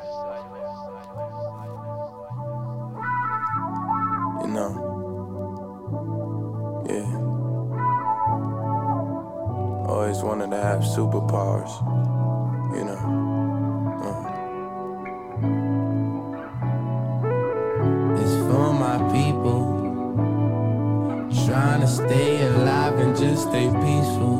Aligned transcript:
You 0.00 0.06
know. 4.46 4.70
Yeah. 6.88 7.10
Always 9.88 10.22
wanted 10.22 10.50
to 10.52 10.56
have 10.56 10.82
superpowers. 10.82 11.72
You 12.76 12.84
know. 12.84 13.00
Uh. 14.04 14.22
It's 18.22 18.36
for 18.46 18.72
my 18.72 18.98
people. 19.12 19.62
Trying 21.44 21.80
to 21.80 21.88
stay 21.88 22.46
alive 22.46 22.98
and 23.00 23.16
just 23.16 23.48
stay 23.48 23.66
peaceful. 23.66 24.38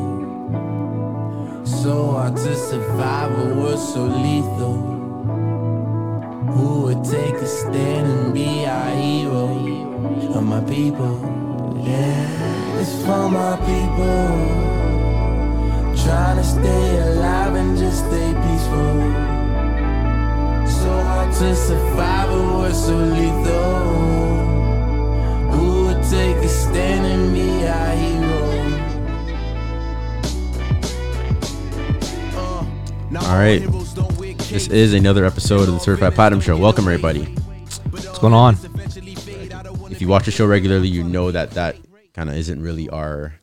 So 1.65 2.13
hard 2.13 2.37
to 2.37 2.55
survive 2.55 3.33
a 3.37 3.55
world 3.57 3.81
so 3.81 4.05
lethal. 4.05 4.98
Take 7.05 7.35
a 7.37 7.47
stand 7.47 8.07
and 8.07 8.35
be 8.35 8.67
our 8.67 8.91
hero? 8.91 9.49
Of 10.35 10.43
my 10.45 10.61
people. 10.63 11.15
Yeah, 11.83 12.81
it's 12.81 13.03
for 13.05 13.29
my 13.31 13.57
people. 13.69 14.29
Trying 16.05 16.37
to 16.37 16.45
stay 16.45 16.99
alive 17.09 17.55
and 17.55 17.79
just 17.79 17.99
stay 18.07 18.35
peaceful. 18.45 18.95
So 20.81 20.91
hard 21.03 21.33
to 21.35 21.55
survive 21.55 22.31
a 22.31 22.33
world 22.33 22.75
so 22.75 22.97
lethal. 22.97 23.79
Who 25.53 25.85
would 25.87 26.03
take 26.05 26.37
a 26.37 26.49
stand 26.49 27.07
and 27.07 27.33
be 27.33 27.67
our 27.67 27.95
hero? 27.97 28.19
All 33.17 33.39
right. 33.39 33.78
This 34.51 34.67
is 34.69 34.95
another 34.95 35.27
episode 35.27 35.69
of 35.69 35.75
the 35.75 35.79
Certified 35.79 36.15
Platinum 36.15 36.41
Show. 36.41 36.57
Welcome, 36.57 36.87
everybody. 36.87 37.25
What's 37.91 38.19
going 38.19 38.33
on? 38.33 38.57
If 39.91 40.01
you 40.01 40.09
watch 40.09 40.25
the 40.25 40.31
show 40.31 40.47
regularly, 40.47 40.89
you 40.89 41.05
know 41.05 41.31
that 41.31 41.51
that 41.51 41.77
kind 42.15 42.31
of 42.31 42.37
isn't 42.37 42.63
really 42.63 42.89
our 42.89 43.35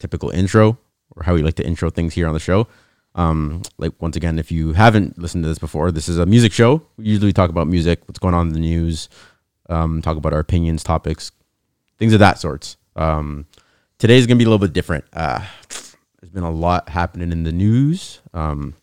typical 0.00 0.30
intro 0.30 0.78
or 1.14 1.22
how 1.22 1.34
we 1.34 1.42
like 1.42 1.56
to 1.56 1.66
intro 1.66 1.90
things 1.90 2.14
here 2.14 2.26
on 2.26 2.32
the 2.32 2.40
show. 2.40 2.66
Um, 3.14 3.60
like 3.76 3.92
once 4.00 4.16
again, 4.16 4.38
if 4.38 4.50
you 4.50 4.72
haven't 4.72 5.18
listened 5.18 5.44
to 5.44 5.48
this 5.48 5.58
before, 5.58 5.92
this 5.92 6.08
is 6.08 6.16
a 6.16 6.24
music 6.24 6.52
show. 6.52 6.80
We 6.96 7.04
usually 7.04 7.34
talk 7.34 7.50
about 7.50 7.66
music, 7.66 8.00
what's 8.08 8.18
going 8.18 8.34
on 8.34 8.46
in 8.46 8.54
the 8.54 8.60
news, 8.60 9.10
um, 9.68 10.00
talk 10.00 10.16
about 10.16 10.32
our 10.32 10.40
opinions, 10.40 10.82
topics, 10.82 11.30
things 11.98 12.14
of 12.14 12.20
that 12.20 12.38
sorts. 12.38 12.78
Um, 12.96 13.44
today's 13.98 14.26
gonna 14.26 14.38
be 14.38 14.44
a 14.44 14.48
little 14.48 14.66
bit 14.66 14.72
different. 14.72 15.04
Uh, 15.12 15.44
there's 16.20 16.32
been 16.32 16.42
a 16.42 16.50
lot 16.50 16.88
happening 16.88 17.32
in 17.32 17.44
the 17.44 17.52
news. 17.52 18.20
Um, 18.32 18.74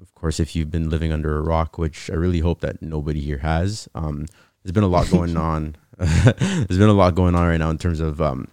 of 0.00 0.14
course, 0.14 0.40
if 0.40 0.56
you've 0.56 0.70
been 0.70 0.90
living 0.90 1.12
under 1.12 1.36
a 1.38 1.42
rock, 1.42 1.78
which 1.78 2.10
I 2.10 2.14
really 2.14 2.40
hope 2.40 2.60
that 2.60 2.82
nobody 2.82 3.20
here 3.20 3.38
has, 3.38 3.88
um, 3.94 4.26
there's 4.62 4.72
been 4.72 4.84
a 4.84 4.88
lot 4.88 5.10
going 5.10 5.36
on. 5.50 5.76
there's 5.98 6.78
been 6.78 6.88
a 6.88 6.94
lot 6.94 7.14
going 7.14 7.34
on 7.34 7.46
right 7.46 7.58
now 7.58 7.70
in 7.70 7.78
terms 7.78 8.00
of 8.00 8.20
um, 8.20 8.48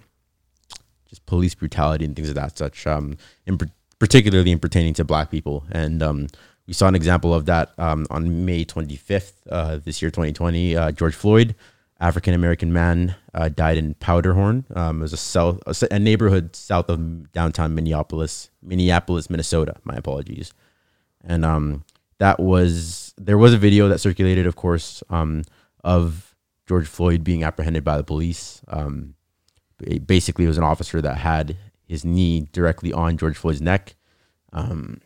just 1.07 1.25
police 1.25 1.55
brutality 1.55 2.03
and 2.05 2.15
things 2.15 2.29
of 2.29 2.35
that 2.35 2.57
such. 2.57 2.85
Um, 2.85 3.17
in 3.45 3.57
par- 3.57 3.69
particularly 3.99 4.51
in 4.51 4.59
pertaining 4.59 4.93
to 4.95 5.03
Black 5.03 5.31
people, 5.31 5.63
and 5.71 6.03
um, 6.03 6.27
we 6.67 6.73
saw 6.73 6.87
an 6.87 6.95
example 6.95 7.33
of 7.33 7.45
that 7.45 7.71
um, 7.77 8.05
on 8.09 8.45
May 8.45 8.65
25th 8.65 9.33
uh, 9.49 9.79
this 9.83 10.01
year, 10.01 10.11
2020. 10.11 10.75
Uh, 10.75 10.91
George 10.91 11.15
Floyd, 11.15 11.55
African 11.99 12.33
American 12.33 12.73
man, 12.73 13.15
uh, 13.33 13.47
died 13.47 13.77
in 13.77 13.93
Powderhorn. 13.95 14.65
Um, 14.75 14.99
it 14.99 15.03
was 15.03 15.13
a 15.13 15.17
south, 15.17 15.61
a, 15.65 15.95
a 15.95 15.99
neighborhood 15.99 16.55
south 16.55 16.89
of 16.89 17.31
downtown 17.31 17.73
Minneapolis, 17.73 18.49
Minneapolis, 18.61 19.29
Minnesota. 19.29 19.75
My 19.85 19.95
apologies 19.95 20.53
and 21.23 21.43
um, 21.45 21.83
that 22.19 22.39
was 22.39 23.13
there 23.17 23.37
was 23.37 23.53
a 23.53 23.57
video 23.57 23.87
that 23.89 23.99
circulated, 23.99 24.47
of 24.47 24.55
course, 24.55 25.03
um, 25.09 25.43
of 25.83 26.35
George 26.67 26.87
Floyd 26.87 27.23
being 27.23 27.43
apprehended 27.43 27.83
by 27.83 27.97
the 27.97 28.03
police. 28.03 28.61
Um, 28.67 29.15
ba- 29.77 29.99
basically, 29.99 30.45
it 30.45 30.49
was 30.49 30.57
an 30.57 30.63
officer 30.63 31.01
that 31.01 31.17
had 31.17 31.57
his 31.87 32.03
knee 32.03 32.47
directly 32.51 32.91
on 32.93 33.17
George 33.17 33.37
Floyd's 33.37 33.61
neck. 33.61 33.95
Um, 34.53 35.01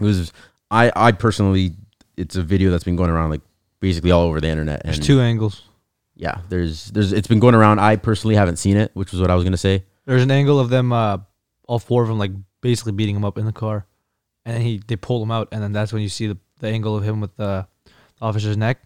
it 0.00 0.04
was 0.04 0.32
I 0.70 0.90
I 0.94 1.12
personally, 1.12 1.72
it's 2.16 2.36
a 2.36 2.42
video 2.42 2.70
that's 2.70 2.84
been 2.84 2.96
going 2.96 3.10
around 3.10 3.30
like 3.30 3.42
basically 3.80 4.10
all 4.10 4.22
over 4.22 4.40
the 4.40 4.48
internet. 4.48 4.82
There's 4.84 4.98
two 4.98 5.20
angles. 5.20 5.62
yeah, 6.16 6.40
there's 6.48 6.86
there's 6.86 7.12
it's 7.12 7.28
been 7.28 7.40
going 7.40 7.54
around. 7.54 7.78
I 7.78 7.96
personally 7.96 8.36
haven't 8.36 8.56
seen 8.56 8.76
it, 8.76 8.90
which 8.94 9.12
was 9.12 9.20
what 9.20 9.30
I 9.30 9.34
was 9.34 9.44
gonna 9.44 9.56
say. 9.56 9.84
There's 10.06 10.22
an 10.22 10.30
angle 10.30 10.58
of 10.58 10.68
them, 10.68 10.92
uh, 10.92 11.18
all 11.68 11.78
four 11.78 12.02
of 12.02 12.08
them, 12.08 12.18
like 12.18 12.32
basically 12.60 12.92
beating 12.92 13.14
him 13.16 13.24
up 13.24 13.38
in 13.38 13.44
the 13.46 13.52
car, 13.52 13.86
and 14.44 14.56
then 14.56 14.62
he 14.62 14.80
they 14.86 14.96
pull 14.96 15.22
him 15.22 15.30
out, 15.30 15.48
and 15.52 15.62
then 15.62 15.72
that's 15.72 15.92
when 15.92 16.02
you 16.02 16.08
see 16.08 16.26
the, 16.26 16.38
the 16.60 16.68
angle 16.68 16.96
of 16.96 17.04
him 17.04 17.20
with 17.20 17.36
the 17.36 17.66
officer's 18.20 18.56
neck, 18.56 18.82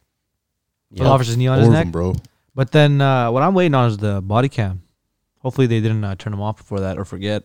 the 0.90 1.04
officer's 1.04 1.36
knee 1.36 1.46
on 1.48 1.58
Four 1.58 1.62
his 1.64 1.70
neck. 1.70 1.84
them, 1.86 1.92
bro. 1.92 2.14
But 2.54 2.72
then 2.72 3.00
uh, 3.00 3.30
what 3.30 3.42
I'm 3.42 3.54
waiting 3.54 3.74
on 3.74 3.88
is 3.90 3.98
the 3.98 4.20
body 4.22 4.48
cam. 4.48 4.82
Hopefully 5.40 5.66
they 5.66 5.80
didn't 5.80 6.02
uh, 6.04 6.14
turn 6.16 6.30
them 6.32 6.40
off 6.40 6.56
before 6.56 6.80
that 6.80 6.98
or 6.98 7.04
forget. 7.04 7.44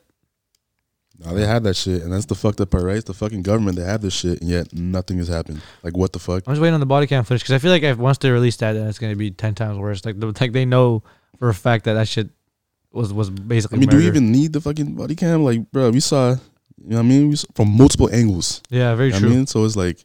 Nah, 1.19 1.33
they 1.33 1.45
had 1.45 1.63
that 1.65 1.75
shit, 1.75 2.01
and 2.01 2.11
that's 2.11 2.25
the 2.25 2.33
fucked 2.33 2.59
up 2.61 2.71
part, 2.71 2.83
right? 2.83 2.95
It's 2.95 3.05
the 3.05 3.13
fucking 3.13 3.43
government. 3.43 3.77
They 3.77 3.83
have 3.83 4.01
this 4.01 4.13
shit, 4.13 4.41
and 4.41 4.49
yet 4.49 4.73
nothing 4.73 5.17
has 5.19 5.27
happened. 5.27 5.61
Like, 5.83 5.95
what 5.95 6.13
the 6.13 6.19
fuck? 6.19 6.43
I'm 6.47 6.53
just 6.53 6.61
waiting 6.61 6.73
on 6.73 6.79
the 6.79 6.85
body 6.87 7.05
cam 7.05 7.23
footage 7.23 7.41
because 7.43 7.53
I 7.53 7.59
feel 7.59 7.69
like 7.71 7.83
if 7.83 7.97
once 7.97 8.17
they 8.17 8.31
release 8.31 8.55
that, 8.57 8.73
then 8.73 8.87
it's 8.87 8.97
gonna 8.97 9.15
be 9.15 9.29
ten 9.29 9.53
times 9.53 9.77
worse. 9.77 10.03
Like, 10.03 10.19
the- 10.19 10.33
like 10.39 10.51
they 10.51 10.65
know 10.65 11.03
for 11.37 11.49
a 11.49 11.53
fact 11.53 11.85
that 11.85 11.93
that 11.93 12.07
shit 12.07 12.29
was 12.91 13.13
was 13.13 13.29
basically. 13.29 13.77
I 13.77 13.79
mean, 13.81 13.89
do 13.89 13.97
we 13.97 14.07
even 14.07 14.31
need 14.31 14.53
the 14.53 14.61
fucking 14.61 14.95
body 14.95 15.15
cam? 15.15 15.43
Like, 15.43 15.69
bro, 15.71 15.91
we 15.91 15.99
saw, 15.99 16.37
you 16.83 16.89
know 16.91 16.97
what 16.97 17.03
I 17.03 17.07
mean? 17.07 17.35
From 17.55 17.69
multiple 17.77 18.09
angles. 18.13 18.61
Yeah, 18.69 18.95
very 18.95 19.07
You 19.09 19.13
know 19.13 19.19
true. 19.19 19.29
I 19.29 19.33
mean, 19.33 19.47
so 19.47 19.63
it's 19.65 19.75
like 19.75 19.99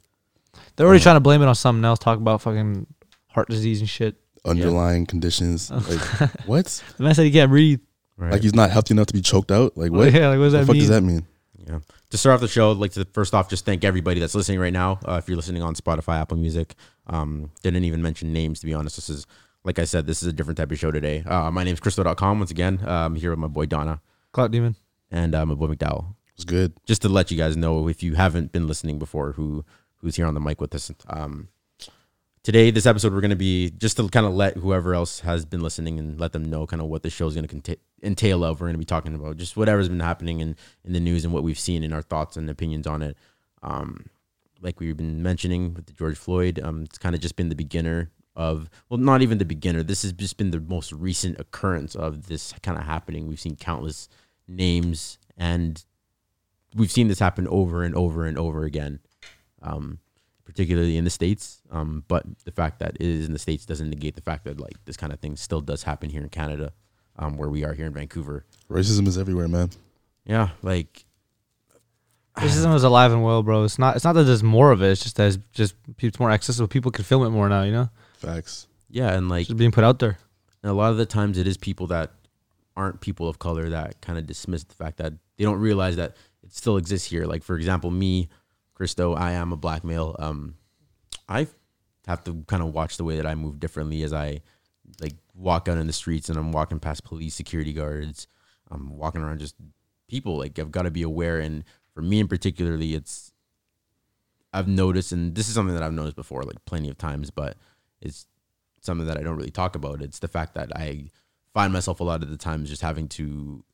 They're 0.77 0.87
already 0.87 1.01
Uh, 1.01 1.05
trying 1.05 1.17
to 1.17 1.21
blame 1.21 1.43
it 1.43 1.47
on 1.47 1.55
something 1.55 1.85
else. 1.85 1.99
Talk 1.99 2.19
about 2.19 2.43
fucking 2.43 2.87
heart 3.29 3.49
disease 3.49 3.81
and 3.81 3.89
shit. 3.89 4.17
underlying 4.45 5.07
conditions. 5.07 5.71
Like, 5.71 6.01
what? 6.47 6.83
The 6.97 7.03
man 7.03 7.15
said 7.15 7.25
he 7.25 7.31
can't 7.33 7.51
breathe. 7.51 7.81
Right. 8.17 8.33
Like, 8.33 8.43
he's 8.43 8.55
not 8.55 8.71
healthy 8.71 8.95
enough 8.95 9.07
to 9.09 9.15
be 9.15 9.21
choked 9.21 9.51
out? 9.51 9.77
Like, 9.77 9.91
what? 9.91 10.13
Yeah, 10.15 10.29
like 10.29 10.39
what 10.39 10.45
does 10.45 10.53
the 10.53 10.59
that 10.61 10.67
fuck 10.67 10.73
mean? 10.75 10.81
does 10.81 10.89
that 10.89 11.03
mean? 11.03 11.27
Yeah. 11.69 11.79
To 12.11 12.17
start 12.19 12.35
off 12.35 12.41
the 12.41 12.49
show, 12.49 12.71
I'd 12.71 12.77
like 12.77 12.93
to 12.93 13.05
first 13.13 13.35
off 13.35 13.49
just 13.51 13.65
thank 13.65 13.83
everybody 13.85 14.21
that's 14.21 14.35
listening 14.37 14.61
right 14.61 14.73
now. 14.73 15.01
Uh, 15.07 15.15
if 15.15 15.29
you're 15.29 15.37
listening 15.37 15.63
on 15.63 15.75
Spotify, 15.75 16.21
Apple 16.21 16.37
Music, 16.37 16.75
um, 17.09 17.51
didn't 17.63 17.83
even 17.85 18.01
mention 18.01 18.33
names 18.33 18.61
to 18.61 18.67
be 18.67 18.73
honest. 18.75 18.97
This 18.97 19.09
is 19.11 19.27
like 19.65 19.81
I 19.81 19.85
said, 19.85 20.07
this 20.07 20.23
is 20.23 20.29
a 20.29 20.33
different 20.33 20.59
type 20.59 20.71
of 20.71 20.79
show 20.79 20.93
today. 20.93 21.25
Uh, 21.27 21.51
my 21.51 21.65
name's 21.65 21.81
Christo.com. 21.81 22.39
Once 22.39 22.53
again, 22.53 22.79
uh, 22.87 22.91
I'm 23.07 23.17
here 23.17 23.31
with 23.31 23.41
my 23.41 23.49
boy 23.49 23.67
Donna 23.67 24.01
Cloud 24.33 24.53
demon. 24.53 24.77
and 25.11 25.35
uh, 25.35 25.45
my 25.45 25.55
boy 25.55 25.67
McDowell. 25.67 26.15
It's 26.37 26.45
good. 26.45 26.75
Just 26.85 27.01
to 27.03 27.09
let 27.09 27.31
you 27.31 27.37
guys 27.39 27.57
know, 27.57 27.89
if 27.89 28.03
you 28.03 28.15
haven't 28.15 28.53
been 28.53 28.69
listening 28.69 28.99
before, 28.99 29.33
who 29.33 29.65
who's 29.97 30.17
here 30.17 30.27
on 30.27 30.35
the 30.35 30.41
mic 30.41 30.61
with 30.61 30.75
us. 30.75 30.93
Um, 31.09 31.49
today, 32.43 32.71
this 32.71 32.85
episode, 32.85 33.15
we're 33.15 33.23
going 33.23 33.31
to 33.31 33.37
be 33.37 33.71
just 33.71 33.97
to 33.97 34.07
kind 34.11 34.27
of 34.27 34.35
let 34.35 34.59
whoever 34.59 34.95
else 34.95 35.21
has 35.21 35.47
been 35.47 35.63
listening 35.63 35.99
and 35.99 36.21
let 36.21 36.33
them 36.33 36.45
know 36.45 36.67
kind 36.67 36.83
of 36.83 36.89
what 36.89 37.03
the 37.03 37.09
show 37.09 37.27
is 37.27 37.35
going 37.35 37.49
to 37.49 37.79
entail 38.03 38.45
of. 38.45 38.61
We're 38.61 38.67
going 38.67 38.75
to 38.75 38.79
be 38.79 38.85
talking 38.85 39.15
about 39.15 39.39
just 39.39 39.57
whatever's 39.57 39.89
been 39.89 40.01
happening 40.01 40.41
in, 40.41 40.57
in 40.85 40.93
the 40.93 41.01
news 41.01 41.25
and 41.25 41.33
what 41.33 41.43
we've 41.43 41.59
seen 41.59 41.83
and 41.83 41.95
our 41.95 42.03
thoughts 42.03 42.37
and 42.37 42.51
opinions 42.51 42.87
on 42.87 43.01
it. 43.01 43.17
Um, 43.63 44.11
like 44.61 44.79
we've 44.79 44.97
been 44.97 45.23
mentioning 45.23 45.73
with 45.73 45.87
the 45.87 45.95
George 45.95 46.19
Floyd, 46.19 46.61
um, 46.63 46.83
it's 46.83 46.99
kind 46.99 47.15
of 47.15 47.23
just 47.23 47.37
been 47.37 47.49
the 47.49 47.55
beginner 47.55 48.11
of, 48.35 48.69
well, 48.91 49.01
not 49.01 49.23
even 49.23 49.39
the 49.39 49.47
beginner. 49.47 49.83
This 49.83 50.03
has 50.03 50.13
just 50.13 50.37
been 50.37 50.51
the 50.51 50.61
most 50.61 50.93
recent 50.93 51.41
occurrence 51.41 51.95
of 51.95 52.27
this 52.27 52.53
kind 52.63 52.77
of 52.77 52.85
happening. 52.85 53.27
We've 53.27 53.41
seen 53.41 53.57
countless 53.57 54.11
names 54.47 55.19
and 55.39 55.83
we've 56.77 56.93
seen 56.93 57.09
this 57.09 57.19
happen 57.19 57.49
over 57.49 57.83
and 57.83 57.95
over 57.95 58.25
and 58.27 58.39
over 58.39 58.65
again, 58.65 59.01
um, 59.63 59.99
particularly 60.45 60.97
in 60.97 61.05
the 61.05 61.11
states. 61.11 61.63
Um, 61.71 62.05
but 62.07 62.25
the 62.45 62.53
fact 62.53 62.79
that 62.81 62.97
it 62.97 63.03
is 63.07 63.27
in 63.27 63.33
the 63.33 63.39
states 63.39 63.67
doesn't 63.67 63.91
negate 63.91 64.15
the 64.15 64.21
fact 64.21 64.45
that 64.45 64.61
like 64.61 64.85
this 64.85 64.97
kind 64.97 65.13
of 65.13 65.21
thing 65.21 65.37
still 65.37 65.61
does 65.61 65.83
happen 65.83 66.11
here 66.11 66.23
in 66.23 66.29
Canada, 66.29 66.73
um, 67.19 67.37
where 67.37 67.49
we 67.49 67.65
are 67.65 67.73
here 67.75 67.87
in 67.87 67.93
Vancouver. 67.93 68.45
Racism 68.71 69.07
is 69.07 69.19
everywhere, 69.19 69.49
man. 69.49 69.71
Yeah, 70.25 70.51
like 70.63 71.05
Racism 72.37 72.75
is 72.75 72.83
alive 72.85 73.13
and 73.13 73.25
well, 73.25 73.43
bro. 73.43 73.65
It's 73.65 73.79
not. 73.79 73.97
It's 73.97 74.05
not 74.05 74.13
that 74.13 74.25
there's 74.25 74.43
more 74.43 74.71
of 74.71 74.83
it. 74.83 74.91
It's 74.91 75.03
just 75.03 75.17
that 75.17 75.29
it's 75.29 75.39
just 75.53 75.75
it's 76.01 76.21
more 76.21 76.31
accessible. 76.31 76.69
People 76.69 76.91
can 76.91 77.05
film 77.05 77.25
it 77.25 77.31
more 77.31 77.49
now. 77.49 77.63
You 77.63 77.73
know, 77.73 77.91
Facts. 78.19 78.67
yeah, 78.91 79.13
and 79.15 79.29
like 79.31 79.43
it's 79.43 79.49
just 79.49 79.57
being 79.59 79.71
put 79.73 79.85
out 79.85 80.01
there. 80.01 80.19
And 80.63 80.71
a 80.71 80.75
lot 80.75 80.91
of 80.91 80.99
the 80.99 81.07
times 81.07 81.39
it 81.39 81.47
is 81.47 81.57
people 81.57 81.87
that 81.89 82.11
aren't 82.77 83.01
people 83.01 83.27
of 83.29 83.39
color 83.39 83.71
that 83.71 84.01
kind 84.03 84.19
of 84.19 84.27
dismiss 84.27 84.65
the 84.65 84.75
fact 84.75 84.99
that 84.99 85.15
they 85.39 85.45
don't 85.45 85.59
realize 85.59 85.97
that 85.97 86.15
it 86.47 86.55
still 86.55 86.77
exists 86.77 87.09
here. 87.09 87.27
Like 87.27 87.43
for 87.43 87.57
example, 87.57 87.91
me, 87.91 88.29
Christo, 88.75 89.15
I 89.15 89.33
am 89.33 89.53
a 89.53 89.57
black 89.57 89.85
male. 89.85 90.17
Um, 90.19 90.55
I 91.29 91.47
have 92.07 92.23
to 92.25 92.45
kind 92.47 92.63
of 92.63 92.73
watch 92.73 92.97
the 92.97 93.05
way 93.05 93.17
that 93.17 93.27
I 93.27 93.35
move 93.35 93.59
differently 93.59 94.03
as 94.03 94.13
I 94.13 94.41
like 95.01 95.15
walk 95.35 95.69
out 95.69 95.79
in 95.79 95.87
the 95.87 95.93
streets 95.93 96.29
and 96.29 96.39
I'm 96.39 96.53
walking 96.53 96.79
past 96.79 97.05
police 97.05 97.35
security 97.35 97.73
guards. 97.73 98.29
I'm 98.71 98.97
walking 98.97 99.23
around 99.23 99.41
just 99.41 99.57
people. 100.09 100.39
Like 100.39 100.59
I've 100.59 100.71
got 100.71 100.83
to 100.83 100.91
be 100.91 101.03
aware. 101.03 101.41
And 101.41 101.65
for 101.95 102.03
me 102.03 102.21
in 102.21 102.29
particularly, 102.29 102.95
it's 102.95 103.33
I've 104.53 104.69
noticed, 104.69 105.13
and 105.13 105.35
this 105.35 105.49
is 105.49 105.55
something 105.55 105.75
that 105.75 105.83
I've 105.83 105.93
noticed 105.93 106.17
before, 106.17 106.43
like 106.45 106.65
plenty 106.65 106.89
of 106.89 106.97
times, 106.97 107.31
but 107.31 107.57
it's 108.01 108.27
something 108.81 109.07
that 109.07 109.19
I 109.19 109.23
don't 109.23 109.37
really 109.37 109.51
talk 109.51 109.75
about. 109.75 110.01
It's 110.01 110.21
the 110.21 110.29
fact 110.29 110.55
that 110.55 110.75
I 110.75 111.11
find 111.53 111.73
myself 111.73 112.01
a 112.01 112.05
lot 112.05 112.23
of 112.23 112.31
the 112.31 112.37
times 112.37 112.71
just 112.71 112.83
having 112.83 113.09
to 113.09 113.65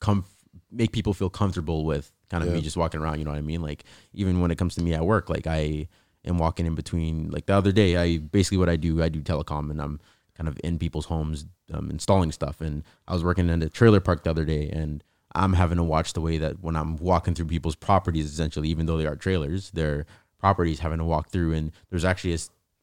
come 0.00 0.24
make 0.70 0.92
people 0.92 1.14
feel 1.14 1.30
comfortable 1.30 1.84
with 1.84 2.12
kind 2.28 2.44
of 2.44 2.52
me 2.52 2.60
just 2.60 2.76
walking 2.76 3.00
around. 3.00 3.18
You 3.18 3.24
know 3.24 3.32
what 3.32 3.38
I 3.38 3.42
mean? 3.42 3.62
Like 3.62 3.84
even 4.12 4.40
when 4.40 4.50
it 4.50 4.58
comes 4.58 4.74
to 4.76 4.82
me 4.82 4.94
at 4.94 5.04
work, 5.04 5.28
like 5.28 5.46
I 5.46 5.88
am 6.24 6.38
walking 6.38 6.66
in 6.66 6.74
between. 6.74 7.30
Like 7.30 7.46
the 7.46 7.54
other 7.54 7.72
day, 7.72 7.96
I 7.96 8.18
basically 8.18 8.58
what 8.58 8.68
I 8.68 8.76
do, 8.76 9.02
I 9.02 9.08
do 9.08 9.20
telecom, 9.20 9.70
and 9.70 9.80
I'm 9.80 10.00
kind 10.34 10.48
of 10.48 10.58
in 10.62 10.78
people's 10.78 11.06
homes 11.06 11.46
um, 11.72 11.90
installing 11.90 12.32
stuff. 12.32 12.60
And 12.60 12.82
I 13.06 13.12
was 13.12 13.24
working 13.24 13.48
in 13.48 13.62
a 13.62 13.68
trailer 13.68 14.00
park 14.00 14.24
the 14.24 14.30
other 14.30 14.44
day, 14.44 14.68
and 14.68 15.02
I'm 15.34 15.52
having 15.54 15.76
to 15.78 15.84
watch 15.84 16.12
the 16.12 16.20
way 16.20 16.38
that 16.38 16.60
when 16.62 16.76
I'm 16.76 16.96
walking 16.96 17.34
through 17.34 17.46
people's 17.46 17.76
properties, 17.76 18.26
essentially, 18.26 18.68
even 18.68 18.86
though 18.86 18.96
they 18.96 19.06
are 19.06 19.16
trailers, 19.16 19.70
their 19.70 20.06
properties 20.38 20.80
having 20.80 20.98
to 20.98 21.04
walk 21.04 21.30
through. 21.30 21.52
And 21.52 21.72
there's 21.90 22.04
actually 22.04 22.34
a 22.34 22.38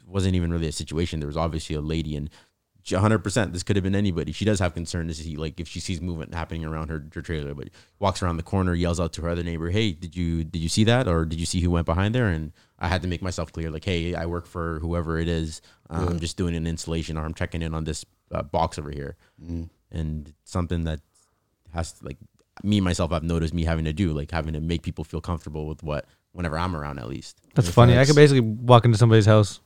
wasn't 0.06 0.36
even 0.36 0.52
really 0.52 0.68
a 0.68 0.72
situation. 0.72 1.20
There 1.20 1.28
was 1.28 1.38
obviously 1.38 1.76
a 1.76 1.82
lady, 1.82 2.16
and 2.16 2.30
she- 2.88 2.96
100% 2.96 3.52
this 3.52 3.64
could 3.64 3.76
have 3.76 3.84
been 3.84 3.96
anybody. 3.96 4.32
She 4.32 4.46
does 4.46 4.60
have 4.60 4.74
concern 4.74 5.08
to 5.10 5.14
see 5.14 5.36
like 5.36 5.60
if 5.60 5.68
she 5.68 5.82
sees 5.82 6.00
movement 6.00 6.34
happening 6.34 6.64
around 6.64 6.88
her, 6.90 7.06
her 7.14 7.22
trailer, 7.22 7.54
but 7.54 7.70
walks 8.00 8.22
around 8.24 8.38
the 8.38 8.44
corner, 8.44 8.74
yells 8.74 8.98
out 9.00 9.12
to 9.14 9.22
her 9.24 9.30
other 9.30 9.44
neighbor, 9.44 9.70
"Hey, 9.70 9.92
did 9.92 10.16
you 10.16 10.46
did 10.46 10.60
you 10.60 10.70
see 10.70 10.86
that 10.86 11.06
or 11.08 11.26
did 11.26 11.38
you 11.40 11.46
see 11.46 11.60
who 11.60 11.70
went 11.70 11.86
behind 11.86 12.16
there?" 12.16 12.30
And 12.30 12.54
I 12.80 12.88
had 12.88 13.02
to 13.02 13.08
make 13.10 13.22
myself 13.22 13.52
clear 13.52 13.70
like, 13.70 13.84
"Hey, 13.84 14.16
I 14.16 14.26
work 14.26 14.46
for 14.48 14.80
whoever 14.80 15.20
it 15.20 15.28
is. 15.28 15.62
Um, 15.90 16.08
I'm 16.08 16.20
just 16.20 16.38
doing 16.38 16.56
an 16.56 16.66
installation 16.66 17.18
or 17.18 17.26
I'm 17.26 17.34
checking 17.34 17.62
in 17.62 17.74
on 17.74 17.84
this 17.84 18.06
uh, 18.32 18.44
box 18.44 18.80
over 18.80 18.92
here." 18.92 19.18
And 19.92 20.34
something 20.46 20.86
that 20.86 21.02
has 21.74 21.92
to, 21.94 22.06
like 22.06 22.18
me 22.64 22.80
myself 22.82 23.12
I've 23.12 23.24
noticed 23.24 23.54
me 23.54 23.66
having 23.66 23.86
to 23.86 23.94
do 23.94 24.14
like 24.14 24.32
having 24.32 24.54
to 24.54 24.60
make 24.60 24.82
people 24.82 25.04
feel 25.04 25.22
comfortable 25.22 25.68
with 25.68 25.84
what 25.84 26.06
whenever 26.32 26.58
I'm 26.58 26.76
around 26.76 27.00
at 27.00 27.08
least. 27.10 27.40
That's 27.54 27.70
funny. 27.70 27.98
I 27.98 28.06
could 28.06 28.16
basically 28.16 28.42
walk 28.42 28.86
into 28.86 28.98
somebody's 28.98 29.26
house. 29.26 29.60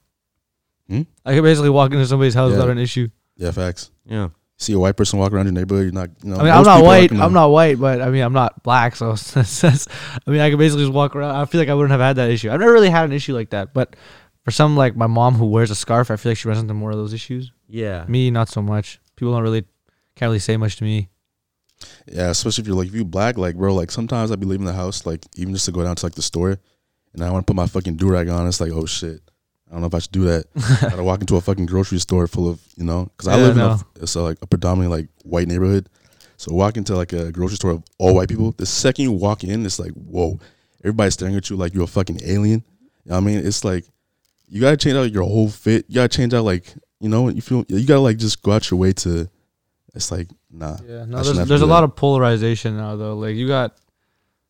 Hmm? 0.91 1.01
I 1.25 1.33
could 1.33 1.43
basically 1.43 1.69
walk 1.69 1.91
into 1.93 2.05
somebody's 2.05 2.33
house 2.33 2.51
Yeah. 2.51 2.57
without 2.57 2.71
an 2.71 2.77
issue. 2.79 3.07
Yeah, 3.37 3.51
facts. 3.51 3.91
Yeah. 4.05 4.29
See 4.57 4.73
a 4.73 4.79
white 4.79 4.95
person 4.97 5.17
walk 5.17 5.31
around 5.31 5.45
your 5.45 5.53
neighborhood, 5.53 5.85
you're 5.85 5.93
not. 5.93 6.09
You 6.23 6.31
know, 6.31 6.35
I 6.35 6.43
mean, 6.43 6.51
I'm 6.51 6.57
most 6.57 6.65
not 6.67 6.75
people 6.75 6.87
white. 6.87 7.09
gonna- 7.09 7.25
I'm 7.25 7.33
not 7.33 7.47
white, 7.47 7.79
but 7.79 8.01
I 8.01 8.09
mean, 8.11 8.21
I'm 8.21 8.33
not 8.33 8.61
black. 8.63 8.95
So, 8.95 9.11
it's- 9.13 9.63
it's- 9.63 9.87
I 10.27 10.29
mean, 10.31 10.41
I 10.41 10.49
could 10.49 10.59
basically 10.59 10.83
just 10.83 10.93
walk 10.93 11.15
around. 11.15 11.35
I 11.35 11.45
feel 11.45 11.59
like 11.59 11.69
I 11.69 11.73
wouldn't 11.73 11.91
have 11.91 12.01
had 12.01 12.17
that 12.17 12.29
issue. 12.29 12.51
I've 12.51 12.59
never 12.59 12.73
really 12.73 12.89
had 12.89 13.05
an 13.05 13.13
issue 13.13 13.33
like 13.33 13.51
that. 13.51 13.73
But 13.73 13.95
for 14.43 14.51
some, 14.51 14.75
like 14.75 14.95
my 14.95 15.07
mom 15.07 15.35
who 15.35 15.45
wears 15.45 15.71
a 15.71 15.75
scarf, 15.75 16.11
I 16.11 16.15
feel 16.17 16.31
like 16.31 16.37
she 16.37 16.47
runs 16.47 16.59
into 16.59 16.73
more 16.73 16.91
of 16.91 16.97
those 16.97 17.13
issues. 17.13 17.51
Yeah. 17.69 18.05
Me, 18.07 18.29
not 18.29 18.49
so 18.49 18.61
much. 18.61 18.99
People 19.15 19.33
don't 19.33 19.43
really, 19.43 19.61
can't 20.15 20.29
really 20.29 20.39
say 20.39 20.57
much 20.57 20.75
to 20.77 20.83
me. 20.83 21.09
Yeah, 22.11 22.29
especially 22.29 22.61
if 22.63 22.67
you're 22.67 22.75
like 22.77 22.89
if 22.89 22.93
you 22.95 23.05
black, 23.05 23.37
like 23.37 23.55
bro, 23.55 23.73
like 23.73 23.89
sometimes 23.89 24.31
I'd 24.31 24.39
be 24.39 24.45
leaving 24.45 24.65
the 24.67 24.73
house, 24.73 25.05
like 25.05 25.25
even 25.37 25.53
just 25.53 25.65
to 25.65 25.71
go 25.71 25.83
down 25.83 25.95
to 25.95 26.05
like 26.05 26.13
the 26.15 26.21
store, 26.21 26.57
and 27.13 27.23
I 27.23 27.31
want 27.31 27.47
to 27.47 27.51
put 27.51 27.55
my 27.55 27.65
fucking 27.65 27.95
do 27.95 28.09
rag 28.09 28.29
on. 28.29 28.47
It's 28.47 28.61
like, 28.61 28.71
oh 28.71 28.85
shit, 28.85 29.21
I 29.71 29.75
don't 29.75 29.81
know 29.81 29.87
if 29.87 29.95
I 29.95 29.99
should 29.99 30.11
do 30.11 30.25
that. 30.25 30.45
I 30.83 30.89
gotta 30.89 31.03
walk 31.03 31.21
into 31.21 31.37
a 31.37 31.41
fucking 31.41 31.65
grocery 31.65 31.99
store 31.99 32.27
full 32.27 32.49
of 32.49 32.59
you 32.75 32.83
know, 32.83 33.05
because 33.05 33.29
I 33.29 33.37
Yeah, 33.37 33.43
live 33.43 33.55
in 33.57 33.63
a 33.63 33.79
it's 34.03 34.15
a, 34.15 34.21
like 34.21 34.37
a 34.41 34.47
predominantly 34.47 35.03
like 35.03 35.09
white 35.23 35.47
neighborhood. 35.47 35.87
So 36.35 36.53
walk 36.53 36.75
into 36.75 36.95
like 36.95 37.13
a 37.13 37.31
grocery 37.31 37.55
store 37.55 37.71
of 37.71 37.83
all 37.97 38.15
white 38.15 38.27
people. 38.27 38.51
The 38.51 38.65
second 38.65 39.03
you 39.03 39.11
walk 39.13 39.45
in, 39.45 39.65
it's 39.65 39.79
like 39.79 39.91
whoa, 39.93 40.39
everybody's 40.83 41.13
staring 41.13 41.35
at 41.35 41.49
you 41.49 41.55
like 41.55 41.73
you're 41.73 41.83
a 41.85 41.87
fucking 41.87 42.19
alien. 42.25 42.63
You 43.05 43.11
know 43.11 43.15
what 43.15 43.17
I 43.17 43.21
mean, 43.21 43.39
it's 43.39 43.63
like 43.63 43.85
you 44.49 44.59
gotta 44.59 44.75
change 44.75 44.97
out 44.97 45.09
your 45.11 45.23
whole 45.23 45.49
fit. 45.49 45.85
You 45.87 45.95
gotta 45.95 46.09
change 46.09 46.33
out 46.33 46.43
like 46.43 46.73
you 46.99 47.07
know 47.07 47.29
you 47.29 47.41
feel 47.41 47.63
you 47.69 47.87
gotta 47.87 48.01
like 48.01 48.17
just 48.17 48.43
go 48.43 48.51
out 48.51 48.69
your 48.69 48.79
way 48.79 48.91
to. 48.91 49.29
It's 49.95 50.11
like 50.11 50.27
nah. 50.51 50.77
Yeah, 50.85 51.05
no, 51.05 51.23
there's 51.23 51.47
there's 51.47 51.61
a 51.61 51.65
lot 51.65 51.85
of 51.85 51.95
polarization 51.95 52.75
now 52.75 52.97
though. 52.97 53.15
Like 53.15 53.35
you 53.35 53.47
got 53.47 53.77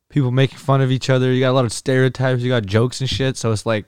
people 0.10 0.32
making 0.32 0.58
fun 0.58 0.82
of 0.82 0.92
each 0.92 1.10
other. 1.12 1.32
You 1.32 1.40
got 1.40 1.52
a 1.52 1.54
lot 1.54 1.66
of 1.66 1.72
stereotypes. 1.74 2.42
You 2.42 2.50
got 2.50 2.66
jokes 2.66 3.02
and 3.02 3.10
shit. 3.10 3.38
So 3.38 3.52
it's 3.52 3.66
like 3.66 3.86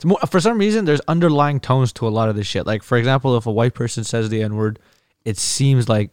it's 0.00 0.04
more 0.06 0.18
for 0.30 0.40
some 0.40 0.56
reason 0.56 0.86
there's 0.86 1.02
underlying 1.08 1.60
tones 1.60 1.92
to 1.92 2.08
a 2.08 2.10
lot 2.10 2.30
of 2.30 2.34
this 2.36 2.46
shit. 2.46 2.66
Like 2.66 2.82
for 2.82 2.96
example, 2.96 3.36
if 3.36 3.44
a 3.44 3.52
white 3.52 3.74
person 3.74 4.02
says 4.02 4.30
the 4.30 4.42
n 4.42 4.56
word, 4.56 4.78
it 5.26 5.36
seems 5.36 5.90
like 5.90 6.10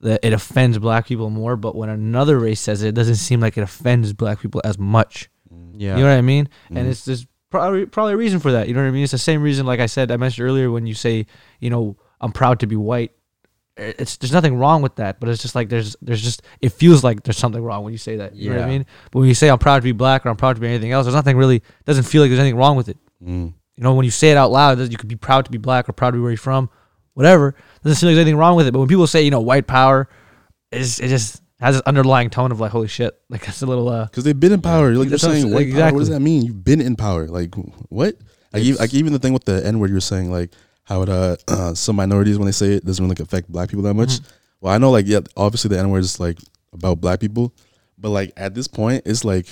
that 0.00 0.20
it 0.22 0.32
offends 0.32 0.78
black 0.78 1.06
people 1.06 1.28
more. 1.28 1.54
But 1.56 1.76
when 1.76 1.90
another 1.90 2.38
race 2.38 2.60
says 2.60 2.82
it, 2.82 2.88
it 2.88 2.94
doesn't 2.94 3.16
seem 3.16 3.38
like 3.40 3.58
it 3.58 3.60
offends 3.60 4.14
black 4.14 4.40
people 4.40 4.62
as 4.64 4.78
much. 4.78 5.28
Yeah. 5.76 5.96
You 5.96 6.02
know 6.04 6.08
what 6.08 6.16
I 6.16 6.22
mean? 6.22 6.48
And 6.70 6.78
Mhm. 6.86 6.90
it's 6.90 7.04
there's 7.04 7.26
probably 7.50 7.84
probably 7.84 8.14
a 8.14 8.16
reason 8.16 8.40
for 8.40 8.52
that. 8.52 8.68
You 8.68 8.72
know 8.74 8.80
what 8.80 8.88
I 8.88 8.92
mean? 8.92 9.02
It's 9.02 9.12
the 9.12 9.18
same 9.18 9.42
reason, 9.42 9.66
like 9.66 9.80
I 9.80 9.86
said, 9.86 10.10
I 10.10 10.16
mentioned 10.16 10.46
earlier, 10.48 10.70
when 10.70 10.86
you 10.86 10.94
say, 10.94 11.26
you 11.60 11.68
know, 11.68 11.96
I'm 12.22 12.32
proud 12.32 12.60
to 12.60 12.66
be 12.66 12.76
white. 12.76 13.12
It's 13.76 14.16
there's 14.16 14.32
nothing 14.32 14.56
wrong 14.56 14.80
with 14.82 14.96
that, 14.96 15.20
but 15.20 15.28
it's 15.28 15.42
just 15.42 15.54
like 15.54 15.68
there's 15.68 15.94
there's 16.02 16.22
just 16.22 16.40
it 16.62 16.72
feels 16.72 17.04
like 17.04 17.22
there's 17.24 17.36
something 17.38 17.62
wrong 17.62 17.84
when 17.84 17.92
you 17.92 17.98
say 17.98 18.16
that. 18.16 18.34
You 18.34 18.48
know 18.50 18.56
what 18.56 18.64
I 18.64 18.68
mean? 18.68 18.86
But 19.10 19.18
when 19.20 19.28
you 19.28 19.34
say 19.34 19.48
I'm 19.50 19.58
proud 19.58 19.76
to 19.76 19.82
be 19.82 19.92
black 19.92 20.24
or 20.24 20.30
I'm 20.30 20.36
proud 20.36 20.56
to 20.56 20.60
be 20.60 20.68
anything 20.68 20.92
else, 20.92 21.04
there's 21.04 21.14
nothing 21.14 21.36
really 21.36 21.62
doesn't 21.84 22.04
feel 22.04 22.22
like 22.22 22.30
there's 22.30 22.40
anything 22.40 22.56
wrong 22.58 22.76
with 22.76 22.88
it. 22.88 22.96
Mm. 23.24 23.54
You 23.76 23.84
know, 23.84 23.94
when 23.94 24.04
you 24.04 24.10
say 24.10 24.30
it 24.30 24.36
out 24.36 24.50
loud, 24.50 24.78
you 24.78 24.98
could 24.98 25.08
be 25.08 25.16
proud 25.16 25.46
to 25.46 25.50
be 25.50 25.58
black 25.58 25.88
or 25.88 25.92
proud 25.92 26.10
to 26.10 26.16
be 26.16 26.20
where 26.20 26.30
you're 26.30 26.38
from, 26.38 26.68
whatever. 27.14 27.54
Doesn't 27.82 27.96
seem 27.96 28.08
like 28.08 28.14
there's 28.14 28.22
anything 28.22 28.36
wrong 28.36 28.56
with 28.56 28.66
it. 28.66 28.72
But 28.72 28.80
when 28.80 28.88
people 28.88 29.06
say, 29.06 29.22
you 29.22 29.30
know, 29.30 29.40
white 29.40 29.66
power, 29.66 30.08
it's, 30.70 30.98
it 31.00 31.08
just 31.08 31.42
has 31.60 31.76
this 31.76 31.82
underlying 31.82 32.30
tone 32.30 32.52
of 32.52 32.60
like, 32.60 32.72
holy 32.72 32.88
shit, 32.88 33.18
like 33.28 33.44
that's 33.44 33.62
a 33.62 33.66
little 33.66 33.88
uh 33.88 34.06
Because 34.06 34.24
they've 34.24 34.38
been 34.38 34.52
in 34.52 34.62
power. 34.62 34.90
Like 34.90 35.08
you're 35.08 35.10
That's 35.10 35.22
what 35.22 35.32
I'm 35.32 35.40
saying, 35.40 35.54
white 35.54 35.72
power, 35.72 35.92
what 35.92 35.98
does 36.00 36.08
that 36.08 36.20
mean? 36.20 36.42
You've 36.42 36.64
been 36.64 36.80
in 36.80 36.96
power. 36.96 37.26
Like 37.26 37.54
what? 37.88 38.16
Like, 38.52 38.64
even, 38.64 38.80
like 38.80 38.94
even 38.94 39.12
the 39.12 39.18
thing 39.18 39.32
with 39.32 39.44
the 39.44 39.64
N 39.64 39.78
word 39.78 39.90
you 39.90 39.94
were 39.94 40.00
saying, 40.00 40.30
like 40.30 40.52
how 40.84 41.02
it 41.02 41.08
uh, 41.08 41.36
uh 41.48 41.74
some 41.74 41.96
minorities 41.96 42.38
when 42.38 42.46
they 42.46 42.52
say 42.52 42.74
it 42.74 42.84
doesn't 42.84 43.04
really 43.04 43.22
affect 43.22 43.50
black 43.50 43.68
people 43.68 43.84
that 43.84 43.94
much. 43.94 44.10
Mm-hmm. 44.10 44.34
Well, 44.60 44.74
I 44.74 44.78
know 44.78 44.90
like 44.90 45.06
yeah, 45.06 45.20
obviously 45.36 45.68
the 45.68 45.78
N 45.78 45.90
word 45.90 46.00
is 46.00 46.18
like 46.18 46.38
about 46.72 47.00
black 47.00 47.20
people, 47.20 47.54
but 47.96 48.10
like 48.10 48.32
at 48.36 48.54
this 48.54 48.66
point, 48.66 49.02
it's 49.06 49.24
like 49.24 49.46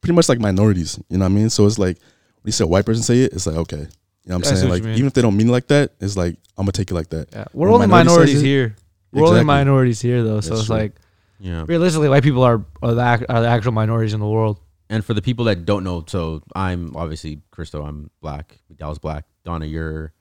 pretty 0.00 0.14
much 0.14 0.28
like 0.28 0.40
minorities. 0.40 0.98
You 1.08 1.18
know 1.18 1.24
what 1.24 1.32
I 1.32 1.34
mean? 1.34 1.50
So 1.50 1.66
it's 1.66 1.78
like 1.78 1.98
you 2.44 2.52
say 2.52 2.64
a 2.64 2.66
white 2.66 2.86
person 2.86 3.02
say 3.02 3.22
it, 3.22 3.32
it's 3.32 3.46
like 3.46 3.56
okay. 3.56 3.76
You 4.24 4.32
know 4.32 4.36
what 4.36 4.46
I 4.46 4.50
I'm 4.50 4.54
see 4.56 4.60
saying? 4.60 4.68
what 4.70 4.82
Like 4.82 4.94
even 4.96 5.06
if 5.06 5.12
they 5.14 5.22
don't 5.22 5.36
mean 5.36 5.48
it 5.48 5.52
like 5.52 5.68
that, 5.68 5.92
it's 6.00 6.16
like 6.16 6.36
I'm 6.56 6.64
gonna 6.64 6.72
take 6.72 6.90
it 6.90 6.94
like 6.94 7.08
that. 7.10 7.28
Yeah, 7.32 7.44
we're 7.52 7.66
When 7.68 7.74
only 7.74 7.86
minority 7.86 8.08
minorities 8.10 8.42
it- 8.42 8.46
here. 8.46 8.76
We're 9.12 9.22
only 9.22 9.30
Exactly. 9.40 9.44
minorities 9.46 10.00
here, 10.00 10.22
though. 10.22 10.40
So 10.40 10.50
That's 10.50 10.60
it's 10.60 10.66
true. 10.68 10.76
like 10.76 10.92
Yeah. 11.40 11.64
realistically, 11.66 12.08
white 12.08 12.22
people 12.22 12.42
are 12.44 12.64
are 12.82 12.94
the, 12.94 13.12
ac- 13.14 13.26
are 13.28 13.40
the 13.40 13.48
actual 13.48 13.72
minorities 13.72 14.14
in 14.14 14.20
the 14.20 14.28
world. 14.28 14.58
And 14.88 15.04
for 15.04 15.14
the 15.14 15.22
people 15.22 15.46
that 15.46 15.64
don't 15.64 15.82
know, 15.84 16.04
so 16.06 16.42
I'm 16.54 16.94
obviously 16.96 17.40
Christo. 17.50 17.82
I'm 17.84 18.10
black. 18.20 18.58
Miguel's 18.68 18.98
black. 18.98 19.24
Donna, 19.44 19.64
you're 19.66 20.12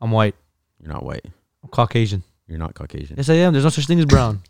I'm 0.00 0.10
white. 0.10 0.34
you're 0.80 0.92
not 0.92 1.02
white. 1.04 1.24
I'm 1.62 1.68
Caucasian. 1.70 2.22
You're 2.46 2.58
not 2.58 2.74
Caucasian. 2.74 3.16
Yes, 3.16 3.30
I 3.30 3.34
am. 3.36 3.52
There's 3.54 3.64
no 3.64 3.70
such 3.70 3.86
thing 3.86 3.98
as 3.98 4.04
brown. 4.04 4.42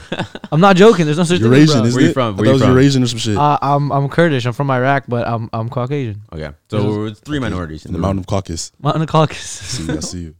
I'm 0.52 0.60
not 0.60 0.76
joking. 0.76 1.06
There's 1.06 1.16
no 1.16 1.24
such 1.24 1.40
You're 1.40 1.48
thing 1.50 1.62
as 1.62 1.70
Asian, 1.70 1.76
brown. 1.80 1.86
isn't 1.86 1.96
Where 1.96 2.04
you 2.04 2.10
it? 2.10 2.12
from? 2.12 2.22
I 2.22 2.28
Where 2.28 2.36
thought 2.36 2.44
you 2.44 2.50
it 2.50 2.52
was 2.52 2.62
from? 2.62 2.70
Eurasian 2.72 3.02
or 3.02 3.06
some 3.06 3.18
shit. 3.18 3.36
Uh, 3.38 3.58
I'm 3.62 3.90
I'm 3.90 4.08
Kurdish. 4.10 4.44
I'm 4.44 4.52
from 4.52 4.70
Iraq, 4.70 5.04
but 5.08 5.26
I'm 5.26 5.48
I'm 5.54 5.70
Caucasian. 5.70 6.20
Okay, 6.32 6.50
so 6.68 7.04
it's 7.04 7.20
three 7.20 7.38
minorities 7.38 7.84
in 7.86 7.88
in 7.88 7.92
the 7.94 7.98
the 7.98 8.02
mountain 8.02 8.18
room. 8.18 8.22
of 8.24 8.26
Caucasus. 8.26 8.72
Mountain 8.82 9.02
of 9.02 9.08
Caucasus. 9.08 9.60
See, 9.86 9.92
I 9.92 10.00
see 10.00 10.20
you. 10.20 10.34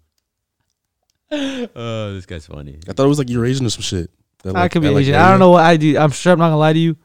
Oh, 1.77 2.15
this 2.15 2.25
guy's 2.27 2.47
funny. 2.47 2.79
I 2.89 2.93
thought 2.95 3.05
it 3.05 3.09
was 3.09 3.19
like 3.19 3.29
Eurasian 3.29 3.67
or 3.67 3.71
some 3.71 3.83
shit. 3.83 4.11
That, 4.45 4.57
I 4.57 4.61
like, 4.63 4.73
could 4.73 4.81
be 4.83 4.89
that, 4.89 4.95
like, 4.95 5.03
Asian. 5.03 5.15
area. 5.15 5.27
I 5.27 5.31
don't 5.31 5.41
know 5.41 5.51
what 5.51 5.65
I 5.65 5.77
do. 5.77 5.99
I'm 5.99 6.11
sure 6.11 6.33
I'm 6.33 6.39
not 6.39 6.47
gonna 6.47 6.57
lie 6.59 6.73
to 6.73 6.79
you. 6.79 6.97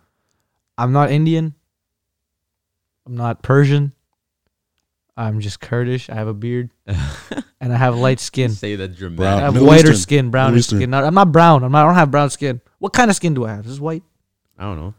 I'm 0.78 0.92
not 0.94 1.12
Indian. 1.12 1.54
I'm 3.06 3.16
not 3.16 3.42
Persian. 3.42 3.92
I'm 5.16 5.40
just 5.42 5.60
Kurdish. 5.60 6.10
I 6.10 6.16
have 6.16 6.28
a 6.28 6.34
beard 6.34 6.70
and 6.88 7.72
I 7.74 7.78
have 7.78 7.96
light 7.96 8.20
skin. 8.20 8.50
Say 8.52 8.76
that 8.76 8.92
I 8.92 8.94
dramatic. 8.94 9.44
have 9.44 9.54
Middle 9.54 9.68
whiter 9.68 9.82
Eastern. 9.92 9.96
skin, 9.98 10.32
browner 10.32 10.50
Middle 10.52 10.60
Eastern. 10.60 10.80
skin. 10.80 10.90
Not, 10.90 11.04
I'm 11.04 11.14
not 11.14 11.32
brown. 11.32 11.64
I'm 11.64 11.72
not. 11.72 11.84
I 11.84 11.88
don't 11.88 11.96
have 11.96 12.10
brown 12.12 12.30
skin. 12.32 12.62
What 12.80 12.94
kind 12.94 13.10
of 13.12 13.16
skin 13.16 13.34
do 13.34 13.46
I 13.46 13.52
have? 13.52 13.66
Is 13.66 13.74
this 13.74 13.80
white? 13.80 14.04
I 14.58 14.64
don't 14.64 14.78
know. 14.80 14.94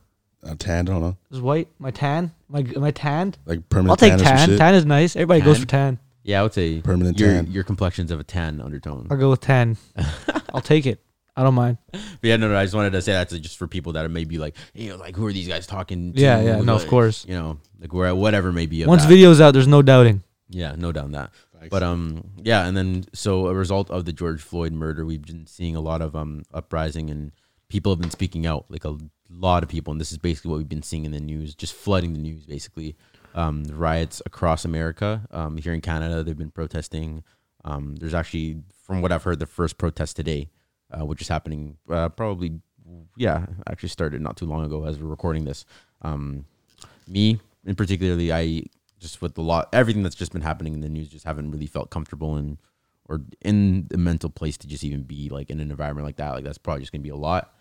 Uh, 0.47 0.55
tanned, 0.59 0.89
I 0.91 0.93
don't 0.93 1.03
know. 1.03 1.17
Is 1.31 1.39
this 1.39 1.41
white? 1.41 1.69
My 1.79 1.91
tan? 1.91 2.33
My 2.49 2.61
am 2.61 2.85
I 2.85 2.91
tanned? 2.91 3.39
Like 3.47 3.69
permanent 3.69 3.91
I'll 3.91 3.97
take 3.97 4.13
tan 4.13 4.21
or 4.21 4.25
some 4.25 4.37
tan. 4.37 4.49
shit. 4.51 4.59
Tan 4.59 4.75
is 4.75 4.85
nice. 4.87 5.17
Everybody 5.17 5.41
goes 5.41 5.59
for 5.59 5.67
tan. 5.67 5.99
Yeah, 6.23 6.41
I 6.41 6.43
would 6.45 6.55
say 6.55 6.81
Permanent 6.81 7.19
your 7.19 7.31
tan. 7.31 7.47
your 7.51 7.65
complexion's 7.65 8.11
of 8.11 8.21
a 8.21 8.25
tan 8.25 8.61
undertone. 8.61 9.07
I'll 9.11 9.17
go 9.17 9.31
with 9.31 9.41
tan. 9.41 9.77
I'll 10.55 10.61
take 10.61 10.87
it. 10.87 11.01
I 11.37 11.43
don't 11.43 11.55
mind. 11.55 11.79
But 11.93 12.29
yeah, 12.29 12.37
no, 12.37 12.49
no. 12.49 12.57
I 12.57 12.65
just 12.65 12.75
wanted 12.75 12.93
to 12.93 13.03
say 13.03 13.13
that 13.13 13.29
to 13.31 13.39
just 13.39 13.59
for 13.59 13.67
people 13.67 13.93
that 13.93 14.05
are 14.05 14.09
maybe 14.09 14.39
like, 14.39 14.57
you 14.73 14.91
know, 14.91 14.97
like 14.97 15.15
who 15.17 15.27
are 15.27 15.33
these 15.33 15.49
guys 15.49 15.67
talking? 15.67 16.13
to? 16.13 16.21
Yeah, 16.21 16.41
yeah, 16.41 16.61
no, 16.61 16.75
of 16.75 16.87
course. 16.87 17.27
You 17.29 17.35
know, 17.35 17.59
like 17.81 17.93
where 17.93 18.15
whatever 18.15 18.53
may 18.53 18.67
be. 18.67 18.85
Once 18.87 19.03
that. 19.03 19.09
video's 19.09 19.41
out, 19.41 19.53
there's 19.53 19.69
no 19.69 19.83
doubting. 19.83 20.23
Yeah, 20.49 20.75
no 20.77 20.93
doubt 20.93 21.13
that. 21.13 21.31
Facts. 21.53 21.69
But 21.71 21.83
um, 21.83 22.31
yeah, 22.43 22.67
and 22.67 22.77
then 22.77 23.05
so 23.13 23.49
a 23.49 23.55
result 23.55 23.91
of 23.91 24.05
the 24.05 24.13
George 24.13 24.41
Floyd 24.41 24.73
murder, 24.73 25.05
we've 25.05 25.23
been 25.25 25.47
seeing 25.47 25.77
a 25.77 25.81
lot 25.81 26.01
of 26.01 26.17
um 26.17 26.45
uprising 26.53 27.11
and 27.11 27.33
people 27.69 27.91
have 27.93 28.01
been 28.01 28.11
speaking 28.11 28.47
out, 28.47 28.67
like 28.69 28.85
a 28.85 28.97
lot 29.29 29.63
of 29.63 29.69
people, 29.69 29.91
and 29.91 30.01
this 30.01 30.13
is 30.13 30.19
basically 30.19 30.51
what 30.51 30.59
we've 30.59 30.69
been 30.69 30.83
seeing 30.83 31.05
in 31.05 31.11
the 31.13 31.21
news, 31.21 31.55
just 31.55 31.75
flooding 31.75 32.13
the 32.13 32.21
news, 32.21 32.47
basically. 32.47 32.97
Um, 33.35 33.65
riots 33.65 34.23
across 34.25 34.65
America. 34.65 35.27
Um, 35.33 35.57
here 35.57 35.75
in 35.75 35.81
Canada, 35.81 36.23
they've 36.23 36.39
been 36.39 36.53
protesting. 36.53 37.25
Um, 37.65 37.97
there's 37.97 38.15
actually, 38.15 38.63
from 38.85 39.03
what 39.03 39.11
I've 39.11 39.25
heard, 39.25 39.41
the 39.41 39.47
first 39.47 39.77
protest 39.77 40.15
today, 40.15 40.51
uh, 40.99 41.05
which 41.05 41.21
is 41.21 41.29
happening 41.29 41.77
uh, 41.91 42.09
probably, 42.09 42.61
yeah, 43.17 43.47
actually 43.69 43.89
started 43.89 44.21
not 44.21 44.37
too 44.37 44.47
long 44.47 44.65
ago 44.65 44.85
as 44.85 44.99
we're 44.99 45.09
recording 45.09 45.45
this. 45.45 45.65
Um, 46.03 46.45
me 47.09 47.41
in 47.67 47.75
particularly, 47.75 48.33
I 48.33 48.65
just 49.01 49.21
with 49.21 49.35
the 49.35 49.43
lot, 49.43 49.69
everything 49.73 50.03
that's 50.03 50.15
just 50.15 50.33
been 50.33 50.43
happening 50.43 50.75
in 50.75 50.81
the 50.81 50.89
news, 50.89 51.09
just 51.09 51.25
haven't 51.25 51.51
really 51.51 51.67
felt 51.67 51.91
comfortable 51.91 52.37
in 52.37 52.59
or 53.07 53.21
in 53.43 53.87
the 53.89 53.99
mental 53.99 54.31
place 54.31 54.57
to 54.59 54.67
just 54.67 54.83
even 54.85 55.03
be 55.03 55.29
like 55.29 55.51
in 55.51 55.61
an 55.61 55.71
environment 55.71 56.07
like 56.07 56.17
that. 56.17 56.33
Like 56.33 56.45
that's 56.45 56.59
probably 56.59 56.83
just 56.83 56.93
gonna 56.93 57.03
be 57.03 57.11
a 57.11 57.17
lot. 57.17 57.53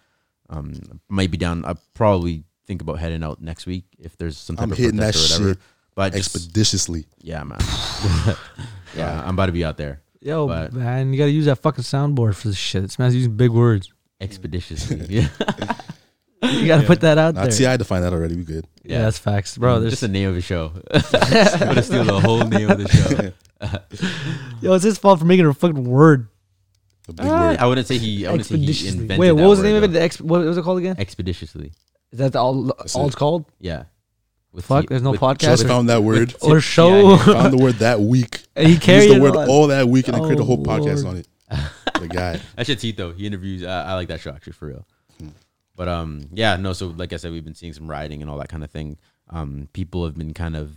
Um, 0.50 0.74
might 1.10 1.32
be 1.32 1.38
down. 1.38 1.66
I 1.66 1.76
probably 1.94 2.44
think 2.66 2.82
about 2.82 3.00
heading 3.00 3.24
out 3.24 3.42
next 3.42 3.66
week 3.66 3.86
if 4.00 4.18
there's 4.18 4.38
some 4.38 4.56
type 4.56 4.64
I'm 4.64 4.72
of 4.72 4.78
hitting 4.78 4.98
that 4.98 5.16
or 5.16 5.20
whatever. 5.20 5.50
shit 5.54 5.60
But 5.96 6.14
just, 6.14 6.36
expeditiously. 6.36 7.06
yeah, 7.22 7.44
man. 7.44 7.60
yeah, 8.96 9.22
I'm 9.26 9.36
about 9.36 9.48
to 9.48 9.52
be 9.52 9.66
out 9.66 9.78
there 9.78 10.02
Yo, 10.24 10.48
But- 10.48 10.74
man, 10.74 11.12
you 11.12 11.18
gotta 11.20 11.32
use 11.32 11.46
that 11.46 11.58
fucking 11.58 11.84
soundboard 11.84 12.36
for 12.36 12.48
this 12.48 12.58
shit. 12.58 12.82
This 12.84 12.98
man's 12.98 13.14
using 13.16 13.36
big 13.36 13.52
words. 13.52 13.92
expeditiously. 14.22 15.06
yeah. 15.10 15.28
You 16.44 16.68
gotta 16.68 16.86
put 16.86 17.00
that 17.02 17.18
out 17.18 17.36
Not 17.36 17.52
there. 17.52 17.72
Ti 17.74 17.78
defined 17.78 18.04
that 18.04 18.12
already. 18.12 18.36
We 18.36 18.44
good. 18.44 18.68
yeah, 18.84 19.04
that's 19.04 19.18
facts, 19.18 19.58
bro. 19.58 19.80
There's 19.80 19.94
just 19.94 20.02
the 20.02 20.10
name 20.10 20.28
of 20.28 20.36
the 20.36 20.42
show. 20.42 20.74
I'm 20.94 21.02
gonna 21.70 21.82
steal 21.82 22.04
the 22.04 22.20
whole 22.20 22.44
name 22.44 22.70
of 22.70 22.78
the 22.80 22.90
show. 22.90 23.70
yo, 24.62 24.74
it's 24.74 24.84
his 24.84 24.98
fault 24.98 25.20
for 25.20 25.26
making 25.26 25.46
a 25.46 25.54
fucking 25.54 25.86
word. 25.86 26.28
The 27.08 27.14
big 27.14 27.26
Uh, 27.26 27.30
word. 27.30 27.58
I 27.60 27.66
wouldn't 27.66 27.88
say 27.88 27.98
he. 27.98 28.26
I 28.28 28.32
wouldn't 28.32 28.46
say 28.50 28.58
he 28.58 28.64
Expeditiously. 28.64 29.02
invented. 29.04 29.20
Wait, 29.20 29.32
what 29.32 29.42
that 29.42 29.48
was 29.48 29.60
the 29.60 29.64
word, 29.64 29.70
name 29.70 29.78
of 29.78 29.84
it? 29.84 29.88
though. 29.88 30.00
The 30.00 30.02
ex- 30.04 30.20
what 30.22 30.42
was 30.42 30.58
it 30.58 30.64
called 30.66 30.80
again? 30.80 30.96
Expeditiously. 31.00 31.72
Is 32.12 32.20
that 32.20 32.34
the 32.34 32.40
all, 32.40 32.72
all 32.72 33.04
it. 33.04 33.08
it's 33.08 33.16
called? 33.16 33.46
Yeah. 33.62 33.84
With 34.54 34.66
Fuck, 34.66 34.84
the- 34.86 34.90
there's 34.90 35.02
no 35.02 35.12
with- 35.12 35.20
podcast 35.20 35.58
they 35.60 35.66
or, 35.66 35.68
found 35.68 35.90
that 35.90 36.04
word. 36.04 36.36
or 36.42 36.56
Yeah, 36.56 36.60
show. 36.60 37.10
yeah. 37.12 37.18
found 37.26 37.54
the 37.54 37.58
word 37.64 37.76
that 37.76 38.00
week. 38.00 38.44
And 38.56 38.68
he 38.68 38.74
Used 38.74 38.84
carried 38.84 39.10
the 39.12 39.20
word 39.20 39.36
on. 39.36 39.50
all 39.50 39.68
that 39.68 39.88
week 39.90 40.08
and 40.08 40.16
I 40.16 40.20
created 40.20 40.40
a 40.40 40.44
Oh, 40.44 40.46
whole 40.46 40.64
podcast 40.64 41.08
on 41.08 41.18
it. 41.18 41.28
The 42.00 42.08
guy. 42.08 42.40
That 42.56 42.68
shit's 42.68 42.84
heat 42.84 42.98
though. 42.98 43.12
He 43.12 43.26
interviews. 43.26 43.64
Uh, 43.64 43.84
I 43.88 43.96
like 43.96 44.10
that 44.10 44.20
show 44.20 44.30
actually 44.32 44.54
for 44.54 44.68
real. 44.68 44.86
Hmm. 45.20 45.30
But 45.76 45.88
um, 45.88 46.28
yeah, 46.34 46.56
no. 46.58 46.74
So 46.74 46.88
like 46.88 47.14
I 47.14 47.18
said, 47.18 47.32
we've 47.32 47.44
been 47.44 47.56
seeing 47.56 47.74
some 47.74 47.90
rioting 47.90 48.22
and 48.22 48.30
all 48.30 48.38
that 48.38 48.50
kind 48.50 48.64
of 48.64 48.70
thing. 48.70 48.98
Um, 49.32 49.70
people 49.74 50.06
have 50.06 50.16
been 50.16 50.34
kind 50.36 50.56
of. 50.56 50.72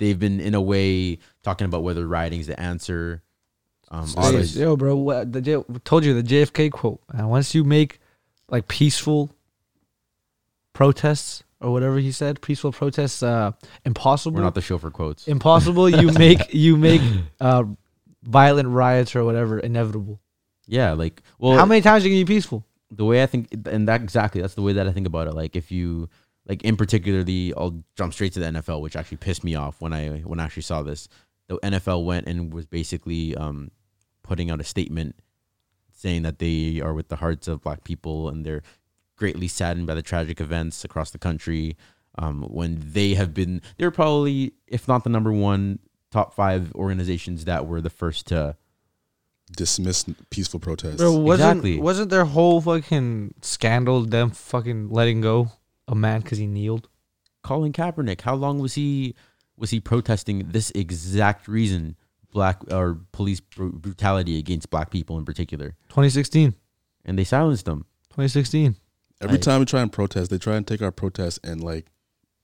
They've 0.00 0.18
been 0.18 0.40
in 0.40 0.54
a 0.56 0.60
way 0.60 1.18
talking 1.44 1.66
about 1.66 1.84
whether 1.84 2.04
rioting 2.06 2.40
is 2.40 2.48
the 2.48 2.58
answer. 2.58 3.22
Um, 3.92 4.08
Hey, 4.08 4.32
Hey, 4.38 4.60
yo, 4.60 4.74
bro, 4.76 4.96
what, 4.96 5.32
the 5.32 5.40
J- 5.40 5.62
told 5.84 6.04
you 6.04 6.20
the 6.20 6.24
JFK 6.28 6.72
quote. 6.72 7.00
And 7.12 7.30
once 7.30 7.54
you 7.54 7.62
make 7.62 8.00
like 8.48 8.66
peaceful 8.66 9.30
protests 10.72 11.44
or 11.62 11.72
whatever 11.72 11.98
he 11.98 12.12
said, 12.12 12.40
peaceful 12.42 12.72
protests, 12.72 13.22
uh, 13.22 13.52
impossible. 13.84 14.36
we're 14.36 14.42
not 14.42 14.54
the 14.54 14.60
show 14.60 14.78
for 14.78 14.90
quotes. 14.90 15.28
impossible. 15.28 15.88
You 15.88 16.12
make 16.18 16.52
you 16.52 16.76
make 16.76 17.02
uh, 17.40 17.64
violent 18.22 18.68
riots 18.68 19.14
or 19.16 19.24
whatever 19.24 19.58
inevitable. 19.58 20.20
yeah, 20.66 20.92
like 20.92 21.22
well, 21.38 21.56
How 21.56 21.66
many 21.66 21.80
times 21.80 22.04
are 22.04 22.08
you 22.08 22.14
gonna 22.16 22.26
be 22.26 22.34
peaceful? 22.34 22.64
the 22.94 23.06
way 23.06 23.22
I 23.22 23.26
think, 23.26 23.48
and 23.66 23.88
that 23.88 24.02
exactly 24.02 24.40
that's 24.42 24.54
the 24.54 24.62
way 24.62 24.74
that 24.74 24.86
I 24.86 24.92
think 24.92 25.06
about 25.06 25.26
it. 25.26 25.34
Like 25.34 25.56
if 25.56 25.72
you 25.72 26.08
like 26.46 26.62
in 26.62 26.76
particularly, 26.76 27.54
I'll 27.56 27.82
jump 27.96 28.12
straight 28.12 28.32
to 28.34 28.40
the 28.40 28.46
NFL, 28.46 28.80
which 28.80 28.96
actually 28.96 29.16
pissed 29.18 29.44
me 29.44 29.54
off 29.54 29.80
when 29.80 29.92
I 29.92 30.18
when 30.20 30.40
I 30.40 30.44
actually 30.44 30.64
saw 30.64 30.82
this. 30.82 31.08
The 31.48 31.58
NFL 31.58 32.04
went 32.04 32.28
and 32.28 32.52
was 32.52 32.66
basically 32.66 33.34
um, 33.34 33.70
putting 34.22 34.50
out 34.50 34.60
a 34.60 34.64
statement 34.64 35.16
saying 35.92 36.22
that 36.22 36.38
they 36.38 36.80
are 36.80 36.94
with 36.94 37.08
the 37.08 37.16
hearts 37.16 37.48
of 37.48 37.62
black 37.62 37.84
people 37.84 38.28
and 38.28 38.44
they're 38.44 38.62
greatly 39.22 39.46
saddened 39.46 39.86
by 39.86 39.94
the 39.94 40.02
tragic 40.02 40.40
events 40.40 40.84
across 40.84 41.10
the 41.12 41.18
country. 41.18 41.76
Um, 42.18 42.42
when 42.42 42.82
they 42.84 43.14
have 43.14 43.32
been, 43.32 43.62
they're 43.78 43.92
probably, 43.92 44.52
if 44.66 44.88
not 44.88 45.04
the 45.04 45.10
number 45.10 45.32
one, 45.32 45.78
top 46.10 46.34
five 46.34 46.74
organizations 46.74 47.44
that 47.44 47.66
were 47.68 47.80
the 47.80 47.88
first 47.88 48.26
to 48.26 48.56
Dismiss 49.56 50.04
peaceful 50.30 50.58
protests. 50.60 50.96
Bro, 50.96 51.18
wasn't 51.18 51.50
Exactly. 51.50 51.78
wasn't 51.78 52.10
their 52.10 52.24
whole 52.24 52.60
fucking 52.60 53.34
scandal 53.42 54.02
them 54.04 54.30
fucking 54.30 54.88
letting 54.90 55.20
go 55.20 55.52
a 55.86 55.94
man 55.94 56.20
because 56.22 56.38
he 56.38 56.46
kneeled? 56.46 56.88
Colin 57.42 57.72
Kaepernick. 57.72 58.22
How 58.22 58.34
long 58.34 58.58
was 58.60 58.74
he 58.74 59.14
was 59.56 59.70
he 59.70 59.78
protesting 59.80 60.48
this 60.48 60.70
exact 60.74 61.48
reason? 61.48 61.96
Black 62.32 62.62
or 62.72 62.98
police 63.12 63.40
br- 63.40 63.66
brutality 63.66 64.38
against 64.38 64.70
black 64.70 64.90
people 64.90 65.18
in 65.18 65.24
particular, 65.26 65.76
2016, 65.90 66.54
and 67.04 67.18
they 67.18 67.24
silenced 67.24 67.66
them. 67.66 67.84
2016. 68.10 68.76
Every 69.22 69.38
I- 69.38 69.40
time 69.40 69.60
we 69.60 69.66
try 69.66 69.80
and 69.82 69.92
protest, 69.92 70.30
they 70.30 70.38
try 70.38 70.56
and 70.56 70.66
take 70.66 70.82
our 70.82 70.92
protest 70.92 71.40
and 71.44 71.62
like, 71.62 71.86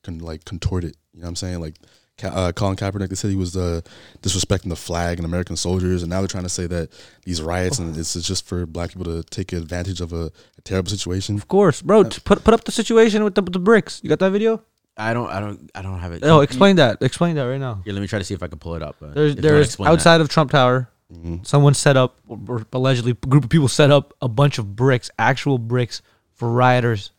can 0.05 0.19
like 0.19 0.45
contort 0.45 0.85
it. 0.85 0.97
You 1.13 1.21
know 1.21 1.25
what 1.27 1.29
I'm 1.31 1.37
saying? 1.37 1.61
Like, 1.61 1.75
Ka- 2.19 2.29
uh, 2.29 2.53
Colin 2.53 2.75
Kaepernick, 2.77 3.11
they 3.11 3.15
said 3.15 3.31
he 3.31 3.37
was 3.37 3.57
uh, 3.57 3.81
disrespecting 4.23 4.69
the 4.71 4.77
flag 4.77 5.19
and 5.19 5.25
American 5.27 5.55
soldiers, 5.57 6.03
and 6.03 6.11
now 6.11 6.19
they're 6.21 6.27
trying 6.29 6.43
to 6.45 6.49
say 6.49 6.67
that 6.67 6.91
these 7.25 7.41
riots 7.41 7.79
and 7.79 7.97
it's 7.97 8.15
just 8.15 8.45
for 8.47 8.67
black 8.67 8.91
people 8.91 9.05
to 9.05 9.23
take 9.25 9.53
advantage 9.53 10.01
of 10.01 10.13
a, 10.13 10.33
a 10.59 10.61
terrible 10.65 10.91
situation. 10.91 11.37
Of 11.37 11.47
course, 11.47 11.81
bro. 11.81 12.03
t- 12.05 12.21
put 12.25 12.43
put 12.43 12.55
up 12.55 12.65
the 12.65 12.73
situation 12.73 13.23
with 13.23 13.35
the, 13.37 13.43
with 13.43 13.53
the 13.53 13.61
bricks. 13.61 14.01
You 14.03 14.09
got 14.09 14.19
that 14.19 14.31
video? 14.31 14.63
I 14.97 15.15
don't, 15.15 15.31
I 15.31 15.39
don't, 15.39 15.71
I 15.77 15.83
don't 15.83 16.01
have 16.01 16.11
it. 16.11 16.25
Oh, 16.25 16.41
explain 16.41 16.75
that. 16.77 17.01
Explain 17.03 17.37
that 17.37 17.45
right 17.45 17.61
now. 17.61 17.83
Yeah, 17.87 17.93
let 17.93 18.01
me 18.01 18.09
try 18.09 18.19
to 18.19 18.25
see 18.25 18.35
if 18.35 18.43
I 18.43 18.49
can 18.49 18.59
pull 18.59 18.75
it 18.75 18.83
up. 18.83 18.97
There's 19.01 19.37
there's 19.37 19.67
explain 19.67 19.87
that. 19.87 19.93
outside 19.93 20.21
of 20.21 20.29
Trump 20.29 20.51
Tower. 20.51 20.91
Mhm. 21.15 21.47
Someone 21.47 21.73
set 21.75 21.97
up, 21.97 22.19
or 22.29 22.67
allegedly, 22.73 23.13
a 23.13 23.27
group 23.29 23.45
of 23.45 23.49
people 23.51 23.69
set 23.69 23.93
up 23.93 24.13
a 24.21 24.29
bunch 24.29 24.59
of 24.59 24.75
bricks, 24.75 25.09
actual 25.21 25.57
bricks, 25.57 26.03
for 26.39 26.49
rioters 26.51 27.11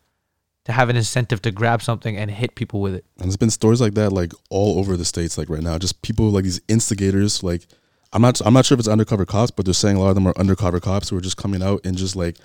to 0.64 0.72
have 0.72 0.88
an 0.88 0.96
incentive 0.96 1.40
to 1.42 1.50
grab 1.50 1.82
something 1.82 2.16
and 2.16 2.30
hit 2.30 2.54
people 2.54 2.80
with 2.80 2.94
it. 2.94 3.04
And 3.18 3.26
there's 3.26 3.36
been 3.36 3.50
stories 3.50 3.80
like 3.80 3.94
that, 3.94 4.10
like 4.12 4.32
all 4.50 4.78
over 4.78 4.96
the 4.96 5.04
states, 5.04 5.38
like 5.38 5.48
right 5.48 5.62
now. 5.62 5.78
Just 5.78 6.02
people 6.02 6.28
like 6.30 6.44
these 6.44 6.60
instigators. 6.68 7.42
Like, 7.42 7.66
I'm 8.12 8.20
not, 8.22 8.40
I'm 8.44 8.52
not 8.52 8.66
sure 8.66 8.74
if 8.74 8.80
it's 8.80 8.88
undercover 8.88 9.24
cops, 9.24 9.50
but 9.50 9.64
they're 9.64 9.74
saying 9.74 9.96
a 9.96 10.00
lot 10.00 10.08
of 10.10 10.14
them 10.16 10.26
are 10.26 10.34
undercover 10.36 10.80
cops 10.80 11.08
who 11.08 11.16
are 11.16 11.20
just 11.22 11.36
coming 11.36 11.62
out 11.62 11.80
and 11.86 11.96
just 11.96 12.14
like 12.16 12.36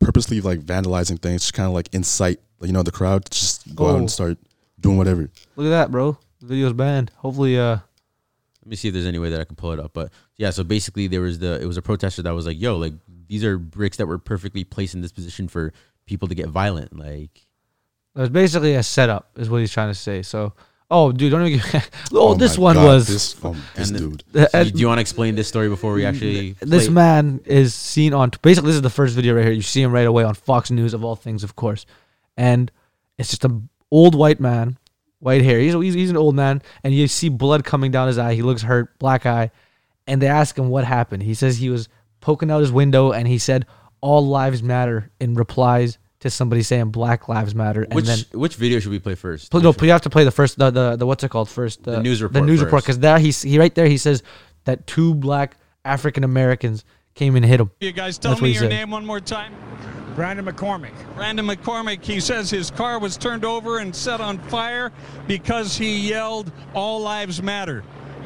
purposely 0.00 0.40
like 0.40 0.60
vandalizing 0.60 1.20
things, 1.20 1.42
just 1.42 1.54
kind 1.54 1.66
of 1.66 1.72
like 1.72 1.88
incite, 1.94 2.40
you 2.60 2.72
know, 2.72 2.82
the 2.82 2.90
crowd 2.92 3.24
to 3.26 3.30
just 3.30 3.74
go 3.74 3.86
out 3.88 3.94
Oh. 3.94 3.98
and 3.98 4.10
start 4.10 4.38
doing 4.80 4.96
whatever. 4.98 5.30
Look 5.56 5.66
at 5.66 5.70
that, 5.70 5.90
bro. 5.90 6.18
The 6.40 6.46
video's 6.46 6.72
banned. 6.72 7.10
Hopefully, 7.18 7.58
uh, 7.58 7.78
Let 8.64 8.68
me 8.70 8.76
see 8.76 8.88
if 8.88 8.94
there's 8.94 9.06
any 9.06 9.18
way 9.18 9.30
that 9.30 9.40
I 9.40 9.44
can 9.44 9.56
pull 9.56 9.72
it 9.72 9.80
up. 9.80 9.92
But 9.94 10.10
yeah, 10.36 10.50
so 10.50 10.62
basically 10.64 11.06
there 11.08 11.20
was 11.20 11.38
the 11.38 11.60
it 11.60 11.66
was 11.66 11.76
a 11.76 11.82
protester 11.82 12.22
that 12.22 12.30
was 12.34 12.46
like, 12.46 12.60
"Yo, 12.60 12.76
like 12.76 12.92
these 13.28 13.44
are 13.44 13.58
bricks 13.58 13.96
that 13.96 14.06
were 14.06 14.18
perfectly 14.18 14.62
placed 14.62 14.94
in 14.94 15.00
this 15.00 15.10
position 15.12 15.48
for 15.48 15.72
people 16.06 16.28
to 16.28 16.34
get 16.34 16.48
violent." 16.48 16.96
Like, 16.98 17.46
it 18.14 18.20
was 18.20 18.30
basically 18.30 18.74
a 18.74 18.82
setup, 18.82 19.30
is 19.36 19.48
what 19.50 19.58
he's 19.60 19.72
trying 19.72 19.90
to 19.90 19.94
say. 19.98 20.22
So, 20.22 20.52
oh, 20.90 21.12
dude, 21.12 21.30
don't 21.32 21.46
even. 21.46 21.70
Get, 21.72 21.88
oh, 22.12 22.34
this 22.34 22.58
one 22.58 22.76
God, 22.76 22.84
was. 22.86 23.08
this, 23.08 23.44
um, 23.44 23.60
this 23.74 23.88
And 23.90 23.98
the- 23.98 24.00
dude. 24.00 24.24
uh, 24.36 24.64
so 24.64 24.64
do 24.70 24.78
you 24.80 24.86
want 24.86 24.98
to 24.98 25.02
explain 25.02 25.34
this 25.34 25.48
story 25.48 25.68
before 25.68 25.94
we 25.94 26.04
actually? 26.04 26.52
this 26.60 26.86
play? 26.86 26.94
man 26.94 27.40
is 27.46 27.74
seen 27.74 28.12
on 28.14 28.30
basically 28.42 28.68
this 28.68 28.76
is 28.76 28.82
the 28.82 28.90
first 28.90 29.14
video 29.14 29.34
right 29.34 29.44
here. 29.44 29.52
You 29.52 29.62
see 29.62 29.80
him 29.82 29.92
right 29.92 30.06
away 30.06 30.24
on 30.24 30.34
Fox 30.34 30.70
News 30.70 30.94
of 30.94 31.04
all 31.04 31.16
things, 31.16 31.44
of 31.44 31.56
course, 31.56 31.86
and 32.36 32.70
it's 33.18 33.30
just 33.30 33.44
a 33.44 33.60
old 33.90 34.14
white 34.14 34.40
man, 34.40 34.78
white 35.20 35.42
hair. 35.42 35.58
He's 35.58 35.74
he's, 35.74 35.94
he's 35.94 36.10
an 36.10 36.16
old 36.16 36.34
man, 36.34 36.62
and 36.84 36.94
you 36.94 37.06
see 37.08 37.28
blood 37.28 37.64
coming 37.64 37.90
down 37.90 38.08
his 38.08 38.18
eye. 38.18 38.34
He 38.34 38.42
looks 38.42 38.62
hurt, 38.62 38.98
black 38.98 39.24
eye, 39.26 39.50
and 40.06 40.20
they 40.20 40.26
ask 40.28 40.58
him 40.58 40.68
what 40.68 40.84
happened. 40.84 41.22
He 41.22 41.34
says 41.34 41.56
he 41.58 41.70
was 41.70 41.88
poking 42.20 42.50
out 42.50 42.60
his 42.60 42.72
window, 42.72 43.12
and 43.12 43.26
he 43.28 43.38
said 43.38 43.66
all 44.02 44.26
lives 44.26 44.62
matter 44.62 45.10
in 45.18 45.34
replies 45.34 45.96
to 46.20 46.30
somebody 46.30 46.62
saying 46.62 46.90
Black 46.90 47.28
Lives 47.28 47.54
Matter, 47.54 47.82
and 47.82 47.94
Which 47.94 48.04
then. 48.04 48.18
which 48.32 48.54
video 48.56 48.78
should 48.78 48.90
we 48.92 48.98
play 49.00 49.14
first? 49.16 49.50
Pl- 49.50 49.60
No, 49.60 49.74
you 49.80 49.90
have 49.90 50.02
to 50.02 50.10
play 50.10 50.22
the 50.24 50.30
first, 50.30 50.56
the, 50.58 50.70
the, 50.70 50.96
the 50.96 51.06
what's 51.06 51.24
it 51.24 51.30
called 51.30 51.48
first? 51.48 51.82
The 51.82 51.98
uh, 51.98 52.02
news 52.02 52.22
report 52.22 52.34
The 52.34 52.46
news 52.46 52.62
report, 52.62 52.84
because 52.84 52.98
there 53.00 53.18
he's 53.18 53.42
he 53.42 53.58
right 53.58 53.74
there. 53.74 53.86
He 53.86 53.96
says 53.98 54.22
that 54.64 54.86
two 54.86 55.14
black 55.14 55.56
African 55.84 56.22
Americans 56.22 56.84
came 57.14 57.34
and 57.34 57.44
hit 57.44 57.58
him. 57.60 57.70
You 57.80 57.90
guys 57.92 58.18
tell 58.18 58.32
That's 58.32 58.42
me 58.42 58.50
your 58.50 58.60
said. 58.62 58.68
name 58.68 58.90
one 58.90 59.04
more 59.04 59.18
time. 59.20 59.54
Brandon 60.14 60.44
McCormick. 60.44 60.92
Brandon 61.16 61.44
McCormick, 61.46 62.04
he 62.04 62.20
says 62.20 62.50
his 62.50 62.70
car 62.70 62.98
was 62.98 63.16
turned 63.16 63.44
over 63.44 63.78
and 63.78 63.96
set 63.96 64.20
on 64.20 64.38
fire 64.38 64.92
because 65.26 65.76
he 65.76 66.08
yelled, 66.08 66.52
All 66.74 67.00
Lives 67.00 67.42
Matter. 67.42 67.80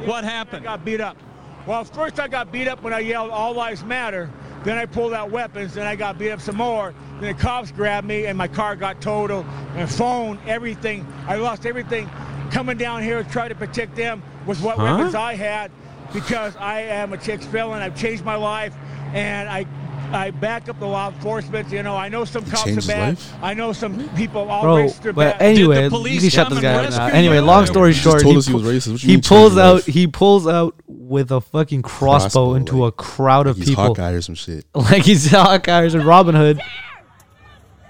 What 0.05 0.23
I 0.23 0.27
happened? 0.27 0.65
got 0.65 0.83
beat 0.85 1.01
up. 1.01 1.17
Well, 1.65 1.83
first 1.83 2.19
I 2.19 2.27
got 2.27 2.51
beat 2.51 2.67
up 2.67 2.83
when 2.83 2.93
I 2.93 2.99
yelled 2.99 3.31
"All 3.31 3.53
Lives 3.53 3.83
Matter." 3.83 4.29
Then 4.63 4.77
I 4.77 4.85
pulled 4.85 5.13
out 5.13 5.31
weapons. 5.31 5.75
Then 5.75 5.87
I 5.87 5.95
got 5.95 6.17
beat 6.17 6.31
up 6.31 6.41
some 6.41 6.57
more. 6.57 6.93
Then 7.19 7.35
the 7.35 7.41
cops 7.41 7.71
grabbed 7.71 8.07
me, 8.07 8.25
and 8.25 8.37
my 8.37 8.47
car 8.47 8.75
got 8.75 9.01
totaled. 9.01 9.45
My 9.75 9.85
phone, 9.85 10.39
everything. 10.45 11.05
I 11.27 11.35
lost 11.35 11.65
everything. 11.65 12.09
Coming 12.51 12.77
down 12.77 13.03
here 13.03 13.23
to 13.23 13.29
try 13.29 13.47
to 13.47 13.55
protect 13.55 13.95
them 13.95 14.23
with 14.45 14.61
what 14.61 14.77
Huh? 14.77 14.83
weapons 14.83 15.15
I 15.15 15.35
had, 15.35 15.71
because 16.13 16.55
I 16.57 16.81
am 16.81 17.13
a 17.13 17.17
chick's 17.17 17.45
felon. 17.45 17.81
I've 17.81 17.95
changed 17.95 18.23
my 18.25 18.35
life, 18.35 18.73
and 19.13 19.49
I. 19.49 19.65
I 20.13 20.31
back 20.31 20.69
up 20.69 20.79
the 20.79 20.85
law 20.87 21.09
enforcement. 21.09 21.69
You 21.71 21.83
know, 21.83 21.95
I 21.95 22.07
know 22.09 22.23
some 22.25 22.43
cops 22.45 22.63
changed 22.63 22.77
are 22.77 22.81
his 22.81 22.87
bad. 22.87 23.09
life? 23.09 23.33
I 23.41 23.53
know 23.53 23.73
some 23.73 24.07
people 24.15 24.49
all 24.49 24.61
Bro, 24.61 24.75
races 24.77 25.05
are 25.05 25.13
but 25.13 25.37
bad. 25.37 25.41
anyway, 25.41 25.83
you 25.83 25.89
police 25.89 26.21
can 26.21 26.29
shut 26.29 26.49
this 26.49 26.59
guy 26.59 26.85
up 26.85 26.89
now. 26.91 27.07
Anyway, 27.07 27.39
long 27.39 27.65
story 27.65 27.89
You 27.89 27.93
just 27.93 28.03
short, 28.03 28.21
told 28.21 28.33
he, 28.35 28.39
us 28.39 28.47
he 28.47 28.53
was 28.53 28.63
pu- 28.63 28.69
racist. 28.69 28.99
He 29.01 29.17
pulls 29.21 29.57
out 29.57 29.73
life? 29.75 29.85
he 29.85 30.07
pulls 30.07 30.47
out 30.47 30.75
with 30.87 31.31
a 31.31 31.41
fucking 31.41 31.81
crossbow, 31.81 32.19
Crossbow, 32.51 32.53
into 32.55 32.77
like- 32.77 32.93
a 32.93 32.95
crowd 32.95 33.47
of 33.47 33.57
He's 33.57 33.69
people, 33.69 33.83
Hawkeye 33.83 34.11
or 34.11 34.21
some 34.21 34.35
shit. 34.35 34.65
like 34.73 35.03
he's 35.03 35.29
Hawkeye 35.31 35.81
or 35.93 35.99
Robin 35.99 36.35
Hood. 36.35 36.61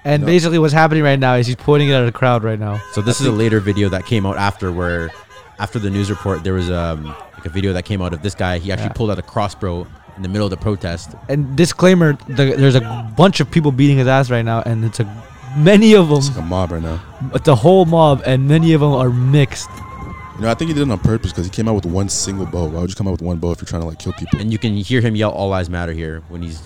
And 0.04 0.22
No. 0.22 0.26
basically, 0.28 0.58
what's 0.60 0.74
happening 0.74 1.04
right 1.04 1.20
now 1.20 1.36
is 1.36 1.48
he's 1.48 1.56
pointing 1.58 1.90
it 1.90 1.94
at 1.94 2.08
a 2.08 2.12
crowd 2.12 2.44
right 2.44 2.60
now. 2.60 2.82
So 2.94 3.02
this 3.02 3.20
is 3.20 3.28
a 3.28 3.32
later 3.32 3.60
video 3.60 3.90
that 3.90 4.06
came 4.06 4.26
out 4.26 4.38
after 4.38 4.72
where, 4.72 5.12
after 5.60 5.80
the 5.80 5.90
news 5.90 6.10
report, 6.10 6.44
there 6.44 6.54
was 6.54 6.70
um 6.72 7.06
like 7.34 7.46
a 7.46 7.50
video 7.50 7.74
that 7.74 7.84
came 7.86 8.02
out 8.02 8.14
of 8.14 8.22
this 8.22 8.34
guy. 8.34 8.58
He 8.58 8.72
actually 8.72 8.88
Yeah. 8.88 8.94
pulled 8.94 9.12
out 9.12 9.20
a 9.20 9.24
crossbow 9.24 9.86
in 10.18 10.24
the 10.24 10.30
middle 10.30 10.46
of 10.46 10.52
the 10.52 10.58
protest. 10.58 11.12
And 11.30 11.56
disclaimer: 11.56 12.14
the, 12.28 12.56
there's 12.58 12.76
a 12.76 13.14
bunch 13.16 13.40
of 13.40 13.50
people 13.50 13.72
beating 13.72 13.98
his 13.98 14.08
ass 14.08 14.30
right 14.30 14.44
now, 14.44 14.62
and 14.64 14.84
it's 14.84 15.00
a 15.00 15.06
many 15.56 15.96
of 15.96 16.10
them. 16.10 16.18
It's 16.18 16.28
like 16.28 16.36
them, 16.36 16.46
a 16.46 16.50
mob 16.50 16.72
right 16.72 16.84
now. 16.84 17.02
it's 17.34 17.48
a 17.48 17.56
whole 17.56 17.86
mob, 17.86 18.22
and 18.26 18.48
many 18.48 18.74
of 18.74 18.82
them 18.82 18.94
are 18.94 19.10
mixed. 19.10 19.70
You 20.36 20.44
know, 20.44 20.52
I 20.52 20.54
think 20.54 20.68
he 20.70 20.74
did 20.76 20.88
it 20.88 20.92
on 20.92 21.00
purpose 21.00 21.32
because 21.32 21.46
he 21.46 21.52
came 21.52 21.68
out 21.68 21.74
with 21.74 21.86
one 21.86 22.10
single 22.10 22.46
bow. 22.46 22.66
Why 22.68 22.82
would 22.82 22.90
you 22.90 22.96
come 22.96 23.08
out 23.08 23.12
with 23.14 23.24
one 23.24 23.38
bow 23.38 23.52
if 23.52 23.60
you're 23.62 23.66
trying 23.68 23.82
to 23.82 23.88
like 23.88 23.98
kill 24.00 24.14
people? 24.14 24.40
And 24.40 24.52
you 24.52 24.60
can 24.60 24.76
hear 24.76 25.02
him 25.02 25.16
yell 25.16 25.32
"All 25.32 25.50
lives 25.50 25.70
matter" 25.70 25.94
here 25.94 26.22
when 26.30 26.42
he's 26.44 26.62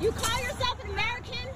You 0.00 0.10
call 0.12 0.42
yourself 0.42 0.82
an 0.84 0.90
American? 0.90 1.48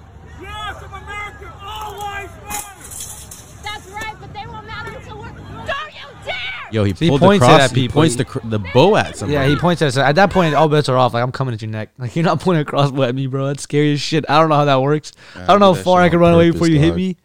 Yes, 0.42 0.76
I'm 0.82 1.02
American. 1.02 1.48
All 1.62 1.96
lives 1.96 2.32
matter. 2.44 3.62
That's 3.62 3.86
right, 3.88 4.14
but 4.20 4.32
they 4.34 4.46
won't 4.46 4.66
matter 4.66 4.92
until 4.96 5.18
we're. 5.18 5.30
Don't 5.30 5.94
you 5.94 6.06
dare! 6.26 6.59
Yo, 6.72 6.84
he 6.84 6.94
So 6.94 7.04
he 7.06 7.18
points 7.18 7.44
cross. 7.44 7.60
at 7.60 7.70
He 7.70 7.82
people. 7.82 8.00
points 8.02 8.16
the 8.16 8.24
the 8.44 8.58
bow 8.58 8.96
at 8.96 9.16
somebody. 9.16 9.34
Yeah, 9.34 9.46
he 9.48 9.56
points 9.56 9.82
at 9.82 9.88
us. 9.88 9.96
At 9.96 10.14
that 10.16 10.30
point, 10.30 10.54
all 10.54 10.68
bets 10.68 10.88
are 10.88 10.96
off. 10.96 11.14
Like 11.14 11.22
I'm 11.22 11.32
coming 11.32 11.54
at 11.54 11.62
your 11.62 11.70
neck. 11.70 11.90
Like 11.98 12.14
you're 12.16 12.24
not 12.24 12.40
pointing 12.40 12.62
a 12.62 12.64
crossbow 12.64 13.02
at 13.04 13.14
me, 13.14 13.26
bro. 13.26 13.46
That's 13.48 13.62
scary 13.62 13.92
as 13.94 14.00
shit. 14.00 14.24
I 14.28 14.38
don't 14.40 14.48
know 14.48 14.56
how 14.56 14.64
that 14.66 14.80
works. 14.80 15.12
I 15.36 15.46
don't 15.46 15.60
know 15.60 15.74
how 15.74 15.82
far 15.82 16.00
I 16.00 16.08
can 16.08 16.18
run 16.20 16.34
away 16.34 16.50
before 16.50 16.68
you 16.68 16.78
hit 16.78 16.94
me. 16.94 17.16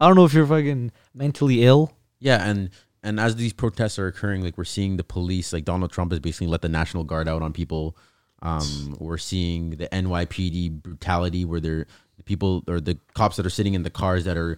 I 0.00 0.06
don't 0.06 0.16
know 0.16 0.24
if 0.24 0.32
you're 0.34 0.46
fucking 0.46 0.92
mentally 1.14 1.64
ill. 1.64 1.92
Yeah, 2.20 2.48
and 2.48 2.70
and 3.02 3.18
as 3.18 3.36
these 3.36 3.52
protests 3.52 3.98
are 3.98 4.06
occurring, 4.06 4.42
like 4.42 4.56
we're 4.56 4.64
seeing 4.64 4.96
the 4.96 5.04
police, 5.04 5.52
like 5.52 5.64
Donald 5.64 5.90
Trump 5.92 6.12
has 6.12 6.20
basically 6.20 6.46
let 6.46 6.62
the 6.62 6.68
National 6.68 7.04
Guard 7.04 7.28
out 7.28 7.42
on 7.42 7.52
people. 7.52 7.96
Um, 8.42 8.96
we're 8.98 9.18
seeing 9.18 9.70
the 9.70 9.88
NYPD 9.88 10.82
brutality, 10.82 11.44
where 11.44 11.60
they're 11.60 11.86
the 12.16 12.22
people 12.24 12.64
or 12.68 12.80
the 12.80 12.98
cops 13.14 13.36
that 13.36 13.46
are 13.46 13.50
sitting 13.50 13.74
in 13.74 13.82
the 13.84 13.90
cars 13.90 14.24
that 14.24 14.36
are 14.36 14.56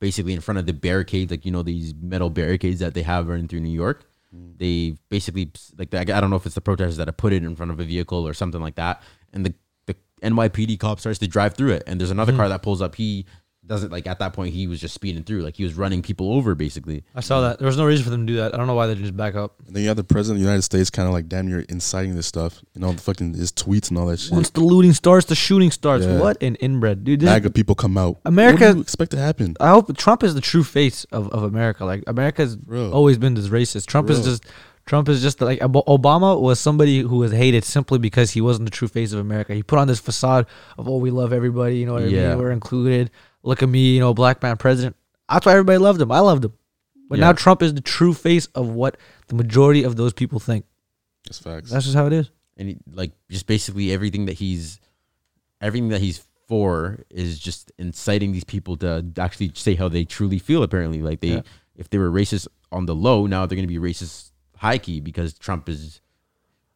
basically 0.00 0.32
in 0.32 0.40
front 0.40 0.58
of 0.58 0.66
the 0.66 0.72
barricades, 0.72 1.30
like 1.30 1.44
you 1.44 1.52
know 1.52 1.62
these 1.62 1.94
metal 1.94 2.30
barricades 2.30 2.80
that 2.80 2.94
they 2.94 3.02
have 3.02 3.28
running 3.28 3.46
through 3.46 3.60
New 3.60 3.70
York. 3.72 4.04
Mm. 4.34 4.58
They 4.58 4.96
basically 5.08 5.52
like 5.78 5.94
I 5.94 6.20
don't 6.20 6.30
know 6.30 6.36
if 6.36 6.46
it's 6.46 6.54
the 6.54 6.60
protesters 6.60 6.96
that 6.96 7.08
have 7.08 7.16
put 7.16 7.32
it 7.32 7.44
in 7.44 7.54
front 7.54 7.70
of 7.70 7.78
a 7.78 7.84
vehicle 7.84 8.26
or 8.26 8.34
something 8.34 8.60
like 8.60 8.76
that, 8.76 9.02
and 9.32 9.46
the 9.46 9.54
the 9.86 9.94
NYPD 10.22 10.78
cop 10.78 11.00
starts 11.00 11.18
to 11.20 11.28
drive 11.28 11.54
through 11.54 11.72
it, 11.72 11.84
and 11.86 12.00
there's 12.00 12.10
another 12.10 12.32
hmm. 12.32 12.38
car 12.38 12.48
that 12.48 12.62
pulls 12.62 12.82
up. 12.82 12.96
He 12.96 13.26
doesn't 13.70 13.90
like 13.90 14.06
at 14.06 14.18
that 14.18 14.34
point 14.34 14.52
he 14.52 14.66
was 14.66 14.78
just 14.80 14.92
speeding 14.92 15.22
through, 15.22 15.40
like 15.40 15.56
he 15.56 15.62
was 15.64 15.72
running 15.74 16.02
people 16.02 16.34
over 16.34 16.54
basically. 16.54 17.04
I 17.14 17.20
saw 17.20 17.40
that. 17.40 17.58
There 17.58 17.66
was 17.66 17.78
no 17.78 17.86
reason 17.86 18.04
for 18.04 18.10
them 18.10 18.26
to 18.26 18.32
do 18.32 18.36
that. 18.38 18.52
I 18.52 18.58
don't 18.58 18.66
know 18.66 18.74
why 18.74 18.86
they 18.86 18.92
didn't 18.94 19.06
just 19.06 19.16
back 19.16 19.34
up. 19.36 19.54
And 19.66 19.74
then 19.76 19.82
you 19.82 19.88
have 19.88 19.96
the 19.96 20.04
president 20.04 20.36
of 20.36 20.40
the 20.42 20.46
United 20.46 20.62
States 20.62 20.90
kind 20.90 21.08
of 21.08 21.14
like 21.14 21.28
damn 21.28 21.46
near 21.48 21.60
inciting 21.68 22.14
this 22.16 22.26
stuff. 22.26 22.62
You 22.74 22.80
know, 22.82 22.92
the 22.92 23.00
fucking 23.00 23.32
his 23.34 23.52
tweets 23.52 23.88
and 23.88 23.96
all 23.98 24.06
that 24.06 24.18
shit. 24.18 24.32
Once 24.32 24.50
the 24.50 24.60
looting 24.60 24.92
starts, 24.92 25.26
the 25.26 25.34
shooting 25.34 25.70
starts. 25.70 26.04
Yeah. 26.04 26.18
What 26.18 26.42
an 26.42 26.56
inbred, 26.56 27.04
dude. 27.04 27.20
This, 27.20 27.26
MAGA 27.28 27.50
people 27.50 27.74
come 27.74 27.96
out. 27.96 28.18
America- 28.26 28.66
What 28.66 28.70
do 28.72 28.76
you 28.78 28.82
expect 28.82 29.12
to 29.12 29.18
happen? 29.18 29.56
I 29.60 29.70
hope 29.70 29.96
Trump 29.96 30.22
is 30.24 30.34
the 30.34 30.40
true 30.42 30.64
face 30.64 31.04
of, 31.12 31.28
of 31.30 31.44
America. 31.44 31.84
Like 31.84 32.02
America's 32.06 32.56
Bro. 32.56 32.90
always 32.90 33.16
been 33.16 33.34
this 33.34 33.48
racist. 33.48 33.86
Trump 33.86 34.10
is 34.10 34.18
Bro. 34.20 34.26
just 34.32 34.44
Trump 34.86 35.08
is 35.08 35.22
just 35.22 35.40
like 35.40 35.62
Ob- 35.62 35.86
Obama 35.86 36.40
was 36.40 36.58
somebody 36.58 36.98
who 37.00 37.18
was 37.18 37.30
hated 37.30 37.62
simply 37.62 37.98
because 38.00 38.32
he 38.32 38.40
wasn't 38.40 38.64
the 38.64 38.72
true 38.72 38.88
face 38.88 39.12
of 39.12 39.20
America. 39.20 39.54
He 39.54 39.62
put 39.62 39.78
on 39.78 39.86
this 39.86 40.00
facade 40.00 40.46
of 40.78 40.88
oh 40.88 40.96
we 40.96 41.12
love 41.12 41.32
everybody, 41.32 41.76
you 41.78 41.86
know 41.86 41.92
what 41.92 42.02
I 42.02 42.06
Yeah. 42.06 42.30
mean? 42.30 42.38
We're 42.38 42.50
included. 42.50 43.10
Look 43.42 43.62
at 43.62 43.68
me, 43.68 43.94
you 43.94 44.00
know, 44.00 44.12
black 44.14 44.42
man 44.42 44.56
president. 44.56 44.96
That's 45.28 45.46
why 45.46 45.52
everybody 45.52 45.78
loved 45.78 46.00
him. 46.00 46.12
I 46.12 46.20
loved 46.20 46.44
him. 46.44 46.52
But 47.08 47.18
Yeah. 47.18 47.26
now 47.26 47.32
Trump 47.32 47.62
is 47.62 47.74
the 47.74 47.80
true 47.80 48.12
face 48.14 48.46
of 48.54 48.68
what 48.68 48.96
the 49.28 49.34
majority 49.34 49.82
of 49.82 49.96
those 49.96 50.12
people 50.12 50.38
think. 50.40 50.64
It's 51.26 51.38
facts. 51.38 51.70
That's 51.70 51.84
just 51.84 51.96
how 51.96 52.06
it 52.06 52.12
is. 52.12 52.30
and 52.56 52.68
he, 52.68 52.76
like 52.92 53.12
just 53.30 53.46
basically 53.46 53.90
everything 53.92 54.26
that 54.26 54.34
he's 54.34 54.78
everything 55.62 55.88
that 55.88 56.00
he's 56.02 56.22
for 56.46 57.04
is 57.08 57.38
just 57.38 57.72
inciting 57.78 58.32
these 58.32 58.44
people 58.44 58.76
to 58.76 59.04
actually 59.18 59.50
say 59.54 59.74
how 59.76 59.88
they 59.88 60.04
truly 60.04 60.38
feel 60.38 60.62
apparently 60.62 61.00
like 61.00 61.20
they 61.20 61.28
Yeah. 61.36 61.42
if 61.76 61.88
they 61.88 61.96
were 61.96 62.10
racist 62.10 62.48
on 62.70 62.84
the 62.86 62.94
low 62.94 63.26
now 63.26 63.46
they're 63.46 63.56
going 63.56 63.66
to 63.68 63.72
be 63.72 63.78
racist 63.78 64.32
high 64.56 64.76
key 64.78 65.00
because 65.00 65.32
trump 65.38 65.68
is 65.70 66.00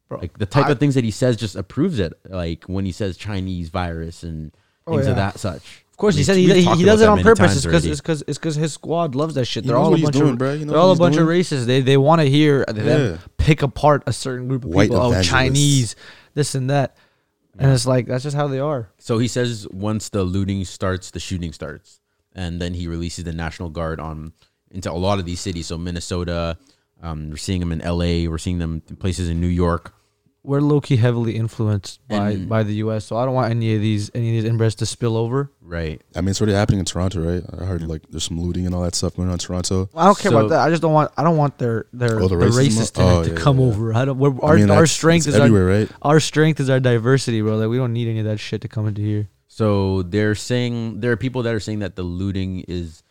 Bro, 0.09 0.21
like 0.21 0.39
the 0.39 0.47
type 0.47 0.67
I- 0.67 0.71
of 0.71 0.79
things 0.79 0.95
that 0.95 1.05
he 1.05 1.11
says 1.11 1.37
just 1.37 1.55
approves 1.57 1.99
it 1.99 2.13
like 2.31 2.65
when 2.65 2.85
he 2.87 2.93
says 2.93 3.17
chinese 3.19 3.69
virus 3.69 4.23
and 4.23 4.53
Oh, 4.87 4.93
things 4.95 5.05
yeah. 5.07 5.11
of 5.11 5.17
that 5.17 5.39
such 5.39 5.84
Of 5.95 5.99
course, 5.99 6.17
I 6.17 6.19
he 6.19 6.25
said 6.25 6.37
he, 6.37 6.53
he, 6.53 6.63
he 6.75 6.85
does 6.85 7.01
it 7.01 7.09
on 7.09 7.23
purpose. 7.23 7.55
It's 7.55 7.65
because 7.65 7.87
it's 7.87 8.01
because 8.01 8.25
it's 8.27 8.37
because 8.37 8.57
his 8.57 8.73
squad 8.73 9.15
loves 9.15 9.37
that 9.37 9.45
shit. 9.45 9.63
They're 9.63 9.77
all 9.77 9.95
a 9.95 9.99
bunch 9.99 10.17
doing, 10.17 10.33
of 10.33 10.39
bro. 10.39 10.57
They're 10.57 10.77
all 10.77 10.91
a 10.91 10.97
bunch 10.97 11.17
of 11.19 11.29
racists. 11.29 11.67
They 11.67 11.83
they 11.83 11.97
want 11.97 12.21
to 12.21 12.29
hear 12.29 12.65
them 12.65 13.21
pick 13.37 13.63
apart 13.63 14.03
a 14.09 14.13
certain 14.13 14.49
group 14.49 14.65
of 14.65 14.71
White 14.71 14.91
people. 14.91 15.01
Oh. 15.01 15.23
Chinese, 15.23 15.95
this 16.35 16.57
and 16.57 16.69
that, 16.69 16.97
and 17.57 17.71
it's 17.71 17.87
like 17.87 18.07
that's 18.07 18.25
just 18.25 18.35
how 18.35 18.49
they 18.49 18.59
are. 18.59 18.91
So 18.99 19.19
he 19.19 19.29
says 19.29 19.69
once 19.71 20.09
the 20.09 20.25
looting 20.25 20.65
starts, 20.65 21.13
the 21.13 21.21
shooting 21.21 21.53
starts, 21.53 22.01
and 22.33 22.61
then 22.61 22.75
he 22.75 22.89
releases 22.89 23.23
the 23.23 23.33
National 23.33 23.71
Guard 23.71 24.01
on 24.01 24.33
into 24.73 24.91
a 24.91 24.99
lot 24.99 25.21
of 25.21 25.27
these 25.27 25.39
cities. 25.39 25.69
So 25.69 25.79
Minnesota, 25.79 26.59
um, 27.05 27.31
we're 27.31 27.37
seeing 27.37 27.61
them 27.61 27.71
in 27.71 27.81
L.A. 27.81 28.27
We're 28.27 28.39
seeing 28.39 28.59
them 28.59 28.83
in 28.89 28.97
places 28.97 29.29
in 29.29 29.41
New 29.41 29.47
York. 29.47 29.95
We're 30.47 30.61
low 30.61 30.81
key 30.83 30.97
heavily 30.97 31.37
influenced 31.37 32.07
by 32.07 32.31
And- 32.33 32.49
by 32.51 32.63
the 32.65 32.75
U.S. 32.85 33.07
So 33.07 33.17
I 33.17 33.25
don't 33.25 33.33
want 33.35 33.51
any 33.51 33.75
of 33.75 33.81
these 33.81 34.11
any 34.15 34.37
of 34.37 34.45
these 34.45 34.53
inbreds 34.53 34.75
to 34.77 34.87
spill 34.87 35.17
over. 35.17 35.51
Right. 35.63 36.03
I 36.15 36.21
mean, 36.21 36.29
it's 36.29 36.41
already 36.41 36.53
happening 36.53 36.81
in 36.81 36.85
Toronto, 36.85 37.21
right? 37.23 37.43
I 37.59 37.65
heard 37.65 37.83
like 37.89 38.03
there's 38.11 38.25
some 38.25 38.39
looting 38.39 38.67
and 38.67 38.75
all 38.75 38.83
that 38.83 38.95
stuff 38.95 39.17
going 39.17 39.29
on 39.29 39.33
in 39.33 39.39
Toronto. 39.39 39.89
I 39.97 40.05
don't 40.05 40.19
care 40.19 40.31
So- 40.31 40.39
about 40.39 40.51
that. 40.51 40.61
I 40.61 40.69
just 40.69 40.83
don't 40.83 40.93
want 40.93 41.11
I 41.17 41.23
don't 41.23 41.39
want 41.39 41.57
their 41.57 41.87
their 41.95 42.21
Oh, 42.21 42.29
the 42.29 42.37
the, 42.37 42.45
racism? 42.45 42.67
racists 42.69 42.93
to, 42.95 43.03
Oh, 43.03 43.25
to 43.25 43.31
yeah, 43.31 43.37
come 43.37 43.59
yeah. 43.59 43.67
over. 43.67 43.95
I 43.95 44.05
don't. 44.05 44.19
We're, 44.19 44.35
I 44.35 44.49
our 44.49 44.55
mean, 44.57 44.65
our 44.71 44.77
that's- 44.77 44.93
strength 44.93 45.27
it's 45.27 45.35
is 45.35 45.41
everywhere, 45.41 45.71
our, 45.71 45.79
right? 45.79 45.91
our 46.03 46.21
strength 46.21 46.61
is 46.61 46.69
our 46.69 46.79
diversity, 46.81 47.41
bro. 47.41 47.57
Like 47.57 47.69
we 47.71 47.79
don't 47.79 47.95
need 47.95 48.09
any 48.09 48.19
of 48.19 48.27
that 48.27 48.39
shit 48.39 48.61
to 48.61 48.69
come 48.69 48.87
into 48.87 49.01
here. 49.01 49.29
So 49.49 50.03
they're 50.03 50.35
saying 50.35 51.01
there 51.01 51.13
are 51.13 51.17
people 51.17 51.43
that 51.45 51.55
are 51.55 51.61
saying 51.61 51.79
that 51.79 51.97
the 51.97 52.03
looting 52.03 52.65
is, 52.69 53.03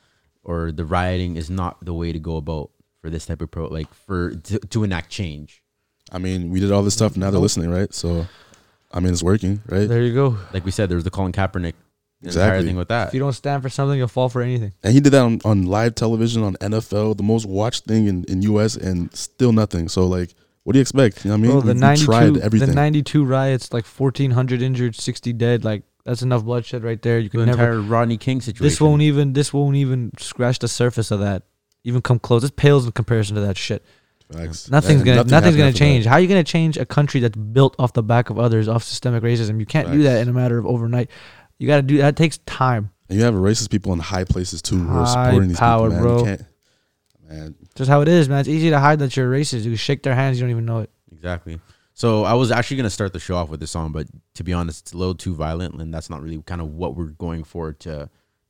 or 0.43 0.72
the 0.72 0.86
rioting 0.86 1.36
is 1.38 1.50
not 1.50 1.84
the 1.84 1.93
way 1.96 2.12
to 2.12 2.19
go 2.19 2.36
about 2.38 2.69
for 3.02 3.10
this 3.10 3.26
type 3.26 3.41
of 3.41 3.50
pro, 3.50 3.67
like 3.67 3.91
for 3.93 4.36
to, 4.36 4.60
to 4.60 4.84
enact 4.84 5.10
change. 5.10 5.62
I 6.13 6.19
mean, 6.19 6.49
we 6.52 6.60
did 6.60 6.71
all 6.71 6.84
this 6.84 6.93
stuff. 6.93 7.17
Now 7.17 7.32
they're 7.32 7.39
listening, 7.41 7.69
right? 7.71 7.93
So, 7.93 8.28
I 8.91 8.99
mean, 8.99 9.12
it's 9.12 9.23
working, 9.23 9.62
right? 9.67 9.88
There 9.89 10.04
you 10.04 10.13
go. 10.13 10.38
Like 10.54 10.63
we 10.65 10.71
said, 10.71 10.89
there 10.89 10.95
was 10.95 11.04
the 11.04 11.10
Colin 11.12 11.32
Kaepernick 11.32 11.73
entire 12.21 12.28
Exactly. 12.28 12.65
thing 12.67 12.76
with 12.78 12.88
that. 12.89 13.10
If 13.10 13.13
you 13.15 13.19
don't 13.19 13.34
stand 13.34 13.63
for 13.63 13.69
something, 13.69 13.97
you'll 13.97 14.08
fall 14.08 14.30
for 14.30 14.41
anything. 14.41 14.73
And 14.84 14.93
he 14.93 14.99
did 14.99 15.12
that 15.13 15.21
on, 15.23 15.41
on 15.43 15.65
live 15.65 15.95
television 15.95 16.43
on 16.43 16.56
NFL, 16.58 17.17
the 17.17 17.23
most 17.23 17.45
watched 17.45 17.86
thing 17.86 18.08
in, 18.08 18.23
in 18.26 18.41
US, 18.43 18.76
and 18.76 19.13
still 19.15 19.52
nothing. 19.52 19.89
So, 19.89 20.06
like, 20.06 20.34
what 20.63 20.73
do 20.73 20.78
you 20.80 20.82
expect? 20.82 21.26
You 21.26 21.32
know 21.32 21.36
what 21.36 21.39
I 21.39 21.41
mean? 21.41 21.52
Bro, 21.52 21.62
the 21.62 21.73
We- 21.73 21.89
we 21.99 22.06
tried 22.06 22.38
everything. 22.45 22.69
the 22.69 22.76
ninety 22.76 23.02
two 23.04 23.26
riots, 23.26 23.73
like 23.73 23.84
fourteen 23.86 24.32
hundred 24.32 24.62
injured, 24.62 24.95
sixty 24.95 25.34
dead. 25.34 25.65
Like 25.65 25.84
that's 26.06 26.21
enough 26.21 26.45
bloodshed 26.45 26.84
right 26.86 27.02
there. 27.02 27.17
You 27.19 27.28
the 27.30 27.38
can 27.39 27.45
never. 27.47 27.62
entire 27.63 27.82
Rodney 27.82 28.17
King 28.17 28.39
situation. 28.39 28.63
This 28.63 28.80
won't 28.80 29.02
even. 29.02 29.34
This 29.34 29.52
won't 29.52 29.76
even 29.76 30.12
scratch 30.19 30.60
the 30.60 30.69
surface 30.69 31.12
of 31.12 31.19
that. 31.19 31.43
Even 31.84 32.02
come 32.02 32.17
close. 32.19 32.43
This 32.43 32.52
pales 32.52 32.86
in 32.86 32.93
comparison 32.93 33.36
to 33.36 33.41
that 33.41 33.58
shit. 33.58 33.84
Facts. 34.32 34.70
Nothing's 34.70 35.02
And 35.02 35.06
gonna. 35.06 35.16
nothing 35.18 35.32
nothing's 35.32 35.32
happened 35.32 35.58
gonna 35.58 35.68
after 35.70 35.78
change. 35.80 36.04
that. 36.06 36.10
How 36.10 36.16
are 36.16 36.20
you 36.20 36.28
gonna 36.28 36.44
change 36.44 36.78
a 36.78 36.86
country 36.86 37.20
that's 37.20 37.36
built 37.38 37.76
off 37.80 37.94
the 37.94 38.04
back 38.04 38.30
of 38.30 38.40
others, 38.40 38.68
off 38.68 38.84
systemic 38.84 39.24
racism? 39.24 39.60
You 39.60 39.66
can't 39.66 39.92
do 39.92 40.04
that 40.04 40.16
Facts. 40.18 40.22
in 40.24 40.30
a 40.30 40.34
matter 40.34 40.58
of 40.58 40.66
overnight. 40.66 41.10
You 41.60 41.68
got 41.68 41.78
to 41.78 41.82
do 41.84 41.98
that. 41.98 42.16
Takes 42.16 42.40
time. 42.40 42.92
And 43.10 43.18
you 43.20 43.24
have 43.26 43.36
racist 43.36 43.70
people 43.70 43.94
in 43.94 44.00
high 44.00 44.24
places 44.24 44.62
too 44.62 44.78
who 44.80 44.98
are 44.98 45.06
High 45.06 45.26
supporting 45.28 45.50
these 45.50 45.60
power, 45.60 45.90
people, 45.90 45.94
man. 45.96 46.02
bro. 46.04 46.18
You 46.20 46.24
can't, 46.26 46.42
man. 47.30 47.56
Just 47.76 47.90
how 47.90 48.02
it 48.02 48.08
is, 48.08 48.28
man. 48.28 48.40
It's 48.40 48.50
easy 48.50 48.70
to 48.72 48.80
hide 48.80 49.00
that 49.00 49.16
you're 49.16 49.32
racist. 49.32 49.64
You 49.64 49.76
shake 49.76 50.04
their 50.04 50.16
hands, 50.16 50.38
you 50.40 50.44
don't 50.44 50.52
even 50.52 50.66
know 50.66 50.80
it. 50.80 50.90
Exactly. 51.12 51.60
So 51.94 52.24
I 52.24 52.34
was 52.34 52.50
actually 52.52 52.78
gonna 52.78 52.90
start 52.90 53.14
the 53.14 53.20
show 53.20 53.36
off 53.36 53.50
with 53.50 53.60
this 53.60 53.70
song, 53.72 53.92
but 53.92 54.08
to 54.34 54.44
be 54.44 54.52
honest, 54.52 54.82
it's 54.82 54.94
a 54.94 54.98
little 54.98 55.14
too 55.16 55.36
violent, 55.36 55.76
and 55.76 55.94
that's 55.94 56.10
not 56.10 56.22
really 56.24 56.42
kind 56.42 56.60
of 56.60 56.70
what 56.70 56.96
we're 56.96 57.06
going 57.06 57.44
for 57.44 57.72
to 57.74 58.10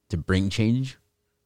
to 0.10 0.18
bring 0.18 0.50
change. 0.50 0.98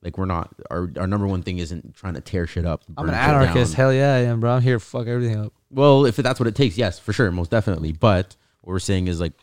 Like 0.04 0.18
we're 0.18 0.26
not 0.26 0.54
our 0.70 0.90
our 0.98 1.08
number 1.08 1.28
one 1.28 1.42
thing 1.42 1.58
isn't 1.58 1.96
trying 1.96 2.14
to 2.14 2.22
tear 2.22 2.46
shit 2.48 2.66
up. 2.66 2.84
I'm 2.98 3.10
an 3.10 3.16
anarchist. 3.16 3.74
down. 3.74 3.76
Hell 3.78 3.94
yeah, 3.94 4.14
I 4.14 4.20
am, 4.20 4.40
bro. 4.40 4.52
I'm 4.52 4.62
here 4.62 4.76
to 4.76 4.80
fuck 4.80 5.08
everything 5.08 5.38
up. 5.40 5.54
Well, 5.72 6.06
if 6.06 6.16
that's 6.18 6.40
what 6.40 6.48
it 6.48 6.56
takes, 6.56 6.78
yes, 6.78 7.00
for 7.00 7.14
sure, 7.14 7.30
most 7.32 7.50
definitely. 7.52 7.92
But 7.94 8.36
what 8.62 8.74
we're 8.74 8.80
saying 8.80 9.08
is 9.08 9.20
like 9.20 9.34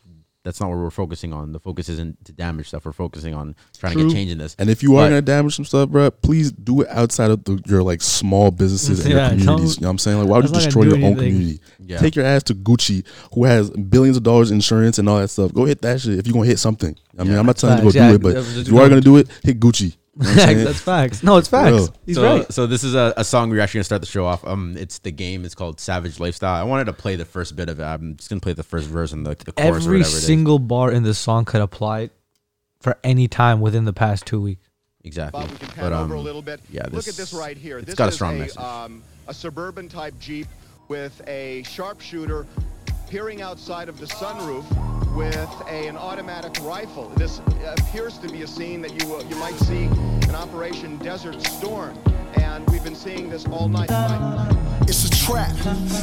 that's 0.44 0.60
not 0.60 0.68
what 0.68 0.76
we're 0.78 0.90
focusing 0.90 1.32
on. 1.32 1.52
The 1.52 1.58
focus 1.58 1.88
isn't 1.88 2.24
to 2.26 2.32
damage 2.32 2.68
stuff. 2.68 2.84
We're 2.84 2.92
focusing 2.92 3.34
on 3.34 3.56
trying 3.78 3.96
to 3.98 4.04
get 4.06 4.12
change 4.12 4.30
in 4.30 4.38
this. 4.38 4.54
And 4.58 4.68
if 4.70 4.82
you 4.82 4.94
are 4.96 5.04
But- 5.06 5.08
gonna 5.08 5.22
damage 5.22 5.56
some 5.56 5.64
stuff, 5.64 5.88
bro, 5.88 6.10
please 6.10 6.52
do 6.52 6.82
it 6.82 6.88
outside 6.88 7.30
of 7.30 7.42
the, 7.44 7.60
your 7.66 7.82
like 7.82 8.00
small 8.00 8.50
businesses 8.50 9.00
and 9.06 9.10
Yeah, 9.14 9.30
your 9.32 9.38
communities. 9.40 9.76
You 9.76 9.80
know 9.82 9.88
what 9.88 9.92
I'm 9.92 9.98
saying? 9.98 10.18
Like, 10.18 10.28
why 10.28 10.36
would 10.38 10.48
you 10.48 10.54
destroy 10.54 10.82
your 10.84 10.98
do 10.98 11.04
own 11.04 11.14
community? 11.16 11.60
Yeah. 11.80 11.98
Take 11.98 12.14
your 12.14 12.26
ass 12.26 12.42
to 12.44 12.54
Gucci, 12.54 13.04
who 13.32 13.44
has 13.44 13.70
billions 13.70 14.16
of 14.18 14.22
dollars 14.22 14.50
insurance 14.52 14.98
and 14.98 15.08
all 15.08 15.18
that 15.18 15.28
stuff. 15.28 15.52
Go 15.52 15.64
hit 15.64 15.82
that 15.82 16.00
shit 16.00 16.18
if 16.18 16.26
you're 16.26 16.34
gonna 16.34 16.46
hit 16.46 16.58
something. 16.60 16.94
I 17.18 17.24
mean, 17.24 17.32
Yeah, 17.32 17.40
I'm 17.40 17.46
not 17.46 17.56
telling 17.56 17.84
you 17.84 17.90
to 17.90 17.98
facts. 17.98 18.04
go 18.04 18.08
do 18.08 18.14
it, 18.14 18.22
but 18.22 18.58
if 18.60 18.68
you 18.68 18.78
are 18.78 18.88
gonna 18.88 19.00
do 19.00 19.16
it, 19.16 19.28
hit 19.42 19.58
Gucci. 19.58 19.96
You 20.16 20.22
know 20.22 20.30
what 20.30 20.38
I'm 20.38 20.46
saying? 20.46 20.64
that's 20.64 20.80
facts. 20.80 21.22
No, 21.24 21.36
it's 21.38 21.48
facts. 21.48 21.72
Real. 21.72 21.94
He's 22.06 22.16
so, 22.16 22.22
right. 22.22 22.52
So 22.52 22.66
this 22.66 22.84
is 22.84 22.94
a, 22.94 23.12
a 23.16 23.24
song 23.24 23.50
we're 23.50 23.60
actually 23.60 23.78
gonna 23.78 23.84
start 23.84 24.00
the 24.02 24.06
show 24.06 24.24
off. 24.26 24.46
Um, 24.46 24.76
it's 24.78 25.00
the 25.00 25.10
game. 25.10 25.44
It's 25.44 25.54
called 25.56 25.80
Savage 25.80 26.20
Lifestyle. 26.20 26.54
I 26.54 26.62
wanted 26.62 26.84
to 26.84 26.92
play 26.92 27.16
the 27.16 27.24
first 27.24 27.56
bit 27.56 27.68
of 27.68 27.80
it. 27.80 27.82
I'm 27.82 28.16
just 28.16 28.28
gonna 28.30 28.40
play 28.40 28.52
the 28.52 28.62
first 28.62 28.86
verse 28.86 29.12
and 29.12 29.26
the, 29.26 29.30
the 29.34 29.50
chorus 29.52 29.58
or 29.58 29.76
Every 29.88 29.98
whatever 29.98 30.14
it 30.14 30.18
is. 30.18 30.26
single 30.26 30.58
bar 30.60 30.92
in 30.92 31.02
this 31.02 31.18
song 31.18 31.44
could 31.44 31.60
apply 31.60 32.10
for 32.80 32.96
any 33.02 33.26
time 33.26 33.60
within 33.60 33.84
the 33.86 33.92
past 33.92 34.24
two 34.26 34.40
weeks. 34.40 34.68
Exactly. 35.02 35.40
Bob, 35.40 35.50
we 35.50 35.56
can 35.58 35.68
pan 35.68 35.84
But 35.84 35.92
um, 35.92 36.04
over 36.04 36.14
a 36.14 36.20
little 36.20 36.42
bit. 36.42 36.60
yeah, 36.70 36.86
Look 36.90 37.08
at 37.08 37.14
this 37.14 37.32
right 37.34 37.56
here. 37.56 37.78
it's 37.78 37.86
this 37.86 37.94
got 37.94 38.08
a 38.08 38.12
strong 38.12 38.36
a, 38.36 38.38
message. 38.38 38.56
Um, 38.58 39.02
a 39.26 39.34
suburban 39.34 39.88
type 39.88 40.14
Jeep 40.20 40.46
with 40.88 41.20
a 41.26 41.62
sharpshooter 41.64 42.46
peering 43.14 43.42
outside 43.42 43.88
of 43.88 44.00
the 44.00 44.06
sunroof 44.06 44.64
with 45.14 45.36
a, 45.68 45.86
an 45.86 45.96
automatic 45.96 46.52
rifle. 46.62 47.08
This 47.10 47.40
appears 47.64 48.18
to 48.18 48.28
be 48.28 48.42
a 48.42 48.46
scene 48.48 48.82
that 48.82 49.00
you, 49.00 49.14
uh, 49.14 49.22
you 49.30 49.36
might 49.36 49.54
see 49.54 49.84
in 49.84 50.34
Operation 50.34 50.96
Desert 50.96 51.40
Storm. 51.46 51.96
And 52.34 52.68
we've 52.70 52.82
been 52.82 52.96
seeing 52.96 53.30
this 53.30 53.46
all 53.46 53.68
night. 53.68 53.88
It's 54.88 55.04
a 55.04 55.26
trap. 55.26 55.52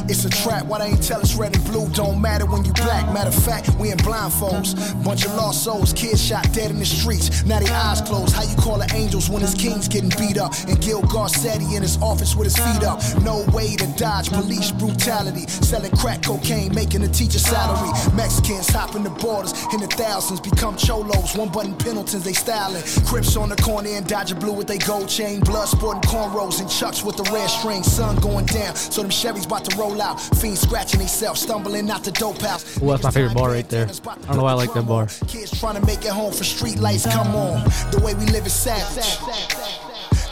It's 0.09 0.25
a 0.25 0.29
trap. 0.29 0.65
Why 0.65 0.79
they 0.79 0.85
ain't 0.85 1.03
tell 1.03 1.19
us 1.21 1.35
red 1.35 1.55
and 1.55 1.63
blue 1.65 1.87
don't 1.89 2.19
matter 2.21 2.45
when 2.45 2.63
you 2.65 2.73
black? 2.73 3.13
Matter 3.13 3.29
of 3.29 3.43
fact, 3.43 3.69
we 3.75 3.91
in 3.91 3.97
blindfolds. 3.99 5.03
Bunch 5.03 5.25
of 5.25 5.35
lost 5.35 5.63
souls, 5.63 5.93
kids 5.93 6.23
shot 6.23 6.51
dead 6.53 6.71
in 6.71 6.79
the 6.79 6.85
streets. 6.85 7.45
Now 7.45 7.59
they 7.59 7.69
eyes 7.69 8.01
closed. 8.01 8.33
How 8.35 8.43
you 8.43 8.55
call 8.55 8.81
it 8.81 8.93
angels 8.93 9.29
when 9.29 9.41
his 9.41 9.53
king's 9.53 9.87
getting 9.87 10.09
beat 10.17 10.37
up? 10.37 10.53
And 10.67 10.81
Gil 10.81 11.01
Garcetti 11.03 11.75
in 11.75 11.81
his 11.81 12.01
office 12.01 12.35
with 12.35 12.45
his 12.45 12.57
feet 12.57 12.83
up. 12.83 13.01
No 13.21 13.45
way 13.53 13.75
to 13.75 13.85
dodge 13.97 14.31
police 14.31 14.71
brutality. 14.71 15.47
Selling 15.47 15.91
crack 15.97 16.23
cocaine, 16.23 16.73
making 16.73 17.00
a 17.03 17.07
teacher 17.07 17.39
salary. 17.39 17.89
Mexicans 18.15 18.69
hopping 18.69 19.03
the 19.03 19.09
borders 19.09 19.53
in 19.73 19.79
the 19.79 19.87
thousands, 19.87 20.39
become 20.39 20.77
cholos. 20.77 21.35
One 21.35 21.49
button 21.49 21.75
Pendletons, 21.75 22.23
they 22.23 22.33
styling. 22.33 22.83
Crips 23.07 23.35
on 23.35 23.49
the 23.49 23.55
corner 23.55 23.89
and 23.89 24.05
Dodger 24.05 24.35
blue 24.35 24.53
with 24.53 24.67
they 24.67 24.77
gold 24.77 25.09
chain. 25.09 25.39
Blood 25.39 25.67
sporting 25.67 26.01
cornrows 26.03 26.59
and 26.59 26.69
Chuck 26.69 26.91
trucks 26.91 27.03
with 27.05 27.17
the 27.17 27.31
red 27.31 27.47
string, 27.47 27.83
sun 27.83 28.15
going 28.17 28.45
down. 28.45 28.75
So 28.75 29.01
them 29.01 29.11
Chevys 29.11 29.45
about 29.45 29.65
to 29.65 29.77
roll 29.77 30.01
out. 30.01 30.19
Fiends 30.19 30.61
scratching 30.61 30.99
themselves, 30.99 31.41
stumbling 31.41 31.89
out 31.89 32.03
the 32.03 32.11
dope 32.11 32.41
house. 32.41 32.81
Ooh, 32.81 32.87
that's 32.87 33.03
my 33.03 33.11
favorite 33.11 33.33
bar 33.33 33.49
right 33.49 33.67
there. 33.69 33.87
I 33.87 34.15
don't 34.27 34.37
know 34.37 34.43
why 34.43 34.51
I 34.51 34.55
like 34.55 34.73
that 34.73 34.87
bar. 34.87 35.07
Kids 35.27 35.57
trying 35.59 35.79
to 35.79 35.85
make 35.85 36.03
it 36.05 36.11
home 36.11 36.33
for 36.33 36.43
street 36.43 36.79
lights, 36.79 37.05
come 37.05 37.35
on. 37.35 37.63
The 37.91 38.01
way 38.03 38.13
we 38.13 38.25
live 38.25 38.45
is 38.45 38.53
savage. 38.53 39.17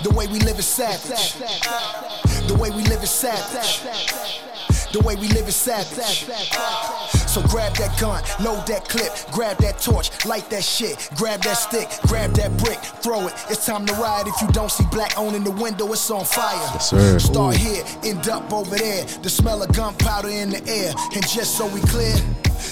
The 0.04 0.12
way 0.12 0.28
we 0.28 0.40
live 0.40 0.60
is 0.60 0.66
savage. 0.66 1.34
The 2.48 2.56
way 2.56 2.70
we 2.72 2.84
live 2.84 3.04
is 3.04 3.10
savage. 3.10 4.49
The 4.92 5.00
way 5.02 5.16
we 5.16 5.28
live 5.28 5.48
is 5.48 5.56
savage. 5.56 6.26
So 7.30 7.44
grab 7.44 7.76
that 7.76 7.96
gun, 8.00 8.24
load 8.44 8.66
that 8.66 8.90
clip, 8.90 9.14
grab 9.32 9.58
that 9.58 9.78
torch, 9.78 10.26
light 10.26 10.50
that 10.50 10.64
shit, 10.64 11.10
grab 11.16 11.44
that 11.44 11.58
stick, 11.58 11.88
grab 12.08 12.32
that 12.32 12.58
brick, 12.58 12.80
throw 13.04 13.28
it. 13.28 13.34
It's 13.52 13.68
time 13.68 13.86
to 13.86 13.94
ride. 13.94 14.26
If 14.26 14.42
you 14.42 14.48
don't 14.48 14.72
see 14.72 14.84
black 14.92 15.16
on 15.16 15.36
in 15.36 15.44
the 15.44 15.52
window, 15.52 15.94
it's 15.94 16.10
on 16.10 16.26
fire. 16.26 16.56
Yes, 16.74 16.90
sir. 16.90 17.20
Start 17.20 17.56
here, 17.56 17.84
end 18.04 18.28
up 18.30 18.52
over 18.52 18.76
there. 18.76 19.06
The 19.22 19.30
smell 19.30 19.62
of 19.62 19.72
gunpowder 19.74 20.30
in 20.30 20.50
the 20.50 20.68
air. 20.68 20.92
And 21.14 21.28
just 21.28 21.56
so 21.56 21.68
we 21.68 21.82
clear, 21.82 22.16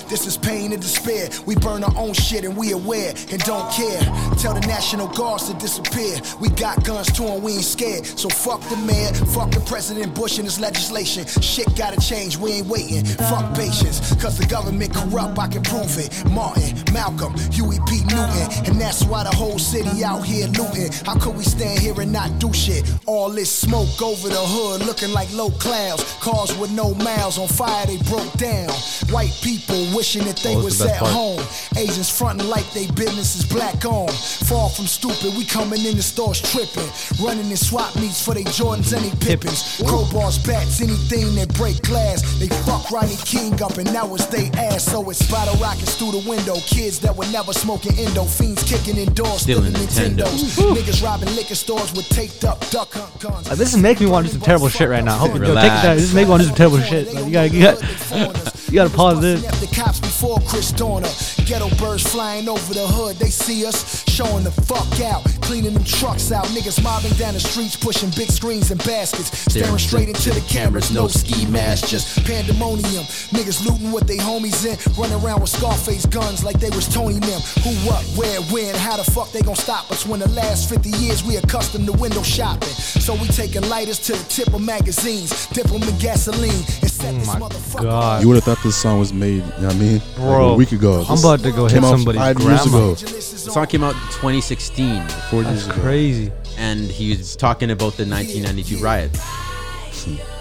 this 0.09 0.25
is 0.25 0.37
pain 0.37 0.73
and 0.73 0.81
despair. 0.81 1.29
We 1.45 1.55
burn 1.55 1.83
our 1.83 1.95
own 1.97 2.13
shit 2.13 2.43
and 2.43 2.55
we 2.55 2.71
aware 2.71 3.13
and 3.31 3.41
don't 3.43 3.71
care. 3.71 4.01
Tell 4.37 4.53
the 4.53 4.65
National 4.67 5.07
Guards 5.07 5.49
to 5.49 5.53
disappear. 5.55 6.17
We 6.39 6.49
got 6.49 6.83
guns 6.83 7.11
too 7.11 7.25
and 7.25 7.43
we 7.43 7.53
ain't 7.53 7.63
scared. 7.63 8.05
So 8.05 8.29
fuck 8.29 8.61
the 8.69 8.77
mayor, 8.77 9.13
fuck 9.13 9.51
the 9.51 9.59
President 9.61 10.13
Bush 10.13 10.37
and 10.37 10.45
his 10.45 10.59
legislation. 10.59 11.25
Shit 11.41 11.75
gotta 11.75 11.99
change, 11.99 12.37
we 12.37 12.51
ain't 12.53 12.67
waiting. 12.67 13.05
Fuck 13.05 13.53
patience, 13.55 14.13
cause 14.15 14.37
the 14.37 14.45
government 14.49 14.93
corrupt, 14.93 15.37
I 15.37 15.47
can 15.47 15.63
prove 15.63 15.97
it. 15.97 16.09
Martin, 16.31 16.75
Malcolm, 16.93 17.33
Huey 17.51 17.79
P. 17.87 18.01
Newton. 18.05 18.47
And 18.67 18.79
that's 18.81 19.03
why 19.05 19.23
the 19.23 19.35
whole 19.35 19.59
city 19.59 20.03
out 20.03 20.23
here 20.23 20.47
looting. 20.47 20.91
How 21.05 21.15
could 21.17 21.35
we 21.35 21.43
stand 21.43 21.79
here 21.79 21.99
and 21.99 22.11
not 22.11 22.39
do 22.39 22.51
shit? 22.53 22.83
All 23.05 23.29
this 23.29 23.51
smoke 23.53 24.01
over 24.01 24.27
the 24.29 24.35
hood 24.39 24.85
looking 24.85 25.11
like 25.13 25.31
low 25.33 25.49
clouds. 25.51 26.03
Cars 26.21 26.57
with 26.57 26.71
no 26.71 26.93
miles 26.95 27.37
on 27.37 27.47
fire, 27.47 27.85
they 27.85 27.97
broke 28.09 28.31
down. 28.33 28.69
White 29.09 29.33
people 29.41 29.77
wishing 29.95 30.23
that 30.25 30.37
they 30.37 30.55
Oh, 30.55 30.63
was 30.63 30.79
the 30.79 30.91
at 30.93 30.99
part. 30.99 31.11
home. 31.11 31.41
Asians 31.75 32.09
fronting 32.09 32.47
like 32.49 32.69
they 32.73 32.87
business 32.91 33.35
is 33.35 33.45
black 33.45 33.85
on. 33.85 34.07
Far 34.47 34.69
from 34.69 34.85
stupid, 34.87 35.35
we 35.37 35.45
coming 35.45 35.83
in 35.85 35.95
the 35.95 36.03
stores 36.03 36.41
tripping. 36.41 36.89
Running 37.23 37.49
in 37.49 37.57
swap 37.57 37.95
meets 37.95 38.23
for 38.23 38.33
they 38.33 38.43
Jordans 38.43 38.93
and 38.93 39.03
they 39.05 39.15
Pippins. 39.25 39.79
Crowbars, 39.81 40.45
bats, 40.45 40.81
anything 40.81 41.35
that 41.35 41.53
break 41.55 41.81
glass. 41.81 42.21
They 42.39 42.47
fuck 42.65 42.89
Rodney 42.91 43.17
King 43.25 43.61
up 43.61 43.77
and 43.77 43.91
now 43.93 44.13
it's 44.15 44.25
they 44.27 44.36
ass. 44.55 44.83
So 44.85 45.09
it's 45.09 45.29
bottle 45.29 45.55
rockets 45.55 45.95
through 45.95 46.11
the 46.11 46.29
window. 46.29 46.55
Kids 46.65 46.99
that 46.99 47.15
were 47.15 47.27
never 47.31 47.53
smoking 47.53 47.97
endo. 47.97 48.23
Fiends 48.23 48.63
kicking 48.63 48.97
indoors, 48.97 49.41
Stealing 49.41 49.73
stealing 49.75 50.15
Nintendos. 50.15 50.57
Nintendos. 50.57 50.75
Niggas 50.75 51.03
robbing 51.03 51.35
liquor 51.35 51.55
stores 51.55 51.91
with 51.93 52.07
taped 52.09 52.43
up 52.43 52.59
duck 52.69 52.91
hunt 52.93 53.19
guns. 53.19 53.49
Uh, 53.49 53.55
this 53.55 53.73
is 53.73 53.81
making 53.81 54.07
me 54.07 54.11
want 54.11 54.25
to 54.25 54.31
do 54.31 54.37
some 54.37 54.45
terrible 54.45 54.69
shit 54.69 54.89
right 54.89 55.03
now. 55.03 55.17
Hope 55.17 55.29
yo, 55.29 55.33
take 55.35 55.43
it 55.43 55.49
Relax. 55.49 55.83
down. 55.83 55.95
This 55.95 56.05
is 56.05 56.13
making 56.13 56.27
me 56.27 56.31
want 56.31 56.41
to 56.43 56.47
do 56.47 56.49
some 56.49 56.57
terrible 56.57 56.79
shit. 56.81 57.13
Like, 57.13 57.25
you 57.25 57.31
gotta, 57.31 57.49
you 57.49 57.61
gotta, 57.63 58.56
you 58.67 58.73
gotta 58.73 58.95
pause 58.95 59.21
this. 59.21 59.41
The 59.59 59.73
cops 59.73 59.99
before 59.99 60.39
Chris 60.47 60.71
Dorner. 60.71 61.07
Ghetto 61.45 61.69
birds 61.77 62.03
flying 62.03 62.49
over 62.49 62.73
the 62.73 62.85
hood. 62.85 63.15
They 63.15 63.29
see 63.29 63.65
us 63.65 64.03
showing 64.09 64.43
the 64.43 64.51
fuck 64.51 64.99
out, 64.99 65.23
cleaning 65.41 65.73
them 65.73 65.83
trucks 65.85 66.31
out. 66.31 66.45
Niggas 66.47 66.83
mobbing 66.83 67.13
down 67.13 67.33
the 67.33 67.39
streets, 67.39 67.77
pushing 67.77 68.09
big 68.11 68.29
screens 68.29 68.69
and 68.71 68.83
baskets, 68.83 69.31
staring 69.53 69.77
straight 69.77 70.09
into 70.09 70.31
the 70.31 70.41
cameras. 70.49 70.91
No 70.91 71.07
ski 71.07 71.45
mask, 71.45 71.87
just 71.87 72.25
pandemonium. 72.25 73.05
Niggas 73.31 73.65
looting 73.65 73.91
what 73.91 74.07
they 74.07 74.17
homies 74.17 74.65
in, 74.67 74.75
running 74.99 75.23
around 75.23 75.39
with 75.39 75.49
Scarface 75.49 76.05
guns 76.05 76.43
like 76.43 76.59
they 76.59 76.69
was 76.71 76.87
Tony 76.87 77.19
them. 77.19 77.39
Who, 77.63 77.71
what, 77.87 78.03
where, 78.17 78.41
when, 78.51 78.75
how 78.75 78.97
the 78.97 79.09
fuck 79.09 79.31
they 79.31 79.41
gon' 79.41 79.55
stop 79.55 79.89
us 79.91 80.05
when 80.05 80.19
the 80.19 80.29
last 80.29 80.69
50 80.69 80.89
years 80.99 81.23
we 81.23 81.37
accustomed 81.37 81.85
to 81.85 81.93
window 81.93 82.23
shopping? 82.23 82.75
So 82.99 83.13
we 83.15 83.27
taking 83.27 83.67
lighters 83.69 83.99
to 83.99 84.11
the 84.11 84.23
tip 84.27 84.53
of 84.53 84.61
magazines, 84.61 85.47
dip 85.47 85.67
them 85.67 85.83
in 85.83 85.97
gasoline, 85.99 86.65
and 86.81 86.91
set 86.97 87.15
this 87.15 87.29
oh 87.29 87.31
motherfucker 87.39 87.81
God. 87.83 88.21
You 88.21 88.27
would 88.29 88.35
have 88.35 88.43
thought 88.43 88.59
this 88.63 88.75
song 88.75 88.99
was 88.99 89.13
made, 89.13 89.35
you 89.35 89.39
know 89.41 89.67
what 89.67 89.75
I 89.75 89.79
mean? 89.79 89.97
Like 90.17 90.39
a 90.41 90.55
week 90.55 90.71
ago. 90.71 91.05
I'm 91.07 91.19
about 91.19 91.39
to 91.41 91.51
go 91.51 91.67
hit 91.67 91.83
out 91.83 91.91
somebody's 91.97 92.21
five 92.21 92.39
years 92.39 92.61
grandma. 92.61 92.77
ago. 92.77 92.95
The 92.95 93.05
song 93.21 93.67
came 93.67 93.83
out 93.83 93.93
in 93.95 94.01
2016, 94.01 95.07
Four 95.29 95.43
That's 95.43 95.65
years 95.65 95.67
ago. 95.67 95.81
crazy. 95.81 96.31
and 96.57 96.79
he 96.81 97.11
was 97.11 97.35
talking 97.35 97.71
about 97.71 97.93
the 97.97 98.05
1992 98.05 98.77
riots 98.83 99.19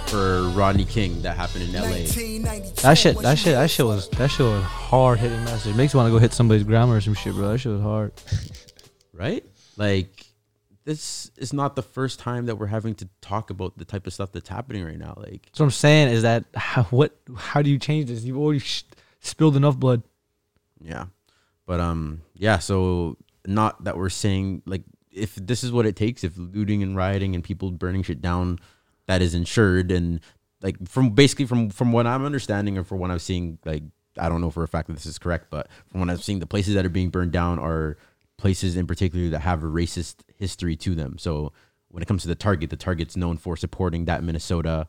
for 0.07 0.43
Rodney 0.51 0.85
King 0.85 1.21
that 1.23 1.37
happened 1.37 1.65
in 1.65 1.73
LA. 1.73 1.89
That 2.83 2.97
shit, 2.97 3.19
that 3.23 3.39
shit, 3.39 3.55
that 3.55 3.71
shit 3.71 3.85
was, 3.87 4.09
that 4.11 4.29
shit 4.31 4.47
was 4.47 4.63
hard 4.63 5.19
hitting 5.19 5.43
message. 5.45 5.75
Makes 5.75 5.95
you 5.95 5.99
want 5.99 6.09
to 6.09 6.13
go 6.13 6.19
hit 6.19 6.33
somebody's 6.33 6.63
grandma 6.65 6.95
or 6.95 7.01
some 7.01 7.15
shit, 7.15 7.35
bro. 7.35 7.49
That 7.49 7.59
shit 7.59 7.73
was 7.73 7.83
hard. 7.83 8.13
right? 9.13 9.45
Like 9.77 10.26
this 10.87 11.33
is 11.37 11.53
not 11.53 11.75
the 11.75 11.83
first 11.83 12.21
time 12.21 12.47
that 12.47 12.57
we're 12.57 12.67
having 12.69 12.95
to 12.95 13.09
talk 13.21 13.51
about 13.51 13.77
the 13.77 13.85
type 13.85 14.07
of 14.07 14.13
stuff 14.15 14.31
that's 14.31 14.49
happening 14.49 14.85
right 14.85 14.97
now. 14.97 15.15
Like 15.17 15.49
So 15.53 15.65
what 15.65 15.67
I'm 15.67 15.71
saying 15.73 16.09
is 16.09 16.23
that 16.23 16.45
how, 16.55 16.85
what, 16.85 17.15
how 17.37 17.61
do 17.61 17.69
you 17.69 17.79
change 17.79 18.09
this? 18.09 18.23
You've 18.23 18.39
already 18.39 18.61
sh- 18.61 18.85
spilled 19.21 19.57
enough 19.57 19.77
blood. 19.77 20.03
yeah. 20.81 21.07
But 21.67 21.81
um 21.81 22.23
yeah, 22.37 22.59
so 22.59 23.17
not 23.45 23.83
that 23.85 23.97
we're 23.97 24.09
saying 24.09 24.63
like 24.65 24.85
if 25.11 25.35
this 25.35 25.65
is 25.65 25.73
what 25.73 25.87
it 25.87 25.97
takes, 25.97 26.23
if 26.23 26.35
looting 26.37 26.83
and 26.85 26.97
rioting 26.97 27.35
and 27.35 27.43
people 27.43 27.73
burning 27.73 28.05
shit 28.05 28.23
down 28.23 28.61
that 29.07 29.21
is 29.23 29.35
insured 29.35 29.91
and 29.91 30.21
like 30.63 30.77
from 30.89 31.11
basically 31.11 31.47
from 31.47 31.71
from 31.71 31.91
what 31.91 32.07
I'm 32.07 32.25
understanding 32.25 32.79
or 32.79 32.85
from 32.85 33.01
what 33.01 33.11
I'm 33.11 33.19
seeing, 33.19 33.59
like 33.65 33.83
I 34.17 34.29
don't 34.29 34.41
know 34.41 34.51
for 34.51 34.63
a 34.63 34.69
fact 34.69 34.87
that 34.87 34.95
this 34.95 35.07
is 35.07 35.19
correct, 35.19 35.47
but 35.51 35.69
from 35.89 36.01
what 36.01 36.11
I'm 36.11 36.19
seeing, 36.19 36.39
the 36.39 36.47
places 36.47 36.75
that 36.75 36.87
are 36.87 36.91
being 36.91 37.11
burned 37.11 37.33
down 37.33 37.59
are 37.59 37.99
places 38.37 38.77
in 38.77 38.87
particular 38.87 39.31
that 39.31 39.41
have 39.41 39.63
a 39.63 39.67
racist 39.67 40.17
history 40.37 40.77
to 40.77 40.95
them. 40.95 41.19
So 41.19 41.53
when 41.89 42.03
it 42.03 42.07
comes 42.07 42.23
to 42.23 42.29
the 42.29 42.35
target, 42.35 42.71
the 42.71 42.77
target's 42.77 43.17
known 43.17 43.37
for 43.37 43.57
supporting 43.57 44.05
that 44.07 44.23
Minnesota 44.23 44.89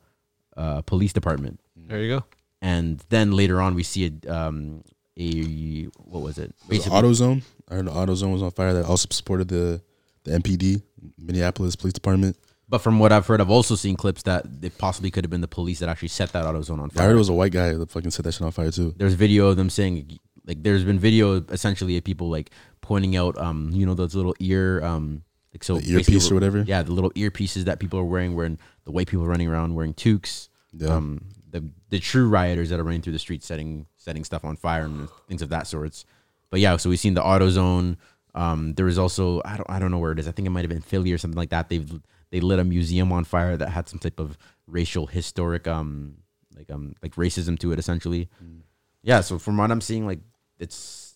uh, 0.56 0.82
police 0.82 1.14
department. 1.14 1.60
There 1.76 2.02
you 2.02 2.20
go. 2.20 2.26
And 2.62 3.04
then 3.10 3.32
later 3.32 3.62
on, 3.62 3.76
we 3.76 3.84
see 3.84 4.12
a 4.26 4.34
um, 4.34 4.84
a 5.18 5.86
what 5.98 6.22
was 6.24 6.38
it? 6.38 6.54
There's 6.68 6.86
AutoZone. 6.86 7.44
I 7.70 7.76
heard 7.76 7.86
AutoZone 7.86 8.34
was 8.34 8.42
on 8.42 8.52
fire. 8.52 8.74
That 8.74 8.86
also 8.86 9.08
supported 9.12 9.48
the 9.48 9.82
the 10.24 10.32
MPD, 10.32 10.82
Minneapolis 11.18 11.76
Police 11.76 11.94
Department. 11.94 12.38
But 12.70 12.80
from 12.80 13.00
what 13.00 13.14
I've 13.14 13.26
heard, 13.26 13.40
I've 13.40 13.50
also 13.50 13.76
seen 13.76 13.96
clips 13.96 14.24
that 14.24 14.46
it 14.62 14.78
possibly 14.78 15.10
could 15.10 15.24
have 15.24 15.32
been 15.32 15.42
the 15.42 15.48
police 15.48 15.80
that 15.80 15.88
actually 15.88 16.10
set 16.10 16.34
that 16.34 16.44
AutoZone 16.44 16.82
on 16.82 16.90
fire. 16.90 17.04
I 17.04 17.08
heard 17.08 17.16
it 17.16 17.20
was 17.20 17.30
a 17.30 17.34
white 17.34 17.54
guy 17.54 17.74
that 17.74 17.90
fucking 17.90 18.12
set 18.12 18.26
that 18.26 18.34
shit 18.34 18.42
on 18.42 18.52
fire 18.52 18.72
too. 18.72 18.94
there's 18.98 19.14
video 19.14 19.48
of 19.48 19.56
them 19.56 19.70
saying 19.70 20.20
like 20.46 20.64
there's 20.64 20.84
been 20.84 21.00
video 21.00 21.42
essentially 21.50 21.98
of 21.98 22.04
people 22.04 22.30
like 22.30 22.52
pointing 22.88 23.16
out 23.18 23.38
um 23.38 23.70
you 23.74 23.86
know 23.86 23.94
those 23.94 24.16
little 24.16 24.36
ear 24.40 24.82
um 24.84 25.22
like 25.54 25.64
so 25.64 25.78
The 25.80 25.94
earpiece 25.94 26.32
or 26.32 26.36
whatever? 26.36 26.64
yeah 26.66 26.82
the 26.84 26.94
little 26.98 27.12
earpieces 27.12 27.64
that 27.66 27.80
people 27.80 28.00
are 28.00 28.06
wearing 28.14 28.34
wearing 28.36 28.58
the 28.86 28.92
white 28.92 29.08
people 29.12 29.26
running 29.28 29.48
around 29.52 29.76
wearing 29.76 29.94
toques 29.94 30.48
Yeah. 30.72 30.96
um 30.96 31.08
the 31.54 31.62
the 31.90 32.00
true 32.00 32.28
rioters 32.30 32.70
that 32.70 32.80
are 32.80 32.84
running 32.90 33.02
through 33.02 33.14
the 33.14 33.20
streets 33.28 33.46
setting 33.46 33.88
setting 33.98 34.24
stuff 34.24 34.44
on 34.46 34.56
fire 34.56 34.86
and 34.86 35.10
things 35.28 35.42
of 35.42 35.50
that 35.50 35.68
sorts 35.68 36.06
but 36.50 36.60
yeah 36.62 36.78
so 36.78 36.90
we've 36.90 37.00
seen 37.06 37.14
the 37.14 37.22
AutoZone 37.22 37.98
um 38.36 38.74
there 38.76 38.86
was 38.86 38.98
also 38.98 39.42
I 39.44 39.58
don't 39.58 39.70
I 39.70 39.80
don't 39.80 39.92
know 39.92 40.00
where 40.00 40.12
it 40.16 40.20
is 40.20 40.28
I 40.28 40.32
think 40.32 40.46
it 40.48 40.52
might 40.52 40.64
have 40.66 40.70
been 40.76 40.82
Philly 40.82 41.12
or 41.12 41.18
something 41.18 41.38
like 41.38 41.50
that 41.50 41.68
they've 41.70 41.92
they 42.32 42.40
lit 42.40 42.60
a 42.60 42.64
museum 42.64 43.12
on 43.12 43.24
fire 43.26 43.56
that 43.58 43.70
had 43.70 43.88
some 43.90 44.00
type 44.00 44.20
of 44.20 44.38
racial 44.68 45.08
historic 45.08 45.68
um 45.68 46.18
like 46.58 46.70
um 46.72 46.96
like 47.04 47.16
racism 47.16 47.60
to 47.60 47.72
it 47.74 47.80
essentially 47.80 48.30
Mm. 48.44 48.62
yeah 49.04 49.22
so 49.22 49.38
from 49.40 49.58
what 49.58 49.72
i'm 49.72 49.82
seeing 49.82 50.06
like 50.06 50.20
it's 50.60 51.07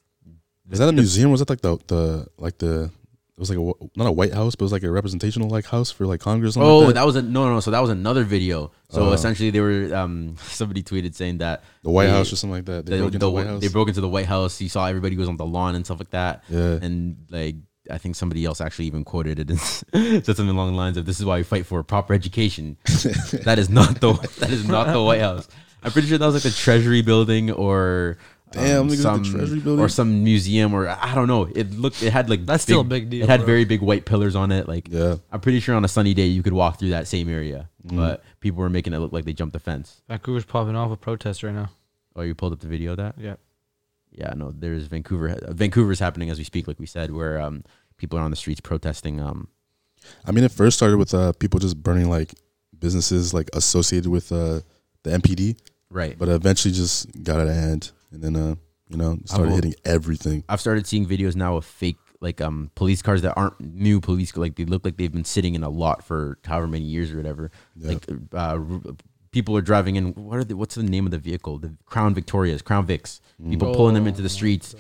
Was 0.69 0.80
that 0.80 0.89
a 0.89 0.93
museum? 0.93 1.32
Was 1.32 1.39
that 1.41 1.50
like 1.50 1.62
the 1.62 1.78
the 1.88 2.28
like 2.38 2.58
the 2.58 2.91
it 3.38 3.39
was 3.39 3.50
like 3.50 3.58
a 3.60 3.74
not 3.95 4.08
a 4.08 4.12
White 4.12 4.34
House, 4.34 4.56
but 4.56 4.63
it 4.63 4.65
was 4.65 4.71
like 4.71 4.84
a 4.84 4.91
representational 4.91 5.50
like 5.50 5.65
house 5.65 5.89
for 5.91 6.06
like 6.06 6.19
Congress. 6.19 6.56
oh 6.58 6.80
like 6.80 6.88
that. 6.89 6.93
that. 6.95 7.06
was 7.06 7.15
a 7.15 7.21
no 7.24 7.50
no 7.50 7.60
so 7.60 7.71
that 7.71 7.80
was 7.80 7.89
another 7.89 8.24
video 8.24 8.71
so 8.89 9.10
Oh. 9.10 9.13
essentially 9.13 9.50
they 9.50 9.60
were 9.60 9.93
um 9.95 10.36
somebody 10.43 10.84
tweeted 10.84 11.15
saying 11.15 11.39
that 11.39 11.63
the 11.84 11.89
White 11.89 12.06
they- 12.06 12.12
House 12.12 12.32
or 12.32 12.36
something 12.36 12.56
like 12.58 12.65
that. 12.65 12.86
They 12.86 12.97
the- 12.97 13.04
broke 13.04 13.13
into 13.13 13.19
the- 13.19 13.26
the 13.26 13.32
White 13.32 13.47
House. 13.47 13.62
they 13.62 13.67
broke 13.69 13.88
into 13.88 14.02
the 14.02 14.10
white 14.10 14.26
house 14.28 14.62
you 14.62 14.69
saw 14.69 14.86
everybody 14.86 15.17
was 15.17 15.28
on 15.28 15.38
the 15.38 15.45
lawn 15.45 15.76
and 15.76 15.84
stuff 15.86 16.00
like 16.00 16.12
that 16.12 16.43
Yeah. 16.50 16.78
and 16.82 17.17
like 17.32 17.56
I 17.89 17.97
think 17.97 18.15
somebody 18.15 18.45
else 18.45 18.62
actually 18.62 18.86
even 18.86 19.04
quoted 19.04 19.39
it 19.39 19.50
and 19.50 19.60
said 20.24 20.26
something 20.38 20.50
along 20.50 20.74
the 20.74 20.78
lines 20.78 20.97
of 20.97 21.06
"This 21.08 21.19
is 21.19 21.26
why 21.26 21.38
we 21.38 21.43
fight 21.43 21.65
for 21.65 21.82
proper 21.84 22.13
education." 22.13 22.78
that 23.43 23.56
is 23.58 23.69
not 23.69 24.00
the 24.00 24.13
that 24.39 24.52
is 24.52 24.67
not 24.67 24.93
the 24.93 25.02
White 25.02 25.19
House. 25.21 25.47
I'm 25.82 25.91
pretty 25.91 26.08
sure 26.08 26.19
that 26.19 26.26
was 26.26 26.36
like 26.36 26.43
the 26.43 26.52
Treasury 26.52 27.02
building 27.02 27.50
or 27.50 28.17
Damn, 28.51 28.81
um, 28.81 28.87
niggas, 28.87 28.97
the 28.97 28.97
some 28.97 29.23
Treasury 29.23 29.59
building? 29.59 29.83
or 29.83 29.89
some 29.89 30.23
museum 30.23 30.73
or 30.73 30.87
I 30.89 31.15
don't 31.15 31.27
know. 31.27 31.43
It 31.55 31.71
looked 31.71 32.03
it 32.03 32.11
had 32.11 32.29
like 32.29 32.45
That's 32.45 32.63
still 32.63 32.81
a 32.81 32.83
big 32.83 33.09
deal, 33.09 33.23
It 33.23 33.29
had 33.29 33.39
bro. 33.41 33.45
very 33.47 33.65
big 33.65 33.81
white 33.81 34.05
pillars 34.05 34.35
on 34.35 34.51
it. 34.51 34.67
Like 34.67 34.87
Yeah. 34.91 35.15
I'm 35.31 35.39
pretty 35.39 35.59
sure 35.61 35.75
on 35.75 35.85
a 35.85 35.87
sunny 35.87 36.13
day 36.13 36.25
you 36.27 36.43
could 36.43 36.53
walk 36.53 36.77
through 36.79 36.89
that 36.89 37.07
same 37.07 37.29
area, 37.29 37.69
Mm. 37.87 37.95
but 37.97 38.23
people 38.41 38.59
were 38.61 38.69
making 38.69 38.93
it 38.93 38.99
look 38.99 39.13
like 39.13 39.25
they 39.25 39.33
jumped 39.33 39.53
the 39.53 39.59
fence. 39.59 40.01
Vancouver's 40.09 40.45
popping 40.45 40.75
off 40.75 40.89
with 40.89 41.01
protests 41.01 41.43
right 41.43 41.53
now. 41.55 41.69
Oh, 42.15 42.21
you 42.23 42.35
pulled 42.35 42.51
up 42.53 42.59
the 42.59 42.67
video 42.67 42.91
of 42.91 42.97
that? 42.97 43.15
Yeah. 43.17 43.35
yeah, 44.11 44.33
no, 44.35 44.51
there's 44.51 44.87
Vancouver. 44.87 45.39
Vancouver's 45.49 45.99
happening 45.99 46.29
as 46.29 46.37
we 46.37 46.43
speak, 46.43 46.67
like 46.67 46.77
we 46.79 46.85
said, 46.85 47.11
where 47.13 47.39
um, 47.39 47.63
people 47.97 48.19
are 48.19 48.21
on 48.21 48.31
the 48.31 48.35
streets 48.37 48.59
protesting. 48.59 49.21
Um, 49.21 49.47
I 50.25 50.31
mean, 50.31 50.43
it 50.43 50.51
first 50.51 50.75
started 50.75 50.97
with 50.97 51.13
uh, 51.13 51.31
people 51.39 51.59
just 51.61 51.81
burning 51.81 52.09
like 52.09 52.33
businesses 52.77 53.33
like 53.33 53.49
associated 53.53 54.09
with 54.09 54.31
uh, 54.31 54.59
the 55.03 55.11
MPD, 55.11 55.57
right. 55.89 56.17
but 56.19 56.27
eventually 56.27 56.73
just 56.73 57.23
got 57.23 57.39
out 57.39 57.47
of 57.47 57.53
hand, 57.55 57.91
and 58.12 58.21
then 58.21 58.36
uh, 58.36 58.56
you 58.89 58.97
know 58.97 59.17
started 59.26 59.50
will- 59.50 59.56
hitting 59.56 59.76
everything. 59.86 60.43
I've 60.50 60.62
started 60.62 60.86
seeing 60.88 61.06
videos 61.06 61.36
now 61.36 61.58
of 61.58 61.65
fake 61.65 61.97
like 62.19 62.39
um 62.39 62.69
police 62.76 63.02
cars 63.02 63.24
that 63.24 63.34
aren't 63.36 63.60
new 63.60 64.00
police 64.00 64.38
like 64.38 64.56
they 64.56 64.65
look 64.65 64.86
like 64.86 64.97
they've 64.97 65.12
been 65.12 65.26
sitting 65.26 65.56
in 65.56 65.63
a 65.63 65.69
lot 65.69 66.04
for 66.04 66.38
however 66.45 66.67
many 66.67 66.86
years 66.86 67.12
or 67.12 67.17
whatever. 67.17 67.50
Like 67.76 68.06
uh, 68.34 68.60
people 69.32 69.58
are 69.58 69.62
driving 69.62 69.95
in. 69.95 70.13
What 70.13 70.38
are 70.38 70.43
the, 70.43 70.56
what's 70.56 70.76
the 70.76 70.84
name 70.84 71.06
of 71.06 71.12
the 71.12 71.17
vehicle? 71.17 71.58
The 71.58 71.74
Crown 71.86 72.13
Victorias, 72.13 72.62
Crown 72.62 72.86
Vics. 72.86 73.21
People 73.50 73.74
pulling 73.74 73.95
them 73.95 74.06
into 74.06 74.21
the 74.21 74.30
streets, 74.30 74.76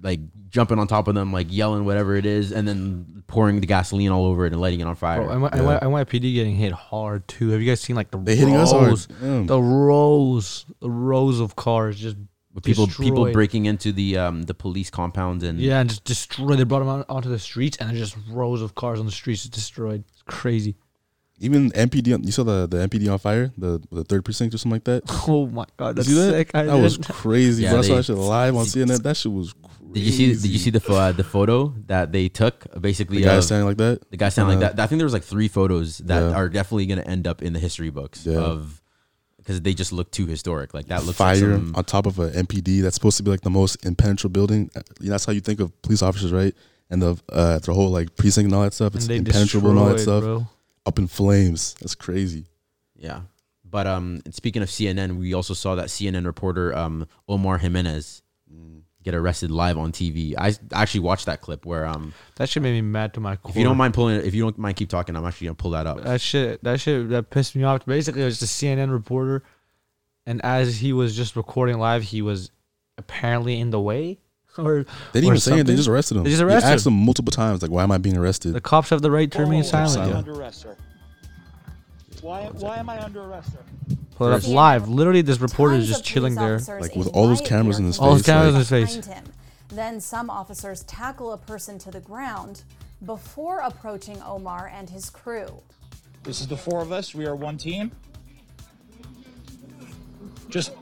like 0.00 0.20
jumping 0.48 0.78
on 0.78 0.86
top 0.86 1.08
of 1.08 1.14
them, 1.14 1.30
like 1.32 1.48
yelling 1.50 1.84
whatever 1.84 2.16
it 2.16 2.24
is, 2.24 2.52
and 2.52 2.66
then 2.66 3.22
pouring 3.26 3.60
the 3.60 3.66
gasoline 3.66 4.10
all 4.10 4.24
over 4.24 4.46
it 4.46 4.52
and 4.52 4.60
lighting 4.62 4.80
it 4.80 4.86
on 4.86 4.94
fire. 4.96 5.22
Bro, 5.22 5.38
NY, 5.38 5.48
NY, 5.58 5.78
NYPD 5.80 6.32
getting 6.34 6.54
hit 6.56 6.72
hard 6.72 7.28
too. 7.28 7.50
Have 7.50 7.60
you 7.60 7.68
guys 7.68 7.80
seen 7.82 7.96
like 7.96 8.10
the 8.10 8.16
They 8.18 8.34
hitting 8.36 8.56
us 8.56 8.72
hard. 8.72 8.88
rows, 8.88 9.06
Damn. 9.08 9.46
the 9.46 9.60
rows, 9.60 10.64
the 10.80 10.90
rows 10.90 11.38
of 11.40 11.54
cars 11.56 11.98
just 11.98 12.16
With 12.58 12.64
people 12.64 12.86
people 12.86 13.32
breaking 13.32 13.66
into 13.66 13.92
the 13.92 14.18
um 14.18 14.42
the 14.42 14.54
police 14.54 14.90
compounds 14.90 15.44
and 15.44 15.58
Yeah, 15.60 15.80
and 15.80 15.88
just 15.88 16.04
destroy. 16.04 16.56
They 16.56 16.64
brought 16.64 16.80
them 16.80 16.88
out 16.88 17.06
onto 17.08 17.28
the 17.28 17.38
streets, 17.38 17.76
and 17.78 17.88
there's 17.90 18.10
just 18.12 18.16
rows 18.30 18.62
of 18.62 18.74
cars 18.74 18.98
on 19.00 19.06
the 19.06 19.12
streets 19.12 19.44
destroyed. 19.44 20.04
It's 20.12 20.22
crazy. 20.26 20.76
Even 21.40 21.70
MPD, 21.70 22.24
you 22.26 22.32
saw 22.32 22.42
the 22.42 22.66
the 22.66 22.78
MPD 22.88 23.08
on 23.12 23.18
fire, 23.20 23.52
the 23.56 23.80
the 23.92 24.02
third 24.02 24.24
precinct 24.24 24.54
or 24.54 24.58
something 24.58 24.74
like 24.76 24.84
that. 24.84 25.02
Oh 25.28 25.46
my 25.46 25.66
god, 25.76 25.94
that's 25.96 26.08
that? 26.08 26.30
sick. 26.32 26.50
I 26.52 26.64
that 26.64 26.76
was 26.82 26.98
didn't- 26.98 27.14
crazy. 27.14 27.62
Yeah, 27.62 27.70
bro. 27.70 27.78
I 27.78 27.82
saw 27.82 27.94
that 27.96 28.04
shit 28.06 28.16
live 28.16 28.56
on 28.56 28.64
CNN. 28.64 29.02
That 29.04 29.16
shit 29.16 29.30
was. 29.32 29.52
Crazy. 29.52 29.92
Did 29.92 30.02
you 30.02 30.12
see? 30.12 30.26
Did 30.42 30.50
you 30.50 30.58
see 30.58 30.70
the 30.70 30.82
uh, 30.92 31.12
the 31.12 31.22
photo 31.24 31.72
that 31.86 32.10
they 32.10 32.28
took? 32.28 32.66
Basically, 32.80 33.18
the 33.18 33.24
guy 33.26 33.34
of- 33.34 33.44
standing 33.44 33.66
like 33.68 33.76
that? 33.78 34.10
the 34.10 34.16
guy 34.16 34.30
standing 34.30 34.56
Uh, 34.58 34.60
like 34.60 34.74
that. 34.76 34.82
I 34.82 34.86
think 34.88 34.98
there 34.98 35.06
was 35.06 35.12
like 35.14 35.22
three 35.22 35.46
photos 35.48 35.98
that 35.98 36.20
Yeah. 36.20 36.34
are 36.36 36.48
definitely 36.48 36.86
going 36.86 36.98
to 36.98 37.08
end 37.08 37.26
up 37.28 37.40
in 37.40 37.52
the 37.52 37.60
history 37.60 37.90
books 37.90 38.26
Yeah. 38.26 38.38
of 38.40 38.82
because 39.48 39.62
they 39.62 39.72
just 39.72 39.94
look 39.94 40.10
too 40.10 40.26
historic. 40.26 40.74
Like 40.74 40.88
that 40.88 41.04
looks 41.04 41.16
fire 41.16 41.34
like 41.34 41.40
some, 41.40 41.74
on 41.74 41.82
top 41.84 42.04
of 42.04 42.18
an 42.18 42.32
MPD 42.46 42.82
that's 42.82 42.94
supposed 42.94 43.16
to 43.16 43.22
be 43.22 43.30
like 43.30 43.40
the 43.40 43.48
most 43.48 43.82
impenetrable 43.86 44.34
building. 44.34 44.70
Uh, 44.76 44.82
That's 45.00 45.24
how 45.24 45.32
you 45.32 45.40
think 45.40 45.58
of 45.60 45.80
police 45.80 46.02
officers, 46.02 46.32
right? 46.32 46.54
And 46.90 47.00
the 47.00 47.18
uh, 47.32 47.58
the 47.60 47.72
whole 47.72 47.88
like 47.88 48.14
precinct 48.14 48.44
and 48.44 48.54
all 48.54 48.62
that 48.64 48.74
stuff. 48.74 48.94
It's 48.94 49.08
impenetrable 49.08 49.70
and 49.70 49.78
all 49.78 49.86
that 49.86 50.00
stuff. 50.00 50.22
bro. 50.22 50.46
Up 50.84 50.98
in 50.98 51.06
flames. 51.06 51.74
That's 51.80 51.94
crazy. 51.94 52.44
yeah. 52.94 53.22
But 53.64 53.86
um, 53.86 54.22
speaking 54.30 54.62
of 54.62 54.68
CNN, 54.68 55.18
we 55.18 55.34
also 55.34 55.52
saw 55.54 55.74
that 55.76 55.86
CNN 55.86 56.26
reporter 56.26 56.76
um 56.76 57.06
Omar 57.26 57.56
Jimenez. 57.56 58.22
Get 59.04 59.14
arrested 59.14 59.50
live 59.50 59.78
on 59.78 59.92
TV. 59.92 60.34
I 60.36 60.54
actually 60.72 61.00
watched 61.00 61.26
that 61.26 61.40
clip 61.40 61.64
where 61.64 61.86
um, 61.86 62.12
That 62.36 62.48
shit 62.48 62.62
made 62.62 62.72
me 62.72 62.80
mad 62.82 63.14
to 63.14 63.20
my 63.20 63.36
core. 63.36 63.50
if 63.50 63.56
you 63.56 63.64
don't 63.64 63.76
mind 63.76 63.94
pulling, 63.94 64.16
it, 64.16 64.24
if 64.24 64.34
you 64.34 64.42
don't 64.42 64.58
mind 64.58 64.76
keep 64.76 64.88
talking, 64.88 65.16
I'm 65.16 65.24
actually 65.24 65.46
gonna 65.46 65.54
pull 65.54 65.70
that 65.72 65.86
up. 65.86 66.02
that 66.02 66.20
shit, 66.20 66.62
that 66.64 66.80
shit, 66.80 67.08
that 67.10 67.30
pissed 67.30 67.54
me 67.56 67.62
off. 67.64 67.86
Basically, 67.86 68.22
it 68.22 68.24
was 68.26 68.38
just 68.38 68.62
a 68.62 68.66
CNN 68.66 68.90
reporter, 68.90 69.44
and 70.26 70.44
as 70.44 70.78
he 70.78 70.92
was 70.92 71.16
just 71.16 71.36
recording 71.36 71.78
live, 71.78 72.02
he 72.02 72.22
was 72.22 72.50
apparently 72.98 73.58
in 73.60 73.70
the 73.70 73.80
way, 73.80 74.18
or 74.58 74.84
They 75.12 75.20
didn't 75.20 75.30
or 75.30 75.32
even 75.34 75.40
say 75.40 75.52
anything. 75.52 75.66
They 75.68 75.76
just 75.76 75.88
arrested 75.88 76.16
him. 76.16 76.24
They 76.24 76.30
just 76.30 76.40
They 76.40 76.44
arrested 76.52 76.68
asked 76.70 76.86
him. 76.86 76.94
him 76.94 77.04
multiple 77.04 77.30
times, 77.30 77.62
like, 77.62 77.70
"Why 77.70 77.84
am 77.84 77.92
I 77.92 77.98
being 77.98 78.16
arrested?" 78.16 78.52
The 78.52 78.60
cops 78.60 78.90
have 78.90 79.00
the 79.00 79.10
right 79.10 79.30
to 79.30 79.38
remain 79.40 79.62
silent. 79.64 79.92
silent. 79.92 80.12
yo. 80.12 80.18
under 80.18 80.32
arrest, 80.32 80.60
sir. 80.62 80.76
Why, 82.20 82.46
why 82.46 82.78
am 82.78 82.90
I 82.90 83.00
under 83.02 83.22
arrest, 83.22 83.52
sir? 83.52 83.96
Pull 84.18 84.26
it 84.26 84.30
up 84.34 84.40
First- 84.40 84.48
live. 84.48 84.88
Literally, 84.88 85.22
this 85.22 85.38
reporter 85.40 85.76
is 85.76 85.84
Tons 85.84 85.88
just 85.90 86.00
of 86.00 86.06
chilling 86.06 86.34
police 86.34 86.44
there. 86.46 86.54
officers 86.56 86.82
Like, 86.82 86.96
with 86.96 87.06
all 87.14 87.28
those 87.28 87.38
riot 87.38 87.48
cameras 87.48 87.78
in 87.78 87.84
gear 87.84 87.86
his 87.86 87.98
All 88.00 88.12
his 88.14 88.22
face, 88.22 88.26
cameras 88.26 88.46
like- 88.46 88.54
in 88.54 88.58
his 88.58 88.68
face. 88.68 89.06
behind 89.06 89.26
him. 89.26 89.32
Then 89.68 90.00
some 90.00 90.28
officers 90.28 90.82
tackle 90.82 91.32
a 91.32 91.38
person 91.38 91.78
to 91.78 91.90
the 91.92 92.00
ground 92.00 92.64
before 93.06 93.60
approaching 93.60 94.20
Omar 94.22 94.72
and 94.74 94.90
his 94.90 95.08
crew. 95.08 95.60
This 96.24 96.40
is 96.40 96.48
the 96.48 96.56
four 96.56 96.82
of 96.82 96.90
us. 96.90 97.14
We 97.14 97.26
are 97.26 97.36
one 97.36 97.58
team. 97.58 97.92
Just 100.48 100.72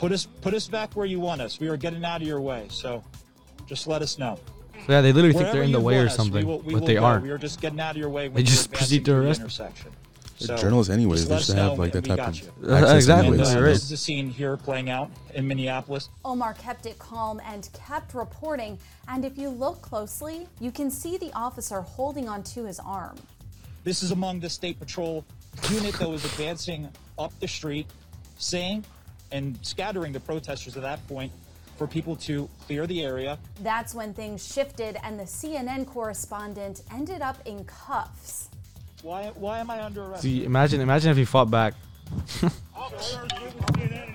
put 0.00 0.10
us 0.10 0.26
put 0.40 0.54
us 0.54 0.66
back 0.66 0.94
where 0.94 1.06
you 1.06 1.20
want 1.20 1.40
us. 1.42 1.60
We 1.60 1.68
are 1.68 1.76
getting 1.76 2.04
out 2.04 2.22
of 2.22 2.26
your 2.26 2.40
way, 2.40 2.66
so 2.70 3.04
just 3.68 3.86
let 3.86 4.02
us 4.02 4.18
know. 4.18 4.40
So 4.86 4.92
yeah, 4.94 5.00
they 5.00 5.12
literally 5.12 5.32
think 5.32 5.42
Wherever 5.44 5.52
they're 5.58 5.62
in 5.62 5.70
the 5.70 5.78
you 5.78 5.84
way 5.84 5.94
or 5.94 5.98
want 5.98 6.08
us, 6.10 6.18
we 6.18 6.24
something, 6.24 6.46
will- 6.46 6.58
we 6.60 6.72
but 6.72 6.80
will 6.80 6.86
they 6.88 6.94
go. 6.94 7.04
aren't. 7.04 7.22
We 7.22 7.30
are 7.30 7.38
just 7.38 7.60
getting 7.60 7.78
out 7.78 7.92
of 7.92 7.98
your 7.98 8.08
way. 8.10 8.26
when 8.28 8.34
They 8.34 8.40
you're 8.40 8.46
just 8.46 8.64
advancing 8.66 8.78
proceed 8.78 9.04
to 9.04 9.10
through 9.12 9.20
the 9.20 9.26
arrest- 9.28 9.40
intersection. 9.42 9.90
They're 10.46 10.56
journalists 10.58 10.92
anyways. 10.92 11.28
They 11.28 11.38
should 11.40 11.56
have 11.56 11.78
like 11.78 11.92
that 11.92 12.04
type 12.04 12.18
of 12.18 12.36
you. 12.36 12.48
access 12.74 12.94
exactly. 12.94 13.28
Anyways. 13.28 13.48
uh, 13.48 13.52
You're 13.52 13.62
right. 13.64 13.72
This 13.72 13.82
is 13.84 13.90
the 13.90 13.96
scene 13.96 14.30
here 14.30 14.56
playing 14.56 14.90
out 14.90 15.10
in 15.34 15.46
Minneapolis. 15.46 16.08
Omar 16.24 16.54
kept 16.54 16.86
it 16.86 16.98
calm 16.98 17.40
and 17.46 17.68
kept 17.72 18.14
reporting. 18.14 18.78
And 19.08 19.24
if 19.24 19.38
you 19.38 19.48
look 19.48 19.82
closely, 19.82 20.48
you 20.60 20.70
can 20.70 20.90
see 20.90 21.16
the 21.16 21.32
officer 21.34 21.80
holding 21.80 22.28
onto 22.28 22.64
his 22.64 22.80
arm. 22.80 23.16
This 23.84 24.02
is 24.02 24.10
among 24.12 24.40
the 24.40 24.48
state 24.48 24.78
patrol 24.78 25.24
unit 25.70 25.94
that 25.94 26.08
was 26.08 26.24
advancing 26.24 26.88
up 27.18 27.32
the 27.40 27.48
street, 27.48 27.86
saying 28.38 28.84
and 29.32 29.58
scattering 29.62 30.12
the 30.12 30.20
protesters 30.20 30.76
at 30.76 30.82
that 30.82 31.06
point 31.08 31.32
for 31.76 31.86
people 31.86 32.14
to 32.14 32.48
clear 32.66 32.86
the 32.86 33.02
area. 33.02 33.38
That's 33.60 33.94
when 33.94 34.14
things 34.14 34.46
shifted 34.46 34.96
and 35.02 35.18
the 35.18 35.24
CNN 35.24 35.86
correspondent 35.86 36.82
ended 36.92 37.22
up 37.22 37.38
in 37.46 37.64
cuffs. 37.64 38.50
Why, 39.02 39.32
why 39.34 39.58
am 39.58 39.70
I 39.70 39.82
under 39.82 40.02
arrest? 40.04 40.22
See, 40.22 40.44
imagine, 40.44 40.80
imagine 40.80 41.10
if 41.10 41.16
he 41.16 41.24
fought 41.24 41.50
back. 41.50 41.74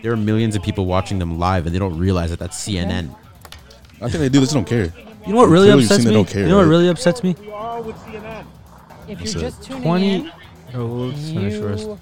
There 0.03 0.13
are 0.13 0.17
millions 0.17 0.55
of 0.55 0.61
people 0.61 0.85
watching 0.85 1.17
them 1.19 1.39
live, 1.39 1.65
and 1.65 1.73
they 1.73 1.79
don't 1.79 1.97
realize 1.97 2.29
that 2.29 2.39
that's 2.39 2.55
CNN. 2.65 3.13
I 3.99 4.09
think 4.09 4.13
they 4.13 4.29
do 4.29 4.39
this. 4.39 4.51
They 4.51 4.53
don't 4.55 4.67
care. 4.67 4.93
You 5.25 5.33
know 5.33 5.39
what 5.39 5.49
really 5.49 5.65
Clearly 5.67 5.83
upsets 5.85 5.99
me? 5.99 6.05
they 6.05 6.13
don't 6.13 6.27
care, 6.27 6.43
you 6.43 6.47
know 6.49 6.57
what 6.57 6.63
right? 6.63 6.69
really 6.69 6.87
upsets 6.87 7.23
me? 7.23 7.35
We 7.41 7.51
are 7.51 7.81
with 7.81 7.95
CNN. 7.97 8.45
If 9.07 9.17
That's 9.19 9.33
you're 9.33 9.43
it. 9.43 9.47
just 9.47 9.63
tuning 9.63 9.83
20 9.83 10.13
in, 10.15 10.31
Oh, 10.75 10.85
let's 10.85 11.29
finish 11.31 11.59
first. 11.59 11.83
you 11.87 11.99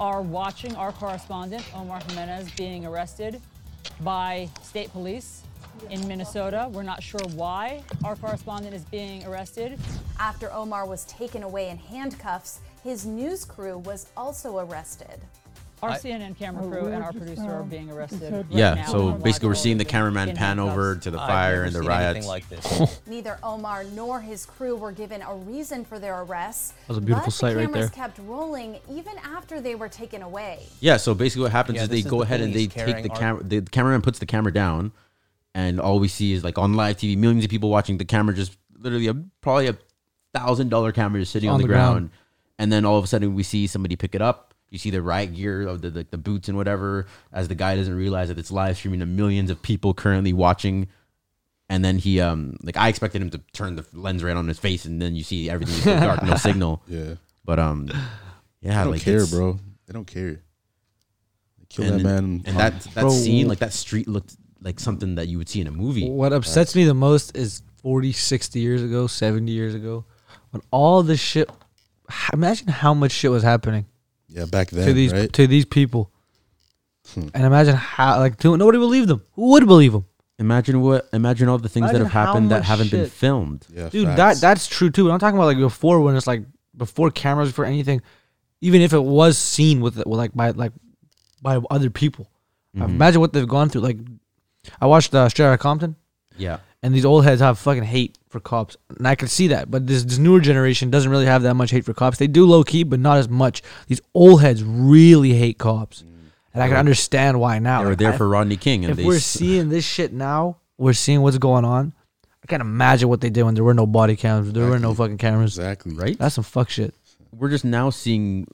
are 0.00 0.20
watching 0.20 0.74
our 0.76 0.92
correspondent, 0.92 1.64
Omar 1.74 2.00
Jimenez, 2.08 2.50
being 2.52 2.84
arrested 2.84 3.40
by 4.00 4.48
state 4.62 4.90
police 4.92 5.42
in 5.90 6.06
Minnesota. 6.08 6.68
We're 6.72 6.82
not 6.82 7.02
sure 7.02 7.20
why 7.34 7.82
our 8.04 8.16
correspondent 8.16 8.74
is 8.74 8.84
being 8.84 9.24
arrested. 9.24 9.78
After 10.18 10.52
Omar 10.52 10.86
was 10.86 11.04
taken 11.04 11.42
away 11.42 11.68
in 11.70 11.76
handcuffs, 11.78 12.60
his 12.82 13.06
news 13.06 13.44
crew 13.44 13.78
was 13.78 14.06
also 14.16 14.58
arrested. 14.58 15.20
Our 15.82 15.90
I- 15.90 15.98
CNN 15.98 16.38
camera 16.38 16.64
oh, 16.64 16.70
crew 16.70 16.86
and 16.86 17.04
our 17.04 17.12
producer 17.12 17.42
are 17.52 17.62
being 17.62 17.90
arrested. 17.90 18.32
right 18.32 18.46
Yeah, 18.48 18.74
now 18.74 18.86
so 18.86 19.08
on 19.08 19.20
basically 19.20 19.48
we're 19.50 19.54
seeing 19.56 19.76
the 19.76 19.84
cameraman 19.84 20.28
pan 20.28 20.56
handcuffs. 20.56 20.72
over 20.72 20.96
to 20.96 21.10
the 21.10 21.18
fire 21.18 21.64
and 21.64 21.74
the 21.74 21.82
seen 21.82 21.90
anything 21.90 22.26
riots. 22.26 22.26
like 22.26 22.48
this. 22.48 23.00
Neither 23.06 23.38
Omar 23.42 23.84
nor 23.84 24.22
his 24.22 24.46
crew 24.46 24.74
were 24.74 24.90
given 24.90 25.20
a 25.20 25.34
reason 25.34 25.84
for 25.84 25.98
their 25.98 26.22
arrests. 26.22 26.70
That 26.70 26.88
was 26.88 26.96
a 26.96 27.00
beautiful 27.02 27.26
but 27.26 27.34
sight 27.34 27.50
the 27.52 27.56
right 27.58 27.66
cameras 27.66 27.90
there. 27.90 28.04
kept 28.08 28.18
rolling 28.20 28.78
even 28.90 29.18
after 29.18 29.60
they 29.60 29.74
were 29.74 29.90
taken 29.90 30.22
away. 30.22 30.64
Yeah, 30.80 30.96
so 30.96 31.12
basically 31.12 31.42
what 31.42 31.52
happens 31.52 31.76
Yeah, 31.76 31.82
is 31.82 31.88
they 31.90 31.98
is 31.98 32.06
go 32.06 32.18
the 32.18 32.22
ahead 32.22 32.40
and 32.40 32.54
they 32.54 32.68
take 32.68 33.02
the 33.02 33.10
camera. 33.10 33.42
The 33.44 33.60
cameraman 33.60 34.00
puts 34.00 34.18
the 34.18 34.26
camera 34.26 34.54
down, 34.54 34.92
and 35.56 35.80
all 35.80 35.98
we 35.98 36.06
see 36.06 36.34
is 36.34 36.44
like 36.44 36.58
on 36.58 36.74
live 36.74 36.98
TV, 36.98 37.16
millions 37.16 37.42
of 37.42 37.50
people 37.50 37.70
watching. 37.70 37.96
The 37.96 38.04
camera 38.04 38.34
just 38.34 38.58
literally 38.78 39.06
a 39.06 39.14
probably 39.40 39.68
a 39.68 39.78
thousand 40.34 40.68
dollar 40.68 40.92
camera 40.92 41.18
just 41.18 41.32
sitting 41.32 41.48
on, 41.48 41.62
the, 41.62 41.66
ground. 41.66 42.10
and 42.58 42.70
then 42.70 42.84
all 42.84 42.98
of 42.98 43.04
a 43.04 43.06
sudden 43.06 43.34
we 43.34 43.42
see 43.42 43.66
somebody 43.66 43.96
pick 43.96 44.14
it 44.14 44.20
up. 44.20 44.52
You 44.68 44.76
see 44.76 44.90
the 44.90 45.00
riot 45.00 45.34
gear 45.34 45.66
of 45.66 45.80
the, 45.80 45.88
the 45.88 46.06
the 46.10 46.18
boots 46.18 46.48
and 46.48 46.58
whatever. 46.58 47.06
As 47.32 47.48
the 47.48 47.54
guy 47.54 47.74
doesn't 47.74 47.94
realize 47.94 48.28
that 48.28 48.38
it's 48.38 48.50
live 48.50 48.76
streaming 48.76 49.00
to 49.00 49.06
millions 49.06 49.48
of 49.48 49.62
people 49.62 49.94
currently 49.94 50.34
watching. 50.34 50.88
And 51.70 51.82
then 51.82 51.96
he 51.96 52.20
um 52.20 52.58
like 52.62 52.76
I 52.76 52.88
expected 52.90 53.22
him 53.22 53.30
to 53.30 53.40
turn 53.54 53.76
the 53.76 53.86
lens 53.94 54.22
right 54.22 54.36
on 54.36 54.46
his 54.46 54.58
face, 54.58 54.84
and 54.84 55.00
then 55.00 55.16
you 55.16 55.22
see 55.22 55.48
everything 55.48 55.74
is 55.74 55.84
so 55.84 55.98
dark, 55.98 56.22
no 56.22 56.34
signal. 56.36 56.82
Yeah. 56.86 57.14
But 57.46 57.58
um, 57.58 57.88
yeah, 58.60 58.72
They 58.72 58.74
don't 58.74 58.90
like 58.90 59.00
care, 59.00 59.26
bro. 59.26 59.58
They 59.86 59.94
don't 59.94 60.06
care. 60.06 60.42
They 61.58 61.64
kill 61.70 61.86
and, 61.86 62.00
that 62.00 62.04
man. 62.04 62.42
and 62.44 62.56
that 62.58 62.80
that 62.82 63.00
Bro, 63.00 63.10
scene, 63.10 63.48
like 63.48 63.60
that 63.60 63.72
street, 63.72 64.06
looked 64.06 64.36
like 64.66 64.80
something 64.80 65.14
that 65.14 65.28
you 65.28 65.38
would 65.38 65.48
see 65.48 65.60
in 65.60 65.68
a 65.68 65.70
movie. 65.70 66.10
What 66.10 66.32
upsets 66.32 66.74
me 66.74 66.84
the 66.84 66.92
most 67.08 67.36
is 67.36 67.62
40, 67.82 68.12
60 68.12 68.58
years 68.58 68.82
ago, 68.82 69.06
70 69.06 69.50
years 69.52 69.74
ago, 69.74 70.04
when 70.50 70.60
all 70.72 71.02
this 71.04 71.20
shit. 71.20 71.48
Imagine 72.32 72.68
how 72.68 72.92
much 72.92 73.12
shit 73.12 73.30
was 73.30 73.42
happening 73.42 73.86
yeah, 74.28 74.44
back 74.44 74.70
then, 74.70 74.86
to 74.86 74.92
these 74.92 75.12
right? 75.12 75.32
to 75.32 75.46
these 75.46 75.64
people, 75.64 76.10
Hmm. 77.14 77.28
and 77.34 77.44
imagine 77.44 77.74
how 77.76 78.18
like 78.18 78.36
to, 78.40 78.56
nobody 78.56 78.78
believed 78.78 79.08
them. 79.08 79.22
Who 79.34 79.50
would 79.52 79.66
believe 79.66 79.92
them? 79.92 80.04
Imagine 80.38 80.80
what? 80.82 81.08
Imagine 81.12 81.48
all 81.48 81.58
the 81.58 81.68
things 81.68 81.84
Imagine 81.90 82.02
that 82.02 82.08
have 82.10 82.26
happened 82.26 82.50
that 82.50 82.62
haven't 82.64 82.90
been 82.90 83.08
filmed. 83.08 83.66
yeah, 83.72 83.88
Dude, 83.88 84.06
facts. 84.06 84.16
that 84.18 84.46
that's 84.46 84.66
true 84.66 84.90
too. 84.90 85.04
But 85.06 85.12
I'm 85.12 85.18
talking 85.20 85.36
about 85.38 85.46
like 85.46 85.58
before 85.58 86.00
when 86.00 86.14
it's 86.16 86.26
like 86.26 86.42
before 86.76 87.10
cameras, 87.10 87.48
before 87.50 87.64
anything, 87.64 88.02
even 88.60 88.80
if 88.82 88.92
it 88.92 89.02
was 89.02 89.38
seen 89.38 89.80
with, 89.80 89.96
with 89.96 90.18
like 90.18 90.34
by 90.34 90.50
like 90.50 90.72
by 91.42 91.56
other 91.70 91.90
people. 91.90 92.28
Mhm. 92.76 92.84
Imagine 92.90 93.20
what 93.20 93.32
they've 93.32 93.48
gone 93.48 93.68
through. 93.70 93.80
Like, 93.82 93.98
I 94.80 94.86
watched 94.86 95.14
uh, 95.14 95.28
Straight 95.28 95.46
Outta 95.46 95.58
Compton, 95.58 95.96
Yeah, 96.36 96.58
and 96.82 96.94
these 96.94 97.04
old 97.04 97.24
heads 97.24 97.40
have 97.40 97.58
fucking 97.58 97.84
hate 97.84 98.18
for 98.28 98.40
cops, 98.40 98.76
and 98.96 99.06
I 99.06 99.14
can 99.14 99.28
see 99.28 99.48
that. 99.48 99.70
But 99.70 99.86
this 99.86 100.04
this 100.04 100.18
newer 100.18 100.40
generation 100.40 100.90
doesn't 100.90 101.10
really 101.10 101.26
have 101.26 101.42
that 101.42 101.54
much 101.54 101.70
hate 101.70 101.84
for 101.84 101.94
cops. 101.94 102.18
They 102.18 102.26
do 102.26 102.46
low 102.46 102.62
key, 102.64 102.82
but 102.84 103.00
not 103.00 103.18
as 103.18 103.28
much. 103.28 103.62
These 103.86 104.00
old 104.14 104.42
heads 104.42 104.62
really 104.64 105.32
hate 105.34 105.58
cops, 105.58 106.02
and 106.54 106.62
I 106.62 106.68
can 106.68 106.76
understand 106.76 107.40
why 107.40 107.58
now. 107.58 107.78
they 107.80 107.84
were 107.84 107.90
Like, 107.92 107.98
there 107.98 108.12
I- 108.12 108.16
for 108.16 108.28
Rodney 108.28 108.56
King, 108.56 108.84
and 108.84 108.90
if 108.92 108.96
they 108.98 109.04
we're 109.04 109.16
s- 109.16 109.24
seeing 109.24 109.68
this 109.68 109.84
shit 109.84 110.12
now, 110.12 110.58
we're 110.78 110.92
seeing 110.92 111.22
what's 111.22 111.38
going 111.38 111.64
on. 111.64 111.92
I 112.42 112.46
can't 112.46 112.60
imagine 112.60 113.08
what 113.08 113.20
they 113.20 113.30
did 113.30 113.42
when 113.42 113.54
there 113.54 113.64
were 113.64 113.74
no 113.74 113.86
body 113.86 114.14
cams, 114.14 114.52
there 114.52 114.66
were 114.68 114.78
no 114.78 114.94
fucking 114.94 115.18
cameras. 115.18 115.58
exactly 115.58 115.94
right. 115.94 116.16
That's 116.16 116.36
some 116.36 116.44
fuck 116.44 116.70
shit. 116.70 116.94
we're 117.32 117.50
just 117.50 117.64
now 117.64 117.90
seeing. 117.90 118.46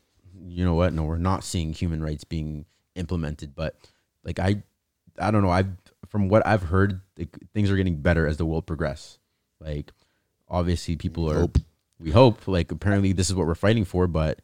You 0.48 0.64
know 0.64 0.75
what? 0.75 0.92
No, 0.92 1.05
we're 1.05 1.16
not 1.18 1.44
seeing 1.44 1.72
human 1.75 2.03
rights 2.03 2.25
being 2.25 2.64
implemented. 2.94 3.55
But 3.55 3.75
like 4.25 4.38
I, 4.38 4.62
I 5.18 5.31
don't 5.31 5.42
know. 5.42 5.51
I 5.51 5.64
from 6.08 6.28
what 6.28 6.46
I've 6.46 6.62
heard, 6.64 7.00
like, 7.18 7.36
things 7.54 7.70
are 7.70 7.76
getting 7.76 7.96
better 8.02 8.26
as 8.26 8.36
the 8.36 8.44
world 8.46 8.66
progress. 8.66 9.18
Like, 9.60 9.92
obviously, 10.48 10.96
people 10.96 11.30
are. 11.30 11.40
Hope. 11.40 11.58
We 11.98 12.10
hope. 12.10 12.48
Like, 12.48 12.72
apparently, 12.72 13.12
this 13.12 13.28
is 13.30 13.34
what 13.34 13.46
we're 13.46 13.54
fighting 13.54 13.84
for. 13.84 14.06
But 14.06 14.40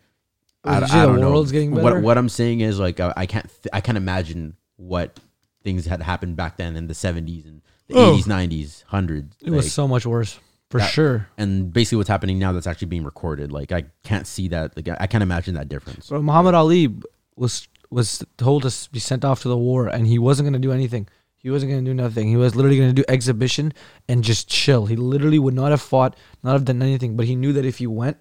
Well, 0.64 0.74
I, 0.74 0.76
I 0.78 0.80
the 0.80 1.06
don't 1.06 1.20
know. 1.20 1.30
world's 1.30 1.52
getting 1.52 1.74
better? 1.74 1.82
What 1.94 2.02
What 2.02 2.18
I'm 2.18 2.28
saying 2.28 2.60
is, 2.60 2.78
like, 2.78 3.00
I, 3.00 3.12
I 3.16 3.26
can't. 3.26 3.46
Th- 3.46 3.70
I 3.72 3.80
can't 3.80 3.98
imagine 3.98 4.56
what 4.76 5.18
things 5.64 5.86
had 5.86 6.00
happened 6.02 6.36
back 6.36 6.56
then 6.56 6.76
in 6.76 6.86
the 6.86 6.94
70s 6.94 7.44
and 7.46 7.62
the 7.88 7.94
Oh. 7.96 8.16
80s, 8.16 8.24
90s, 8.24 8.84
hundreds. 8.84 9.36
It 9.42 9.50
was 9.50 9.72
so 9.72 9.88
much 9.88 10.06
worse 10.06 10.38
for 10.70 10.78
that- 10.78 10.90
sure. 10.90 11.26
And 11.36 11.72
basically, 11.72 11.96
what's 11.96 12.08
happening 12.08 12.38
now 12.38 12.52
that's 12.52 12.66
actually 12.68 12.86
being 12.88 13.04
recorded. 13.04 13.50
Like, 13.50 13.72
I 13.72 13.86
can't 14.04 14.26
see 14.26 14.48
that. 14.48 14.76
Like, 14.76 14.88
I, 15.00 15.06
can't 15.08 15.22
imagine 15.22 15.54
that 15.54 15.68
difference. 15.68 16.08
Bro, 16.10 16.22
Muhammad 16.22 16.54
Ali 16.54 16.94
was 17.36 17.66
was 17.90 18.22
told 18.36 18.62
to 18.64 18.90
be 18.92 18.98
sent 19.00 19.24
off 19.24 19.42
to 19.42 19.48
the 19.48 19.56
war, 19.56 19.88
and 19.88 20.06
he 20.06 20.18
wasn't 20.18 20.46
gonna 20.46 20.58
do 20.58 20.70
anything. 20.72 21.08
He 21.38 21.50
wasn't 21.50 21.70
gonna 21.70 21.82
do 21.82 21.94
nothing. 21.94 22.28
He 22.28 22.36
was 22.36 22.54
literally 22.56 22.78
gonna 22.78 22.92
do 22.92 23.04
exhibition 23.08 23.72
and 24.08 24.22
just 24.24 24.48
chill. 24.48 24.86
He 24.86 24.96
literally 24.96 25.38
would 25.38 25.54
not 25.54 25.70
have 25.70 25.80
fought, 25.80 26.16
not 26.42 26.52
have 26.52 26.64
done 26.64 26.82
anything. 26.82 27.16
But 27.16 27.26
he 27.26 27.36
knew 27.36 27.52
that 27.54 27.64
if 27.64 27.78
he 27.78 27.86
went, 27.86 28.16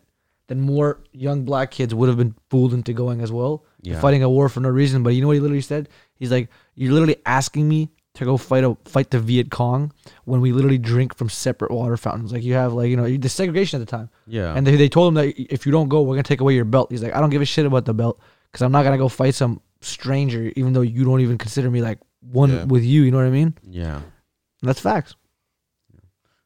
then 0.48 0.62
more 0.62 1.02
young 1.12 1.44
black 1.44 1.72
kids 1.72 1.94
would 1.94 2.08
have 2.08 2.18
been 2.18 2.36
fooled 2.50 2.74
into 2.74 2.94
going 2.94 3.20
as 3.22 3.32
well, 3.32 3.66
Yeah. 3.82 4.00
fighting 4.00 4.24
a 4.24 4.30
war 4.30 4.48
for 4.50 4.60
no 4.62 4.70
reason. 4.70 5.04
But 5.04 5.10
you 5.16 5.22
know 5.22 5.28
what 5.28 5.34
he 5.34 5.40
literally 5.42 5.62
said? 5.62 5.90
He's 6.16 6.32
like, 6.32 6.50
"You're 6.76 6.94
literally 6.94 7.18
asking 7.26 7.68
me." 7.68 7.90
To 8.14 8.26
go 8.26 8.36
fight 8.36 8.64
a 8.64 8.76
fight 8.86 9.12
the 9.12 9.20
Viet 9.20 9.52
Cong 9.52 9.92
when 10.26 10.42
we 10.42 10.52
literally 10.52 10.80
drink 10.80 11.16
from 11.16 11.30
separate 11.30 11.70
water 11.70 11.96
fountains, 11.98 12.32
like 12.34 12.42
you 12.42 12.56
have, 12.56 12.74
like 12.74 12.90
you 12.90 12.98
know, 12.98 13.08
the 13.08 13.30
segregation 13.30 13.80
at 13.80 13.86
the 13.86 13.92
time. 13.96 14.10
Yeah. 14.26 14.56
And 14.56 14.66
they, 14.66 14.76
they 14.76 14.90
told 14.90 15.10
him 15.10 15.14
that 15.14 15.36
if 15.54 15.68
you 15.68 15.72
don't 15.72 15.88
go, 15.88 16.02
we're 16.02 16.16
gonna 16.16 16.24
take 16.24 16.42
away 16.42 16.56
your 16.56 16.66
belt. 16.66 16.90
He's 16.90 17.04
like, 17.04 17.14
I 17.16 17.20
don't 17.20 17.30
give 17.30 17.44
a 17.44 17.46
shit 17.46 17.68
about 17.68 17.86
the 17.86 17.94
belt 17.94 18.20
because 18.52 18.64
I'm 18.64 18.72
not 18.72 18.82
gonna 18.82 18.98
go 18.98 19.08
fight 19.08 19.36
some 19.36 19.62
stranger, 19.82 20.52
even 20.56 20.74
though 20.74 20.82
you 20.82 21.06
don't 21.06 21.22
even 21.22 21.38
consider 21.38 21.70
me 21.70 21.80
like 21.84 22.00
one 22.22 22.52
Yeah. 22.52 22.64
with 22.66 22.84
you. 22.84 23.04
You 23.04 23.12
know 23.12 23.18
what 23.18 23.28
I 23.28 23.32
mean? 23.32 23.56
Yeah. 23.64 24.02
That's 24.62 24.80
facts. 24.80 25.16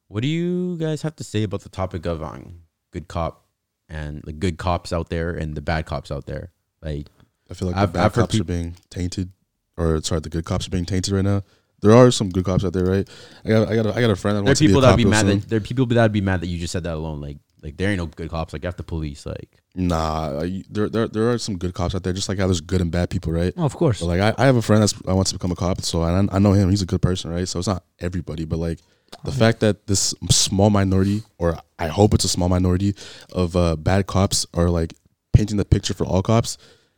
What 0.08 0.22
do 0.22 0.28
you 0.28 0.78
guys 0.78 1.02
have 1.04 1.16
to 1.18 1.24
say 1.24 1.44
about 1.44 1.62
the 1.62 1.70
topic 1.70 2.06
of 2.06 2.22
um, 2.22 2.62
good 2.92 3.08
cop 3.08 3.46
and 3.88 4.22
the 4.24 4.34
good 4.34 4.58
cops 4.58 4.92
out 4.92 5.10
there 5.10 5.32
and 5.32 5.56
the 5.56 5.62
bad 5.62 5.86
cops 5.86 6.12
out 6.12 6.26
there? 6.26 6.52
Like, 6.82 7.08
I 7.50 7.54
feel 7.54 7.70
like 7.70 7.78
I've- 7.78 7.92
the 7.92 7.94
bad 7.94 8.06
I've 8.06 8.16
heard 8.16 8.22
cops 8.24 8.40
are 8.40 8.44
being 8.44 8.76
tainted, 8.90 9.32
or 9.78 10.02
sorry, 10.02 10.22
the 10.22 10.30
good 10.30 10.46
cops 10.46 10.68
are 10.68 10.72
being 10.72 10.86
tainted 10.86 11.14
right 11.14 11.24
now. 11.24 11.44
There 11.82 11.94
are 11.96 12.12
some 12.12 12.30
good 12.30 12.46
cops 12.46 12.64
out 12.64 12.74
there, 12.74 12.86
right? 12.86 13.10
I 13.44 13.50
got, 13.50 13.68
I 13.70 13.76
got, 13.76 13.86
a, 13.88 13.94
I 13.96 14.02
got 14.02 14.10
a 14.12 14.16
friend 14.16 14.38
that 14.38 14.42
there 14.42 14.44
are 14.44 14.50
wants 14.50 14.60
to 14.60 14.64
be 14.66 14.68
people 14.68 14.82
that 14.82 14.92
would 14.92 14.98
be 14.98 15.06
mad. 15.06 15.26
soon. 15.26 15.40
That, 15.40 15.50
there 15.50 15.58
are 15.58 15.62
people 15.62 15.86
that 15.88 16.02
would 16.04 16.12
be 16.12 16.22
mad 16.22 16.42
that 16.42 16.48
you 16.48 16.60
just 16.60 16.74
said 16.74 16.84
that 16.84 16.94
alone. 16.94 17.22
Like, 17.22 17.38
like 17.62 17.78
there 17.78 17.90
ain't 17.90 17.98
no 18.00 18.08
good 18.08 18.30
cops. 18.30 18.54
Like, 18.54 18.66
F 18.66 18.78
the 18.78 18.84
police. 18.84 19.26
Like, 19.26 19.62
Nah, 19.74 20.44
there, 20.70 20.90
there 20.90 21.08
there 21.08 21.32
are 21.32 21.38
some 21.38 21.58
good 21.58 21.74
cops 21.74 21.96
out 21.96 22.04
there, 22.04 22.12
just 22.12 22.28
like 22.28 22.40
how 22.40 22.48
there's 22.48 22.60
good 22.60 22.82
and 22.82 22.92
bad 22.92 23.10
people, 23.10 23.32
right? 23.32 23.54
Oh, 23.56 23.64
of 23.64 23.76
course. 23.76 24.02
But 24.02 24.08
like 24.08 24.20
I, 24.20 24.34
I 24.42 24.46
have 24.46 24.58
a 24.58 24.62
friend 24.62 24.82
that's 24.82 24.94
I 25.08 25.14
wants 25.14 25.32
to 25.32 25.38
become 25.38 25.52
a 25.52 25.56
cop, 25.56 25.82
so 25.82 26.02
I, 26.02 26.28
I 26.30 26.40
know 26.40 26.52
him. 26.52 26.70
He's 26.70 26.82
a 26.82 26.86
good 26.86 27.02
person, 27.02 27.32
right? 27.32 27.48
So 27.48 27.60
it's 27.60 27.68
not 27.70 27.84
everybody, 28.00 28.44
but 28.44 28.58
like 28.58 28.80
the 29.24 29.32
fact 29.32 29.62
that 29.62 29.88
this 29.88 30.14
small 30.30 30.70
minority, 30.70 31.24
or 31.38 31.58
I 31.80 31.88
hope 31.88 32.14
it's 32.14 32.26
a 32.26 32.30
small 32.30 32.50
minority 32.50 32.96
of 33.32 33.56
uh, 33.56 33.76
bad 33.78 34.08
cops, 34.08 34.46
are 34.54 34.70
like 34.70 34.94
painting 35.32 35.58
the 35.58 35.66
picture 35.66 35.94
for 35.94 36.06
all 36.06 36.22
cops. 36.22 36.58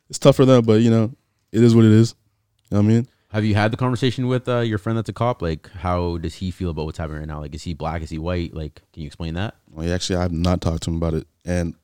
It's 0.10 0.20
tough 0.20 0.36
for 0.36 0.46
them, 0.46 0.64
but 0.66 0.82
you 0.82 0.90
know, 0.90 1.14
it 1.52 1.64
is 1.64 1.76
what 1.76 1.86
it 1.86 1.92
is. 1.92 2.16
You 2.72 2.78
know 2.78 2.82
what 2.82 2.90
I 2.90 2.94
mean? 2.94 3.08
Have 3.34 3.44
you 3.44 3.56
had 3.56 3.72
the 3.72 3.78
conversation 3.78 4.28
with 4.28 4.48
uh, 4.48 4.60
your 4.60 4.78
friend 4.78 4.98
that's 4.98 5.10
a 5.10 5.14
cop? 5.14 5.42
Like, 5.42 5.70
how 5.72 6.18
does 6.18 6.36
he 6.36 6.52
feel 6.52 6.70
about 6.70 6.86
what's 6.86 6.98
happening 6.98 7.20
right 7.20 7.28
now? 7.28 7.40
Like, 7.42 7.54
is 7.56 7.64
he 7.64 7.74
black? 7.74 8.02
Is 8.02 8.10
he 8.10 8.18
white? 8.20 8.54
Like, 8.54 8.76
can 8.94 9.02
you 9.02 9.08
explain 9.08 9.34
that? 9.34 9.56
Well, 9.72 9.92
actually, 9.94 10.18
I've 10.18 10.32
not 10.32 10.62
talked 10.62 10.84
to 10.84 10.92
him 10.92 10.98
about 10.98 11.16
it, 11.16 11.28
and 11.44 11.76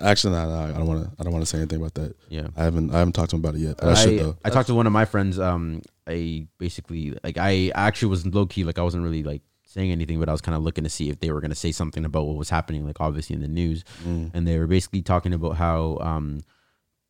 actually, 0.00 0.36
I 0.36 0.68
don't 0.72 0.86
want 0.86 1.04
to. 1.04 1.10
I 1.18 1.24
don't 1.24 1.32
want 1.32 1.42
to 1.42 1.46
say 1.50 1.58
anything 1.58 1.80
about 1.80 1.94
that. 1.94 2.16
Yeah. 2.28 2.48
I 2.56 2.62
haven't. 2.64 2.94
I 2.94 2.98
haven't 2.98 3.12
talked 3.14 3.30
to 3.30 3.36
him 3.36 3.40
about 3.40 3.56
it 3.56 3.60
yet. 3.60 3.76
But 3.78 3.88
I, 3.88 3.94
should 3.94 4.18
though. 4.20 4.36
I 4.44 4.50
talked 4.50 4.68
to 4.68 4.74
one 4.74 4.86
of 4.86 4.92
my 4.92 5.04
friends. 5.04 5.38
Um, 5.38 5.82
I 6.06 6.46
basically 6.58 7.16
like 7.22 7.36
I 7.36 7.70
actually 7.74 8.08
was 8.08 8.26
low 8.26 8.46
key 8.46 8.64
like 8.64 8.78
I 8.78 8.82
wasn't 8.82 9.02
really 9.04 9.22
like 9.22 9.42
saying 9.64 9.92
anything, 9.92 10.18
but 10.18 10.28
I 10.28 10.32
was 10.32 10.40
kind 10.40 10.56
of 10.56 10.62
looking 10.62 10.84
to 10.84 10.90
see 10.90 11.10
if 11.10 11.20
they 11.20 11.30
were 11.30 11.40
gonna 11.40 11.54
say 11.54 11.70
something 11.72 12.04
about 12.04 12.26
what 12.26 12.36
was 12.36 12.50
happening, 12.50 12.84
like 12.86 13.00
obviously 13.00 13.34
in 13.34 13.42
the 13.42 13.48
news, 13.48 13.84
Mm. 14.04 14.30
and 14.34 14.46
they 14.48 14.58
were 14.58 14.66
basically 14.66 15.02
talking 15.02 15.32
about 15.32 15.56
how 15.56 15.98
um 16.00 16.40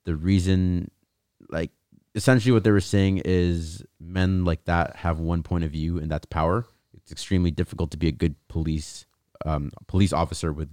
the 0.05 0.15
reason 0.17 0.91
like 1.49 1.71
essentially 2.15 2.53
what 2.53 2.65
they 2.65 2.71
were 2.71 2.81
saying 2.81 3.23
is 3.25 3.85
men 3.99 4.45
like 4.45 4.65
that 4.65 4.97
have 4.97 5.21
one 5.21 5.43
point 5.43 5.65
of 5.65 5.71
view 5.71 5.99
and 5.99 6.11
that's 6.11 6.27
power. 6.27 6.67
It's 6.95 7.13
extremely 7.13 7.51
difficult 7.51 7.91
to 7.93 7.97
be 7.97 8.09
a 8.09 8.13
good 8.13 8.35
police 8.49 9.07
um 9.47 9.71
police 9.87 10.13
officer 10.13 10.53
with 10.53 10.69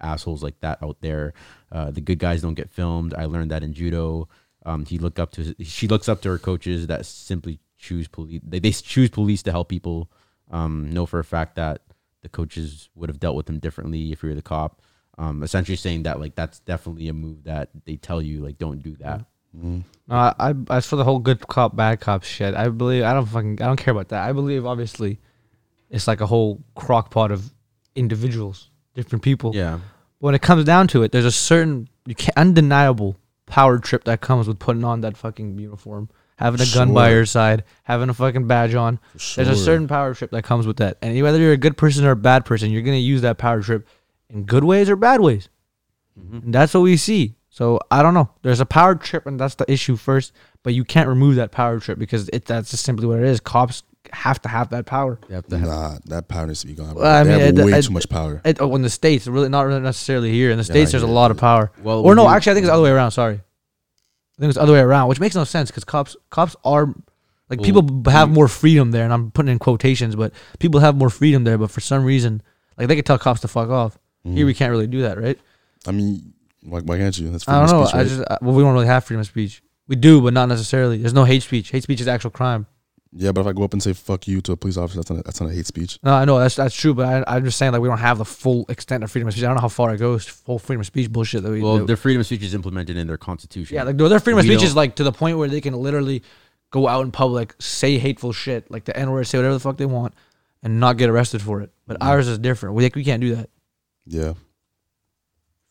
assholes 0.00 0.42
like 0.42 0.60
that 0.60 0.82
out 0.82 1.00
there. 1.00 1.34
Uh, 1.70 1.90
the 1.90 2.00
good 2.00 2.18
guys 2.18 2.42
don't 2.42 2.54
get 2.54 2.70
filmed. 2.70 3.14
I 3.14 3.26
learned 3.26 3.50
that 3.50 3.62
in 3.62 3.72
judo. 3.72 4.28
Um, 4.64 4.84
he 4.84 4.98
looked 4.98 5.18
up 5.18 5.32
to 5.32 5.54
she 5.62 5.88
looks 5.88 6.08
up 6.08 6.22
to 6.22 6.30
her 6.30 6.38
coaches 6.38 6.86
that 6.86 7.06
simply 7.06 7.60
choose 7.78 8.08
police. 8.08 8.40
They, 8.44 8.58
they 8.58 8.70
choose 8.72 9.10
police 9.10 9.42
to 9.44 9.50
help 9.50 9.68
people. 9.68 10.10
Um, 10.50 10.90
know 10.90 11.04
for 11.04 11.18
a 11.18 11.24
fact 11.24 11.56
that 11.56 11.82
the 12.22 12.28
coaches 12.30 12.88
would 12.94 13.10
have 13.10 13.20
dealt 13.20 13.36
with 13.36 13.46
them 13.46 13.58
differently 13.58 14.12
if 14.12 14.22
you 14.22 14.30
were 14.30 14.34
the 14.34 14.42
cop. 14.42 14.80
Um, 15.18 15.42
essentially 15.42 15.76
saying 15.76 16.04
that 16.04 16.20
like 16.20 16.36
that's 16.36 16.60
definitely 16.60 17.08
a 17.08 17.12
move 17.12 17.44
that 17.44 17.70
they 17.84 17.96
tell 17.96 18.22
you 18.22 18.40
like 18.40 18.56
don't 18.56 18.82
do 18.82 18.96
that. 18.96 19.26
Mm-hmm. 19.56 19.80
Uh, 20.10 20.32
I 20.38 20.54
as 20.70 20.86
for 20.86 20.96
the 20.96 21.04
whole 21.04 21.18
good 21.18 21.46
cop 21.46 21.76
bad 21.76 22.00
cop 22.00 22.24
shit, 22.24 22.54
I 22.54 22.68
believe 22.68 23.04
I 23.04 23.12
don't 23.12 23.26
fucking 23.26 23.60
I 23.60 23.66
don't 23.66 23.76
care 23.76 23.92
about 23.92 24.08
that. 24.08 24.26
I 24.26 24.32
believe 24.32 24.64
obviously 24.64 25.18
it's 25.90 26.06
like 26.06 26.20
a 26.20 26.26
whole 26.26 26.62
crock 26.74 27.10
pot 27.10 27.30
of 27.30 27.52
individuals, 27.94 28.70
different 28.94 29.22
people. 29.22 29.54
Yeah. 29.54 29.80
But 30.20 30.26
when 30.26 30.34
it 30.34 30.42
comes 30.42 30.64
down 30.64 30.88
to 30.88 31.02
it, 31.02 31.12
there's 31.12 31.24
a 31.24 31.32
certain 31.32 31.88
you 32.06 32.14
can 32.14 32.32
undeniable 32.36 33.16
power 33.46 33.78
trip 33.78 34.04
that 34.04 34.20
comes 34.20 34.48
with 34.48 34.58
putting 34.58 34.84
on 34.84 35.02
that 35.02 35.16
fucking 35.16 35.58
uniform, 35.58 36.08
having 36.36 36.60
a 36.60 36.66
gun 36.72 36.94
by 36.94 37.10
your 37.10 37.26
side, 37.26 37.64
having 37.82 38.08
a 38.08 38.14
fucking 38.14 38.46
badge 38.46 38.74
on. 38.74 38.98
There's 39.12 39.48
a 39.48 39.56
certain 39.56 39.88
power 39.88 40.14
trip 40.14 40.30
that 40.30 40.42
comes 40.42 40.66
with 40.66 40.78
that, 40.78 40.98
and 41.02 41.20
whether 41.22 41.38
you're 41.38 41.52
a 41.52 41.58
good 41.58 41.76
person 41.76 42.04
or 42.06 42.12
a 42.12 42.16
bad 42.16 42.44
person, 42.44 42.70
you're 42.70 42.82
gonna 42.82 42.96
use 42.96 43.22
that 43.22 43.38
power 43.38 43.62
trip 43.62 43.86
in 44.30 44.44
good 44.44 44.64
ways 44.64 44.88
or 44.88 44.96
bad 44.96 45.20
ways. 45.20 45.48
And 46.16 46.52
that's 46.52 46.74
what 46.74 46.80
we 46.80 46.96
see. 46.96 47.36
So 47.58 47.80
I 47.90 48.04
don't 48.04 48.14
know. 48.14 48.30
There's 48.42 48.60
a 48.60 48.66
power 48.66 48.94
trip, 48.94 49.26
and 49.26 49.40
that's 49.40 49.56
the 49.56 49.68
issue 49.68 49.96
first. 49.96 50.32
But 50.62 50.74
you 50.74 50.84
can't 50.84 51.08
remove 51.08 51.34
that 51.34 51.50
power 51.50 51.80
trip 51.80 51.98
because 51.98 52.28
it 52.32 52.44
that's 52.44 52.70
just 52.70 52.84
simply 52.84 53.04
what 53.04 53.18
it 53.18 53.24
is. 53.24 53.40
Cops 53.40 53.82
have 54.12 54.40
to 54.42 54.48
have 54.48 54.70
that 54.70 54.86
power. 54.86 55.18
They 55.28 55.34
have 55.34 55.46
to 55.48 55.58
have 55.58 55.68
Nah, 55.68 55.98
that 56.04 56.28
power 56.28 56.46
needs 56.46 56.60
to 56.60 56.68
be 56.68 56.74
gone. 56.74 56.92
bro. 56.92 57.02
Well, 57.02 57.20
I 57.20 57.24
mean, 57.24 57.32
have 57.40 57.58
it- 57.58 57.64
way 57.64 57.72
it- 57.72 57.84
too 57.84 57.92
much 57.92 58.08
power. 58.08 58.40
It, 58.44 58.58
oh, 58.60 58.76
in 58.76 58.82
the 58.82 58.88
states, 58.88 59.26
really 59.26 59.48
not 59.48 59.66
really 59.66 59.80
necessarily 59.80 60.30
here. 60.30 60.52
In 60.52 60.58
the 60.58 60.62
states, 60.62 60.92
there's 60.92 61.02
a 61.02 61.06
yeah, 61.06 61.12
lot 61.12 61.32
of 61.32 61.36
power. 61.36 61.72
Well, 61.82 62.00
or 62.02 62.14
no, 62.14 62.26
do- 62.26 62.28
actually, 62.28 62.52
I 62.52 62.54
think 62.54 62.62
it's 62.62 62.70
the 62.70 62.74
other 62.74 62.84
way 62.84 62.90
around. 62.90 63.10
Sorry, 63.10 63.34
I 63.34 64.38
think 64.38 64.50
it's 64.50 64.56
the 64.56 64.62
other 64.62 64.74
way 64.74 64.80
around, 64.80 65.08
which 65.08 65.18
makes 65.18 65.34
no 65.34 65.42
sense 65.42 65.68
because 65.68 65.82
cops 65.82 66.16
cops 66.30 66.54
are 66.64 66.94
like 67.50 67.58
Well, 67.58 67.64
people 67.64 67.82
b- 67.82 68.12
have 68.12 68.30
more 68.30 68.46
freedom 68.46 68.92
there, 68.92 69.02
and 69.02 69.12
I'm 69.12 69.32
putting 69.32 69.50
in 69.50 69.58
quotations, 69.58 70.14
but 70.14 70.32
people 70.60 70.78
have 70.78 70.94
more 70.94 71.10
freedom 71.10 71.42
there. 71.42 71.58
But 71.58 71.72
for 71.72 71.80
some 71.80 72.04
reason, 72.04 72.40
like 72.76 72.86
they 72.86 72.94
could 72.94 73.06
tell 73.06 73.18
cops 73.18 73.40
to 73.40 73.48
fuck 73.48 73.68
off. 73.68 73.98
Here 74.22 74.46
we 74.46 74.54
mm. 74.54 74.56
can't 74.56 74.70
really 74.70 74.86
do 74.86 75.02
that, 75.02 75.18
right? 75.18 75.38
I 75.86 75.90
mean, 75.90 76.34
why, 76.62 76.80
why 76.80 76.98
can't 76.98 77.16
you? 77.18 77.30
That's 77.30 77.48
I 77.48 77.52
don't 77.60 77.68
freedom 77.68 77.76
know. 77.78 77.82
of 77.82 77.88
speech, 77.88 77.94
I 77.94 77.98
right? 78.02 78.08
just 78.08 78.30
uh, 78.30 78.38
well, 78.42 78.54
we 78.54 78.62
don't 78.62 78.74
really 78.74 78.86
have 78.86 79.04
freedom 79.04 79.20
of 79.20 79.26
speech. 79.26 79.62
We 79.86 79.96
do, 79.96 80.20
but 80.20 80.34
not 80.34 80.48
necessarily. 80.48 80.98
There's 80.98 81.14
no 81.14 81.24
hate 81.24 81.42
speech. 81.42 81.70
Hate 81.70 81.82
speech 81.82 82.00
is 82.00 82.08
actual 82.08 82.30
crime. 82.30 82.66
yeah, 83.12 83.32
but 83.32 83.40
if 83.42 83.46
I 83.46 83.52
go 83.52 83.62
up 83.64 83.72
and 83.72 83.82
say 83.82 83.92
"fuck 83.94 84.28
you" 84.28 84.40
to 84.42 84.52
a 84.52 84.56
police 84.56 84.76
officer, 84.76 84.98
that's 84.98 85.08
not 85.10 85.20
a, 85.20 85.22
that's 85.22 85.40
not 85.40 85.50
a 85.50 85.54
hate 85.54 85.64
speech. 85.66 85.98
No, 86.02 86.12
I 86.14 86.24
know 86.26 86.38
that's 86.38 86.56
that's 86.56 86.74
true, 86.74 86.92
but 86.94 87.06
I, 87.26 87.36
I'm 87.36 87.44
just 87.44 87.56
saying 87.58 87.72
like 87.72 87.80
we 87.80 87.88
don't 87.88 87.96
have 87.98 88.18
the 88.18 88.24
full 88.24 88.66
extent 88.68 89.02
of 89.04 89.10
freedom 89.10 89.28
of 89.28 89.32
speech. 89.34 89.44
I 89.44 89.46
don't 89.46 89.56
know 89.56 89.62
how 89.62 89.68
far 89.68 89.94
it 89.94 89.98
goes. 89.98 90.26
Full 90.26 90.58
freedom 90.58 90.80
of 90.80 90.86
speech 90.86 91.10
bullshit 91.10 91.42
that 91.42 91.50
we. 91.50 91.62
well, 91.62 91.78
that- 91.78 91.86
their 91.86 91.96
freedom 91.96 92.20
of 92.20 92.26
speech 92.26 92.42
is 92.42 92.52
implemented 92.54 92.96
in 92.98 93.06
their 93.06 93.16
constitution. 93.16 93.74
Yeah, 93.76 93.84
like 93.84 93.96
no, 93.96 94.08
their 94.10 94.20
freedom 94.20 94.38
of 94.40 94.44
We 94.44 94.50
speech 94.50 94.60
don't- 94.60 94.66
is 94.68 94.76
like 94.76 94.96
to 94.96 95.04
the 95.04 95.12
point 95.12 95.38
where 95.38 95.48
they 95.48 95.60
can 95.62 95.74
literally 95.74 96.22
go 96.70 96.86
out 96.86 97.02
in 97.04 97.10
public, 97.10 97.54
say 97.58 97.96
hateful 97.98 98.32
shit, 98.34 98.70
like 98.70 98.84
the 98.84 98.94
N 98.94 99.10
word, 99.10 99.24
say 99.26 99.38
whatever 99.38 99.54
the 99.54 99.60
fuck 99.60 99.78
they 99.78 99.86
want, 99.86 100.12
and 100.62 100.78
not 100.80 100.98
get 100.98 101.08
arrested 101.08 101.40
for 101.40 101.62
it. 101.62 101.70
But 101.86 101.96
ours 102.02 102.28
is 102.28 102.38
different. 102.38 102.74
We 102.74 102.82
like, 102.82 102.94
we 102.94 103.04
can't 103.04 103.22
do 103.22 103.36
that. 103.36 103.48
Yeah, 104.04 104.34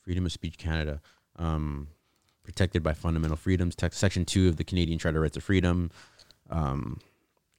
Freedom 0.08 0.26
of 0.26 0.32
Speech 0.32 0.58
Canada, 0.58 1.02
um, 1.36 1.89
protected 2.41 2.82
by 2.82 2.93
fundamental 2.93 3.36
freedoms. 3.36 3.76
Text 3.76 4.00
Section 4.00 4.24
two 4.24 4.48
of 4.48 4.56
the 4.56 4.63
Canadian 4.63 4.98
Charter 4.98 5.17
of 5.17 5.24
Rights 5.24 5.36
of 5.36 5.43
Freedom. 5.43 5.91
Um, 6.50 7.02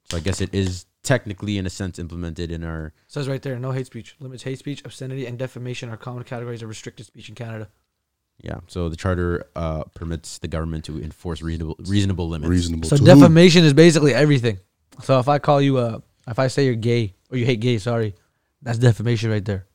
so 0.05 0.17
I 0.17 0.21
guess 0.21 0.41
it 0.41 0.55
is 0.55 0.87
technically, 1.03 1.59
in 1.59 1.67
a 1.67 1.71
sense, 1.71 1.99
implemented 1.99 2.51
in 2.51 2.65
our. 2.65 2.87
It 2.87 2.93
says 3.09 3.29
right 3.29 3.43
there, 3.43 3.59
no 3.59 3.73
hate 3.73 3.85
speech. 3.85 4.17
Limits 4.19 4.45
hate 4.45 4.59
speech, 4.59 4.83
obscenity, 4.83 5.27
and 5.27 5.39
defamation 5.39 5.91
are 5.91 5.99
common 5.99 6.25
categories 6.25 6.63
of 6.63 6.71
restricted 6.71 7.05
speech 7.05 7.29
in 7.29 7.35
Canada. 7.35 7.69
Yeah, 8.41 8.61
so 8.67 8.89
the 8.89 8.97
charter 8.97 9.51
uh, 9.55 9.85
permits 9.93 10.39
the 10.39 10.49
government 10.49 10.87
to 10.87 11.03
enforce 11.03 11.43
reasonable 11.43 11.77
reasonable 11.81 12.31
limits. 12.31 12.49
reasonable. 12.49 12.89
So 12.89 12.97
to 12.97 13.03
whom? 13.03 13.21
defamation 13.21 13.65
is 13.65 13.75
basically 13.75 14.15
everything. 14.15 14.59
So 15.03 15.19
if 15.19 15.29
I 15.29 15.39
call 15.39 15.61
you 15.61 15.81
a, 15.81 16.03
if 16.27 16.39
I 16.39 16.47
say 16.47 16.65
you're 16.65 16.77
gay 16.77 17.15
or 17.31 17.37
you 17.37 17.45
hate 17.45 17.61
gay, 17.61 17.77
sorry, 17.77 18.15
that's 18.63 18.79
defamation 18.79 19.31
right 19.31 19.45
there. 19.45 19.67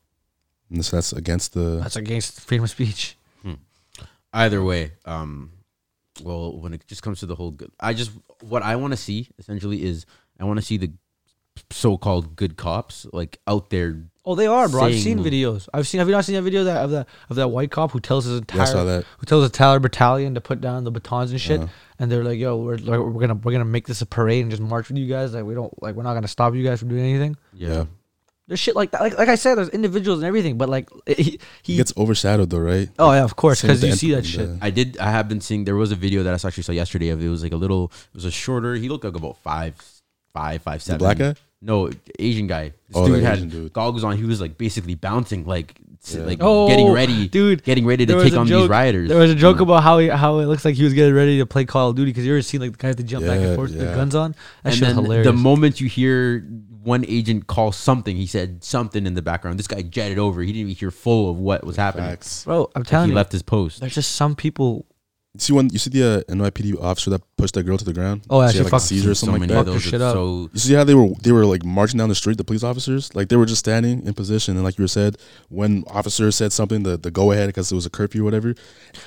And 0.70 0.84
so 0.84 0.96
that's 0.96 1.12
against 1.12 1.54
the. 1.54 1.80
That's 1.82 1.96
against 1.96 2.40
freedom 2.40 2.64
of 2.64 2.70
speech. 2.70 3.16
Either 4.32 4.62
way, 4.64 4.90
um, 5.04 5.52
well, 6.24 6.58
when 6.58 6.74
it 6.74 6.84
just 6.88 7.04
comes 7.04 7.20
to 7.20 7.26
the 7.26 7.36
whole, 7.36 7.52
good, 7.52 7.70
I 7.78 7.92
just 7.94 8.10
what 8.40 8.62
I 8.64 8.74
want 8.74 8.92
to 8.92 8.96
see 8.96 9.28
essentially 9.38 9.84
is 9.84 10.06
I 10.40 10.44
want 10.44 10.58
to 10.58 10.64
see 10.64 10.76
the 10.76 10.90
so-called 11.70 12.34
good 12.34 12.56
cops 12.56 13.06
like 13.12 13.38
out 13.46 13.70
there 13.70 14.02
Oh, 14.26 14.34
they 14.34 14.46
are, 14.46 14.68
bro. 14.70 14.84
I've 14.84 14.94
seen 14.94 15.18
saying- 15.22 15.32
videos. 15.32 15.68
I've 15.74 15.86
seen. 15.86 15.98
Have 16.00 16.08
you 16.08 16.14
not 16.14 16.24
seen 16.24 16.34
that 16.34 16.42
video 16.42 16.64
that 16.64 16.82
of 16.84 16.90
that 16.92 17.06
of 17.30 17.36
that 17.36 17.48
white 17.48 17.70
cop 17.70 17.92
who 17.92 18.00
tells 18.00 18.24
his 18.24 18.38
entire 18.38 18.74
Yeah, 18.74 18.82
that. 18.84 19.04
who 19.18 19.26
tells 19.26 19.42
the 19.42 19.46
entire 19.54 19.78
battalion 19.78 20.34
to 20.34 20.40
put 20.40 20.60
down 20.62 20.82
the 20.84 20.90
batons 20.90 21.30
and 21.30 21.40
shit, 21.40 21.60
Uh-huh. 21.60 21.68
and 22.00 22.10
they're 22.10 22.24
like, 22.24 22.38
"Yo, 22.38 22.56
we're 22.56 22.78
like, 22.78 22.98
we're 22.98 23.20
gonna 23.20 23.34
we're 23.34 23.52
gonna 23.52 23.64
make 23.66 23.86
this 23.86 24.00
a 24.00 24.06
parade 24.06 24.40
and 24.42 24.50
just 24.50 24.62
march 24.62 24.88
with 24.88 24.96
you 24.96 25.06
guys. 25.06 25.34
Like 25.34 25.44
we 25.44 25.54
don't 25.54 25.80
like 25.82 25.94
we're 25.94 26.02
not 26.04 26.14
gonna 26.14 26.26
stop 26.26 26.54
you 26.54 26.64
guys 26.64 26.80
from 26.80 26.88
doing 26.88 27.04
anything." 27.04 27.36
Yeah. 27.52 27.84
There's 28.46 28.60
shit 28.60 28.76
like 28.76 28.90
that. 28.90 29.00
Like 29.00 29.16
like 29.16 29.28
I 29.28 29.36
said, 29.36 29.54
there's 29.56 29.70
individuals 29.70 30.18
and 30.20 30.26
everything, 30.26 30.58
but 30.58 30.68
like 30.68 30.88
he, 31.06 31.14
He 31.22 31.40
he 31.62 31.76
gets 31.76 31.92
overshadowed 31.96 32.50
though, 32.50 32.58
right? 32.58 32.90
Oh, 32.98 33.10
yeah, 33.12 33.24
of 33.24 33.36
course, 33.36 33.60
Same 33.60 33.68
with 33.70 33.76
'cause 33.76 33.80
the 33.80 33.86
you 33.88 33.94
see 33.94 34.10
that 34.14 34.22
the- 34.22 34.28
shit. 34.28 34.50
I 34.60 34.68
did. 34.70 34.98
I 34.98 35.10
have 35.10 35.28
been 35.28 35.40
seeing. 35.40 35.64
There 35.64 35.76
was 35.76 35.92
a 35.92 35.96
video 35.96 36.22
that 36.24 36.30
I 36.32 36.46
actually 36.46 36.62
saw 36.62 36.72
yesterday 36.72 37.08
of 37.08 37.22
it 37.24 37.28
was 37.28 37.42
like 37.42 37.52
a 37.52 37.56
little. 37.56 37.90
It 38.12 38.14
was 38.16 38.24
a 38.26 38.30
shorter. 38.30 38.74
He 38.74 38.88
looked 38.90 39.04
like 39.04 39.16
about 39.16 39.38
five, 39.38 39.74
five, 40.34 40.60
five, 40.62 40.82
seven. 40.82 40.98
black 40.98 41.16
guy? 41.18 41.34
No, 41.62 41.88
Asian 42.18 42.46
guy. 42.46 42.64
This 42.88 42.96
Oh, 42.96 43.06
dude 43.06 43.22
the 43.22 43.26
had 43.26 43.38
Asian 43.38 43.48
dude. 43.48 43.72
goggles 43.72 44.04
on. 44.04 44.14
He 44.18 44.24
was 44.24 44.38
like 44.42 44.58
basically 44.58 44.94
bouncing, 44.94 45.46
like 45.46 45.74
Yeah. 46.10 46.20
like 46.26 46.38
Oh, 46.42 46.68
getting 46.68 46.92
ready, 46.92 47.26
dude, 47.28 47.64
getting 47.64 47.86
ready 47.86 48.04
to 48.04 48.22
take 48.22 48.34
on 48.36 48.46
joke- 48.46 48.64
these 48.64 48.68
rioters. 48.68 49.08
There 49.08 49.16
was 49.18 49.30
a 49.30 49.34
joke 49.34 49.56
mm. 49.56 49.62
about 49.62 49.82
how 49.82 49.98
he, 50.00 50.08
how 50.08 50.40
it 50.40 50.44
looks 50.46 50.66
like 50.66 50.74
he 50.74 50.84
was 50.84 50.92
getting 50.92 51.14
ready 51.14 51.38
to 51.38 51.46
play 51.46 51.64
Call 51.64 51.88
of 51.88 51.96
Duty 51.96 52.10
because 52.10 52.26
you 52.26 52.32
ever 52.34 52.42
seen 52.42 52.60
like 52.60 52.72
the 52.72 52.76
guy 52.76 52.88
have 52.88 52.96
to 52.96 53.02
jump 53.02 53.24
back 53.24 53.38
and 53.38 53.48
Yeah, 53.48 53.54
forth 53.56 53.70
with 53.70 53.78
the 53.80 53.86
guns 53.86 54.14
on. 54.14 54.32
That 54.32 54.38
and 54.64 54.74
shit 54.74 54.88
was 54.88 54.96
hilarious. 54.96 55.26
the 55.26 55.32
moment 55.32 55.80
you 55.80 55.88
hear 55.88 56.44
one 56.84 57.04
agent 57.08 57.46
call 57.46 57.72
something, 57.72 58.16
he 58.16 58.26
said 58.26 58.62
something 58.62 59.06
in 59.06 59.14
the 59.14 59.22
background. 59.22 59.58
This 59.58 59.66
guy 59.66 59.82
jetted 59.82 60.18
over. 60.18 60.40
He 60.42 60.48
didn't 60.48 60.60
even 60.60 60.74
hear 60.74 60.90
full 60.90 61.30
of 61.30 61.38
what 61.38 61.64
was 61.64 61.76
happening. 61.76 62.10
Facts. 62.10 62.44
Bro, 62.44 62.70
I'm 62.74 62.80
Like, 62.82 62.88
telling 62.88 63.06
he 63.08 63.12
you, 63.12 63.16
left 63.16 63.32
his 63.32 63.42
post. 63.42 63.80
There's 63.80 63.94
just 63.94 64.12
some 64.12 64.36
people. 64.36 64.86
You 65.34 65.40
see 65.40 65.52
when 65.52 65.68
You 65.70 65.80
see 65.80 65.90
the 65.90 66.24
uh, 66.28 66.32
NYPD 66.32 66.80
officer 66.80 67.10
that 67.10 67.20
pushed 67.36 67.54
that 67.54 67.64
girl 67.64 67.76
to 67.76 67.84
the 67.84 67.92
ground? 67.92 68.24
Oh, 68.30 68.40
yeah, 68.40 68.46
she 68.48 68.52
she 68.52 68.58
had 68.58 68.64
like 68.64 68.68
a 68.68 68.76
fucked- 68.76 68.84
seizure 68.84 69.10
or 69.10 69.14
so 69.14 69.26
something 69.26 69.40
like 69.42 69.48
many 69.50 69.58
of 69.60 69.66
that. 69.66 69.72
those 69.72 69.82
shit 69.82 70.00
up. 70.00 70.12
so 70.14 70.48
You 70.52 70.58
see 70.60 70.74
how 70.74 70.84
they 70.84 70.94
were 70.94 71.08
they 71.22 71.32
were 71.32 71.44
like 71.44 71.64
marching 71.64 71.98
down 71.98 72.08
the 72.08 72.14
street, 72.14 72.38
the 72.38 72.44
police 72.44 72.62
officers, 72.62 73.12
like 73.16 73.28
they 73.30 73.36
were 73.36 73.44
just 73.46 73.58
standing 73.58 74.06
in 74.06 74.14
position, 74.14 74.54
and 74.54 74.62
like 74.64 74.78
you 74.78 74.86
said, 74.86 75.16
when 75.48 75.82
officers 75.88 76.36
said 76.36 76.52
something, 76.52 76.84
the, 76.84 76.96
the 76.96 77.10
go 77.10 77.32
ahead 77.32 77.48
because 77.48 77.72
it 77.72 77.74
was 77.74 77.84
a 77.84 77.90
curfew 77.90 78.22
or 78.22 78.24
whatever, 78.24 78.54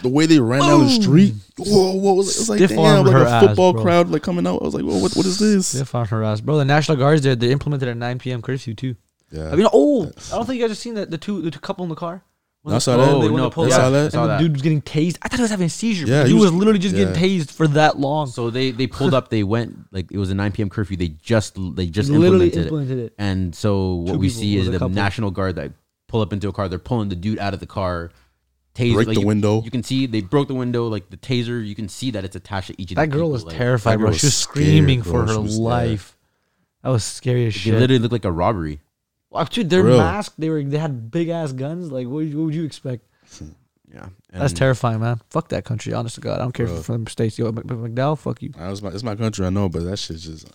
the 0.02 0.10
way 0.10 0.26
they 0.26 0.40
ran 0.40 0.60
down 0.60 0.82
the 0.84 0.90
street, 0.90 1.34
whoa, 1.58 1.94
whoa, 1.96 2.14
it 2.14 2.16
was, 2.18 2.36
it 2.36 2.40
was 2.42 2.50
like 2.50 2.60
damn, 2.60 3.06
like 3.06 3.16
a 3.16 3.30
ass, 3.30 3.46
football 3.46 3.72
bro. 3.72 3.82
crowd 3.84 4.10
like 4.10 4.22
coming 4.22 4.46
out. 4.46 4.62
I 4.62 4.66
was 4.66 4.74
like, 4.74 4.84
whoa, 4.84 4.98
what 4.98 5.16
what 5.16 5.26
is 5.26 5.40
this? 5.40 5.68
Stiff 5.68 5.96
on 5.96 6.08
her 6.08 6.26
ass, 6.26 6.42
bro. 6.42 6.58
The 6.58 6.66
National 6.66 6.98
Guards 6.98 7.22
there, 7.22 7.38
they 7.38 7.52
implemented 7.52 7.88
a 7.88 7.96
9 7.96 8.20
p.m. 8.20 8.42
curfew 8.42 8.74
too. 8.74 8.98
Yeah, 9.32 9.50
I 9.52 9.56
mean, 9.56 9.68
oh, 9.72 10.06
I 10.08 10.36
don't 10.36 10.46
think 10.46 10.58
you 10.60 10.64
guys 10.64 10.72
have 10.72 10.78
seen 10.78 10.94
the, 10.96 11.06
the 11.06 11.18
two 11.18 11.42
the 11.42 11.52
two 11.52 11.60
couple 11.60 11.84
in 11.84 11.90
the 11.90 11.96
car. 11.96 12.24
When 12.64 12.74
I 12.74 12.78
the- 12.78 12.82
saw 12.82 12.98
that. 12.98 13.04
when 13.04 13.10
they 13.10 13.16
Oh, 13.16 13.20
went 13.20 13.36
to 13.36 13.38
no, 13.44 13.50
pull 13.50 13.66
I 13.66 13.70
saw 13.70 13.90
that. 13.90 14.14
And 14.14 14.30
the 14.30 14.38
dude 14.40 14.54
was 14.54 14.62
getting 14.62 14.82
tased. 14.82 15.18
I 15.22 15.28
thought 15.30 15.38
he 15.38 15.42
was 15.44 15.52
having 15.52 15.68
a 15.68 15.70
seizure. 15.70 16.06
Yeah, 16.06 16.16
Yeah, 16.18 16.24
he 16.24 16.28
he 16.30 16.34
was, 16.34 16.44
was- 16.46 16.54
literally 16.54 16.80
just 16.80 16.96
yeah. 16.96 17.06
getting 17.14 17.22
tased 17.40 17.52
for 17.52 17.68
that 17.70 17.98
long. 18.00 18.28
So 18.28 18.50
they 18.50 18.72
they 18.72 18.88
pulled 18.88 19.14
up. 19.14 19.30
They 19.30 19.44
went 19.44 19.78
like 19.94 20.12
it 20.12 20.18
was 20.18 20.30
a 20.32 20.36
9 20.36 20.52
p.m. 20.52 20.70
curfew. 20.70 20.98
They 20.98 21.10
just 21.10 21.56
they 21.76 21.86
just 21.88 22.10
Literally 22.10 22.48
implemented, 22.48 22.64
implemented 22.66 23.00
it. 23.00 23.14
And 23.18 23.56
so 23.56 23.96
what 23.96 24.14
Two 24.14 24.20
we 24.20 24.30
see 24.30 24.58
is 24.58 24.66
the 24.66 24.72
the 24.74 24.80
couple. 24.80 24.96
National 24.96 25.32
Guard 25.32 25.56
that 25.56 25.72
pull 26.08 26.22
up 26.22 26.34
into 26.34 26.50
a 26.50 26.54
car. 26.54 26.68
They're 26.68 26.80
pulling 26.80 27.10
the 27.10 27.16
dude 27.16 27.40
out 27.40 27.54
of 27.54 27.60
the 27.62 27.68
car. 27.68 28.12
Taser, 28.76 28.94
Break 28.94 29.08
like, 29.08 29.16
the 29.16 29.22
you- 29.22 29.28
window. 29.28 29.64
You 29.64 29.72
can 29.72 29.82
see 29.82 30.06
they 30.06 30.22
broke 30.22 30.48
the 30.50 30.54
window. 30.54 30.88
Like 30.88 31.10
the 31.10 31.18
taser, 31.18 31.66
you 31.66 31.74
can 31.74 31.88
see 31.90 32.12
that 32.12 32.24
it's 32.26 32.36
attached 32.36 32.68
to 32.68 32.80
each 32.82 32.92
of 32.92 32.96
That 32.98 33.10
the 33.10 33.16
girl 33.16 33.22
people, 33.28 33.32
was 33.32 33.46
like, 33.46 33.56
terrified, 33.58 33.94
that 33.94 33.98
bro. 34.00 34.08
girl 34.10 34.14
She 34.18 34.26
was 34.28 34.34
was 34.34 34.36
scared, 34.36 34.66
screaming 34.68 35.02
bro. 35.02 35.12
for 35.12 35.26
her 35.28 35.34
She 35.34 35.40
was- 35.40 35.58
life. 35.58 36.18
That 36.84 36.90
was 36.90 37.04
scary 37.04 37.48
as 37.48 37.56
It 37.56 37.60
shit. 37.60 37.74
literally 37.74 38.00
looked 38.00 38.12
like 38.12 38.26
a 38.26 38.32
robbery. 38.32 38.82
Wow, 39.30 39.44
dude, 39.44 39.70
they're 39.70 39.84
For 39.84 39.90
masked. 39.98 40.40
They 40.40 40.50
were 40.50 40.64
they 40.64 40.78
had 40.78 41.12
big 41.12 41.30
ass 41.30 41.52
guns. 41.52 41.92
Like, 41.92 42.06
what, 42.08 42.14
would 42.16 42.30
you- 42.30 42.38
what 42.38 42.46
would 42.46 42.56
you 42.56 42.64
expect? 42.64 43.06
Yeah, 43.94 44.08
That's 44.34 44.52
And- 44.52 44.58
terrifying, 44.58 45.00
man. 45.00 45.22
Fuck 45.30 45.48
that 45.50 45.64
country. 45.64 45.94
Honest 45.94 46.16
to 46.16 46.22
God, 46.22 46.40
I 46.42 46.44
don't 46.44 46.52
care 46.52 46.66
if 46.66 46.70
Bro. 46.72 46.76
you're 46.76 46.84
from 46.84 47.08
states. 47.08 47.40
Yo, 47.40 47.50
Mc- 47.54 47.64
Mc- 47.66 47.78
McDowell, 47.96 48.18
fuck 48.18 48.42
you. 48.42 48.50
Nah, 48.58 48.70
it's 48.70 48.82
my 48.82 48.90
it's 48.90 49.02
my 49.02 49.16
country, 49.16 49.46
I 49.46 49.50
know, 49.50 49.70
but 49.70 49.84
that 49.86 49.98
shit 49.98 50.18
just 50.18 50.46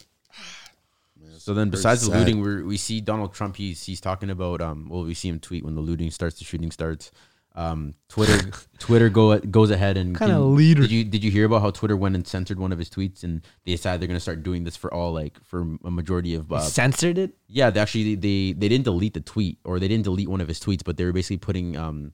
So 1.38 1.54
then, 1.54 1.70
Very 1.70 1.78
besides 1.78 2.02
the 2.02 2.10
sad. 2.12 2.18
looting, 2.18 2.40
we 2.42 2.62
we 2.62 2.76
see 2.76 3.00
Donald 3.00 3.32
Trump. 3.34 3.56
He's 3.56 3.82
he's 3.84 4.00
talking 4.02 4.28
about 4.30 4.60
um. 4.60 4.86
Well, 4.90 5.02
we 5.04 5.14
see 5.14 5.28
him 5.28 5.40
tweet 5.40 5.64
when 5.64 5.74
the 5.74 5.80
looting 5.80 6.10
starts, 6.10 6.38
the 6.38 6.44
shooting 6.44 6.70
starts. 6.70 7.10
Um, 7.54 7.94
Twitter 8.08 8.50
Twitter 8.78 9.10
go 9.10 9.38
goes 9.38 9.70
ahead 9.70 9.98
and 9.98 10.16
Kinda 10.18 10.40
leader. 10.40 10.82
Did 10.82 10.90
you 10.90 11.04
did 11.04 11.22
you 11.22 11.30
hear 11.30 11.44
about 11.44 11.60
how 11.60 11.70
Twitter 11.70 11.96
went 11.96 12.14
and 12.14 12.26
censored 12.26 12.58
one 12.58 12.72
of 12.72 12.78
his 12.78 12.88
tweets 12.88 13.24
and 13.24 13.42
they 13.64 13.72
decided 13.72 14.00
they're 14.00 14.08
gonna 14.08 14.20
start 14.20 14.42
doing 14.42 14.64
this 14.64 14.76
for 14.76 14.92
all 14.92 15.12
like 15.12 15.38
for 15.44 15.66
a 15.84 15.90
majority 15.90 16.34
of 16.34 16.50
uh, 16.50 16.60
Censored 16.60 17.18
it. 17.18 17.34
yeah 17.48 17.68
they 17.68 17.78
actually 17.80 18.14
they 18.14 18.52
they 18.52 18.68
didn't 18.68 18.84
delete 18.84 19.12
the 19.14 19.20
tweet 19.20 19.58
or 19.64 19.78
they 19.78 19.88
didn't 19.88 20.04
delete 20.04 20.28
one 20.28 20.40
of 20.40 20.48
his 20.48 20.58
tweets 20.60 20.82
but 20.82 20.96
they 20.96 21.04
were 21.04 21.12
basically 21.12 21.36
putting 21.36 21.76
um 21.76 22.12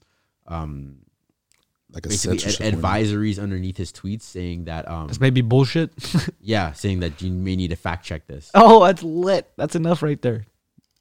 um 0.48 0.96
like 1.92 2.04
a 2.04 2.08
basically 2.08 2.38
censorship 2.38 2.66
ad- 2.74 2.82
warning. 2.82 3.04
advisories 3.06 3.40
underneath 3.42 3.76
his 3.76 3.92
tweets 3.92 4.22
saying 4.22 4.64
that 4.64 4.88
um 4.88 5.06
This 5.08 5.20
may 5.20 5.30
be 5.30 5.40
bullshit. 5.40 5.92
yeah 6.40 6.72
saying 6.72 7.00
that 7.00 7.22
you 7.22 7.30
may 7.30 7.54
need 7.56 7.68
to 7.68 7.76
fact 7.76 8.04
check 8.04 8.26
this 8.26 8.50
oh, 8.54 8.84
that's 8.84 9.02
lit. 9.04 9.48
That's 9.56 9.76
enough 9.76 10.02
right 10.02 10.20
there. 10.20 10.46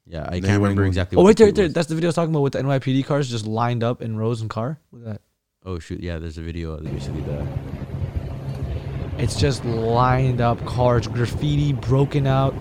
Yeah 0.08 0.24
I 0.28 0.39
can't 0.39 0.62
remember 0.62 0.82
went- 0.84 0.88
exactly 0.88 1.18
Oh, 1.18 1.22
what 1.22 1.30
right 1.30 1.38
the 1.38 1.43
there, 1.45 1.51
there. 1.53 1.66
was. 1.66 1.74
That's 1.74 1.88
the 1.88 1.95
video 1.95 2.08
I 2.08 2.10
was 2.10 2.16
talking 2.16 2.34
about 2.34 2.41
with 2.41 2.53
the 2.53 2.60
NYPD 2.60 3.05
cars 3.05 3.30
just 3.30 3.45
lined 3.45 3.84
up 3.84 4.01
in 4.01 4.18
rows 4.18 4.41
and 4.41 4.49
car. 4.49 4.80
Look 4.91 5.01
at 5.08 5.14
that. 5.14 5.22
oh 5.66 5.80
shoot 5.80 6.01
yeah 6.01 6.18
there's 6.20 6.38
a 6.38 6.41
video 6.41 6.72
of 6.74 6.84
basically 6.84 7.22
the 7.22 7.45
It's 9.18 9.39
just 9.39 9.66
lined 9.66 10.41
up 10.41 10.64
cars, 10.66 11.08
graffiti 11.08 11.74
broken 11.74 12.28
out. 12.28 12.53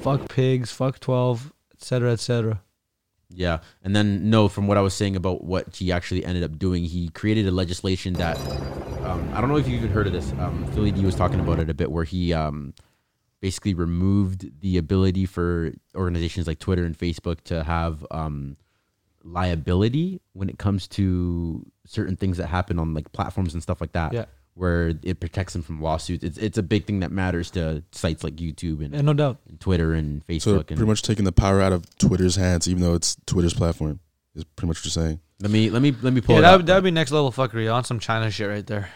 Fuck 0.00 0.28
pigs, 0.28 0.70
fuck 0.72 0.98
12, 1.00 1.52
etc., 1.74 2.12
etc. 2.12 2.60
Yeah, 3.34 3.60
and 3.82 3.94
then 3.96 4.28
no, 4.30 4.48
from 4.48 4.66
what 4.66 4.76
I 4.76 4.80
was 4.82 4.94
saying 4.94 5.16
about 5.16 5.42
what 5.44 5.76
he 5.76 5.90
actually 5.90 6.24
ended 6.24 6.42
up 6.44 6.58
doing, 6.58 6.84
he 6.84 7.08
created 7.08 7.46
a 7.46 7.50
legislation 7.50 8.12
that 8.14 8.36
um, 9.04 9.30
I 9.32 9.40
don't 9.40 9.48
know 9.48 9.56
if 9.56 9.66
you've 9.66 9.78
even 9.82 9.90
heard 9.90 10.06
of 10.06 10.12
this. 10.12 10.32
Um, 10.38 10.66
Philly 10.74 10.90
D 10.92 11.04
was 11.04 11.14
talking 11.14 11.40
about 11.40 11.58
it 11.58 11.70
a 11.70 11.74
bit, 11.74 11.90
where 11.90 12.04
he 12.04 12.32
um, 12.34 12.74
basically 13.42 13.74
removed 13.74 14.60
the 14.62 14.78
ability 14.78 15.26
for 15.26 15.72
organizations 15.94 16.46
like 16.46 16.58
Twitter 16.60 16.84
and 16.84 16.96
Facebook 16.96 17.42
to 17.42 17.62
have 17.64 18.06
um, 18.10 18.56
liability 19.24 20.20
when 20.32 20.48
it 20.48 20.58
comes 20.58 20.86
to 20.88 21.64
certain 21.86 22.16
things 22.16 22.36
that 22.38 22.46
happen 22.46 22.78
on 22.78 22.94
like 22.94 23.10
platforms 23.12 23.52
and 23.54 23.62
stuff 23.62 23.80
like 23.80 23.92
that. 23.92 24.12
Yeah. 24.12 24.24
Where 24.54 24.92
it 25.02 25.18
protects 25.18 25.54
them 25.54 25.62
from 25.62 25.80
lawsuits. 25.80 26.22
It's 26.22 26.36
it's 26.36 26.58
a 26.58 26.62
big 26.62 26.84
thing 26.84 27.00
that 27.00 27.10
matters 27.10 27.50
to 27.52 27.82
sites 27.90 28.22
like 28.22 28.36
YouTube 28.36 28.84
and, 28.84 28.94
Yeah, 28.94 29.00
no 29.00 29.14
doubt. 29.14 29.38
and 29.48 29.58
Twitter 29.58 29.94
and 29.94 30.24
Facebook. 30.26 30.40
So 30.42 30.56
and 30.58 30.66
pretty 30.66 30.84
much 30.84 31.02
taking 31.02 31.24
the 31.24 31.32
power 31.32 31.60
out 31.62 31.72
of 31.72 31.86
Twitter's 31.98 32.36
hands, 32.36 32.68
even 32.68 32.82
though 32.82 32.92
it's 32.94 33.16
Twitter's 33.26 33.54
platform, 33.54 33.98
is 34.34 34.44
pretty 34.44 34.68
much 34.68 34.76
what 34.78 34.84
you're 34.84 34.90
saying. 35.04 35.20
let 35.40 35.50
me 35.50 35.70
let 35.70 35.80
me 35.80 35.94
let 36.02 36.12
me 36.12 36.20
pull 36.20 36.34
Yeah, 36.34 36.42
that 36.42 36.56
would, 36.58 36.66
that 36.66 36.74
would 36.74 36.84
be 36.84 36.90
next 36.90 37.12
level 37.12 37.32
fuckery 37.32 37.72
on 37.72 37.82
some 37.84 37.98
China 37.98 38.30
shit 38.30 38.46
right 38.48 38.66
there. 38.66 38.90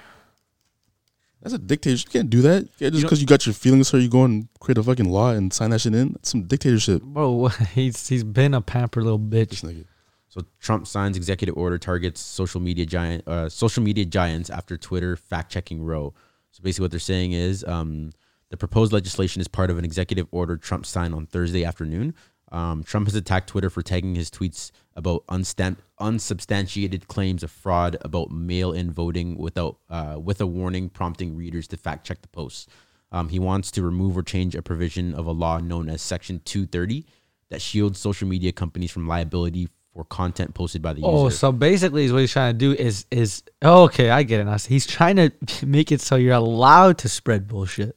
That's 1.43 1.55
a 1.55 1.59
dictatorship. 1.59 2.09
You 2.13 2.21
can't 2.21 2.31
do 2.31 2.43
that. 2.43 2.63
You 2.63 2.69
can't, 2.79 2.93
just 2.95 3.05
because 3.05 3.21
you 3.21 3.27
got 3.27 3.47
your 3.47 3.53
feelings 3.53 3.91
hurt, 3.91 3.99
you 3.99 4.09
go 4.09 4.25
and 4.25 4.49
create 4.59 4.79
a 4.79 4.83
fucking 4.83 5.09
law 5.09 5.31
and 5.31 5.53
sign 5.53 5.71
that 5.71 5.81
shit 5.81 5.95
in. 5.95 6.13
That's 6.13 6.31
some 6.31 6.45
dictatorship. 6.45 7.03
Bro, 7.03 7.49
he's 7.75 8.09
he's 8.09 8.25
been 8.25 8.55
a 8.55 8.61
pampered 8.61 9.05
little 9.05 9.19
bitch. 9.19 9.85
So 10.29 10.41
Trump 10.61 10.87
signs 10.87 11.17
executive 11.17 11.57
order 11.57 11.79
targets 11.79 12.21
social 12.21 12.61
media 12.61 12.85
giant 12.85 13.27
uh, 13.29 13.49
social 13.49 13.83
media 13.83 14.05
giants 14.05 14.51
after 14.51 14.77
Twitter 14.77 15.17
fact 15.17 15.53
checking 15.53 15.83
row. 15.83 16.15
So 16.51 16.63
basically, 16.63 16.85
what 16.85 16.91
they're 16.91 17.01
saying 17.01 17.33
is 17.33 17.65
um, 17.65 18.13
the 18.51 18.57
proposed 18.57 18.93
legislation 18.93 19.41
is 19.41 19.49
part 19.49 19.71
of 19.71 19.79
an 19.79 19.85
executive 19.85 20.27
order 20.31 20.57
Trump 20.57 20.87
signed 20.87 21.15
on 21.15 21.27
Thursday 21.27 21.65
afternoon. 21.65 22.15
Um, 22.53 22.85
Trump 22.85 23.07
has 23.07 23.15
attacked 23.15 23.49
Twitter 23.49 23.71
for 23.71 23.83
tagging 23.83 24.15
his 24.15 24.31
tweets 24.31 24.71
about 24.97 25.23
unstan- 25.29 25.77
unsubstantiated 26.01 27.07
claims 27.07 27.43
of 27.43 27.51
fraud 27.51 27.97
about 28.01 28.31
mail-in 28.31 28.91
voting 28.91 29.37
without 29.39 29.77
uh, 29.91 30.17
with 30.23 30.41
a 30.41 30.47
warning 30.47 30.89
prompting 30.89 31.37
readers 31.37 31.69
to 31.69 31.77
fact 31.77 32.07
check 32.07 32.23
the 32.23 32.29
posts. 32.29 32.67
Um, 33.13 33.29
he 33.29 33.39
wants 33.39 33.71
to 33.73 33.83
remove 33.83 34.17
or 34.17 34.23
change 34.23 34.55
a 34.57 34.63
provision 34.63 35.15
of 35.15 35.27
a 35.27 35.33
law 35.33 35.59
known 35.59 35.89
as 35.89 36.03
Section 36.03 36.41
230 36.45 37.07
that 37.51 37.63
shields 37.63 38.01
social 38.01 38.27
media 38.27 38.51
companies 38.53 38.91
from 38.91 39.07
liability 39.07 39.69
for 39.93 40.05
content 40.05 40.53
posted 40.55 40.83
by 40.83 40.93
the 40.93 41.03
Oh, 41.05 41.25
user. 41.27 41.37
so 41.37 41.53
basically, 41.53 42.05
is 42.05 42.13
what 42.13 42.19
he's 42.21 42.33
trying 42.33 42.53
to 42.55 42.59
do 42.59 42.73
is 42.73 43.07
is 43.11 43.43
oh, 43.63 43.85
okay, 43.85 44.11
I 44.11 44.25
get 44.25 44.41
it 44.41 44.45
now. 44.45 44.57
So 44.57 44.69
he's 44.71 44.87
trying 44.87 45.17
to 45.17 45.31
make 45.67 45.93
it 45.93 46.01
so 46.01 46.17
you're 46.17 46.35
allowed 46.35 46.99
to 46.99 47.09
spread 47.09 47.47
bullshit. 47.47 47.97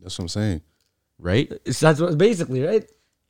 That's 0.00 0.16
what 0.18 0.24
I'm 0.24 0.28
saying. 0.28 0.60
right? 1.18 1.52
It's, 1.64 1.80
that's 1.80 2.00
what 2.00 2.16
basically 2.16 2.62
right. 2.62 2.88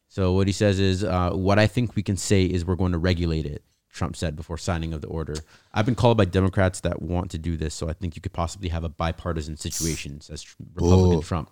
So 0.08 0.32
what 0.32 0.46
he 0.46 0.52
says 0.52 0.80
is, 0.80 1.04
uh, 1.04 1.30
what 1.30 1.58
I 1.58 1.66
think 1.66 1.94
we 1.94 2.02
can 2.02 2.16
say 2.16 2.44
is 2.44 2.64
we're 2.64 2.76
going 2.76 2.92
to 2.92 2.98
regulate 2.98 3.46
it. 3.46 3.62
Trump 3.92 4.16
said 4.16 4.36
before 4.36 4.58
signing 4.58 4.92
of 4.92 5.00
the 5.00 5.08
order. 5.08 5.34
I've 5.72 5.86
been 5.86 5.94
called 5.94 6.16
by 6.16 6.24
Democrats 6.24 6.80
that 6.80 7.02
want 7.02 7.30
to 7.32 7.38
do 7.38 7.56
this, 7.56 7.74
so 7.74 7.88
I 7.88 7.92
think 7.92 8.16
you 8.16 8.22
could 8.22 8.32
possibly 8.32 8.68
have 8.68 8.84
a 8.84 8.88
bipartisan 8.88 9.56
situation, 9.56 10.20
says 10.20 10.46
Republican 10.74 11.10
Bull. 11.10 11.22
Trump. 11.22 11.50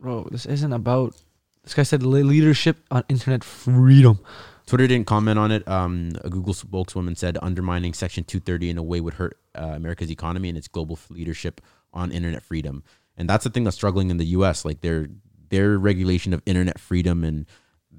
Bro, 0.00 0.28
this 0.30 0.46
isn't 0.46 0.72
about. 0.72 1.16
This 1.62 1.74
guy 1.74 1.84
said 1.84 2.02
leadership 2.02 2.78
on 2.90 3.04
internet 3.08 3.44
freedom. 3.44 4.18
Twitter 4.66 4.86
didn't 4.86 5.06
comment 5.06 5.38
on 5.38 5.52
it. 5.52 5.66
Um, 5.68 6.12
a 6.22 6.30
Google 6.30 6.54
spokeswoman 6.54 7.14
said 7.14 7.38
undermining 7.40 7.94
Section 7.94 8.24
230 8.24 8.70
in 8.70 8.78
a 8.78 8.82
way 8.82 9.00
would 9.00 9.14
hurt 9.14 9.38
uh, 9.54 9.72
America's 9.74 10.10
economy 10.10 10.48
and 10.48 10.58
its 10.58 10.66
global 10.66 10.98
leadership 11.08 11.60
on 11.92 12.10
internet 12.10 12.42
freedom. 12.42 12.82
And 13.16 13.28
that's 13.28 13.44
the 13.44 13.50
thing 13.50 13.64
that's 13.64 13.76
struggling 13.76 14.10
in 14.10 14.16
the 14.16 14.26
U.S. 14.26 14.64
Like 14.64 14.80
their 14.80 15.08
their 15.50 15.78
regulation 15.78 16.32
of 16.32 16.42
internet 16.46 16.80
freedom 16.80 17.22
and 17.22 17.46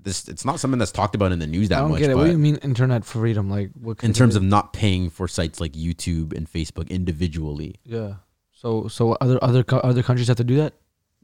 this, 0.04 0.28
it's 0.28 0.46
not 0.46 0.60
something 0.60 0.80
that's 0.80 0.92
talked 0.92 1.16
about 1.16 1.32
in 1.32 1.40
the 1.40 1.48
news 1.48 1.70
that 1.70 1.78
I 1.78 1.82
don't 1.82 1.92
much. 1.92 2.00
get 2.00 2.10
it. 2.10 2.16
What 2.16 2.26
do 2.26 2.32
you 2.32 2.38
mean 2.38 2.58
internet 2.58 3.06
freedom? 3.06 3.50
Like 3.50 3.72
what? 3.80 4.04
in 4.04 4.14
terms 4.14 4.36
of 4.36 4.44
not 4.44 4.74
paying 4.74 5.10
for 5.10 5.28
sites 5.28 5.60
like 5.60 5.74
YouTube 5.74 6.36
and 6.36 6.52
Facebook 6.52 6.90
individually. 6.90 7.76
yeah. 7.86 8.16
So 8.52 8.88
so 8.88 9.18
other 9.20 9.38
other 9.44 9.66
other 9.84 10.04
countries 10.04 10.28
have 10.30 10.38
to 10.38 10.44
do 10.44 10.56
that. 10.58 10.74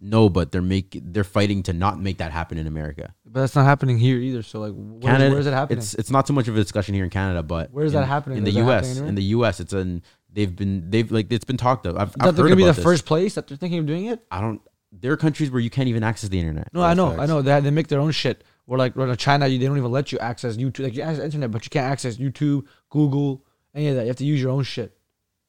No, 0.02 0.30
but 0.30 0.52
they're 0.52 0.62
make 0.62 0.98
they're 1.02 1.24
fighting 1.24 1.64
to 1.64 1.74
not 1.74 2.00
make 2.00 2.18
that 2.18 2.32
happen 2.32 2.58
in 2.58 2.68
America. 2.68 3.14
But 3.26 3.42
that's 3.42 3.56
not 3.56 3.66
happening 3.66 3.98
here 3.98 4.18
either. 4.18 4.44
So 4.44 4.60
like, 4.60 4.74
where's, 4.74 5.04
Canada, 5.04 5.36
where's 5.36 5.48
it 5.48 5.54
happening? 5.54 5.80
It's 5.80 5.94
it's 5.94 6.10
not 6.10 6.26
too 6.26 6.34
much 6.34 6.48
of 6.48 6.56
a 6.56 6.62
discussion 6.62 6.96
here 6.96 7.04
in 7.04 7.10
Canada, 7.10 7.44
but 7.44 7.72
Where's 7.72 7.94
in, 7.94 8.00
that 8.00 8.08
happening? 8.08 8.40
in 8.40 8.44
the 8.44 8.50
Is 8.52 8.58
U.S. 8.58 8.98
In 8.98 9.16
the 9.16 9.24
U.S., 9.24 9.60
it's 9.60 9.74
an 9.74 10.04
they've 10.32 10.54
been 10.54 10.90
they've 10.90 11.10
like 11.12 11.32
it's 11.32 11.46
been 11.46 11.58
talked 11.58 11.86
of. 11.86 11.98
I've, 11.98 12.16
I've 12.20 12.36
they're 12.36 12.46
gonna 12.46 12.56
be 12.56 12.64
the 12.64 12.72
this. 12.74 12.84
first 12.84 13.06
place 13.06 13.36
that 13.36 13.48
they're 13.48 13.58
thinking 13.58 13.80
of 13.80 13.86
doing 13.86 14.06
it. 14.06 14.26
I 14.32 14.42
don't. 14.42 14.62
There 14.92 15.12
are 15.12 15.18
countries 15.18 15.52
where 15.52 15.62
you 15.62 15.70
can't 15.70 15.88
even 15.88 16.04
access 16.04 16.30
the 16.30 16.40
internet. 16.40 16.74
No, 16.74 16.82
I 16.82 16.94
know, 16.94 17.18
I 17.20 17.26
know. 17.26 17.42
They 17.42 17.60
they 17.60 17.72
make 17.72 17.88
their 17.88 18.00
own 18.00 18.12
shit. 18.12 18.44
Or 18.70 18.78
like, 18.78 18.96
or 18.96 19.08
like 19.08 19.18
China, 19.18 19.48
you, 19.48 19.58
they 19.58 19.66
don't 19.66 19.78
even 19.78 19.92
let 19.92 20.12
you 20.12 20.20
access 20.20 20.56
YouTube. 20.56 20.84
Like 20.84 20.96
you 20.96 21.02
access 21.02 21.24
internet, 21.26 21.50
but 21.50 21.66
you 21.66 21.72
can't 21.72 21.92
access 21.92 22.18
YouTube, 22.18 22.66
Google, 22.92 23.44
any 23.74 23.88
of 23.88 23.96
that. 23.96 24.04
You 24.04 24.08
have 24.10 24.18
to 24.18 24.26
use 24.26 24.40
your 24.40 24.52
own 24.52 24.64
shit. 24.64 24.96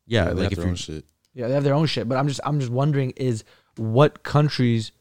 Yeah, 0.06 0.24
Yeah, 0.24 0.28
they 0.30 0.34
like 0.34 0.42
have 0.44 0.52
if 0.52 0.56
their 0.56 0.64
you're 0.64 0.70
own 0.70 0.76
shit. 0.76 1.04
Yeah, 1.34 1.48
they 1.48 1.54
have 1.54 1.64
their 1.64 1.74
own 1.74 1.84
shit. 1.86 2.08
But 2.08 2.16
I'm 2.16 2.28
just, 2.28 2.40
I'm 2.44 2.58
just 2.58 2.72
wondering, 2.72 3.10
is 3.16 3.44
what 3.76 4.22
countries 4.22 4.92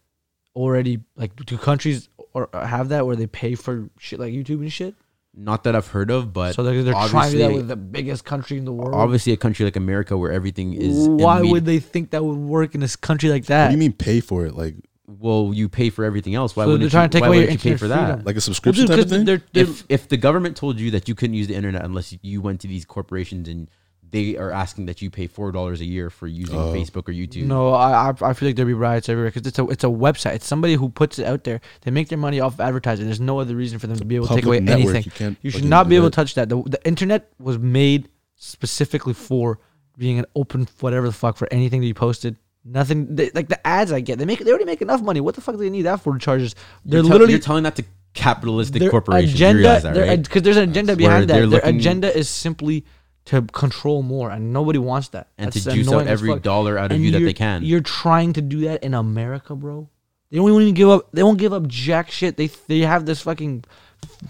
already 0.53 0.99
like 1.15 1.33
do 1.45 1.57
countries 1.57 2.09
or 2.33 2.49
uh, 2.53 2.65
have 2.65 2.89
that 2.89 3.05
where 3.07 3.15
they 3.15 3.27
pay 3.27 3.55
for 3.55 3.89
shit 3.97 4.19
like 4.19 4.33
YouTube 4.33 4.59
and 4.59 4.71
shit? 4.71 4.95
not 5.39 5.63
that 5.63 5.75
I've 5.75 5.87
heard 5.87 6.11
of, 6.11 6.33
but 6.33 6.53
so 6.53 6.63
they're, 6.63 6.83
they're 6.83 6.93
trying 6.93 7.31
to 7.31 7.37
do 7.37 7.43
that 7.43 7.53
with 7.53 7.67
the 7.67 7.75
biggest 7.75 8.25
country 8.25 8.57
in 8.57 8.65
the 8.65 8.73
world. 8.73 8.95
Obviously, 8.95 9.31
a 9.31 9.37
country 9.37 9.63
like 9.63 9.75
America 9.75 10.17
where 10.17 10.31
everything 10.31 10.73
is. 10.73 11.07
Why 11.07 11.37
media- 11.39 11.51
would 11.53 11.65
they 11.65 11.79
think 11.79 12.11
that 12.11 12.23
would 12.23 12.37
work 12.37 12.75
in 12.75 12.81
this 12.81 12.95
country 12.95 13.29
like 13.29 13.45
that? 13.45 13.65
What 13.65 13.69
do 13.69 13.75
you 13.75 13.79
mean 13.79 13.93
pay 13.93 14.19
for 14.19 14.45
it? 14.45 14.55
Like, 14.55 14.75
well, 15.17 15.51
you 15.53 15.69
pay 15.69 15.89
for 15.89 16.03
everything 16.05 16.35
else. 16.35 16.55
Why 16.55 16.65
So 16.65 16.71
would 16.71 16.81
they're 16.81 16.89
trying 16.89 17.09
to 17.09 17.15
take 17.17 17.21
why 17.21 17.27
away 17.27 17.37
your 17.37 17.45
wouldn't 17.47 17.65
you 17.65 17.71
pay 17.71 17.77
for 17.77 17.85
internet 17.85 18.17
that? 18.19 18.25
Like 18.25 18.35
a 18.35 18.41
subscription 18.41 18.87
Well, 18.87 18.97
dude, 18.97 18.97
type 18.97 19.05
of 19.05 19.09
'cause 19.11 19.17
thing? 19.17 19.25
they're- 19.25 19.43
they're- 19.53 19.63
if 19.73 19.83
if 19.89 20.07
the 20.09 20.17
government 20.17 20.55
told 20.55 20.79
you 20.79 20.91
that 20.91 21.07
you 21.09 21.15
couldn't 21.15 21.33
use 21.35 21.47
the 21.47 21.55
internet 21.55 21.83
unless 21.83 22.15
you 22.21 22.41
went 22.41 22.61
to 22.61 22.67
these 22.67 22.85
corporations 22.85 23.47
and 23.49 23.69
they 24.11 24.35
are 24.37 24.51
asking 24.51 24.87
that 24.87 25.03
you 25.03 25.09
pay 25.11 25.27
four 25.27 25.51
dollars 25.51 25.81
a 25.81 25.85
year 25.85 26.09
for 26.09 26.25
using 26.25 26.55
Oh. 26.57 26.73
Facebook 26.73 27.07
or 27.07 27.13
YouTube. 27.13 27.45
No, 27.45 27.69
I 27.73 28.09
I 28.09 28.13
I 28.29 28.33
feel 28.33 28.49
like 28.49 28.55
there'd 28.55 28.67
be 28.67 28.73
riots 28.73 29.07
everywhere 29.07 29.29
because 29.31 29.47
it's 29.47 29.59
a 29.59 29.65
it's 29.67 29.83
a 29.83 29.87
website. 29.87 30.33
It's 30.35 30.47
somebody 30.47 30.73
who 30.75 30.89
puts 30.89 31.19
it 31.19 31.25
out 31.25 31.43
there. 31.43 31.61
They 31.81 31.91
make 31.91 32.09
their 32.09 32.17
money 32.17 32.39
off 32.39 32.53
of 32.55 32.59
advertising. 32.59 33.05
There's 33.05 33.19
no 33.21 33.39
other 33.39 33.55
reason 33.55 33.77
for 33.77 33.85
them 33.87 33.97
to 33.97 34.05
be 34.05 34.15
able 34.15 34.27
to 34.27 34.35
take 34.35 34.45
away 34.45 34.59
network, 34.61 34.95
anything. 34.95 35.03
you 35.05 35.11
can't 35.11 35.37
You 35.43 35.51
should 35.51 35.65
not 35.65 35.87
be 35.89 35.95
able 35.95 36.09
to 36.09 36.15
touch 36.15 36.33
that. 36.35 36.49
The, 36.49 36.61
the 36.63 36.79
internet 36.87 37.31
was 37.39 37.59
made 37.59 38.09
specifically 38.35 39.13
for 39.13 39.59
being 39.97 40.17
an 40.17 40.25
open 40.35 40.67
whatever 40.79 41.05
the 41.07 41.13
fuck 41.13 41.37
for 41.37 41.47
anything 41.51 41.81
to 41.81 41.87
be 41.87 41.93
posted. 41.93 42.35
Nothing 42.71 43.15
they, 43.15 43.31
like 43.33 43.49
the 43.49 43.65
ads 43.65 43.91
I 43.91 43.99
get. 43.99 44.19
They 44.19 44.25
make 44.25 44.39
they 44.39 44.49
already 44.49 44.65
make 44.65 44.81
enough 44.81 45.01
money. 45.01 45.21
What 45.21 45.35
the 45.35 45.41
fuck 45.41 45.55
do 45.55 45.61
they 45.61 45.69
need 45.69 45.83
that 45.83 46.01
for 46.01 46.17
charges? 46.17 46.55
They're 46.85 46.99
You're, 46.99 47.09
literally 47.09 47.33
you're 47.33 47.41
telling 47.41 47.63
that 47.63 47.75
to 47.77 47.83
capitalistic 48.13 48.89
corporations. 48.91 49.33
Agenda, 49.33 49.79
that, 49.79 49.95
right? 49.95 50.21
because 50.21 50.43
there's 50.43 50.57
an 50.57 50.69
agenda 50.69 50.91
Where 50.91 50.97
behind 50.97 51.29
that. 51.29 51.49
Their 51.49 51.61
agenda 51.63 52.15
is 52.15 52.29
simply 52.29 52.85
to 53.25 53.41
control 53.43 54.03
more, 54.03 54.29
and 54.29 54.53
nobody 54.53 54.79
wants 54.79 55.09
that. 55.09 55.29
And 55.37 55.51
to 55.51 55.59
That's 55.59 55.75
juice 55.75 55.91
out 55.91 56.07
every 56.07 56.39
dollar 56.39 56.77
out 56.77 56.91
of 56.91 56.95
And 56.95 57.03
you 57.03 57.11
that 57.11 57.19
they 57.19 57.33
can. 57.33 57.63
You're 57.63 57.81
trying 57.81 58.33
to 58.33 58.41
do 58.41 58.61
that 58.61 58.83
in 58.83 58.93
America, 58.93 59.55
bro. 59.55 59.89
They 60.31 60.39
won't 60.39 60.61
even 60.61 60.73
give 60.75 60.89
up. 60.89 61.11
They 61.11 61.23
won't 61.23 61.39
give 61.39 61.53
up 61.53 61.67
jack 61.67 62.11
shit. 62.11 62.37
They 62.37 62.47
they 62.67 62.79
have 62.79 63.05
this 63.05 63.21
fucking 63.21 63.65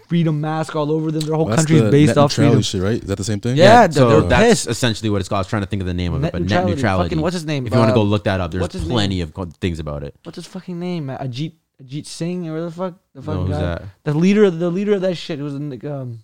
freedom 0.07 0.39
mask 0.41 0.75
all 0.75 0.91
over 0.91 1.11
them. 1.11 1.21
Their 1.21 1.35
whole 1.35 1.45
Well, 1.45 1.55
that's 1.55 1.65
country 1.67 1.85
is 1.85 1.91
based 1.91 2.07
net 2.09 2.17
off 2.17 2.31
neutrality 2.31 2.55
freedom. 2.55 2.61
shit, 2.63 2.81
right? 2.81 3.01
Is 3.01 3.07
that 3.07 3.17
the 3.17 3.23
same 3.23 3.39
thing? 3.39 3.57
Yeah, 3.57 3.87
they're- 3.87 3.93
so 3.93 4.21
that's 4.21 4.43
pissed. 4.43 4.67
essentially 4.67 5.09
what 5.09 5.19
it's 5.19 5.29
called. 5.29 5.37
I 5.37 5.41
was 5.41 5.47
trying 5.47 5.61
to 5.63 5.67
think 5.67 5.81
of 5.81 5.87
the 5.87 5.93
name 5.93 6.13
of 6.13 6.21
Net 6.21 6.29
it, 6.29 6.31
but 6.33 6.41
neutrality. 6.43 6.69
net 6.71 6.75
neutrality. 6.77 7.09
Fucking- 7.09 7.21
what's 7.21 7.33
his 7.33 7.45
name? 7.45 7.65
If 7.67 7.73
you 7.73 7.79
want 7.79 7.89
to 7.89 7.95
go 7.95 8.01
Uh, 8.01 8.05
look 8.05 8.23
that 8.25 8.39
up, 8.41 8.51
there's 8.51 8.67
plenty 8.67 9.17
name? 9.23 9.31
of 9.35 9.53
things 9.55 9.79
about 9.79 10.03
it. 10.03 10.15
What's 10.23 10.35
his 10.35 10.45
fucking 10.47 10.79
name? 10.79 11.07
Ajit 11.07 11.53
Ajit 11.83 12.05
Singh 12.05 12.47
or 12.47 12.53
whatever 12.53 12.65
the 12.69 12.75
fuck 12.75 12.93
the 13.15 13.21
fucking 13.21 13.41
who's 13.47 13.55
guy. 13.55 13.61
that? 13.61 13.83
The 14.03 14.13
leader 14.13 14.43
of 14.43 14.59
the 14.59 14.69
leader 14.69 14.93
of 14.93 15.01
that 15.01 15.15
shit. 15.15 15.39
It 15.39 15.43
was 15.43 15.55
in 15.55 15.69
the, 15.69 15.95
um. 15.95 16.19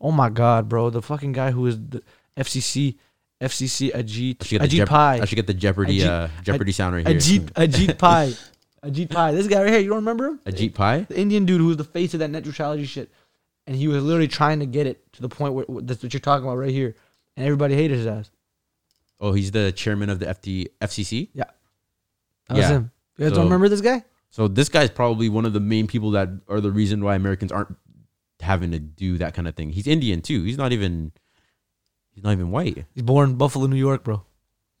Oh 0.00 0.10
my 0.12 0.28
god, 0.30 0.68
bro! 0.68 0.90
The 0.90 1.02
fucking 1.02 1.32
guy 1.32 1.50
who 1.50 1.62
was 1.62 1.78
the 1.78 2.02
FCC 2.36 2.96
FCC 3.42 3.90
Ajit 3.92 4.36
I 4.40 4.44
should 4.44 4.50
get 4.50 4.60
the 4.60 4.66
Ajit 4.68 4.76
Jep- 4.78 4.88
Pai. 4.88 5.20
I 5.20 5.24
should 5.24 5.36
get 5.36 5.46
the 5.46 5.54
Jeopardy 5.54 6.00
Ajit- 6.00 6.06
uh, 6.08 6.28
Jeopardy 6.42 6.72
sound 6.72 6.94
right 6.94 7.06
here. 7.06 7.16
Ajit 7.16 7.52
Ajit 7.52 7.98
Pai. 7.98 8.34
Ajit 8.84 9.10
Pai. 9.10 9.34
This 9.34 9.46
guy 9.46 9.62
right 9.62 9.70
here. 9.70 9.80
You 9.80 9.88
don't 9.88 9.96
remember 9.98 10.26
him? 10.26 10.40
Ajit 10.46 10.74
Pai. 10.74 11.06
The 11.08 11.18
Indian 11.18 11.44
dude 11.44 11.60
who 11.60 11.66
was 11.66 11.76
the 11.76 11.84
face 11.84 12.14
of 12.14 12.20
that 12.20 12.28
net 12.30 12.44
neutrality 12.46 12.84
shit, 12.86 13.10
and 13.66 13.76
he 13.76 13.88
was 13.88 14.02
literally 14.02 14.28
trying 14.28 14.60
to 14.60 14.66
get 14.66 14.86
it 14.86 15.12
to 15.14 15.22
the 15.22 15.28
point 15.28 15.54
where 15.54 15.64
that's 15.82 16.02
what 16.02 16.12
you're 16.14 16.20
talking 16.20 16.44
about 16.46 16.56
right 16.56 16.70
here, 16.70 16.94
and 17.36 17.44
everybody 17.46 17.74
hated 17.74 17.98
his 17.98 18.06
ass. 18.06 18.30
Oh, 19.20 19.32
he's 19.32 19.50
the 19.50 19.70
chairman 19.72 20.08
of 20.08 20.18
the 20.18 20.26
FT, 20.26 20.68
FCC. 20.80 21.28
Yeah, 21.34 21.44
that 22.48 22.56
was 22.56 22.66
him. 22.66 22.90
You 23.18 23.24
guys 23.26 23.30
So- 23.32 23.34
don't 23.36 23.44
remember 23.44 23.68
this 23.68 23.82
guy? 23.82 24.04
So 24.30 24.46
this 24.48 24.68
guy's 24.68 24.90
probably 24.90 25.28
one 25.28 25.44
of 25.44 25.52
the 25.52 25.60
main 25.60 25.86
people 25.88 26.12
that 26.12 26.28
are 26.48 26.60
the 26.60 26.70
reason 26.70 27.02
why 27.02 27.16
Americans 27.16 27.50
aren't 27.50 27.76
having 28.38 28.70
to 28.70 28.78
do 28.78 29.18
that 29.18 29.34
kind 29.34 29.46
of 29.48 29.56
thing. 29.56 29.70
He's 29.70 29.86
Indian 29.88 30.22
too. 30.22 30.44
He's 30.44 30.56
not 30.56 30.72
even. 30.72 31.12
He's 32.12 32.24
not 32.24 32.32
even 32.32 32.50
white. 32.50 32.84
He's 32.94 33.02
born 33.02 33.30
in 33.30 33.36
Buffalo, 33.36 33.66
New 33.66 33.76
York, 33.76 34.04
bro. 34.04 34.22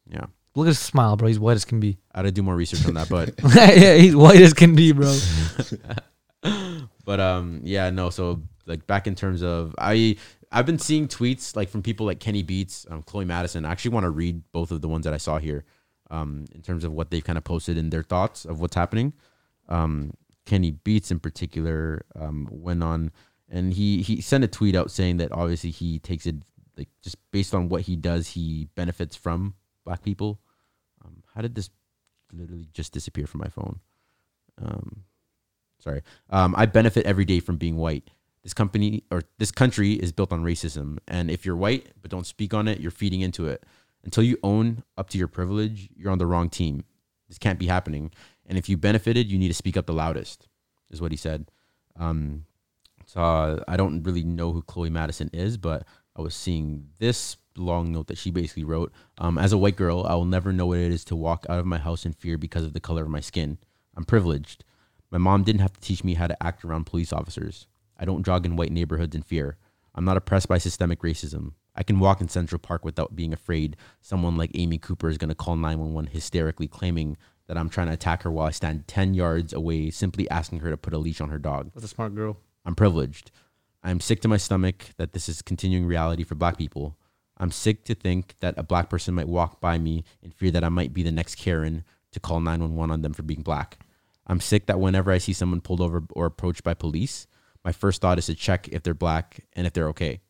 Yeah. 0.06 0.26
Look 0.54 0.66
at 0.66 0.68
his 0.68 0.78
smile, 0.78 1.16
bro. 1.16 1.28
He's 1.28 1.38
white 1.38 1.54
as 1.54 1.64
can 1.64 1.80
be. 1.80 1.98
I 2.12 2.18
had 2.18 2.22
to 2.24 2.32
do 2.32 2.42
more 2.42 2.56
research 2.56 2.84
on 2.86 2.94
that, 2.94 3.08
but 3.08 3.34
yeah, 3.54 3.94
he's 3.94 4.16
white 4.16 4.40
as 4.40 4.52
can 4.52 4.74
be, 4.74 4.92
bro. 4.92 5.16
but 7.04 7.20
um 7.20 7.60
yeah 7.64 7.90
no 7.90 8.08
so 8.10 8.40
like 8.66 8.86
back 8.86 9.06
in 9.06 9.14
terms 9.14 9.42
of 9.42 9.74
i 9.78 10.16
i've 10.52 10.66
been 10.66 10.78
seeing 10.78 11.08
tweets 11.08 11.56
like 11.56 11.68
from 11.68 11.82
people 11.82 12.06
like 12.06 12.20
kenny 12.20 12.42
beats 12.42 12.86
um 12.90 13.02
chloe 13.02 13.24
madison 13.24 13.64
i 13.64 13.70
actually 13.70 13.90
want 13.90 14.04
to 14.04 14.10
read 14.10 14.42
both 14.52 14.70
of 14.70 14.80
the 14.80 14.88
ones 14.88 15.04
that 15.04 15.12
i 15.12 15.16
saw 15.16 15.38
here 15.38 15.64
um 16.10 16.44
in 16.54 16.62
terms 16.62 16.84
of 16.84 16.92
what 16.92 17.10
they've 17.10 17.24
kind 17.24 17.36
of 17.36 17.44
posted 17.44 17.76
in 17.76 17.90
their 17.90 18.02
thoughts 18.02 18.44
of 18.44 18.60
what's 18.60 18.74
happening 18.74 19.12
um 19.68 20.12
kenny 20.46 20.70
beats 20.70 21.10
in 21.10 21.18
particular 21.18 22.04
um 22.18 22.48
went 22.50 22.82
on 22.82 23.10
and 23.48 23.74
he 23.74 24.02
he 24.02 24.20
sent 24.20 24.44
a 24.44 24.48
tweet 24.48 24.74
out 24.74 24.90
saying 24.90 25.16
that 25.16 25.32
obviously 25.32 25.70
he 25.70 25.98
takes 25.98 26.26
it 26.26 26.36
like 26.76 26.88
just 27.02 27.16
based 27.32 27.54
on 27.54 27.68
what 27.68 27.82
he 27.82 27.96
does 27.96 28.28
he 28.28 28.68
benefits 28.74 29.16
from 29.16 29.54
black 29.84 30.02
people. 30.02 30.40
Um 31.04 31.22
how 31.34 31.42
did 31.42 31.54
this 31.54 31.70
literally 32.32 32.68
just 32.72 32.92
disappear 32.92 33.26
from 33.26 33.40
my 33.40 33.48
phone? 33.48 33.80
Um 34.60 35.04
sorry. 35.78 36.02
Um, 36.28 36.54
i 36.56 36.66
benefit 36.66 37.06
every 37.06 37.24
day 37.24 37.40
from 37.40 37.56
being 37.56 37.76
white. 37.76 38.10
This 38.42 38.54
company 38.54 39.04
or 39.10 39.22
this 39.38 39.50
country 39.50 39.92
is 39.92 40.12
built 40.12 40.32
on 40.32 40.42
racism 40.42 40.98
and 41.08 41.30
if 41.30 41.44
you're 41.44 41.56
white 41.56 41.88
but 42.00 42.10
don't 42.10 42.26
speak 42.26 42.54
on 42.54 42.68
it 42.68 42.80
you're 42.80 42.90
feeding 42.90 43.20
into 43.20 43.46
it. 43.46 43.64
Until 44.02 44.22
you 44.22 44.38
own 44.42 44.82
up 44.96 45.10
to 45.10 45.18
your 45.18 45.28
privilege 45.28 45.88
you're 45.96 46.12
on 46.12 46.18
the 46.18 46.26
wrong 46.26 46.48
team. 46.48 46.84
This 47.28 47.38
can't 47.38 47.58
be 47.58 47.66
happening. 47.66 48.10
And 48.46 48.58
if 48.58 48.68
you 48.68 48.76
benefited 48.76 49.30
you 49.30 49.38
need 49.38 49.48
to 49.48 49.54
speak 49.54 49.76
up 49.76 49.86
the 49.86 49.92
loudest 49.92 50.48
is 50.90 51.00
what 51.00 51.12
he 51.12 51.16
said. 51.16 51.50
Um, 51.96 52.46
so 53.10 53.20
uh, 53.20 53.64
i 53.66 53.76
don't 53.76 54.02
really 54.04 54.22
know 54.22 54.52
who 54.52 54.62
chloe 54.62 54.90
madison 54.90 55.30
is 55.32 55.56
but 55.56 55.84
i 56.16 56.20
was 56.20 56.34
seeing 56.34 56.88
this 56.98 57.36
long 57.60 57.92
note 57.92 58.06
that 58.06 58.18
she 58.18 58.30
basically 58.30 58.64
wrote 58.64 58.92
um, 59.18 59.38
as 59.38 59.52
a 59.52 59.58
white 59.58 59.76
girl 59.76 60.04
i 60.08 60.14
will 60.14 60.24
never 60.24 60.52
know 60.52 60.66
what 60.66 60.78
it 60.78 60.92
is 60.92 61.04
to 61.04 61.16
walk 61.16 61.46
out 61.48 61.58
of 61.58 61.66
my 61.66 61.78
house 61.78 62.04
in 62.04 62.12
fear 62.12 62.36
because 62.36 62.64
of 62.64 62.72
the 62.72 62.80
color 62.80 63.02
of 63.02 63.08
my 63.08 63.20
skin 63.20 63.58
i'm 63.96 64.04
privileged 64.04 64.64
my 65.10 65.18
mom 65.18 65.42
didn't 65.42 65.60
have 65.60 65.72
to 65.72 65.80
teach 65.80 66.04
me 66.04 66.14
how 66.14 66.28
to 66.28 66.42
act 66.42 66.64
around 66.64 66.86
police 66.86 67.12
officers. 67.12 67.66
I 67.98 68.04
don't 68.04 68.24
jog 68.24 68.46
in 68.46 68.56
white 68.56 68.72
neighborhoods 68.72 69.14
in 69.14 69.22
fear. 69.22 69.56
I'm 69.94 70.04
not 70.04 70.16
oppressed 70.16 70.48
by 70.48 70.58
systemic 70.58 71.00
racism. 71.00 71.54
I 71.74 71.82
can 71.82 71.98
walk 71.98 72.20
in 72.20 72.28
Central 72.28 72.58
Park 72.58 72.84
without 72.84 73.16
being 73.16 73.32
afraid 73.32 73.76
someone 74.00 74.36
like 74.36 74.50
Amy 74.54 74.78
Cooper 74.78 75.08
is 75.08 75.18
going 75.18 75.28
to 75.28 75.34
call 75.34 75.56
911 75.56 76.12
hysterically 76.12 76.68
claiming 76.68 77.16
that 77.48 77.58
I'm 77.58 77.68
trying 77.68 77.88
to 77.88 77.94
attack 77.94 78.22
her 78.22 78.30
while 78.30 78.46
I 78.46 78.52
stand 78.52 78.86
10 78.86 79.14
yards 79.14 79.52
away 79.52 79.90
simply 79.90 80.30
asking 80.30 80.60
her 80.60 80.70
to 80.70 80.76
put 80.76 80.94
a 80.94 80.98
leash 80.98 81.20
on 81.20 81.30
her 81.30 81.38
dog. 81.38 81.72
That's 81.74 81.84
a 81.84 81.88
smart 81.88 82.14
girl. 82.14 82.38
I'm 82.64 82.76
privileged. 82.76 83.32
I'm 83.82 83.98
sick 83.98 84.20
to 84.20 84.28
my 84.28 84.36
stomach 84.36 84.90
that 84.96 85.12
this 85.12 85.28
is 85.28 85.42
continuing 85.42 85.86
reality 85.86 86.22
for 86.22 86.34
black 86.36 86.56
people. 86.56 86.96
I'm 87.40 87.50
sick 87.50 87.84
to 87.84 87.94
think 87.94 88.34
that 88.40 88.54
a 88.58 88.62
black 88.62 88.90
person 88.90 89.14
might 89.14 89.26
walk 89.26 89.60
by 89.60 89.78
me 89.78 90.04
in 90.22 90.30
fear 90.30 90.50
that 90.50 90.62
I 90.62 90.68
might 90.68 90.92
be 90.92 91.02
the 91.02 91.10
next 91.10 91.36
Karen 91.36 91.84
to 92.12 92.20
call 92.20 92.38
911 92.38 92.92
on 92.92 93.00
them 93.00 93.14
for 93.14 93.22
being 93.22 93.40
black. 93.40 93.78
I'm 94.26 94.40
sick 94.40 94.66
that 94.66 94.78
whenever 94.78 95.10
I 95.10 95.18
see 95.18 95.32
someone 95.32 95.62
pulled 95.62 95.80
over 95.80 96.04
or 96.12 96.26
approached 96.26 96.62
by 96.62 96.74
police, 96.74 97.26
my 97.64 97.72
first 97.72 98.02
thought 98.02 98.18
is 98.18 98.26
to 98.26 98.34
check 98.34 98.68
if 98.68 98.82
they're 98.82 98.94
black 98.94 99.40
and 99.54 99.66
if 99.66 99.72
they're 99.72 99.88
okay. 99.88 100.20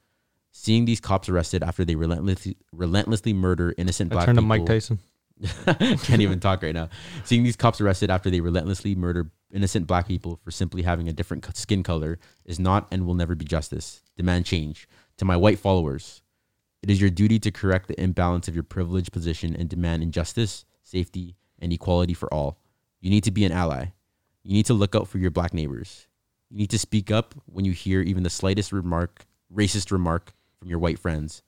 Seeing 0.52 0.84
these 0.84 1.00
cops 1.00 1.28
arrested 1.28 1.62
after 1.64 1.84
they 1.84 1.96
relentlessly 1.96 2.56
relentlessly 2.72 3.32
murder 3.32 3.74
innocent 3.76 4.12
I 4.12 4.14
black 4.14 4.26
turned 4.26 4.38
people. 4.38 4.56
Turn 4.56 4.58
to. 4.58 4.62
Mike 4.62 4.66
Tyson. 4.66 5.98
Can't 6.04 6.20
even 6.20 6.38
talk 6.38 6.62
right 6.62 6.74
now. 6.74 6.90
Seeing 7.24 7.42
these 7.42 7.56
cops 7.56 7.80
arrested 7.80 8.10
after 8.10 8.30
they 8.30 8.40
relentlessly 8.40 8.94
murder 8.94 9.30
innocent 9.52 9.86
black 9.86 10.06
people 10.06 10.38
for 10.44 10.50
simply 10.50 10.82
having 10.82 11.08
a 11.08 11.12
different 11.12 11.56
skin 11.56 11.82
color 11.82 12.18
is 12.44 12.60
not 12.60 12.86
and 12.90 13.06
will 13.06 13.14
never 13.14 13.34
be 13.34 13.44
justice. 13.44 14.02
Demand 14.16 14.46
change. 14.46 14.88
To 15.18 15.24
my 15.24 15.36
white 15.36 15.58
followers, 15.58 16.22
it 16.82 16.90
is 16.90 17.00
your 17.00 17.10
duty 17.10 17.38
to 17.40 17.50
correct 17.50 17.88
the 17.88 18.00
imbalance 18.00 18.48
of 18.48 18.54
your 18.54 18.62
privileged 18.64 19.12
position 19.12 19.54
and 19.54 19.68
demand 19.68 20.02
injustice, 20.02 20.64
safety, 20.82 21.36
and 21.58 21.72
equality 21.72 22.14
for 22.14 22.32
all. 22.32 22.58
You 23.00 23.10
need 23.10 23.24
to 23.24 23.30
be 23.30 23.44
an 23.44 23.52
ally. 23.52 23.86
You 24.42 24.54
need 24.54 24.66
to 24.66 24.74
look 24.74 24.94
out 24.94 25.08
for 25.08 25.18
your 25.18 25.30
black 25.30 25.52
neighbors. 25.52 26.06
You 26.48 26.58
need 26.58 26.70
to 26.70 26.78
speak 26.78 27.10
up 27.10 27.34
when 27.46 27.64
you 27.64 27.72
hear 27.72 28.00
even 28.00 28.22
the 28.22 28.30
slightest 28.30 28.72
remark, 28.72 29.26
racist 29.54 29.90
remark 29.92 30.32
from 30.58 30.68
your 30.68 30.78
white 30.78 30.98
friends. 30.98 31.42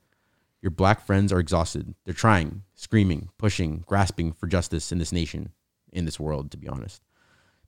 Your 0.61 0.70
black 0.70 1.05
friends 1.05 1.33
are 1.33 1.41
exhausted. 1.41 1.95
They're 2.05 2.14
trying, 2.14 2.62
screaming, 2.74 3.30
pushing, 3.39 3.83
grasping 3.87 4.33
for 4.33 4.47
justice 4.47 4.93
in 4.93 4.99
this 4.99 5.12
nation, 5.12 5.51
in 5.93 6.05
this 6.05 6.20
world, 6.20 6.51
to 6.53 6.57
be 6.57 6.68
honest. 6.68 7.03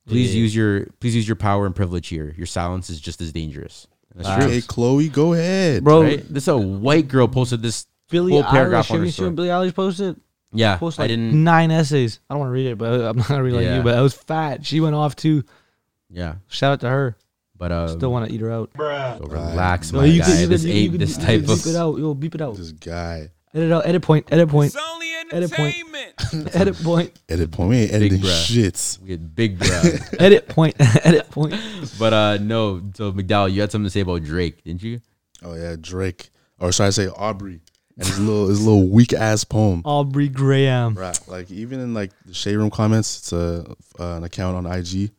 Please 0.07 0.35
Yeah. 0.35 0.43
use 0.43 0.55
your 0.55 0.87
please 1.01 1.17
use 1.17 1.27
your 1.27 1.35
power 1.35 1.65
and 1.67 1.75
privilege 1.75 2.09
here. 2.09 2.35
Your 2.37 2.47
silence 2.47 2.91
is 2.91 3.01
just 3.01 3.21
as 3.23 3.33
dangerous. 3.33 3.87
And 4.13 4.25
That's 4.25 4.29
Okay, 4.29 4.41
true. 4.47 4.51
Hey, 4.55 4.61
Chloe, 4.63 5.09
go 5.09 5.33
ahead, 5.33 5.85
Bro, 5.85 6.17
this 6.17 6.49
a 6.49 6.57
white 6.57 7.09
girl 7.09 7.27
posted 7.29 7.63
this 7.63 7.87
Billie 8.11 8.33
whole 8.33 8.45
paragraph 8.45 8.87
Eilish. 8.87 8.91
on 8.91 8.95
Have 8.97 9.01
her 9.01 9.05
you 9.07 9.11
seen 9.11 9.15
story. 9.15 9.29
what 9.31 9.37
Billie 9.37 9.49
Eilish 9.49 9.75
posted? 9.75 10.21
Yeah, 10.53 10.77
Post 10.77 11.01
I 11.01 11.09
didn't- 11.09 11.43
nine 11.43 11.71
essays. 11.73 12.21
I 12.31 12.35
don't 12.35 12.41
want 12.41 12.49
to 12.51 12.53
read 12.53 12.67
it, 12.67 12.79
but 12.79 12.93
I'm 13.01 13.17
not 13.17 13.27
gonna 13.29 13.43
read 13.43 13.55
like 13.55 13.65
Yeah. 13.65 13.79
you. 13.79 13.83
But 13.83 13.99
it 13.99 14.03
was 14.03 14.15
fat. 14.15 14.65
She 14.65 14.79
went 14.81 14.95
off 14.95 15.17
too. 15.17 15.43
Yeah. 16.11 16.37
Shout 16.49 16.75
out 16.75 16.81
to 16.83 16.89
her. 16.89 17.17
But 17.57 17.73
uh, 17.73 17.89
Still 17.89 18.13
want 18.13 18.29
to 18.29 18.35
eat 18.35 18.41
her 18.41 18.51
out. 18.53 18.71
So 18.77 19.27
relax, 19.27 19.93
No, 19.93 20.01
my 20.01 20.07
you 20.07 20.21
guy. 20.21 20.27
could- 20.27 20.39
you 20.41 20.47
this 20.47 20.63
could- 20.63 20.71
you 20.71 20.77
ain't 20.77 20.93
could- 20.93 21.01
this 21.01 21.17
you 21.19 21.25
type 21.25 21.41
could 21.41 21.51
of. 21.51 21.57
Beep 21.65 21.67
it 21.67 21.77
out. 21.77 21.99
Yo, 21.99 22.15
beep 22.15 22.35
it 22.37 22.41
out. 22.41 22.57
This 22.57 22.73
guy. 22.73 23.31
Edit 23.55 23.73
out. 23.73 23.87
Edit 23.87 24.03
point. 24.03 24.27
Edit 24.33 24.49
point. 24.49 24.75
Edit 25.33 25.53
point. 25.53 25.75
edit 26.55 26.83
point. 26.83 27.13
Edit 27.29 27.51
point. 27.53 27.71
We 27.71 27.77
ain't 27.79 27.93
editing 27.93 28.21
Big 28.21 28.31
shits. 28.31 29.01
We 29.01 29.13
had 29.13 29.35
big 29.35 29.59
bruh. 29.59 30.17
edit 30.21 30.49
point. 30.49 30.75
edit 31.05 31.31
point. 31.31 31.55
But 31.99 32.13
uh, 32.13 32.39
no. 32.39 32.83
So 32.95 33.13
McDowell, 33.13 33.53
you 33.53 33.61
had 33.61 33.71
something 33.71 33.87
to 33.87 33.91
say 33.91 34.01
about 34.01 34.25
Drake, 34.25 34.65
didn't 34.65 34.83
you? 34.83 35.01
Oh 35.43 35.55
yeah, 35.55 35.77
Drake. 35.81 36.31
Or 36.59 36.73
should 36.73 36.85
I 36.85 36.91
say 36.91 37.09
Aubrey? 37.09 37.61
And 37.97 38.07
his 38.07 38.19
little 38.19 38.49
his 38.49 38.65
little 38.65 38.89
weak 38.89 39.13
ass 39.13 39.45
poem. 39.45 39.83
Aubrey 39.85 40.29
Graham. 40.29 40.95
Right. 40.95 41.19
Like 41.29 41.51
even 41.51 41.79
in 41.79 41.95
like 41.95 42.11
the 42.27 42.35
shade 42.35 42.57
room 42.57 42.71
comments, 42.71 43.19
it's 43.19 43.33
a 43.33 43.65
uh, 44.01 44.17
an 44.17 44.25
account 44.25 44.57
on 44.57 44.67
IG. 44.67 45.13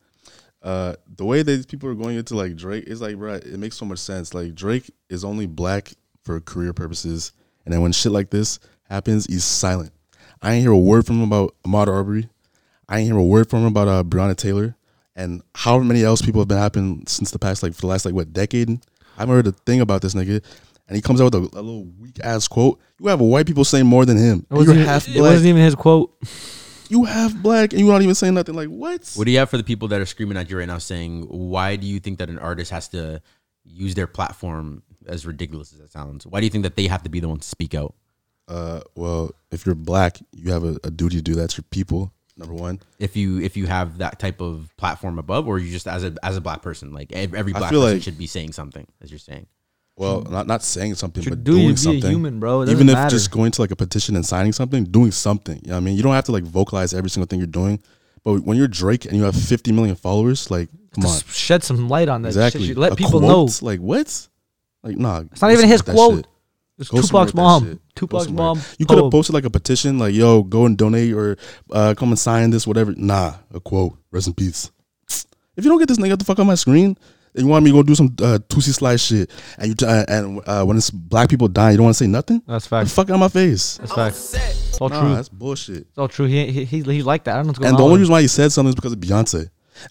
Uh, 0.62 0.96
the 1.16 1.24
way 1.24 1.42
that 1.42 1.68
people 1.68 1.88
are 1.88 1.94
going 1.94 2.16
into 2.16 2.34
like 2.34 2.56
Drake 2.56 2.84
is 2.86 3.00
like, 3.00 3.16
bro, 3.16 3.34
it 3.34 3.58
makes 3.58 3.76
so 3.76 3.86
much 3.86 3.98
sense. 3.98 4.34
Like 4.34 4.54
Drake 4.54 4.90
is 5.08 5.24
only 5.24 5.46
black 5.46 5.92
for 6.24 6.40
career 6.40 6.72
purposes, 6.72 7.32
and 7.66 7.74
then 7.74 7.82
when 7.82 7.92
shit 7.92 8.12
like 8.12 8.30
this 8.30 8.58
happens, 8.84 9.26
he's 9.26 9.44
silent. 9.44 9.92
I 10.40 10.54
ain't 10.54 10.62
hear 10.62 10.72
a 10.72 10.78
word 10.78 11.04
from 11.06 11.16
him 11.16 11.24
about 11.30 11.54
Ahmaud 11.66 11.88
Arbery. 11.88 12.28
I 12.88 12.98
ain't 13.00 13.08
hear 13.08 13.18
a 13.18 13.22
word 13.22 13.50
from 13.50 13.60
him 13.60 13.66
about 13.66 13.88
uh, 13.88 14.02
Breonna 14.04 14.36
Taylor, 14.36 14.76
and 15.14 15.42
however 15.54 15.84
many 15.84 16.02
else 16.04 16.22
people 16.22 16.40
have 16.40 16.48
been 16.48 16.56
happening 16.58 17.04
since 17.06 17.30
the 17.30 17.38
past 17.38 17.62
like 17.62 17.74
for 17.74 17.82
the 17.82 17.86
last 17.88 18.04
like 18.06 18.14
what 18.14 18.32
decade. 18.32 18.70
I 18.70 19.20
haven't 19.20 19.34
heard 19.34 19.46
a 19.48 19.52
thing 19.52 19.80
about 19.82 20.00
this 20.00 20.14
nigga. 20.14 20.42
And 20.88 20.94
he 20.94 21.02
comes 21.02 21.20
out 21.20 21.24
with 21.24 21.34
a, 21.34 21.58
a 21.58 21.62
little 21.62 21.84
weak 21.98 22.20
ass 22.22 22.46
quote. 22.46 22.78
You 23.00 23.08
have 23.08 23.20
white 23.20 23.44
people 23.46 23.64
saying 23.64 23.86
more 23.86 24.04
than 24.06 24.16
him. 24.16 24.46
It 24.48 24.54
wasn't, 24.54 24.66
You're 24.68 24.74
even, 24.76 24.86
half 24.86 25.08
it 25.08 25.14
black. 25.14 25.22
wasn't 25.32 25.46
even 25.48 25.62
his 25.62 25.74
quote. 25.74 26.14
you 26.88 27.02
half 27.04 27.34
black, 27.34 27.72
and 27.72 27.80
you're 27.80 27.90
not 27.90 28.02
even 28.02 28.14
saying 28.14 28.34
nothing. 28.34 28.54
Like 28.54 28.68
what? 28.68 29.10
What 29.16 29.24
do 29.24 29.32
you 29.32 29.38
have 29.38 29.50
for 29.50 29.56
the 29.56 29.64
people 29.64 29.88
that 29.88 30.00
are 30.00 30.06
screaming 30.06 30.36
at 30.36 30.48
you 30.48 30.56
right 30.58 30.68
now, 30.68 30.78
saying, 30.78 31.22
"Why 31.22 31.74
do 31.74 31.88
you 31.88 31.98
think 31.98 32.18
that 32.20 32.28
an 32.28 32.38
artist 32.38 32.70
has 32.70 32.86
to 32.90 33.20
use 33.64 33.96
their 33.96 34.06
platform 34.06 34.84
as 35.06 35.26
ridiculous 35.26 35.72
as 35.72 35.80
it 35.80 35.92
sounds? 35.92 36.26
Why 36.26 36.40
do 36.40 36.46
you 36.46 36.50
think 36.50 36.64
that 36.64 36.76
they 36.76 36.86
have 36.88 37.02
to 37.04 37.08
be 37.08 37.20
the 37.20 37.28
ones 37.28 37.42
to 37.42 37.48
speak 37.48 37.74
out?" 37.74 37.94
Uh, 38.48 38.80
well, 38.94 39.32
if 39.50 39.66
you're 39.66 39.74
black, 39.74 40.18
you 40.32 40.52
have 40.52 40.62
a, 40.64 40.78
a 40.84 40.90
duty 40.90 41.16
to 41.16 41.22
do 41.22 41.34
that 41.36 41.50
to 41.50 41.56
your 41.58 41.66
people. 41.70 42.12
Number 42.36 42.54
one. 42.54 42.80
If 42.98 43.16
you 43.16 43.40
if 43.40 43.56
you 43.56 43.66
have 43.66 43.98
that 43.98 44.18
type 44.18 44.40
of 44.40 44.70
platform 44.76 45.18
above, 45.18 45.48
or 45.48 45.58
you 45.58 45.70
just 45.72 45.86
as 45.88 46.04
a 46.04 46.14
as 46.22 46.36
a 46.36 46.40
black 46.40 46.62
person, 46.62 46.92
like 46.92 47.10
ev- 47.12 47.34
every 47.34 47.52
black 47.52 47.70
person 47.70 47.80
like- 47.94 48.02
should 48.02 48.18
be 48.18 48.26
saying 48.26 48.52
something, 48.52 48.86
as 49.00 49.10
you're 49.10 49.18
saying. 49.18 49.46
Well, 49.98 50.20
not 50.22 50.46
not 50.46 50.62
saying 50.62 50.96
something, 50.96 51.24
but 51.24 51.42
duty 51.42 51.62
doing 51.62 51.74
to 51.74 51.82
be 51.88 51.90
a 51.90 52.00
something. 52.00 52.10
human, 52.10 52.38
bro. 52.38 52.60
It 52.60 52.68
Even 52.68 52.86
if 52.90 52.94
matter. 52.96 53.08
just 53.08 53.30
going 53.30 53.50
to 53.52 53.62
like 53.62 53.70
a 53.70 53.76
petition 53.76 54.14
and 54.14 54.26
signing 54.26 54.52
something, 54.52 54.84
doing 54.84 55.10
something. 55.10 55.56
You 55.62 55.68
know 55.68 55.74
what 55.76 55.78
I 55.78 55.80
mean? 55.80 55.96
You 55.96 56.02
don't 56.02 56.12
have 56.12 56.24
to 56.26 56.32
like 56.32 56.44
vocalize 56.44 56.92
every 56.92 57.08
single 57.08 57.26
thing 57.26 57.38
you're 57.38 57.46
doing. 57.46 57.80
But 58.22 58.40
when 58.42 58.58
you're 58.58 58.68
Drake 58.68 59.06
and 59.06 59.16
you 59.16 59.22
have 59.22 59.34
50 59.36 59.72
million 59.72 59.94
followers, 59.96 60.50
like, 60.50 60.68
come 60.94 61.06
on. 61.06 61.18
Shed 61.28 61.62
some 61.64 61.88
light 61.88 62.08
on 62.10 62.20
that. 62.22 62.28
Exactly. 62.28 62.66
Shit. 62.66 62.76
Let 62.76 62.92
A 62.92 62.96
people 62.96 63.20
quote? 63.20 63.22
know. 63.62 63.66
Like 63.66 63.80
what? 63.80 64.28
Like 64.86 64.96
nah. 64.98 65.20
It's 65.32 65.42
not 65.42 65.50
even 65.52 65.68
his 65.68 65.82
quote. 65.82 66.16
shit. 66.18 66.26
It's 66.78 66.90
Go 66.90 67.00
somewhere 67.00 67.24
Tupac's 67.26 67.34
mom. 67.34 67.64
shit. 67.64 67.72
Go 67.74 67.80
Tupac's 67.94 68.28
mom. 68.30 68.60
You 68.78 68.84
could 68.86 68.98
have 68.98 69.10
posted 69.10 69.34
like 69.34 69.44
a 69.44 69.50
petition, 69.50 69.98
like 69.98 70.14
"Yo, 70.14 70.42
go 70.42 70.66
and 70.66 70.76
donate 70.76 71.12
or 71.14 71.36
uh, 71.72 71.94
come 71.96 72.10
and 72.10 72.18
sign 72.18 72.50
this, 72.50 72.66
whatever." 72.66 72.92
Nah, 72.96 73.34
a 73.54 73.60
quote. 73.60 73.96
Rest 74.10 74.26
in 74.26 74.34
peace. 74.34 74.70
If 75.56 75.64
you 75.64 75.70
don't 75.70 75.78
get 75.78 75.88
this 75.88 75.96
nigga 75.98 76.18
the 76.18 76.24
fuck 76.24 76.38
on 76.38 76.46
my 76.46 76.54
screen, 76.54 76.98
and 77.34 77.44
you 77.44 77.46
want 77.46 77.64
me 77.64 77.70
to 77.70 77.76
go 77.78 77.82
do 77.82 77.94
some 77.94 78.14
uh, 78.20 78.38
Toosie 78.48 78.74
Slide 78.74 79.00
shit, 79.00 79.30
and 79.58 79.68
you 79.68 79.74
t- 79.74 79.86
uh, 79.86 80.04
and 80.06 80.42
uh, 80.46 80.64
when 80.64 80.76
it's 80.76 80.90
black 80.90 81.30
people 81.30 81.48
dying, 81.48 81.72
you 81.72 81.76
don't 81.78 81.84
want 81.84 81.96
to 81.96 82.04
say 82.04 82.08
nothing. 82.08 82.42
That's 82.46 82.66
fact. 82.66 82.88
the 82.90 82.94
fuck 82.94 83.08
out 83.08 83.14
of 83.14 83.20
my 83.20 83.28
face. 83.28 83.78
That's 83.78 83.94
fact. 83.94 84.16
It's 84.16 84.78
all 84.78 84.90
Nah, 84.90 85.00
true. 85.00 85.14
that's 85.14 85.30
bullshit. 85.30 85.78
It's 85.88 85.96
all 85.96 86.08
true. 86.08 86.26
He, 86.26 86.52
he, 86.52 86.64
he 86.66 86.82
he's 86.82 87.06
like 87.06 87.24
that. 87.24 87.32
I 87.32 87.36
don't 87.36 87.46
know 87.46 87.48
what's 87.52 87.58
going 87.60 87.68
And 87.70 87.76
on. 87.76 87.80
the 87.80 87.84
only 87.86 88.00
reason 88.00 88.12
why 88.12 88.20
he 88.20 88.28
said 88.28 88.52
something 88.52 88.68
is 88.68 88.74
because 88.74 88.92
of 88.92 88.98
Beyonce. 88.98 89.48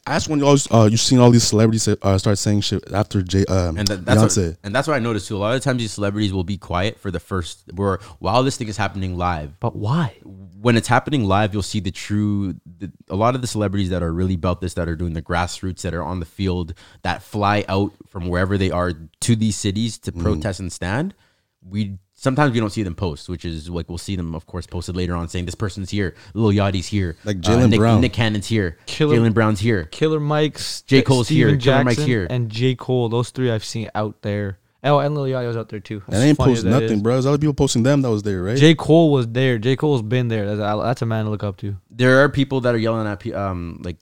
Ask 0.07 0.29
when 0.29 0.39
you 0.39 0.45
always 0.45 0.71
uh, 0.71 0.88
you've 0.89 0.99
seen 0.99 1.19
all 1.19 1.31
these 1.31 1.43
celebrities 1.47 1.88
uh, 1.88 2.17
start 2.17 2.38
saying 2.38 2.61
shit 2.61 2.83
after 2.91 3.21
Jay 3.21 3.45
um, 3.45 3.77
and 3.77 3.88
that, 3.88 4.05
that's 4.05 4.21
Beyonce. 4.23 4.49
what, 4.49 4.57
and 4.63 4.75
that's 4.75 4.88
what 4.88 4.95
I 4.95 4.99
noticed 4.99 5.27
too. 5.27 5.38
A 5.38 5.39
lot 5.39 5.55
of 5.55 5.61
times 5.63 5.79
these 5.79 5.91
celebrities 5.93 6.33
will 6.33 6.43
be 6.43 6.57
quiet 6.57 6.99
for 6.99 7.11
the 7.11 7.19
first 7.19 7.63
where 7.73 7.99
while 8.19 8.43
this 8.43 8.57
thing 8.57 8.67
is 8.67 8.77
happening 8.77 9.17
live. 9.17 9.59
But 9.59 9.75
why? 9.75 10.17
When 10.23 10.77
it's 10.77 10.88
happening 10.88 11.25
live, 11.25 11.53
you'll 11.53 11.61
see 11.63 11.79
the 11.79 11.91
true. 11.91 12.55
The, 12.79 12.91
a 13.09 13.15
lot 13.15 13.36
of 13.36 13.41
the 13.41 13.47
celebrities 13.47 13.89
that 13.91 14.01
are 14.01 14.11
really 14.11 14.33
about 14.33 14.61
this, 14.61 14.73
that 14.75 14.88
are 14.89 14.95
doing 14.95 15.13
the 15.13 15.21
grassroots, 15.21 15.81
that 15.81 15.93
are 15.93 16.03
on 16.03 16.19
the 16.19 16.25
field, 16.25 16.73
that 17.03 17.21
fly 17.21 17.63
out 17.67 17.91
from 18.09 18.27
wherever 18.27 18.57
they 18.57 18.71
are 18.71 18.91
to 19.21 19.36
these 19.36 19.55
cities 19.55 19.97
to 19.99 20.11
Mm. 20.11 20.21
protest 20.23 20.59
and 20.59 20.71
stand. 20.73 21.13
We 21.61 21.97
sometimes 22.26 22.51
we 22.53 22.59
don't 22.59 22.71
see 22.71 22.84
them 22.84 22.95
post, 22.95 23.30
which 23.30 23.45
is 23.45 23.69
like 23.69 23.88
we'll 23.88 23.97
see 23.97 24.17
them, 24.17 24.36
of 24.36 24.45
course, 24.45 24.65
posted 24.67 24.97
later 24.97 25.15
on 25.15 25.30
saying 25.30 25.45
this 25.45 25.55
person's 25.55 25.89
here, 25.89 26.13
Lil 26.34 26.51
Yachty's 26.51 26.88
here, 26.88 27.15
Like 27.23 27.38
uh, 27.38 27.39
Jaylen 27.39 27.69
Nick, 27.69 27.80
Brown. 27.80 28.01
Nick 28.01 28.11
Cannon's 28.13 28.47
here, 28.47 28.78
Killer- 28.88 29.15
Jaylen 29.17 29.34
Brown's 29.34 29.59
here. 29.61 29.86
Killer 29.86 30.19
Mike's, 30.19 30.82
J. 30.82 31.01
Cole's 31.01 31.28
Steven 31.28 31.49
here, 31.51 31.57
Killer 31.59 31.84
Mike's 31.86 32.03
here. 32.03 32.28
and 32.30 32.49
J. 32.49 32.76
Cole. 32.76 33.07
Those 33.07 33.30
three 33.30 33.49
I've 33.51 33.63
seen 33.63 33.89
out 33.95 34.21
there. 34.23 34.57
Oh, 34.84 34.99
and 34.99 35.15
Lil 35.15 35.26
Yachty 35.26 35.47
was 35.47 35.57
out 35.57 35.69
there 35.69 35.80
too. 35.80 36.03
And 36.05 36.15
As 36.15 36.21
they 36.21 36.28
ain't 36.30 36.38
funny 36.38 36.53
post 36.53 36.65
nothing, 36.65 36.97
is. 36.97 37.01
bro. 37.01 37.13
There's 37.13 37.26
other 37.26 37.39
people 37.39 37.55
posting 37.55 37.82
them 37.82 38.01
that 38.03 38.09
was 38.11 38.21
there, 38.21 38.43
right? 38.43 38.55
J. 38.57 38.76
Cole 38.76 39.11
was 39.11 39.28
there. 39.28 39.57
J. 39.57 39.76
Cole's 39.76 40.03
been 40.03 40.28
there. 40.28 40.45
That's 40.45 40.59
a, 40.59 40.84
that's 40.84 41.01
a 41.01 41.05
man 41.07 41.26
to 41.26 41.32
look 41.32 41.43
up 41.43 41.57
to. 41.57 41.76
there 41.89 42.23
are 42.23 42.30
people 42.30 42.61
that 42.61 42.76
are 42.76 42.78
yelling 42.78 43.07
at 43.07 43.19
pe- 43.19 43.34
um 43.34 43.82
like 43.84 43.97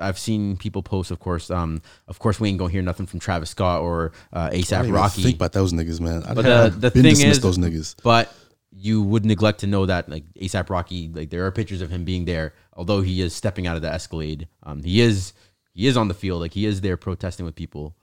I've 0.00 0.18
seen 0.18 0.56
people 0.56 0.82
post 0.82 1.10
of 1.10 1.18
course 1.18 1.50
um 1.50 1.82
of 2.06 2.18
course 2.18 2.40
we 2.40 2.48
ain't 2.48 2.58
gonna 2.58 2.72
hear 2.72 2.82
nothing 2.82 3.06
from 3.06 3.20
Travis 3.20 3.50
Scott 3.50 3.82
or 3.82 4.12
uh, 4.32 4.50
ASAP 4.50 4.92
Rocky 4.92 5.22
Think 5.22 5.36
about 5.36 5.52
those 5.52 5.72
niggas, 5.72 6.00
man. 6.00 6.22
I 6.24 6.34
but 6.34 6.44
have 6.44 6.80
the, 6.80 6.88
the 6.88 6.90
been 6.90 7.02
thing 7.02 7.14
dismissed 7.14 7.38
is 7.38 7.42
those 7.42 7.58
niggas. 7.58 7.96
but 8.02 8.32
you 8.70 9.02
would 9.02 9.24
neglect 9.24 9.60
to 9.60 9.66
know 9.66 9.86
that 9.86 10.08
like 10.08 10.24
ASAP 10.34 10.70
Rocky 10.70 11.08
like 11.12 11.30
there 11.30 11.46
are 11.46 11.50
pictures 11.50 11.80
of 11.80 11.90
him 11.90 12.04
being 12.04 12.24
there 12.24 12.54
although 12.74 13.00
he 13.00 13.20
is 13.20 13.34
stepping 13.34 13.66
out 13.66 13.76
of 13.76 13.82
the 13.82 13.92
Escalade 13.92 14.48
um 14.62 14.82
he 14.82 15.00
is 15.00 15.32
he 15.72 15.86
is 15.86 15.96
on 15.96 16.08
the 16.08 16.14
field 16.14 16.40
like 16.40 16.52
he 16.52 16.66
is 16.66 16.80
there 16.80 16.96
protesting 16.96 17.44
with 17.46 17.54
people 17.54 17.94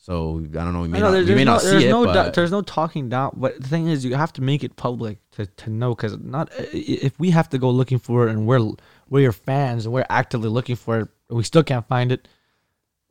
so 0.00 0.38
I 0.38 0.64
don't 0.64 0.72
know 0.72 0.82
we 0.82 0.88
may 0.88 1.00
know, 1.00 1.10
not, 1.10 1.18
we 1.18 1.24
there's 1.24 1.36
may 1.36 1.44
no, 1.44 1.52
not 1.54 1.62
there's 1.62 1.82
see 1.82 1.88
it 1.88 1.90
no 1.90 2.04
but 2.04 2.32
there's 2.32 2.50
no 2.50 2.62
talking 2.62 3.08
down. 3.08 3.32
But 3.36 3.60
the 3.60 3.68
thing 3.68 3.88
is, 3.88 4.04
you 4.04 4.14
have 4.14 4.32
to 4.34 4.42
make 4.42 4.64
it 4.64 4.76
public 4.76 5.18
to, 5.32 5.44
to 5.46 5.70
know 5.70 5.94
because 5.94 6.16
not 6.18 6.50
if 6.72 7.18
we 7.18 7.30
have 7.30 7.48
to 7.50 7.58
go 7.58 7.68
looking 7.68 7.98
for 7.98 8.28
it 8.28 8.30
and 8.30 8.46
we're 8.46 8.72
we're 9.10 9.20
your 9.22 9.32
fans 9.32 9.84
and 9.86 9.92
we're 9.94 10.06
actively 10.08 10.48
looking 10.48 10.76
for 10.76 11.00
it, 11.00 11.08
we 11.30 11.42
still 11.44 11.62
can't 11.62 11.86
find 11.88 12.12
it. 12.12 12.28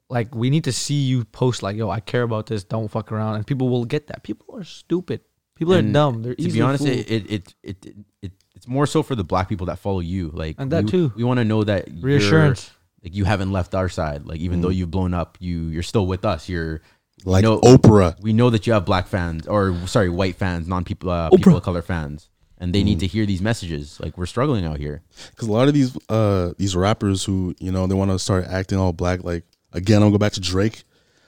Like 0.10 0.34
we 0.34 0.50
need 0.50 0.64
to 0.66 0.72
see 0.72 1.02
you 1.04 1.26
post 1.26 1.62
like, 1.64 1.76
"Yo, 1.76 1.90
I 1.90 2.00
care 2.00 2.24
about 2.24 2.46
this. 2.46 2.64
Don't 2.64 2.88
fuck 2.90 3.12
around," 3.12 3.36
and 3.36 3.46
people 3.46 3.68
will 3.70 3.84
get 3.86 4.08
that. 4.08 4.24
People 4.24 4.56
are 4.56 4.64
stupid. 4.64 5.22
People 5.56 5.74
are 5.74 5.82
dumb. 5.82 6.22
They're 6.24 6.36
to 6.36 6.50
be 6.50 6.62
honest, 6.62 6.86
fooled. 6.86 6.98
it, 6.98 7.10
it, 7.12 7.32
it, 7.32 7.56
it, 7.64 7.96
it, 8.22 8.32
it's 8.56 8.68
more 8.68 8.86
so 8.88 9.04
for 9.04 9.16
the 9.16 9.24
black 9.24 9.50
people 9.50 9.66
that 9.66 9.80
follow 9.80 10.00
you. 10.00 10.30
Like 10.34 10.56
And 10.60 10.72
that 10.72 10.86
we, 10.86 10.92
too. 10.92 11.12
We 11.16 11.24
want 11.26 11.40
to 11.40 11.46
know 11.46 11.64
that 11.64 11.88
you're- 11.90 12.14
Reassurance. 12.14 12.72
like 13.04 13.16
you 13.16 13.26
haven't 13.26 13.52
left 13.52 13.74
our 13.76 13.90
side. 13.90 14.26
Like 14.26 14.40
even 14.40 14.62
though 14.62 14.70
you've 14.70 14.92
blown 14.92 15.14
up, 15.14 15.38
you 15.42 15.64
you're 15.68 15.84
still 15.84 16.06
with 16.08 16.24
us. 16.26 16.48
You're 16.48 16.82
Like 17.26 17.44
know- 17.44 17.60
Oprah. 17.60 18.22
We 18.22 18.32
know 18.34 18.50
that 18.52 18.66
you 18.68 18.74
have 18.74 18.86
black 18.86 19.08
fans 19.08 19.46
or 19.48 19.76
sorry, 19.88 20.10
white 20.10 20.36
fans, 20.36 20.68
non 20.68 20.86
people 20.86 21.10
uh, 21.10 21.32
people 21.32 21.58
of 21.58 21.64
color 21.64 21.82
fans, 21.82 22.30
and 22.60 22.74
they 22.74 22.84
need 22.84 23.00
to 23.00 23.08
hear 23.08 23.26
these 23.26 23.42
messages. 23.42 24.00
Like 24.00 24.18
we're 24.18 24.26
struggling 24.26 24.66
out 24.66 24.78
here. 24.80 25.02
Because 25.32 25.48
a 25.48 25.52
lot 25.52 25.68
of 25.68 25.74
these 25.74 25.98
uh 26.10 26.54
these 26.58 26.76
rappers 26.76 27.24
who 27.24 27.56
you 27.60 27.72
know 27.72 27.88
they 27.88 27.96
want 27.96 28.12
to 28.12 28.20
start 28.20 28.46
acting 28.46 28.78
all 28.78 28.94
black. 28.94 29.24
Like 29.24 29.44
again, 29.74 29.98
I'm 29.98 30.04
gonna 30.10 30.12
go 30.14 30.18
back 30.18 30.34
to 30.34 30.42
Drake, 30.42 30.84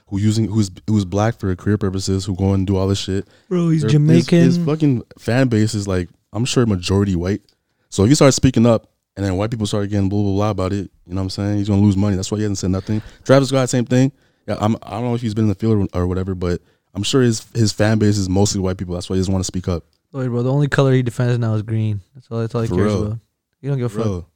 who 0.08 0.18
using 0.18 0.48
who's 0.48 0.70
who's 0.86 1.04
black 1.04 1.38
for 1.38 1.54
career 1.56 1.78
purposes, 1.78 2.24
who 2.24 2.34
go 2.34 2.52
and 2.52 2.66
do 2.66 2.76
all 2.76 2.88
this 2.88 2.98
shit. 2.98 3.28
Bro, 3.48 3.70
he's 3.70 3.82
Their- 3.82 3.88
his- 3.88 3.92
Jamaican. 3.92 4.38
His, 4.38 4.58
fucking 4.58 5.02
fan 5.18 5.48
base 5.48 5.74
is 5.74 5.86
like 5.86 6.08
I'm 6.32 6.44
sure 6.44 6.66
majority 6.66 7.16
white. 7.16 7.42
So 7.88 8.04
if 8.04 8.08
he 8.08 8.14
starts 8.14 8.36
speaking 8.36 8.66
up 8.66 8.88
and 9.16 9.24
then 9.26 9.36
white 9.36 9.50
people 9.50 9.66
start 9.66 9.88
getting 9.90 10.08
blah 10.08 10.22
blah 10.22 10.32
blah 10.32 10.50
about 10.50 10.72
it, 10.72 10.90
you 11.06 11.14
know 11.14 11.16
what 11.16 11.22
I'm 11.22 11.30
saying? 11.30 11.58
He's 11.58 11.68
gonna 11.68 11.82
lose 11.82 11.96
money. 11.96 12.16
That's 12.16 12.30
why 12.30 12.38
he 12.38 12.42
hasn't 12.42 12.58
said 12.58 12.70
nothing. 12.70 13.02
Travis 13.24 13.48
Scott, 13.48 13.68
same 13.68 13.84
thing. 13.84 14.12
Yeah, 14.46 14.56
I'm, 14.60 14.76
I 14.82 14.92
don't 14.92 15.04
know 15.04 15.14
if 15.14 15.20
he's 15.20 15.34
been 15.34 15.44
in 15.44 15.48
the 15.48 15.54
field 15.54 15.88
or, 15.94 16.00
or 16.00 16.06
whatever, 16.06 16.34
but 16.34 16.60
I'm 16.94 17.02
sure 17.02 17.22
his 17.22 17.46
his 17.54 17.72
fan 17.72 17.98
base 17.98 18.16
is 18.18 18.28
mostly 18.28 18.60
white 18.60 18.78
people. 18.78 18.94
That's 18.94 19.08
why 19.08 19.16
he 19.16 19.20
doesn't 19.20 19.32
want 19.32 19.44
to 19.44 19.46
speak 19.46 19.68
up. 19.68 19.84
Sorry, 20.12 20.28
bro. 20.28 20.42
The 20.42 20.52
only 20.52 20.68
color 20.68 20.92
he 20.92 21.02
defends 21.02 21.38
now 21.38 21.54
is 21.54 21.62
green. 21.62 22.00
That's 22.14 22.26
all. 22.30 22.38
That's 22.40 22.54
all 22.54 22.62
he 22.62 22.68
For 22.68 22.74
cares 22.76 22.92
real. 22.92 23.06
about. 23.06 23.18
You 23.60 23.70
don't 23.70 23.78
give 23.78 23.86
a 23.86 23.96
fuck. 23.96 24.04
Bro, 24.04 24.26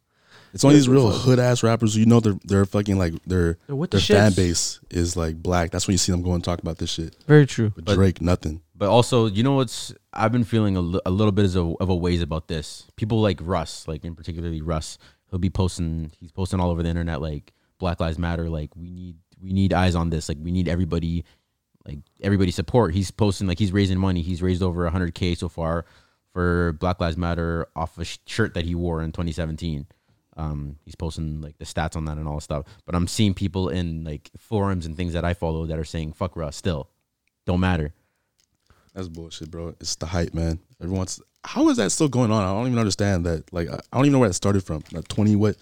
it's 0.53 0.62
only 0.64 0.77
Yeah, 0.77 0.79
these 0.81 0.89
real 0.89 1.11
hood 1.11 1.39
ass 1.41 1.62
rappers. 1.64 1.97
You 1.97 2.07
know, 2.07 2.20
they're 2.20 2.39
they're 2.45 2.64
fucking 2.64 2.97
like 2.99 3.14
their 3.25 3.59
They're 3.66 3.75
with 3.75 3.91
the 3.91 3.97
their 3.99 4.16
fan 4.18 4.33
shits. 4.33 4.37
base 4.37 4.81
is 4.91 5.16
like 5.16 5.43
black. 5.43 5.70
That's 5.72 5.89
when 5.89 5.93
you 5.95 5.99
see 5.99 6.12
them 6.12 6.22
go 6.22 6.33
and 6.35 6.45
talk 6.45 6.61
about 6.61 6.79
this 6.79 6.91
shit. 6.91 7.16
Very 7.27 7.47
true. 7.47 7.72
But, 7.75 7.87
But- 7.87 7.95
Drake, 7.95 8.20
nothing. 8.20 8.61
But 8.77 8.89
also, 8.89 9.27
you 9.27 9.43
know 9.45 9.55
what's? 9.55 9.93
I've 10.12 10.33
been 10.33 10.43
feeling 10.45 10.77
a, 10.77 10.81
li- 10.81 11.01
a 11.07 11.11
little 11.11 11.31
bit 11.33 11.45
of 11.45 11.57
a, 11.57 11.75
of 11.83 11.89
a 11.91 11.95
ways 11.95 12.22
about 12.22 12.49
this. 12.49 12.87
People 12.97 13.20
like 13.20 13.39
Russ, 13.41 13.87
like 13.87 14.05
in 14.05 14.14
particularly 14.16 14.62
Russ, 14.62 14.99
he'll 15.31 15.39
be 15.39 15.49
posting. 15.51 16.11
He's 16.20 16.33
posting 16.33 16.59
all 16.61 16.70
over 16.70 16.83
the 16.83 16.89
internet 16.89 17.20
like 17.22 17.53
Black 17.79 18.01
Lives 18.01 18.18
Matter. 18.18 18.49
Like 18.51 18.75
we 18.77 18.91
need 18.91 19.16
we 19.41 19.53
need 19.53 19.72
eyes 19.72 19.95
on 19.95 20.11
this. 20.11 20.29
Like 20.29 20.39
we 20.41 20.51
need 20.51 20.68
everybody, 20.68 21.25
like 21.87 21.99
everybody 22.22 22.51
support. 22.51 22.95
He's 22.95 23.11
posting 23.11 23.47
like 23.47 23.59
he's 23.59 23.72
raising 23.72 23.99
money. 23.99 24.22
He's 24.22 24.43
raised 24.43 24.62
over 24.62 24.89
100k 24.91 25.37
so 25.37 25.49
far 25.49 25.85
for 26.32 26.72
Black 26.72 27.01
Lives 27.01 27.16
Matter 27.16 27.68
off 27.76 27.99
a 27.99 28.05
shirt 28.05 28.55
that 28.55 28.64
he 28.64 28.74
wore 28.74 29.03
in 29.03 29.12
2017. 29.12 29.87
Um, 30.37 30.76
he's 30.85 30.97
posting 30.97 31.41
like 31.41 31.59
the 31.59 31.64
stats 31.64 31.97
on 31.97 32.07
that 32.07 32.16
and 32.16 32.26
all 32.26 32.41
stuff. 32.41 32.66
But 32.87 32.95
I'm 32.95 33.07
seeing 33.07 33.35
people 33.35 33.68
in 33.68 34.05
like 34.05 34.30
forums 34.39 34.85
and 34.87 34.97
things 34.97 35.12
that 35.12 35.24
I 35.24 35.35
follow 35.35 35.66
that 35.66 35.78
are 35.78 35.85
saying 35.85 36.14
"fuck 36.14 36.37
Russ." 36.37 36.57
Still, 36.57 36.89
don't 37.47 37.61
matter. 37.61 37.93
That's 38.95 39.09
bullshit, 39.09 39.51
bro. 39.51 39.74
It's 39.80 39.97
the 39.97 40.07
hype, 40.07 40.35
man. 40.35 40.59
Everyone's 40.80 41.20
how 41.45 41.68
is 41.68 41.76
that 41.76 41.91
still 41.91 42.09
going 42.09 42.32
on? 42.32 42.43
I 42.43 42.53
don't 42.53 42.66
even 42.66 42.78
understand 42.78 43.26
that. 43.26 43.53
Like, 43.53 43.68
I 43.68 43.78
don't 43.93 44.07
even 44.07 44.12
know 44.12 44.18
where 44.18 44.28
that 44.28 44.35
started 44.35 44.64
from. 44.64 44.82
Like 44.93 45.09
twenty 45.09 45.37
what, 45.37 45.57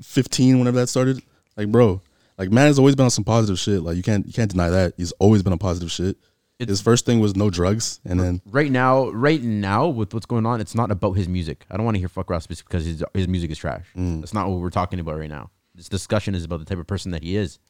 fifteen, 0.00 0.58
whenever 0.58 0.78
that 0.80 0.88
started. 0.88 1.22
Like, 1.56 1.68
bro, 1.68 2.00
like 2.38 2.50
man 2.50 2.66
has 2.66 2.78
always 2.78 2.94
been 2.94 3.04
on 3.04 3.10
some 3.10 3.24
positive 3.24 3.58
shit. 3.58 3.82
Like 3.82 3.96
you 3.96 4.02
can't 4.02 4.26
you 4.26 4.32
can't 4.32 4.50
deny 4.50 4.70
that. 4.70 4.94
He's 4.96 5.12
always 5.12 5.42
been 5.42 5.52
on 5.52 5.58
positive 5.58 5.90
shit. 5.90 6.16
His 6.58 6.80
first 6.80 7.06
thing 7.06 7.20
was 7.20 7.36
no 7.36 7.50
drugs, 7.50 8.00
and 8.04 8.18
then 8.18 8.40
right 8.50 8.72
now, 8.72 9.10
right 9.10 9.40
now, 9.40 9.86
with 9.86 10.12
what's 10.12 10.26
going 10.26 10.44
on, 10.44 10.60
it's 10.60 10.74
not 10.74 10.90
about 10.90 11.12
his 11.12 11.28
music. 11.28 11.64
I 11.70 11.76
don't 11.76 11.84
want 11.84 11.94
to 11.94 12.00
hear 12.00 12.08
fuck 12.08 12.28
Russ 12.30 12.48
because 12.48 12.84
his 12.84 13.04
his 13.14 13.28
music 13.28 13.52
is 13.52 13.58
trash. 13.58 13.86
Mm. 13.96 14.20
That's 14.20 14.34
not 14.34 14.48
what 14.48 14.58
we're 14.58 14.70
talking 14.70 14.98
about 14.98 15.18
right 15.18 15.30
now. 15.30 15.50
This 15.76 15.88
discussion 15.88 16.34
is 16.34 16.42
about 16.44 16.58
the 16.58 16.64
type 16.64 16.78
of 16.78 16.86
person 16.88 17.12
that 17.12 17.22
he 17.22 17.36
is. 17.36 17.60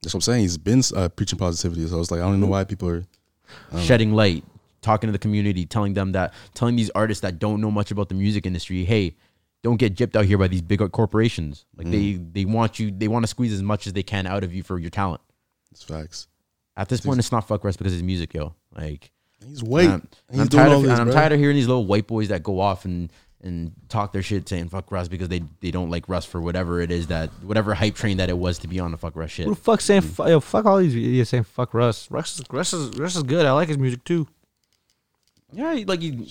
that's 0.00 0.14
what 0.14 0.18
I'm 0.18 0.22
saying. 0.22 0.42
He's 0.42 0.58
been 0.58 0.82
uh, 0.94 1.08
preaching 1.08 1.40
positivity. 1.40 1.84
So 1.88 1.96
I 1.96 1.98
was 1.98 2.12
like 2.12 2.20
I 2.20 2.24
don't 2.24 2.40
know 2.40 2.46
why 2.46 2.62
people 2.62 2.88
are 2.88 3.00
don't 3.00 3.80
know. 3.80 3.80
shedding 3.80 4.12
light, 4.12 4.44
talking 4.80 5.08
to 5.08 5.12
the 5.12 5.18
community, 5.18 5.66
telling 5.66 5.94
them 5.94 6.12
that, 6.12 6.34
telling 6.54 6.76
these 6.76 6.90
artists 6.90 7.22
that 7.22 7.40
don't 7.40 7.60
know 7.60 7.70
much 7.72 7.90
about 7.90 8.08
the 8.08 8.14
music 8.14 8.46
industry, 8.46 8.84
hey, 8.84 9.16
don't 9.62 9.76
get 9.76 9.94
gypped 9.94 10.16
out 10.16 10.24
here 10.24 10.38
by 10.38 10.48
these 10.48 10.62
big 10.62 10.80
corporations. 10.92 11.66
Like 11.76 11.90
they 11.90 12.14
mm. 12.14 12.32
they 12.32 12.44
want 12.44 12.78
you, 12.78 12.90
they 12.90 13.08
want 13.08 13.24
to 13.24 13.28
squeeze 13.28 13.52
as 13.52 13.62
much 13.62 13.86
as 13.86 13.92
they 13.92 14.02
can 14.02 14.26
out 14.26 14.44
of 14.44 14.54
you 14.54 14.62
for 14.62 14.78
your 14.78 14.90
talent. 14.90 15.20
It's 15.70 15.82
facts. 15.82 16.28
At 16.76 16.88
this 16.88 17.00
point, 17.00 17.18
it's 17.18 17.32
not 17.32 17.48
fuck 17.48 17.64
Russ 17.64 17.76
because 17.76 17.92
of 17.92 17.96
his 17.96 18.04
music, 18.04 18.34
yo. 18.34 18.54
Like 18.76 19.10
He's 19.46 19.62
white. 19.62 19.84
and 19.84 19.92
I'm, 19.92 19.94
And 19.94 20.10
and 20.28 20.36
he's 20.36 20.40
I'm 20.40 20.48
tired 20.48 20.72
of, 20.72 20.82
this, 20.82 20.90
and 20.92 21.00
I'm 21.00 21.10
tired 21.10 21.32
of 21.32 21.38
hearing 21.38 21.56
these 21.56 21.66
little 21.66 21.86
white 21.86 22.06
boys 22.06 22.28
that 22.28 22.42
go 22.42 22.60
off 22.60 22.84
and 22.84 23.12
and 23.40 23.72
talk 23.88 24.12
their 24.12 24.22
shit 24.22 24.48
saying 24.48 24.68
fuck 24.68 24.90
Russ 24.90 25.06
because 25.06 25.28
they 25.28 25.42
they 25.60 25.70
don't 25.70 25.90
like 25.90 26.08
Russ 26.08 26.24
for 26.24 26.40
whatever 26.40 26.80
it 26.80 26.90
is 26.90 27.06
that 27.06 27.30
whatever 27.42 27.74
hype 27.74 27.94
train 27.94 28.16
that 28.16 28.28
it 28.28 28.36
was 28.36 28.58
to 28.60 28.68
be 28.68 28.80
on 28.80 28.90
the 28.90 28.96
fuck 28.96 29.14
Russ 29.14 29.30
shit. 29.30 29.46
Who 29.46 29.54
the 29.54 29.60
fuck 29.60 29.80
saying 29.80 30.02
fu- 30.02 30.26
yo, 30.26 30.40
fuck 30.40 30.66
all 30.66 30.78
these 30.78 30.94
idiots 30.94 31.30
saying 31.30 31.44
fuck 31.44 31.72
Russ. 31.72 32.10
Russ 32.10 32.40
is, 32.40 32.44
Russ 32.50 32.72
is 32.72 32.98
Russ 32.98 33.16
is 33.16 33.22
good. 33.22 33.46
I 33.46 33.52
like 33.52 33.68
his 33.68 33.78
music 33.78 34.02
too. 34.04 34.26
Yeah, 35.52 35.78
like 35.86 36.02
you, 36.02 36.26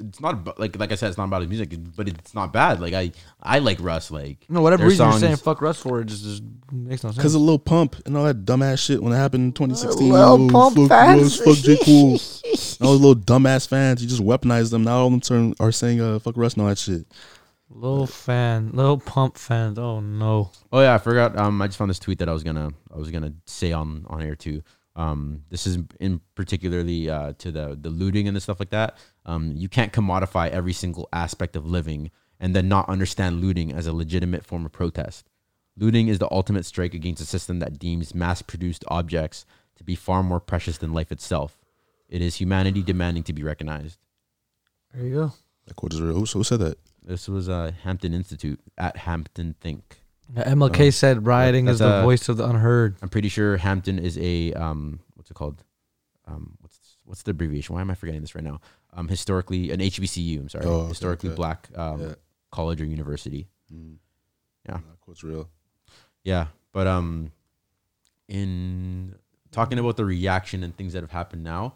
it's 0.00 0.20
not 0.20 0.34
about, 0.34 0.58
like 0.58 0.78
like 0.78 0.92
I 0.92 0.94
said, 0.94 1.08
it's 1.08 1.18
not 1.18 1.24
about 1.24 1.42
his 1.42 1.48
music, 1.48 1.74
but 1.96 2.08
it's 2.08 2.34
not 2.34 2.52
bad. 2.52 2.80
Like 2.80 2.94
I 2.94 3.12
I 3.42 3.58
like 3.58 3.78
Russ. 3.80 4.10
Like 4.10 4.44
No, 4.48 4.62
whatever 4.62 4.84
reason 4.84 4.98
songs- 4.98 5.22
you're 5.22 5.28
saying 5.28 5.36
fuck 5.36 5.60
Russ 5.60 5.80
for, 5.80 6.00
it 6.00 6.06
just, 6.06 6.24
just 6.24 6.42
makes 6.72 7.04
no 7.04 7.10
sense. 7.10 7.16
Because 7.16 7.34
of 7.34 7.42
Lil 7.42 7.58
Pump 7.58 7.96
and 8.06 8.16
all 8.16 8.24
that 8.24 8.44
dumbass 8.44 8.84
shit 8.84 9.02
when 9.02 9.12
it 9.12 9.16
happened 9.16 9.44
in 9.44 9.52
2016. 9.52 10.08
Lil 10.08 10.22
oh, 10.22 10.48
Pump 10.48 10.76
fuck 10.76 10.88
fans. 10.88 11.40
Russ, 11.40 11.56
fuck 11.56 11.64
J. 11.64 11.78
Cool. 11.84 12.12
all 12.12 12.92
those 12.92 13.00
little 13.00 13.14
dumbass 13.14 13.68
fans, 13.68 14.02
you 14.02 14.08
just 14.08 14.22
weaponize 14.22 14.70
them. 14.70 14.84
Now 14.84 14.98
all 14.98 15.06
of 15.06 15.12
them 15.12 15.20
turn, 15.20 15.54
are 15.60 15.72
saying 15.72 16.00
uh, 16.00 16.18
fuck 16.18 16.36
Russ 16.36 16.54
and 16.54 16.62
all 16.62 16.68
that 16.68 16.78
shit. 16.78 17.06
Little 17.72 18.06
fan, 18.06 18.70
little 18.72 18.98
pump 18.98 19.38
fans. 19.38 19.78
Oh 19.78 20.00
no. 20.00 20.50
Oh 20.72 20.80
yeah, 20.80 20.94
I 20.94 20.98
forgot. 20.98 21.38
Um, 21.38 21.62
I 21.62 21.68
just 21.68 21.78
found 21.78 21.90
this 21.90 22.00
tweet 22.00 22.18
that 22.18 22.28
I 22.28 22.32
was 22.32 22.42
gonna 22.42 22.70
I 22.92 22.98
was 22.98 23.10
gonna 23.10 23.32
say 23.46 23.72
on 23.72 24.06
on 24.08 24.22
air 24.22 24.34
too. 24.34 24.62
Um, 24.96 25.44
this 25.50 25.66
is 25.66 25.78
in 26.00 26.20
particularly 26.34 27.08
uh, 27.08 27.32
to 27.38 27.52
the 27.52 27.78
the 27.80 27.88
looting 27.88 28.26
and 28.26 28.36
the 28.36 28.40
stuff 28.40 28.58
like 28.58 28.70
that. 28.70 28.98
Um, 29.26 29.52
you 29.56 29.68
can't 29.68 29.92
commodify 29.92 30.48
every 30.50 30.72
single 30.72 31.08
aspect 31.12 31.56
of 31.56 31.66
living 31.66 32.10
and 32.38 32.54
then 32.56 32.68
not 32.68 32.88
understand 32.88 33.40
looting 33.40 33.72
as 33.72 33.86
a 33.86 33.92
legitimate 33.92 34.44
form 34.44 34.64
of 34.64 34.72
protest. 34.72 35.28
Looting 35.76 36.08
is 36.08 36.18
the 36.18 36.28
ultimate 36.30 36.64
strike 36.66 36.94
against 36.94 37.22
a 37.22 37.26
system 37.26 37.58
that 37.60 37.78
deems 37.78 38.14
mass-produced 38.14 38.84
objects 38.88 39.44
to 39.76 39.84
be 39.84 39.94
far 39.94 40.22
more 40.22 40.40
precious 40.40 40.78
than 40.78 40.92
life 40.92 41.12
itself. 41.12 41.58
It 42.08 42.22
is 42.22 42.36
humanity 42.36 42.82
demanding 42.82 43.22
to 43.24 43.32
be 43.32 43.42
recognized. 43.42 43.98
There 44.92 45.04
you 45.06 45.14
go. 45.14 45.32
That 45.66 45.76
quote 45.76 45.92
is 45.92 46.00
real. 46.02 46.14
Who, 46.14 46.24
who 46.24 46.42
said 46.44 46.60
that? 46.60 46.78
This 47.02 47.28
was 47.28 47.48
uh, 47.48 47.72
Hampton 47.84 48.12
Institute 48.14 48.60
at 48.76 48.96
Hampton 48.98 49.54
Think. 49.60 49.98
Yeah, 50.34 50.44
MLK 50.52 50.88
Oh. 50.88 50.90
said 50.90 51.26
rioting 51.26 51.68
is 51.68 51.78
That's 51.78 51.90
the 51.90 52.00
a- 52.00 52.02
voice 52.02 52.28
of 52.28 52.36
the 52.36 52.46
unheard. 52.48 52.96
I'm 53.02 53.08
pretty 53.08 53.28
sure 53.28 53.56
Hampton 53.56 53.98
is 53.98 54.18
a 54.18 54.52
um, 54.54 55.00
what's 55.14 55.30
it 55.30 55.34
called? 55.34 55.62
Um, 56.26 56.56
what's 56.60 56.78
what's 57.04 57.22
the 57.22 57.30
abbreviation? 57.32 57.74
Why 57.74 57.80
am 57.80 57.90
I 57.90 57.94
forgetting 57.94 58.20
this 58.20 58.34
right 58.34 58.44
now? 58.44 58.60
Um, 58.92 59.06
historically 59.08 59.70
an 59.70 59.80
HBCU. 59.80 60.40
I'm 60.40 60.48
sorry, 60.48 60.64
Oh, 60.66 60.80
okay, 60.80 60.88
historically 60.88 61.30
okay. 61.30 61.36
black 61.36 61.68
um, 61.76 62.00
Yeah. 62.00 62.14
college 62.50 62.80
or 62.80 62.84
university. 62.84 63.48
Mm. 63.72 63.96
Yeah, 64.68 64.74
That 64.78 65.00
quote's 65.00 65.22
real. 65.22 65.48
yeah, 66.24 66.48
but 66.72 66.86
um, 66.86 67.30
in 68.28 69.14
talking 69.50 69.78
about 69.78 69.96
the 69.96 70.04
reaction 70.04 70.62
and 70.62 70.76
things 70.76 70.92
that 70.92 71.02
have 71.02 71.10
happened 71.10 71.42
now, 71.44 71.74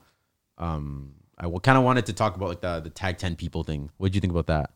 um, 0.58 1.14
I 1.38 1.48
kind 1.62 1.76
of 1.78 1.84
wanted 1.84 2.06
to 2.06 2.12
talk 2.12 2.36
about 2.36 2.48
like 2.48 2.60
the 2.60 2.80
the 2.80 2.90
tag 2.90 3.18
ten 3.18 3.34
people 3.36 3.64
thing. 3.64 3.90
What 3.96 4.12
do 4.12 4.16
you 4.16 4.20
think 4.20 4.32
about 4.32 4.46
that? 4.46 4.70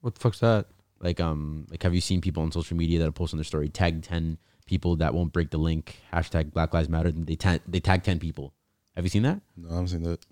What 0.00 0.14
the 0.14 0.20
fuck's 0.20 0.40
that? 0.40 0.66
Like 1.00 1.20
um, 1.20 1.66
like 1.70 1.82
have 1.82 1.94
you 1.94 2.00
seen 2.00 2.20
people 2.20 2.42
on 2.42 2.52
social 2.52 2.76
media 2.76 2.98
that 2.98 3.06
have 3.06 3.14
posted 3.14 3.36
on 3.36 3.38
their 3.38 3.44
story 3.44 3.68
tag 3.68 4.02
ten 4.02 4.38
people 4.66 4.96
that 4.96 5.14
won't 5.14 5.32
break 5.32 5.50
the 5.50 5.58
link 5.58 5.98
hashtag 6.12 6.52
Black 6.52 6.74
Lives 6.74 6.88
Matter? 6.88 7.10
They 7.10 7.36
tag 7.36 7.62
they 7.66 7.80
tag 7.80 8.02
ten 8.02 8.18
people. 8.18 8.52
Have 8.96 9.04
you 9.04 9.08
seen 9.10 9.22
that? 9.22 9.40
No, 9.56 9.68
I 9.70 9.72
haven't 9.74 9.88
seen 9.88 10.02
that. 10.02 10.24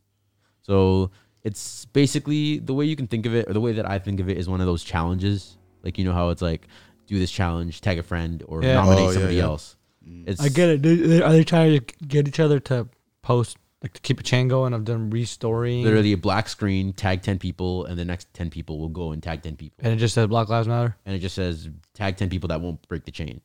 So 0.71 1.11
it's 1.43 1.85
basically 1.87 2.59
the 2.61 2.73
way 2.75 2.85
you 2.85 2.95
can 2.95 3.09
think 3.09 3.27
of 3.27 3.35
it, 3.35 3.49
or 3.51 3.53
the 3.53 3.61
way 3.61 3.73
that 3.73 3.89
I 3.91 3.99
think 3.99 4.21
of 4.21 4.29
it, 4.29 4.39
is 4.39 4.49
one 4.49 4.61
of 4.61 4.67
those 4.67 4.85
challenges. 4.85 5.57
Like 5.83 5.99
you 5.99 6.05
know 6.05 6.13
how 6.13 6.29
it's 6.31 6.43
like, 6.43 6.69
do 7.09 7.19
this 7.19 7.31
challenge, 7.33 7.81
tag 7.81 7.99
a 7.99 8.05
friend, 8.05 8.45
or 8.47 8.63
Yeah. 8.63 8.75
nominate 8.75 9.09
Oh, 9.09 9.13
somebody 9.13 9.35
yeah. 9.37 9.43
else. 9.45 9.77
Mm. 10.07 10.29
It's 10.29 10.41
I 10.41 10.49
get 10.49 10.69
it. 10.69 10.83
They- 10.83 10.95
they- 10.95 11.23
Are 11.23 11.33
they 11.33 11.43
trying 11.43 11.81
to 11.81 11.95
get 12.07 12.29
each 12.29 12.39
other 12.39 12.61
to 12.61 12.89
post, 13.23 13.57
like 13.83 13.95
to 13.95 14.01
keep 14.01 14.21
a 14.21 14.23
chain 14.23 14.47
going 14.47 14.73
of 14.73 14.85
them 14.85 15.11
restoring? 15.11 15.83
literally 15.83 16.13
a 16.13 16.17
black 16.17 16.49
screen, 16.49 16.93
tag 16.93 17.23
ten 17.23 17.39
people, 17.41 17.85
and 17.87 17.99
the 17.99 18.05
next 18.05 18.33
ten 18.33 18.49
people 18.49 18.79
will 18.79 18.89
go 19.03 19.11
and 19.11 19.21
tag 19.23 19.43
ten 19.43 19.57
people, 19.57 19.75
And 19.85 19.93
it 19.93 19.97
just 19.97 20.15
says 20.15 20.29
Black 20.29 20.49
Lives 20.49 20.69
Matter. 20.69 20.95
and 21.05 21.17
it 21.17 21.19
just 21.19 21.35
says 21.35 21.69
tag 21.95 22.17
ten 22.17 22.29
people 22.31 22.47
that 22.49 22.61
won't 22.61 22.87
break 22.87 23.05
the 23.07 23.11
chain. 23.11 23.41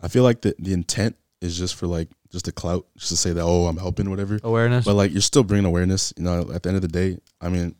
I 0.00 0.08
feel 0.08 0.24
like 0.24 0.42
the, 0.42 0.54
the 0.58 0.74
intent 0.74 1.16
is 1.40 1.56
just 1.56 1.74
for 1.76 1.86
like 1.86 2.08
just 2.30 2.48
a 2.48 2.52
clout, 2.52 2.86
just 2.96 3.10
to 3.10 3.16
say 3.16 3.32
that 3.32 3.42
oh 3.42 3.66
I'm 3.66 3.76
helping 3.76 4.10
whatever 4.10 4.38
Awareness. 4.42 4.84
But 4.84 4.94
like 4.94 5.12
you're 5.12 5.20
still 5.20 5.44
bringing 5.44 5.64
awareness. 5.66 6.12
You 6.16 6.24
know, 6.24 6.50
at 6.52 6.62
the 6.62 6.68
end 6.70 6.76
of 6.76 6.82
the 6.82 6.88
day, 6.88 7.18
I 7.40 7.48
mean, 7.48 7.74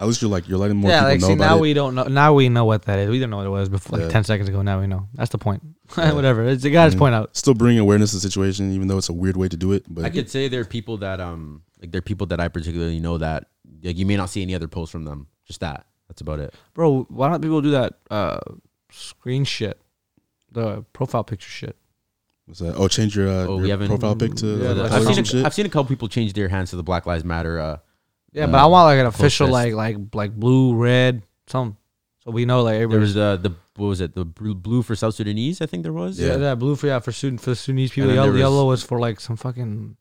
at 0.00 0.06
least 0.06 0.20
you're 0.22 0.30
like 0.30 0.48
you're 0.48 0.58
letting 0.58 0.76
more 0.76 0.90
yeah, 0.90 1.00
people 1.00 1.10
like 1.12 1.20
know 1.20 1.26
see 1.28 1.32
about 1.34 1.44
now 1.46 1.56
it. 1.56 1.60
we 1.60 1.74
don't 1.74 1.94
know. 1.94 2.04
Now 2.04 2.34
we 2.34 2.48
know 2.48 2.64
what 2.64 2.82
that 2.86 2.98
is. 2.98 3.08
We 3.10 3.16
didn't 3.18 3.30
know 3.30 3.38
what 3.38 3.46
it 3.46 3.50
was 3.50 3.68
before, 3.68 3.98
like 3.98 4.10
ten 4.10 4.24
seconds 4.24 4.48
ago. 4.48 4.60
Now 4.62 4.80
we 4.80 4.86
know. 4.86 5.08
That's 5.14 5.30
the 5.30 5.38
point. 5.38 5.62
Yeah. 5.96 6.12
Whatever. 6.14 6.44
It's, 6.44 6.64
you 6.64 6.70
got 6.72 6.90
to 6.90 6.96
Mhm. 6.96 6.98
point 6.98 7.14
out. 7.14 7.36
Still 7.36 7.54
bringing 7.54 7.78
awareness 7.78 8.10
to 8.10 8.16
the 8.16 8.20
situation, 8.20 8.72
even 8.72 8.88
though 8.88 8.96
it's 8.98 9.10
a 9.10 9.12
weird 9.12 9.36
way 9.36 9.48
to 9.48 9.56
do 9.56 9.72
it. 9.72 9.84
But 9.88 10.04
I 10.04 10.10
could 10.10 10.28
say 10.30 10.48
there 10.48 10.60
are 10.62 10.64
people 10.64 10.96
that 10.98 11.20
um 11.20 11.62
like 11.80 11.92
there 11.92 11.98
are 11.98 12.02
people 12.02 12.26
that 12.28 12.40
I 12.40 12.48
particularly 12.48 13.00
know 13.00 13.18
that 13.18 13.46
like 13.82 13.96
you 13.98 14.06
may 14.06 14.16
not 14.16 14.30
see 14.30 14.42
any 14.42 14.54
other 14.54 14.66
posts 14.68 14.90
from 14.92 15.04
them. 15.04 15.28
Just 15.46 15.60
that. 15.60 15.86
That's 16.08 16.20
about 16.22 16.40
it. 16.40 16.54
Bro, 16.74 17.06
why 17.10 17.28
don't 17.30 17.40
people 17.42 17.60
do 17.62 17.70
that 17.72 17.98
uh 18.10 18.40
screen 18.90 19.44
shit? 19.44 19.80
The 20.52 20.84
profile 20.92 21.24
picture 21.24 21.48
shit. 21.50 21.76
What's 22.46 22.60
that? 22.60 22.74
Oh, 22.76 22.88
change 22.88 23.16
your, 23.16 23.28
uh, 23.28 23.32
Oh, 23.46 23.54
your 23.54 23.62
we 23.62 23.70
haven't. 23.70 23.88
profile 23.88 24.16
pic 24.16 24.34
to. 24.36 24.46
Yeah, 24.46 24.68
uh, 24.70 24.84
I've 24.92 25.02
some 25.04 25.14
seen, 25.14 25.24
shit. 25.24 25.42
a, 25.42 25.46
I've 25.46 25.54
seen 25.54 25.66
a 25.66 25.68
couple 25.68 25.86
people 25.88 26.08
change 26.08 26.32
their 26.32 26.48
hands 26.48 26.70
to 26.70 26.76
the 26.76 26.82
Black 26.82 27.06
Lives 27.06 27.24
Matter. 27.24 27.58
Uh, 27.60 27.76
Yeah, 28.32 28.44
uh, 28.44 28.46
but 28.48 28.58
I 28.58 28.66
want 28.66 28.86
like 28.86 28.98
an 29.00 29.06
official 29.06 29.46
protest. 29.48 29.74
like 29.76 29.96
like 29.96 30.14
like 30.14 30.32
blue, 30.36 30.74
red, 30.74 31.22
some 31.46 31.76
so 32.24 32.30
we 32.30 32.44
know 32.44 32.62
like 32.62 32.74
There 32.74 32.82
everybody's 32.84 33.14
was 33.14 33.16
uh, 33.16 33.36
the 33.36 33.52
what 33.76 33.86
was 33.88 34.00
it? 34.00 34.14
The 34.14 34.24
blue 34.24 34.54
blue 34.54 34.82
for 34.82 34.94
South 34.96 35.14
Sudanese. 35.14 35.60
I 35.60 35.66
think 35.66 35.82
there 35.82 35.92
was. 35.92 36.18
yeah, 36.18 36.36
yeah, 36.36 36.54
blue 36.54 36.74
for 36.76 36.86
yeah 36.86 36.98
for 37.00 37.12
student 37.12 37.40
for 37.40 37.54
Sudanese 37.54 37.90
people. 37.92 38.08
then 38.08 38.16
Yellow, 38.16 38.26
there 38.26 38.32
was- 38.32 38.40
yellow 38.40 38.66
was 38.68 38.82
for 38.82 38.98
like 39.00 39.20
some 39.20 39.36
fucking 39.36 39.96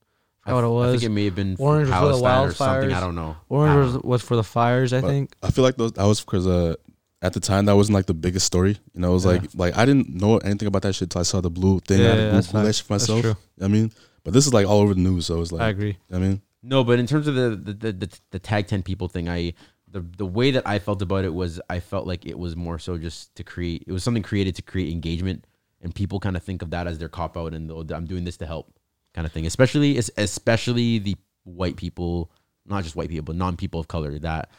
I 0.46 0.50
forgot 0.50 0.56
what 0.56 0.64
it 0.64 0.68
I 0.68 0.92
was. 0.92 0.92
think 1.02 1.12
it 1.12 1.16
may 1.16 1.26
have 1.26 1.36
been 1.36 1.56
Orange 1.60 1.90
was 1.90 1.98
for 2.00 2.06
the 2.06 2.22
Palestine 2.22 2.48
or 2.48 2.52
something. 2.52 2.90
wildfires. 2.90 2.94
I 2.98 3.00
don't 3.00 3.16
know. 3.16 3.32
I 3.40 3.54
Orange 3.54 3.76
don't 3.76 3.94
was, 4.04 4.04
was 4.04 4.22
for 4.22 4.36
the 4.36 4.44
fires, 4.44 4.92
I 4.94 5.00
But 5.02 5.08
think. 5.08 5.36
I 5.42 5.52
feel 5.52 5.64
like 5.64 5.78
those 5.78 5.94
that 5.94 6.04
was 6.06 6.20
because 6.20 6.46
uh, 6.48 6.76
at 7.24 7.34
the 7.34 7.40
time 7.40 7.66
that 7.66 7.76
wasn't 7.76 7.96
like 7.96 8.06
the 8.06 8.14
biggest 8.14 8.46
story. 8.46 8.78
You 8.94 9.02
know, 9.02 9.12
it 9.12 9.14
was 9.14 9.26
Yeah. 9.26 9.32
like 9.32 9.44
like 9.56 9.78
I 9.78 9.86
didn't 9.86 10.10
know 10.10 10.38
anything 10.40 10.68
about 10.68 10.84
that 10.84 10.94
shit 10.94 11.10
till 11.10 11.22
I 11.22 11.24
saw 11.24 11.42
the 11.42 11.50
blue 11.50 11.80
thing. 11.80 12.00
Yeah, 12.02 12.06
I 12.06 12.10
had 12.10 12.18
yeah, 12.20 12.26
to 12.28 12.32
that's 12.34 12.48
Google 12.48 12.64
that 12.64 12.76
shit 12.76 12.86
for 12.86 12.94
That's 12.94 13.10
myself. 13.10 13.22
true. 13.22 13.66
I 13.66 13.68
mean, 13.68 13.92
but 14.24 14.34
this 14.34 14.46
is 14.46 14.54
like 14.54 14.68
all 14.68 14.80
over 14.82 14.94
the 14.94 15.00
news, 15.02 15.26
so 15.26 15.42
it's 15.42 15.52
like 15.52 15.62
I 15.64 15.70
agree. 15.70 15.98
I 16.12 16.18
mean, 16.20 16.42
No, 16.62 16.84
but 16.84 17.00
in 17.00 17.08
terms 17.08 17.28
of 17.28 17.36
the 17.36 17.50
the, 17.56 17.74
the 17.74 17.92
the 17.94 18.20
the 18.32 18.40
tag 18.40 18.68
ten 18.68 18.84
people 18.84 19.08
thing, 19.08 19.28
I 19.30 19.54
the 19.90 20.02
the 20.18 20.26
way 20.26 20.52
that 20.52 20.68
I 20.68 20.80
felt 20.80 21.02
about 21.02 21.24
it 21.26 21.34
was 21.34 21.60
I 21.70 21.80
felt 21.80 22.06
like 22.08 22.26
it 22.26 22.38
was 22.38 22.56
more 22.56 22.78
so 22.78 22.98
just 22.98 23.34
to 23.36 23.44
create. 23.44 23.84
It 23.88 23.92
was 23.94 24.04
something 24.04 24.24
created 24.24 24.56
to 24.58 24.62
create 24.62 24.92
engagement, 24.92 25.46
and 25.82 25.94
people 25.96 26.20
kind 26.20 26.36
of 26.36 26.44
think 26.44 26.62
of 26.62 26.70
that 26.72 26.88
as 26.88 26.98
their 27.00 27.10
cop 27.10 27.38
out, 27.38 27.54
and 27.54 27.72
oh, 27.72 27.86
I'm 27.94 28.06
doing 28.06 28.24
this 28.26 28.38
to 28.38 28.46
help, 28.46 28.74
kind 29.14 29.26
of 29.26 29.32
thing. 29.32 29.46
Especially 29.46 29.98
especially 30.18 31.00
the 31.00 31.16
white 31.46 31.76
people, 31.78 32.32
not 32.66 32.84
just 32.84 32.96
white 32.98 33.10
people, 33.10 33.24
but 33.24 33.36
non 33.38 33.56
people 33.56 33.80
of 33.80 33.88
color 33.88 34.18
that 34.20 34.50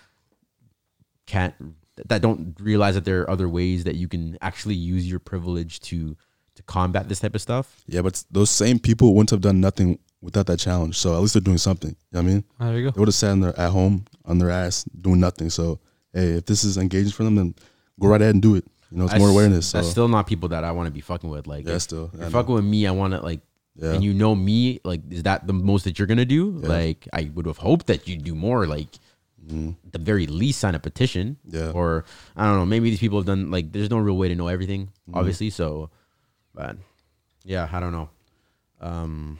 can't 1.26 1.54
that 2.06 2.22
don't 2.22 2.56
realize 2.60 2.94
that 2.94 3.04
there 3.04 3.22
are 3.22 3.30
other 3.30 3.48
ways 3.48 3.84
that 3.84 3.94
you 3.94 4.08
can 4.08 4.36
actually 4.42 4.74
use 4.74 5.08
your 5.08 5.18
privilege 5.20 5.80
to 5.80 6.16
to 6.56 6.62
combat 6.64 7.08
this 7.08 7.18
type 7.20 7.34
of 7.34 7.40
stuff. 7.40 7.82
yeah, 7.86 8.00
but 8.00 8.22
those 8.30 8.48
same 8.50 8.78
people 8.78 9.12
wouldn't 9.14 9.30
have 9.30 9.40
done 9.40 9.60
nothing 9.60 9.98
without 10.22 10.46
that 10.46 10.58
challenge. 10.58 10.96
So 10.96 11.12
at 11.14 11.18
least 11.20 11.34
they're 11.34 11.40
doing 11.40 11.58
something. 11.58 11.90
You 11.90 11.96
know 12.12 12.22
what 12.22 12.30
I 12.30 12.32
mean, 12.32 12.44
ah, 12.60 12.64
There 12.66 12.78
you 12.78 12.84
go. 12.84 12.90
they 12.92 12.98
would 13.00 13.08
have 13.08 13.14
sat 13.14 13.32
in 13.32 13.40
their, 13.40 13.58
at 13.58 13.70
home 13.70 14.04
on 14.24 14.38
their 14.38 14.50
ass 14.50 14.84
doing 14.84 15.18
nothing. 15.20 15.50
So 15.50 15.80
hey, 16.12 16.34
if 16.38 16.46
this 16.46 16.62
is 16.62 16.78
engaging 16.78 17.10
for 17.12 17.24
them, 17.24 17.34
then 17.34 17.54
go 17.98 18.06
right 18.08 18.20
ahead 18.22 18.34
and 18.34 18.42
do 18.42 18.54
it. 18.54 18.64
You 18.92 18.98
know, 18.98 19.04
it's 19.06 19.14
I 19.14 19.18
more 19.18 19.28
s- 19.30 19.34
awareness. 19.34 19.66
So 19.66 19.78
That's 19.78 19.90
still 19.90 20.06
not 20.08 20.28
people 20.28 20.48
that 20.50 20.62
I 20.62 20.70
want 20.70 20.86
to 20.86 20.92
be 20.92 21.00
fucking 21.00 21.28
with. 21.28 21.48
Like, 21.48 21.66
Yeah, 21.66 21.74
if 21.74 21.82
still, 21.82 22.10
if 22.14 22.20
you're 22.20 22.30
fucking 22.30 22.54
with 22.54 22.64
me, 22.64 22.86
I 22.86 22.92
want 22.92 23.14
to 23.14 23.20
like, 23.20 23.40
Yeah. 23.74 23.94
and 23.94 24.04
you 24.04 24.14
know 24.14 24.36
me, 24.36 24.78
like, 24.84 25.00
is 25.10 25.24
that 25.24 25.48
the 25.48 25.52
most 25.52 25.82
that 25.84 25.98
you're 25.98 26.06
gonna 26.06 26.24
do? 26.24 26.60
Yeah. 26.62 26.68
Like, 26.68 27.08
I 27.12 27.30
would 27.34 27.46
have 27.46 27.58
hoped 27.58 27.88
that 27.88 28.06
you'd 28.06 28.22
do 28.22 28.36
more. 28.36 28.68
Like, 28.68 28.86
at 29.48 29.92
the 29.92 29.98
very 29.98 30.26
least, 30.26 30.60
sign 30.60 30.74
a 30.74 30.78
petition. 30.78 31.36
Mm-hmm. 31.46 31.56
Yeah. 31.56 31.70
Or 31.72 32.04
I 32.36 32.44
don't 32.46 32.56
know. 32.56 32.66
Maybe 32.66 32.90
these 32.90 33.00
people 33.00 33.18
have 33.18 33.26
done 33.26 33.50
like. 33.50 33.72
There's 33.72 33.90
no 33.90 33.98
real 33.98 34.16
way 34.16 34.28
to 34.28 34.34
know 34.34 34.48
everything, 34.48 34.86
Mm-hmm. 35.08 35.18
obviously. 35.18 35.50
So, 35.50 35.90
but 36.54 36.76
yeah, 37.44 37.68
I 37.72 37.80
don't 37.80 37.92
know. 37.92 38.08
Um, 38.80 39.38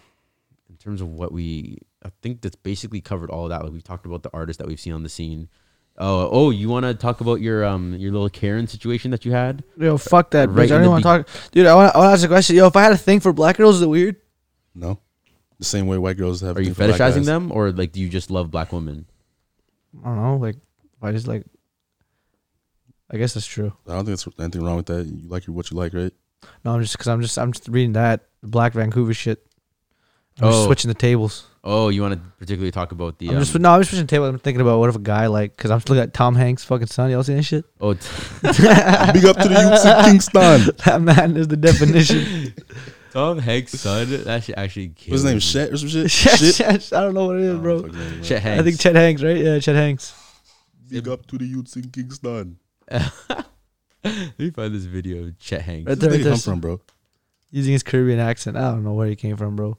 in 0.70 0.76
terms 0.76 1.00
of 1.00 1.08
what 1.08 1.32
we 1.32 1.78
I 2.04 2.10
think 2.22 2.40
that's 2.42 2.56
basically 2.56 3.00
covered 3.00 3.30
all 3.30 3.44
of 3.44 3.50
that. 3.50 3.62
Like 3.62 3.72
we've 3.72 3.84
talked 3.84 4.06
about 4.06 4.22
the 4.22 4.30
artists 4.34 4.58
that 4.58 4.66
we've 4.66 4.80
seen 4.80 4.92
on 4.92 5.02
the 5.02 5.08
scene. 5.08 5.48
Oh, 5.96 6.28
oh, 6.32 6.50
you 6.50 6.68
want 6.68 6.84
to 6.84 6.92
talk 6.94 7.20
about 7.20 7.40
your 7.40 7.64
um 7.64 7.94
your 7.94 8.10
little 8.12 8.28
Karen 8.28 8.66
situation 8.66 9.10
that 9.12 9.24
you 9.24 9.32
had? 9.32 9.62
Yo, 9.78 9.96
fuck 9.96 10.30
that, 10.32 10.50
Right 10.50 10.68
bitch. 10.68 10.72
I 10.74 10.82
don't 10.82 10.82
the 10.82 10.90
want 10.90 11.04
be- 11.04 11.08
to 11.32 11.32
talk, 11.40 11.50
dude. 11.52 11.66
I 11.66 11.74
want 11.74 11.92
to 11.92 11.98
ask 12.00 12.24
a 12.24 12.28
question. 12.28 12.56
Yo, 12.56 12.66
if 12.66 12.76
I 12.76 12.82
had 12.82 12.92
a 12.92 12.96
thing 12.98 13.20
for 13.20 13.32
black 13.32 13.56
girls, 13.56 13.76
is 13.76 13.82
it 13.82 13.88
weird? 13.88 14.16
No, 14.74 14.98
the 15.58 15.64
same 15.64 15.86
way 15.86 15.96
white 15.98 16.16
girls 16.16 16.40
have. 16.40 16.56
Are 16.56 16.60
you 16.60 16.74
thing 16.74 16.74
for 16.74 16.96
black 16.96 17.00
fetishizing 17.00 17.24
them, 17.26 17.52
or 17.52 17.70
like 17.70 17.92
do 17.92 18.00
you 18.00 18.08
just 18.08 18.30
love 18.30 18.50
black 18.50 18.72
women? 18.72 19.06
I 20.02 20.06
don't 20.08 20.16
know. 20.22 20.36
Like, 20.36 20.56
if 20.56 21.02
I 21.02 21.12
just 21.12 21.26
like, 21.26 21.44
I 23.10 23.16
guess 23.16 23.34
that's 23.34 23.46
true. 23.46 23.72
I 23.86 23.92
don't 23.92 24.04
think 24.06 24.18
there's 24.18 24.28
anything 24.38 24.62
wrong 24.64 24.76
with 24.76 24.86
that. 24.86 25.04
You 25.06 25.28
like 25.28 25.44
what 25.44 25.70
you 25.70 25.76
like, 25.76 25.92
right? 25.94 26.12
No, 26.64 26.72
I'm 26.74 26.80
just 26.82 26.94
because 26.94 27.08
I'm 27.08 27.20
just 27.22 27.38
I'm 27.38 27.52
just 27.52 27.68
reading 27.68 27.92
that 27.92 28.26
Black 28.42 28.72
Vancouver 28.72 29.14
shit. 29.14 29.44
I'm 30.40 30.48
just 30.48 30.62
Oh. 30.62 30.66
switching 30.66 30.88
the 30.88 30.94
tables. 30.94 31.44
Oh, 31.62 31.88
you 31.88 32.02
want 32.02 32.14
to 32.14 32.20
particularly 32.38 32.70
talk 32.72 32.92
about 32.92 33.18
the? 33.18 33.28
I'm 33.30 33.38
just 33.38 33.54
um, 33.54 33.62
no, 33.62 33.70
I'm 33.72 33.80
just 33.80 33.90
switching 33.90 34.06
the 34.06 34.10
tables. 34.10 34.28
I'm 34.30 34.38
thinking 34.38 34.60
about 34.60 34.78
what 34.80 34.88
if 34.90 34.96
a 34.96 34.98
guy 34.98 35.28
like 35.28 35.56
because 35.56 35.70
I'm 35.70 35.78
just 35.78 35.88
looking 35.88 36.02
at 36.02 36.12
Tom 36.12 36.34
Hanks 36.34 36.64
fucking 36.64 36.88
son. 36.88 37.10
Y'all 37.10 37.22
see 37.22 37.34
that 37.34 37.42
shit? 37.44 37.64
Oh, 37.80 37.94
Big 38.42 39.24
up 39.24 39.36
to 39.38 39.48
the 39.48 39.68
youths 39.70 39.84
in 39.84 40.04
Kingston. 40.04 40.76
that 40.84 41.00
man 41.00 41.36
is 41.36 41.48
the 41.48 41.56
definition. 41.56 42.52
Tom 43.14 43.38
Hanks' 43.38 43.80
son. 43.80 44.10
That 44.24 44.44
shit 44.44 44.58
actually. 44.58 44.88
What's 44.88 45.22
his 45.22 45.22
kills 45.22 45.24
name? 45.24 45.34
me. 45.34 45.40
Shet 45.40 45.72
or 45.72 45.76
some 45.78 45.88
shit? 45.88 46.10
Chet, 46.10 46.38
Shit. 46.38 46.54
Chet- 46.56 46.92
I 46.92 47.00
don't 47.00 47.14
know 47.14 47.26
what 47.26 47.36
it 47.36 47.42
is, 47.42 47.54
oh, 47.54 47.58
bro. 47.58 47.82
fucking 47.82 47.98
name, 47.98 48.22
Chet 48.22 48.44
I 48.44 48.62
think 48.62 48.78
Chet 48.80 48.94
Hanks, 48.94 49.22
right? 49.22 49.36
Yeah, 49.36 49.58
Chet 49.60 49.76
Hanks. 49.76 50.12
Big 50.90 51.08
up 51.08 51.24
to 51.28 51.38
the 51.38 51.46
youths 51.46 51.76
in 51.76 51.88
Kingston. 51.90 52.58
Let 52.90 54.38
me 54.38 54.50
find 54.50 54.74
this 54.74 54.84
video 54.84 55.24
of 55.24 55.38
Chet 55.38 55.62
Hanks. 55.62 55.86
Right 55.88 55.96
Where 55.96 55.96
there, 55.96 56.10
did 56.10 56.10
right 56.10 56.18
he 56.18 56.22
there. 56.24 56.32
come 56.32 56.40
from, 56.40 56.60
bro? 56.60 56.80
Using 57.50 57.72
his 57.72 57.82
Caribbean 57.82 58.18
accent. 58.18 58.56
I 58.56 58.62
don't 58.72 58.84
know 58.84 58.92
where 58.92 59.06
he 59.08 59.16
came 59.16 59.36
from, 59.36 59.56
bro. 59.56 59.78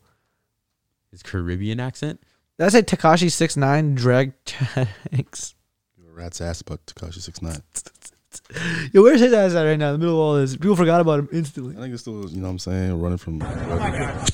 His 1.12 1.22
Caribbean 1.22 1.80
accent. 1.80 2.22
Did 2.58 2.66
I 2.66 2.70
say 2.70 2.82
Tekashi 2.82 3.30
six 3.32 3.56
nine 3.58 3.96
drag 3.96 4.34
Chet 4.46 4.88
Hanks? 5.12 5.56
Give 5.98 6.08
a 6.10 6.12
rat's 6.14 6.40
ass 6.42 6.62
but 6.62 6.86
Tekashi 6.86 7.22
six 7.22 7.42
nine. 7.42 7.62
Yo, 8.94 9.04
where's 9.04 9.20
his 9.20 9.34
ass 9.34 9.54
at 9.54 9.64
right 9.64 9.78
now? 9.78 9.88
In 9.88 9.94
the 9.94 9.98
middle 10.00 10.16
of 10.16 10.20
all 10.20 10.36
this, 10.36 10.56
people 10.56 10.76
forgot 10.76 11.02
about 11.02 11.20
him 11.20 11.30
instantly. 11.32 11.76
I 11.78 11.82
think 11.82 11.94
it's 11.94 12.02
still, 12.02 12.30
you 12.30 12.38
know 12.38 12.44
what 12.44 12.52
I'm 12.52 12.60
saying, 12.60 13.02
running 13.02 13.18
from. 13.18 13.42
Oh 13.44 14.26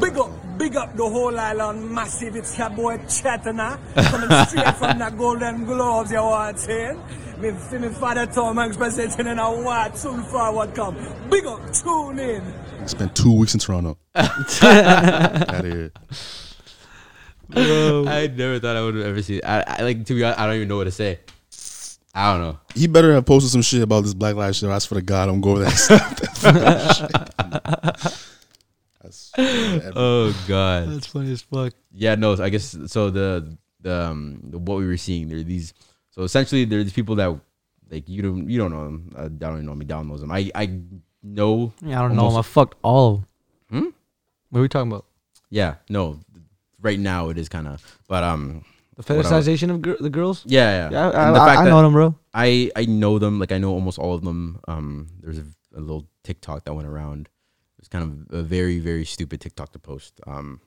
Big 0.00 0.18
up, 0.18 0.58
big 0.58 0.76
up 0.76 0.96
the 0.96 1.08
whole 1.08 1.38
island, 1.38 1.90
massive. 1.90 2.36
It's 2.36 2.58
your 2.58 2.70
boy 2.70 2.98
Chetana, 2.98 3.78
coming 4.10 4.46
straight 4.46 4.76
from 4.76 4.98
the 4.98 5.10
Golden 5.16 5.64
Globes. 5.64 6.10
You 6.10 6.18
want 6.18 6.58
saying? 6.58 7.02
Me, 7.38 7.52
see 7.58 7.78
me 7.78 7.88
father 7.88 8.26
Tom 8.26 8.56
Hanks 8.56 8.76
presenting 8.76 9.26
in 9.26 9.38
a 9.38 9.50
what 9.50 9.96
soon 9.96 10.22
forward 10.24 10.74
come. 10.74 10.96
Big 11.30 11.46
up, 11.46 11.72
tune 11.72 12.18
in. 12.18 12.88
Spent 12.88 13.14
two 13.14 13.32
weeks 13.32 13.54
in 13.54 13.60
Toronto. 13.60 13.98
Out 14.14 15.64
of 15.64 15.64
here. 15.64 15.92
I 17.54 18.26
never 18.34 18.58
thought 18.58 18.76
I 18.76 18.82
would 18.82 18.94
have 18.96 19.06
ever 19.06 19.22
seen. 19.22 19.40
I, 19.44 19.62
I 19.66 19.82
like 19.82 20.04
to 20.06 20.14
be 20.14 20.24
honest. 20.24 20.40
I 20.40 20.46
don't 20.46 20.56
even 20.56 20.68
know 20.68 20.76
what 20.78 20.84
to 20.84 20.90
say. 20.90 21.20
I 22.16 22.32
don't 22.32 22.40
know. 22.40 22.58
He 22.74 22.86
better 22.86 23.12
have 23.12 23.26
posted 23.26 23.52
some 23.52 23.60
shit 23.60 23.82
about 23.82 24.04
this 24.04 24.14
Black 24.14 24.34
Lives 24.36 24.56
shit. 24.58 24.70
I 24.70 24.78
swear 24.78 25.00
to 25.00 25.04
God, 25.06 25.28
I'm 25.28 25.42
going 25.42 25.60
over 25.62 25.70
that. 25.70 27.06
That's, 29.02 29.32
Oh 29.38 30.34
God. 30.48 30.88
That's 30.88 31.06
funny 31.06 31.30
as 31.32 31.42
fuck. 31.42 31.74
Yeah, 31.92 32.14
no. 32.14 32.32
I 32.42 32.48
guess 32.48 32.76
so. 32.86 33.10
The 33.10 33.56
the 33.82 33.94
um 34.06 34.40
the, 34.44 34.58
what 34.58 34.78
we 34.78 34.86
were 34.86 34.96
seeing 34.96 35.28
there. 35.28 35.38
are 35.38 35.42
These 35.42 35.74
so 36.10 36.22
essentially 36.22 36.64
there 36.64 36.80
are 36.80 36.84
these 36.84 36.94
people 36.94 37.16
that 37.16 37.38
like 37.90 38.08
you 38.08 38.22
don't 38.22 38.48
you 38.48 38.58
don't 38.58 38.72
know 38.72 38.84
them. 38.84 39.12
I 39.16 39.28
don't 39.28 39.52
even 39.54 39.66
know 39.66 39.74
me. 39.74 39.84
Down 39.84 40.08
knows 40.08 40.22
them. 40.22 40.32
I 40.32 40.50
I 40.54 40.80
know. 41.22 41.72
Yeah, 41.82 41.98
I 41.98 42.02
don't 42.08 42.16
know 42.16 42.22
him. 42.22 42.28
I 42.28 42.30
almost- 42.30 42.48
fucked 42.48 42.78
all. 42.82 43.24
Hmm? 43.70 43.88
What 44.50 44.60
are 44.60 44.62
we 44.62 44.68
talking 44.68 44.90
about? 44.90 45.04
Yeah. 45.50 45.74
No. 45.90 46.18
Right 46.80 46.98
now 46.98 47.28
it 47.28 47.36
is 47.38 47.48
kind 47.50 47.68
of. 47.68 47.98
But 48.08 48.24
um. 48.24 48.64
The 48.96 49.14
what 49.14 49.26
I 49.26 49.36
was- 49.36 49.46
fetishization 49.46 49.70
of 49.70 49.82
gir- 49.82 49.96
the 50.00 50.10
girls? 50.10 50.42
Yeah, 50.46 50.88
yeah. 50.88 50.90
Yeah, 50.90 51.08
I, 51.10 51.26
And 51.26 51.36
the 51.36 51.40
I, 51.40 51.46
fact 51.46 51.58
I 51.60 51.64
that 51.64 51.70
know 51.70 51.82
them, 51.82 51.92
bro. 51.92 52.14
I 52.32 52.70
I 52.74 52.84
know 52.86 53.18
them. 53.18 53.38
Like 53.38 53.52
I 53.52 53.58
know 53.58 53.72
almost 53.72 53.98
all 53.98 54.14
of 54.14 54.22
them. 54.22 54.58
Um, 54.68 55.08
there's 55.20 55.38
a, 55.38 55.44
a 55.74 55.80
little 55.80 56.06
TikTok 56.24 56.64
that 56.64 56.74
went 56.74 56.88
around. 56.88 57.28
It 57.78 57.80
was 57.82 57.88
kind 57.88 58.04
of 58.30 58.38
a 58.38 58.42
very 58.42 58.78
very 58.78 59.04
stupid 59.04 59.40
TikTok 59.40 59.72
to 59.72 59.78
post. 59.78 60.20
Um, 60.26 60.60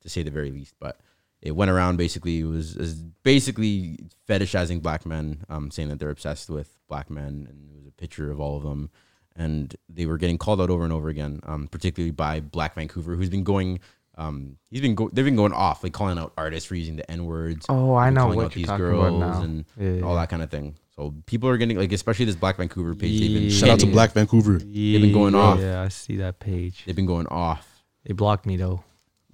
to 0.00 0.08
say 0.08 0.22
the 0.22 0.30
very 0.30 0.50
least, 0.50 0.74
but 0.80 0.98
it 1.42 1.52
went 1.54 1.70
around. 1.70 1.96
Basically, 1.96 2.40
it 2.40 2.44
was, 2.44 2.74
it 2.74 2.80
was 2.80 2.94
basically 3.22 3.98
fetishizing 4.28 4.80
black 4.82 5.04
men. 5.06 5.44
Um, 5.48 5.70
saying 5.70 5.90
that 5.90 5.98
they're 5.98 6.10
obsessed 6.10 6.48
with 6.50 6.78
black 6.88 7.10
men, 7.10 7.46
and 7.48 7.70
it 7.70 7.76
was 7.76 7.86
a 7.86 7.92
picture 7.92 8.30
of 8.30 8.40
all 8.40 8.56
of 8.56 8.62
them. 8.62 8.90
And 9.36 9.74
they 9.88 10.04
were 10.06 10.18
getting 10.18 10.38
called 10.38 10.60
out 10.60 10.70
over 10.70 10.84
and 10.84 10.92
over 10.92 11.08
again, 11.08 11.40
um, 11.44 11.66
particularly 11.68 12.10
by 12.10 12.40
Black 12.40 12.74
Vancouver, 12.74 13.14
who's 13.16 13.30
been 13.30 13.44
going. 13.44 13.80
Um, 14.16 14.56
he's 14.70 14.80
been 14.82 14.94
go- 14.94 15.08
they've 15.12 15.24
been 15.24 15.36
going 15.36 15.52
off, 15.52 15.82
like 15.82 15.92
calling 15.92 16.18
out 16.18 16.32
artists 16.36 16.66
for 16.68 16.74
using 16.74 16.96
the 16.96 17.10
n 17.10 17.24
words. 17.24 17.64
Oh, 17.68 17.94
I 17.94 18.10
know 18.10 18.22
calling 18.22 18.36
what 18.36 18.44
out 18.46 18.56
you're 18.56 18.60
these 18.60 18.66
talking 18.66 18.84
girls 18.84 19.16
about 19.16 19.34
now. 19.38 19.42
and 19.42 19.64
Yeah, 19.78 20.02
all 20.06 20.14
yeah. 20.14 20.20
that 20.20 20.28
kind 20.28 20.42
of 20.42 20.50
thing. 20.50 20.76
So 20.94 21.14
people 21.24 21.48
are 21.48 21.56
getting 21.56 21.78
like, 21.78 21.92
especially 21.92 22.26
this 22.26 22.36
Black 22.36 22.58
Vancouver 22.58 22.94
page. 22.94 23.20
They've 23.20 23.32
been 23.40 23.48
Shout 23.50 23.70
out 23.70 23.72
to 23.78 23.86
getting- 23.86 23.92
Black 23.94 24.12
Vancouver. 24.12 24.58
They've 24.58 25.00
been 25.00 25.12
going 25.14 25.34
off. 25.34 25.58
Yeah, 25.60 25.80
I 25.80 25.88
see 25.88 26.16
that 26.16 26.38
page. 26.40 26.84
They've 26.84 26.94
been 26.96 27.06
going 27.06 27.26
off. 27.28 27.82
They 28.04 28.12
blocked 28.12 28.44
me 28.44 28.56
though. 28.58 28.84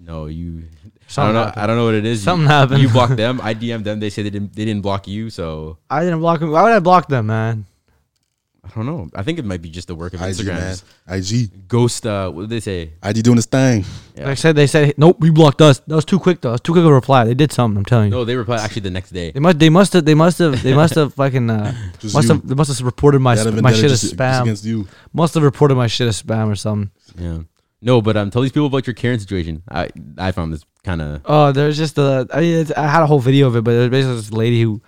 No, 0.01 0.27
you. 0.27 0.63
I 1.17 1.25
don't 1.25 1.35
know. 1.35 1.45
happened. 1.47 1.63
I 1.63 1.67
don't 1.67 1.77
know 1.77 1.85
what 1.87 1.95
it 1.95 2.07
is. 2.07 2.23
Something 2.23 2.45
you, 2.45 2.49
happened. 2.49 2.83
You 2.83 2.89
blocked 2.89 3.17
them. 3.17 3.41
I 3.43 3.55
DM'd 3.55 3.83
them. 3.83 3.99
They 3.99 4.11
say 4.11 4.23
they 4.23 4.31
didn't. 4.31 4.55
They 4.55 4.65
didn't 4.65 4.83
block 4.83 5.09
you. 5.09 5.29
So 5.29 5.79
I 5.91 6.05
didn't 6.05 6.21
block 6.21 6.39
them. 6.39 6.53
Why 6.53 6.63
would 6.63 6.71
I 6.73 6.79
block 6.79 7.09
them, 7.09 7.27
man? 7.27 7.67
I 8.65 8.71
don't 8.75 8.87
know. 8.87 9.09
I 9.15 9.23
think 9.23 9.39
it 9.39 9.45
might 9.45 9.63
be 9.63 9.71
just 9.71 9.89
the 9.89 9.95
work 9.95 10.13
of 10.15 10.21
IG, 10.21 10.29
Instagram. 10.35 10.47
man. 10.59 10.77
Just 11.17 11.33
IG. 11.33 11.69
Ghost. 11.69 12.07
Uh, 12.07 12.31
what 12.31 12.43
did 12.43 12.51
they 12.51 12.61
say? 12.61 12.93
IG 13.03 13.23
doing 13.23 13.37
his 13.37 13.47
thing. 13.47 13.85
Yeah. 14.15 14.25
Like 14.25 14.33
I 14.33 14.35
said, 14.35 14.57
they 14.57 14.67
said 14.67 14.95
nope. 14.99 15.19
We 15.21 15.31
blocked 15.31 15.63
us. 15.63 15.79
That 15.87 15.95
was 15.95 16.05
too 16.05 16.19
quick 16.19 16.41
though. 16.43 16.51
That 16.51 16.55
was 16.55 16.61
too 16.61 16.73
quick 16.73 16.83
of 16.83 16.91
a 16.91 16.93
reply. 16.93 17.25
They 17.25 17.35
did 17.35 17.51
something. 17.53 17.79
I'm 17.79 17.85
telling 17.85 18.07
you. 18.07 18.11
No, 18.11 18.25
they 18.25 18.37
replied 18.37 18.61
actually 18.61 18.83
the 18.83 18.91
next 18.91 19.11
day. 19.11 19.31
They 19.31 19.41
must. 19.41 19.59
They 19.59 19.71
must 19.71 19.93
have. 19.95 20.05
They 20.05 20.15
must 20.15 20.39
have. 20.39 20.63
They 20.63 20.75
must 20.75 20.95
have 20.97 21.15
fucking. 21.15 21.49
Uh, 21.49 21.73
Just 22.01 22.15
must 22.15 22.29
you. 22.29 22.35
have. 22.35 22.47
They 22.47 22.55
must 22.55 22.77
have 22.77 22.85
reported 22.85 23.21
my 23.21 23.37
They 23.37 23.45
my 23.45 23.51
vendetta 23.51 23.77
shit 23.77 23.85
as 23.87 23.91
just- 23.93 24.03
just 24.03 24.17
spam. 24.17 24.43
against 24.43 24.65
you. 24.65 24.87
Must 25.15 25.33
have 25.35 25.43
reported 25.45 25.77
my 25.77 25.87
shit 25.87 26.09
as 26.09 26.23
spam 26.23 26.49
or 26.51 26.57
something. 26.57 26.91
Yeah. 27.19 27.39
No, 27.81 28.03
but 28.03 28.17
um, 28.17 28.31
tell 28.31 28.43
these 28.43 28.51
people 28.53 28.67
about 28.67 28.87
your 28.87 28.95
Karen 28.95 29.21
situation. 29.21 29.63
I 29.71 29.89
I 30.19 30.33
found 30.33 30.53
this 30.53 30.65
kind 30.83 31.01
of. 31.01 31.23
Oh, 31.25 31.53
there's 31.53 31.77
just 31.79 31.97
a. 31.97 32.27
I, 32.35 32.41
mean, 32.41 32.55
it's, 32.59 32.73
I 32.73 32.87
had 32.89 33.03
a 33.03 33.07
whole 33.07 33.21
video 33.21 33.47
of 33.47 33.57
it, 33.57 33.63
but 33.63 33.71
there's 33.73 33.89
basically 33.91 34.17
this 34.17 34.33
lady 34.33 34.61
who 34.61 34.83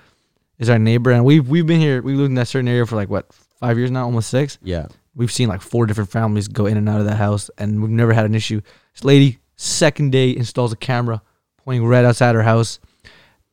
is 0.59 0.69
our 0.69 0.79
neighbor, 0.79 1.13
and 1.13 1.25
we've 1.25 1.49
we've 1.49 1.67
been 1.67 1.81
here. 1.81 2.03
We 2.03 2.15
lived 2.15 2.29
in 2.31 2.35
that 2.35 2.49
certain 2.49 2.67
area 2.69 2.85
for 2.85 2.97
like 2.97 3.09
what 3.09 3.31
five 3.61 3.79
years 3.79 3.91
now, 3.91 4.05
almost 4.05 4.31
six. 4.31 4.59
Yeah. 4.63 4.89
We've 5.15 5.31
seen 5.31 5.49
like 5.49 5.61
four 5.61 5.87
different 5.87 6.11
families 6.11 6.49
go 6.49 6.67
in 6.67 6.77
and 6.77 6.89
out 6.89 7.01
of 7.01 7.07
the 7.07 7.15
house, 7.15 7.51
and 7.59 7.81
we've 7.81 7.91
never 7.91 8.13
had 8.13 8.25
an 8.25 8.35
issue. 8.35 8.61
This 8.95 9.05
lady, 9.05 9.39
second 9.57 10.11
day, 10.13 10.35
installs 10.35 10.73
a 10.73 10.77
camera 10.77 11.23
pointing 11.65 11.87
right 11.87 12.05
outside 12.05 12.35
her 12.35 12.43
house, 12.43 12.81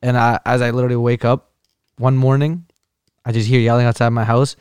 and 0.01 0.17
I, 0.17 0.39
as 0.45 0.61
I 0.61 0.71
literally 0.71 0.95
wake 0.95 1.25
up 1.25 1.51
one 1.97 2.15
morning, 2.15 2.65
I 3.25 3.31
just 3.31 3.47
hear 3.47 3.59
yelling 3.59 3.85
outside 3.85 4.09
my 4.09 4.23
house, 4.23 4.55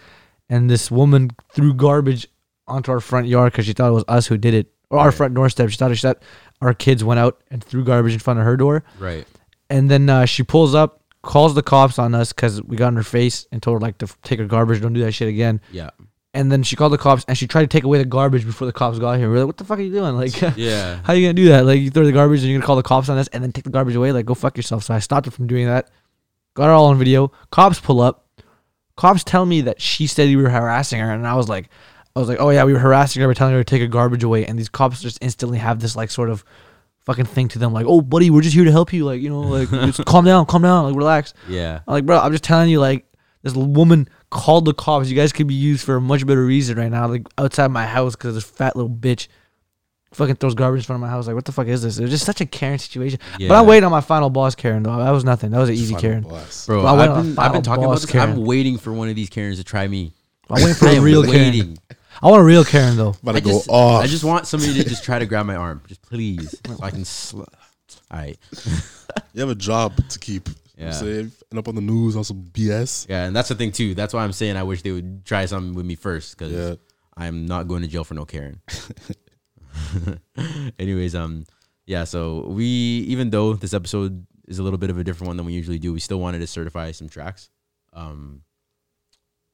and 0.48 0.68
this 0.68 0.90
woman 0.90 1.30
threw 1.52 1.74
garbage 1.74 2.26
onto 2.66 2.90
our 2.90 3.00
front 3.00 3.28
yard 3.28 3.52
because 3.52 3.66
she 3.66 3.72
thought 3.72 3.88
it 3.88 3.94
was 3.94 4.04
us 4.08 4.26
who 4.26 4.36
did 4.36 4.54
it, 4.54 4.72
or 4.90 4.98
our 4.98 5.12
front 5.12 5.34
doorstep. 5.34 5.70
She 5.70 5.76
thought 5.76 5.94
she 5.94 6.02
thought 6.02 6.22
our 6.60 6.74
kids 6.74 7.04
went 7.04 7.20
out 7.20 7.42
and 7.50 7.62
threw 7.62 7.84
garbage 7.84 8.14
in 8.14 8.18
front 8.18 8.40
of 8.40 8.44
her 8.44 8.56
door. 8.56 8.82
Right. 8.98 9.26
And 9.68 9.90
then 9.90 10.08
uh, 10.08 10.24
she 10.24 10.42
pulls 10.42 10.74
up, 10.74 11.02
calls 11.26 11.54
the 11.54 11.62
cops 11.62 11.98
on 11.98 12.14
us 12.14 12.32
because 12.32 12.62
we 12.62 12.76
got 12.76 12.88
in 12.88 12.96
her 12.96 13.02
face 13.02 13.46
and 13.52 13.62
told 13.62 13.74
her 13.76 13.80
like 13.80 13.98
to 13.98 14.06
f- 14.06 14.16
take 14.22 14.38
her 14.38 14.46
garbage, 14.46 14.80
don't 14.80 14.94
do 14.94 15.00
that 15.00 15.12
shit 15.12 15.28
again. 15.28 15.60
Yeah. 15.70 15.90
And 16.32 16.50
then 16.52 16.62
she 16.62 16.76
called 16.76 16.92
the 16.92 16.98
cops 16.98 17.24
and 17.28 17.36
she 17.36 17.46
tried 17.46 17.62
to 17.62 17.66
take 17.66 17.84
away 17.84 17.98
the 17.98 18.04
garbage 18.04 18.44
before 18.44 18.66
the 18.66 18.72
cops 18.72 18.98
got 18.98 19.18
here. 19.18 19.30
We're 19.30 19.38
like, 19.38 19.46
what 19.46 19.56
the 19.56 19.64
fuck 19.64 19.78
are 19.78 19.82
you 19.82 19.92
doing? 19.92 20.16
Like, 20.16 20.38
Yeah. 20.56 21.00
how 21.04 21.12
you 21.14 21.26
gonna 21.26 21.34
do 21.34 21.48
that? 21.48 21.64
Like, 21.66 21.80
you 21.80 21.90
throw 21.90 22.04
the 22.04 22.12
garbage 22.12 22.40
and 22.40 22.50
you're 22.50 22.58
gonna 22.58 22.66
call 22.66 22.76
the 22.76 22.82
cops 22.82 23.08
on 23.08 23.18
us 23.18 23.28
and 23.28 23.42
then 23.42 23.52
take 23.52 23.64
the 23.64 23.70
garbage 23.70 23.94
away? 23.96 24.12
Like, 24.12 24.26
go 24.26 24.34
fuck 24.34 24.56
yourself. 24.56 24.84
So 24.84 24.94
I 24.94 24.98
stopped 24.98 25.26
her 25.26 25.30
from 25.32 25.46
doing 25.46 25.66
that. 25.66 25.90
Got 26.54 26.66
her 26.66 26.72
all 26.72 26.86
on 26.86 26.98
video. 26.98 27.32
Cops 27.50 27.80
pull 27.80 28.00
up. 28.00 28.26
Cops 28.96 29.24
tell 29.24 29.44
me 29.44 29.60
that 29.62 29.80
she 29.80 30.06
said 30.06 30.28
we 30.28 30.36
were 30.36 30.48
harassing 30.48 31.00
her, 31.00 31.12
and 31.12 31.26
I 31.26 31.34
was 31.34 31.48
like, 31.50 31.68
I 32.14 32.18
was 32.18 32.28
like, 32.30 32.38
oh 32.40 32.48
yeah, 32.48 32.64
we 32.64 32.72
were 32.72 32.78
harassing 32.78 33.20
her, 33.20 33.28
we're 33.28 33.34
telling 33.34 33.52
her 33.52 33.60
to 33.60 33.64
take 33.64 33.82
her 33.82 33.86
garbage 33.88 34.22
away, 34.24 34.46
and 34.46 34.58
these 34.58 34.70
cops 34.70 35.02
just 35.02 35.18
instantly 35.20 35.58
have 35.58 35.80
this 35.80 35.94
like 35.96 36.10
sort 36.10 36.30
of 36.30 36.44
fucking 37.06 37.24
thing 37.24 37.48
to 37.48 37.58
them, 37.58 37.72
like, 37.72 37.86
oh 37.88 38.00
buddy, 38.02 38.30
we're 38.30 38.42
just 38.42 38.54
here 38.54 38.64
to 38.64 38.72
help 38.72 38.92
you, 38.92 39.04
like 39.04 39.20
you 39.22 39.30
know, 39.30 39.40
like 39.40 39.70
just 39.70 40.04
calm 40.04 40.24
down, 40.24 40.44
calm 40.46 40.62
down, 40.62 40.84
like 40.84 40.96
relax. 40.96 41.32
Yeah. 41.48 41.80
I'm 41.86 41.94
like, 41.94 42.06
bro, 42.06 42.18
I'm 42.18 42.32
just 42.32 42.44
telling 42.44 42.68
you, 42.68 42.80
like, 42.80 43.06
this 43.42 43.54
woman 43.54 44.08
called 44.30 44.64
the 44.64 44.74
cops. 44.74 45.08
You 45.08 45.16
guys 45.16 45.32
could 45.32 45.46
be 45.46 45.54
used 45.54 45.84
for 45.84 45.96
a 45.96 46.00
much 46.00 46.26
better 46.26 46.44
reason 46.44 46.76
right 46.76 46.90
now, 46.90 47.06
like 47.08 47.26
outside 47.38 47.70
my 47.70 47.86
house, 47.86 48.14
because 48.16 48.34
this 48.34 48.44
fat 48.44 48.76
little 48.76 48.90
bitch 48.90 49.28
fucking 50.12 50.36
throws 50.36 50.54
garbage 50.54 50.80
in 50.80 50.84
front 50.84 50.96
of 51.02 51.06
my 51.06 51.10
house. 51.10 51.26
Like, 51.26 51.36
what 51.36 51.44
the 51.44 51.52
fuck 51.52 51.66
is 51.68 51.82
this? 51.82 51.98
It 51.98 52.02
was 52.02 52.10
just 52.10 52.24
such 52.24 52.40
a 52.40 52.46
Karen 52.46 52.78
situation. 52.78 53.20
But 53.38 53.52
I'm 53.52 53.66
waiting 53.66 53.84
on 53.84 53.92
my 53.92 54.00
final 54.00 54.30
boss, 54.30 54.54
Karen. 54.54 54.82
Though 54.82 54.96
that 54.96 55.10
was 55.10 55.24
nothing. 55.24 55.50
That 55.50 55.58
was 55.58 55.68
an 55.68 55.76
easy 55.76 55.94
Final 55.94 56.00
Karen. 56.00 56.22
boss. 56.24 56.66
Bro, 56.66 56.84
I 56.84 56.92
went 56.92 57.10
I've 57.10 57.24
been, 57.24 57.38
I've 57.38 57.52
been 57.52 57.62
talking 57.62 57.84
about 57.84 57.92
boss 57.94 58.02
this. 58.02 58.10
Karen. 58.10 58.30
I'm 58.30 58.44
waiting 58.44 58.78
for 58.78 58.92
one 58.92 59.08
of 59.08 59.14
these 59.14 59.28
Karens 59.30 59.58
to 59.58 59.64
try 59.64 59.86
me. 59.86 60.12
I'm 60.50 60.56
waiting 60.56 60.74
for 60.74 60.86
a 60.86 60.90
am 60.96 61.02
real 61.02 61.22
waiting. 61.22 61.76
Karen. 61.76 61.95
I 62.22 62.30
want 62.30 62.40
a 62.40 62.44
real 62.44 62.64
Karen 62.64 62.96
though. 62.96 63.14
About 63.22 63.36
I 63.36 63.40
to 63.40 63.44
go 63.44 63.50
just, 63.50 63.68
off. 63.68 64.02
I 64.02 64.06
just 64.06 64.24
want 64.24 64.46
somebody 64.46 64.74
to 64.74 64.84
just 64.88 65.04
try 65.04 65.18
to 65.18 65.26
grab 65.26 65.46
my 65.46 65.56
arm, 65.56 65.82
just 65.86 66.02
please, 66.02 66.54
so 66.66 66.76
I 66.82 66.90
can. 66.90 67.04
Sl- 67.04 67.40
all 67.42 67.46
right. 68.12 68.38
You 69.32 69.40
have 69.40 69.50
a 69.50 69.54
job 69.54 69.94
to 70.10 70.18
keep. 70.18 70.48
Yeah. 70.76 70.86
Yeah. 70.86 70.90
Say, 70.92 71.18
end 71.20 71.58
up 71.58 71.68
on 71.68 71.74
the 71.74 71.80
news 71.80 72.16
on 72.16 72.24
some 72.24 72.44
BS. 72.52 73.08
Yeah, 73.08 73.24
and 73.26 73.34
that's 73.36 73.48
the 73.48 73.54
thing 73.54 73.72
too. 73.72 73.94
That's 73.94 74.12
why 74.12 74.24
I'm 74.24 74.32
saying 74.32 74.56
I 74.56 74.62
wish 74.62 74.82
they 74.82 74.92
would 74.92 75.24
try 75.24 75.46
something 75.46 75.74
with 75.74 75.86
me 75.86 75.94
first 75.94 76.36
because 76.36 76.52
Yeah. 76.52 76.74
I'm 77.16 77.46
not 77.46 77.66
going 77.68 77.82
to 77.82 77.88
jail 77.88 78.04
for 78.04 78.14
no 78.14 78.24
Karen. 78.26 78.60
Anyways, 80.78 81.14
um, 81.14 81.44
yeah, 81.86 82.04
so 82.04 82.46
we 82.48 82.64
even 82.64 83.30
though 83.30 83.54
this 83.54 83.72
episode 83.74 84.26
is 84.48 84.58
a 84.58 84.62
little 84.62 84.78
bit 84.78 84.90
of 84.90 84.98
a 84.98 85.04
different 85.04 85.28
one 85.28 85.36
than 85.36 85.46
we 85.46 85.52
usually 85.54 85.78
do, 85.78 85.92
we 85.92 86.00
still 86.00 86.20
wanted 86.20 86.38
to 86.40 86.46
certify 86.46 86.90
some 86.92 87.08
tracks. 87.08 87.48
Um, 87.92 88.42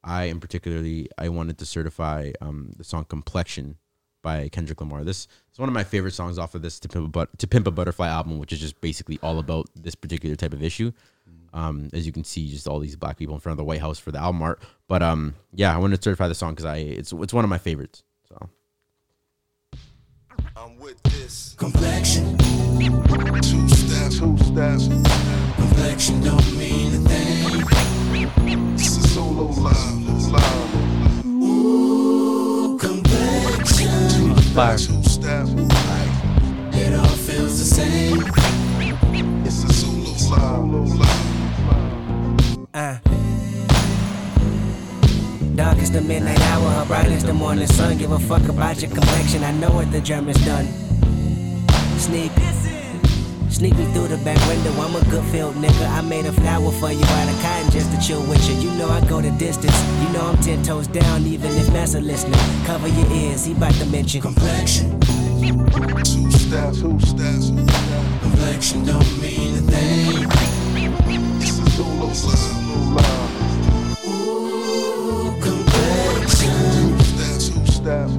I 0.05 0.25
in 0.25 0.41
particularly 0.41 1.09
I 1.19 1.29
wanted 1.29 1.59
to 1.59 1.67
certify 1.67 2.33
um, 2.41 2.73
the 2.77 2.85
song 2.85 3.05
"Complexion" 3.05 3.77
by 4.23 4.49
Kendrick 4.49 4.81
Lamar. 4.81 5.05
This 5.05 5.27
is 5.53 5.59
one 5.59 5.69
of 5.69 5.75
my 5.75 5.85
favorite 5.85 6.13
songs 6.13 6.39
off 6.39 6.55
of 6.55 6.63
this 6.63 6.79
"To 6.81 6.89
Pimp 6.89 7.07
a, 7.07 7.09
but- 7.09 7.39
to 7.39 7.47
Pimp 7.47 7.67
a 7.67 7.71
Butterfly" 7.71 8.09
album, 8.09 8.39
which 8.39 8.53
is 8.53 8.61
just 8.61 8.81
basically 8.81 9.19
all 9.23 9.39
about 9.39 9.69
this 9.75 9.95
particular 9.95 10.37
type 10.37 10.53
of 10.53 10.63
issue. 10.63 10.93
Um, 11.55 11.91
as 11.93 12.07
you 12.07 12.13
can 12.13 12.25
see, 12.25 12.49
just 12.51 12.67
all 12.67 12.79
these 12.79 12.97
black 12.97 13.19
people 13.19 13.35
in 13.35 13.41
front 13.41 13.53
of 13.53 13.59
the 13.59 13.65
White 13.65 13.81
House 13.83 13.99
for 13.99 14.11
the 14.11 14.19
album 14.19 14.41
art. 14.41 14.63
But 14.89 15.03
um, 15.03 15.35
yeah, 15.53 15.75
I 15.75 15.79
wanted 15.79 15.97
to 15.97 16.03
certify 16.03 16.29
the 16.29 16.35
song 16.35 16.53
because 16.53 16.65
I 16.65 16.77
it's 16.79 17.13
it's 17.13 17.35
one 17.35 17.45
of 17.45 17.51
my 17.51 17.59
favorites. 17.59 18.03
So 18.29 18.49
Complexion. 21.59 22.39
Two 23.43 23.69
steps. 23.69 24.19
Two 24.19 24.37
steps. 24.39 24.87
Complexion 25.57 26.21
don't 26.23 26.57
mean 26.57 26.95
a 26.95 27.09
thing. 27.09 27.32
Complexion. 34.53 35.03
Fire. 35.03 35.03
Two 35.03 35.09
steps. 35.09 35.51
It 36.77 36.95
all 36.95 37.07
feels 37.07 37.59
the 37.59 37.65
same. 37.65 38.23
It's 39.47 39.65
a 39.65 39.73
solo 39.73 40.83
live. 40.85 41.19
Uh. 42.75 42.99
Dark 45.55 45.79
is 45.79 45.91
the 45.91 46.01
midnight 46.01 46.41
hour, 46.41 46.71
her 46.71 46.85
bright 46.87 47.09
is 47.09 47.25
the 47.25 47.35
morning 47.35 47.67
sun. 47.67 47.99
Give 47.99 48.13
a 48.13 48.19
fuck 48.19 48.49
about 48.49 48.81
your 48.81 48.91
complexion, 48.91 49.45
I 49.45 49.53
know 49.53 49.71
what 49.71 49.93
the 49.93 50.01
Germans 50.01 50.43
done. 50.45 50.67
Sneak, 51.99 52.33
sneak 53.53 53.77
me 53.77 53.85
through 53.93 54.09
the 54.09 54.17
back 54.19 54.39
window. 54.49 54.73
I'm 54.81 54.97
a 54.97 55.05
good 55.11 55.25
field 55.31 55.55
nigga. 55.57 55.89
I 55.91 56.01
made 56.01 56.27
a 56.27 56.33
flower 56.33 56.73
for 56.73 56.91
you 56.91 57.05
out 57.05 57.29
of 57.29 57.41
cotton 57.43 57.71
just 57.71 57.91
to 57.93 58.01
chill 58.07 58.23
with 58.23 58.43
you. 58.49 58.55
You 58.57 58.71
know 58.79 58.89
I 58.89 59.01
go 59.07 59.21
the 59.21 59.31
distance. 59.33 59.79
You 60.03 60.09
know 60.13 60.23
I'm 60.23 60.39
ten 60.39 60.63
toes 60.63 60.87
down, 60.87 61.27
even 61.27 61.51
if 61.53 61.71
Massa 61.73 62.01
listening. 62.01 62.41
Cover 62.65 62.89
your 62.89 63.11
ears, 63.13 63.45
he 63.45 63.55
bout 63.55 63.75
to 63.75 63.87
mention 63.87 64.21
complexion. 64.23 64.99
Two 65.01 66.31
steps. 66.31 66.81
Two 66.81 66.99
steps. 67.01 67.51
Complexion 68.23 68.85
don't 68.85 69.21
mean 69.21 69.59
a 69.59 69.63
thing. 69.71 70.27
It's 71.43 71.59
a 71.59 71.67
Zulu 71.77 72.07
live. 72.95 74.05
Ooh, 74.07 75.35
complexion. 75.43 76.55
Two 76.75 77.05
steps. 77.05 77.49
Two 77.49 77.67
steps. 77.67 78.13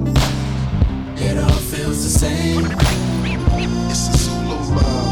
It 1.20 1.38
all 1.38 1.60
feels 1.70 2.02
the 2.04 2.10
same. 2.18 2.66
It's 3.90 4.08
a 4.08 4.16
Zulu 4.18 4.54
Uh. 4.76 5.03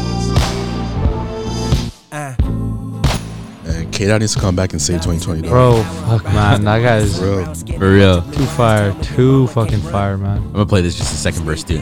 And 4.03 4.09
K 4.09 4.13
Dot 4.13 4.19
needs 4.19 4.33
to 4.35 4.41
come 4.41 4.53
back 4.53 4.73
and 4.73 4.81
save 4.81 5.01
2020. 5.01 5.43
Dog. 5.43 5.49
Bro, 5.49 5.83
fuck 5.83 6.25
man, 6.25 6.65
that 6.65 6.81
guy's 6.81 7.17
Bro. 7.19 7.53
for 7.77 7.93
real, 7.93 8.21
too 8.33 8.45
fire, 8.47 8.93
too 9.01 9.47
fucking 9.47 9.79
fire, 9.79 10.17
man. 10.17 10.39
I'm 10.39 10.51
gonna 10.51 10.65
play 10.65 10.81
this 10.81 10.97
just 10.97 11.13
a 11.13 11.15
second 11.15 11.43
verse 11.45 11.63
too. 11.63 11.81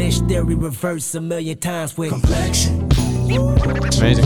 Lynch 0.01 0.17
theory 0.21 0.55
reverse 0.55 1.13
a 1.13 1.21
million 1.21 1.59
times 1.59 1.95
with 1.95 2.09
complexion. 2.09 2.89
Amazing. 3.29 4.25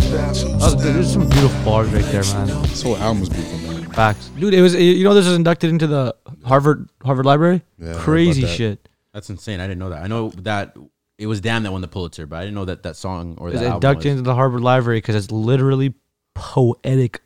Oh, 0.62 0.74
dude, 0.74 0.96
there's 0.96 1.12
some 1.12 1.28
beautiful 1.28 1.66
bars 1.66 1.90
right 1.90 2.06
there, 2.06 2.24
man. 2.24 2.48
This 2.62 2.82
whole 2.82 2.96
album 2.96 3.20
was 3.20 3.28
beautiful, 3.30 3.58
man. 3.74 3.92
Facts, 3.92 4.30
dude. 4.40 4.54
It 4.54 4.62
was 4.62 4.74
you 4.74 5.04
know 5.04 5.14
this 5.14 5.26
was 5.26 5.36
inducted 5.36 5.70
into 5.72 5.86
the 5.86 6.16
Harvard 6.46 6.88
Harvard 7.04 7.26
Library. 7.26 7.62
Yeah, 7.78 7.94
Crazy 7.98 8.44
that. 8.44 8.56
shit. 8.56 8.88
That's 9.14 9.30
insane. 9.30 9.60
I 9.60 9.68
didn't 9.68 9.80
know 9.80 9.90
that. 9.90 10.02
I 10.02 10.08
know 10.08 10.30
that 10.44 10.78
it 11.18 11.28
was 11.28 11.42
Damn 11.42 11.64
that 11.64 11.74
won 11.74 11.82
the 11.82 11.90
Pulitzer, 11.90 12.26
but 12.26 12.38
I 12.38 12.44
didn't 12.44 12.56
know 12.56 12.66
that 12.66 12.84
that 12.84 12.96
song 12.96 13.36
or 13.38 13.50
It's 13.50 13.60
that 13.60 13.66
album 13.66 13.76
inducted 13.76 14.06
was. 14.06 14.20
into 14.20 14.22
the 14.30 14.36
Harvard 14.36 14.62
Library 14.62 15.00
because 15.00 15.16
it's 15.16 15.30
literally 15.30 15.94
poetic, 16.36 17.22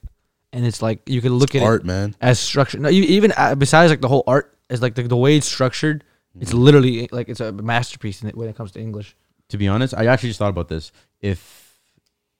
and 0.54 0.66
it's 0.66 0.82
like 0.82 1.08
you 1.08 1.22
can 1.22 1.34
look 1.36 1.54
at 1.54 1.62
art, 1.62 1.82
it 1.82 1.86
man. 1.86 2.16
as 2.20 2.40
structured. 2.40 2.82
No, 2.82 2.90
you, 2.90 3.04
even 3.04 3.32
uh, 3.38 3.54
besides 3.54 3.92
like 3.92 4.02
the 4.02 4.08
whole 4.08 4.24
art 4.26 4.58
is 4.72 4.82
like 4.82 4.96
the, 4.96 5.04
the 5.04 5.16
way 5.18 5.38
it's 5.38 5.48
structured. 5.48 6.04
It's 6.40 6.54
literally 6.54 7.10
like 7.12 7.30
it's 7.30 7.40
a 7.40 7.52
masterpiece 7.52 8.22
in 8.22 8.30
it 8.30 8.36
when 8.36 8.50
it 8.50 8.56
comes 8.56 8.72
to 8.74 8.80
English. 8.80 9.16
to 9.50 9.58
be 9.58 9.68
honest, 9.68 9.94
I 9.96 10.06
actually 10.06 10.30
just 10.30 10.40
thought 10.40 10.50
about 10.50 10.68
this. 10.68 10.92
If 11.22 11.80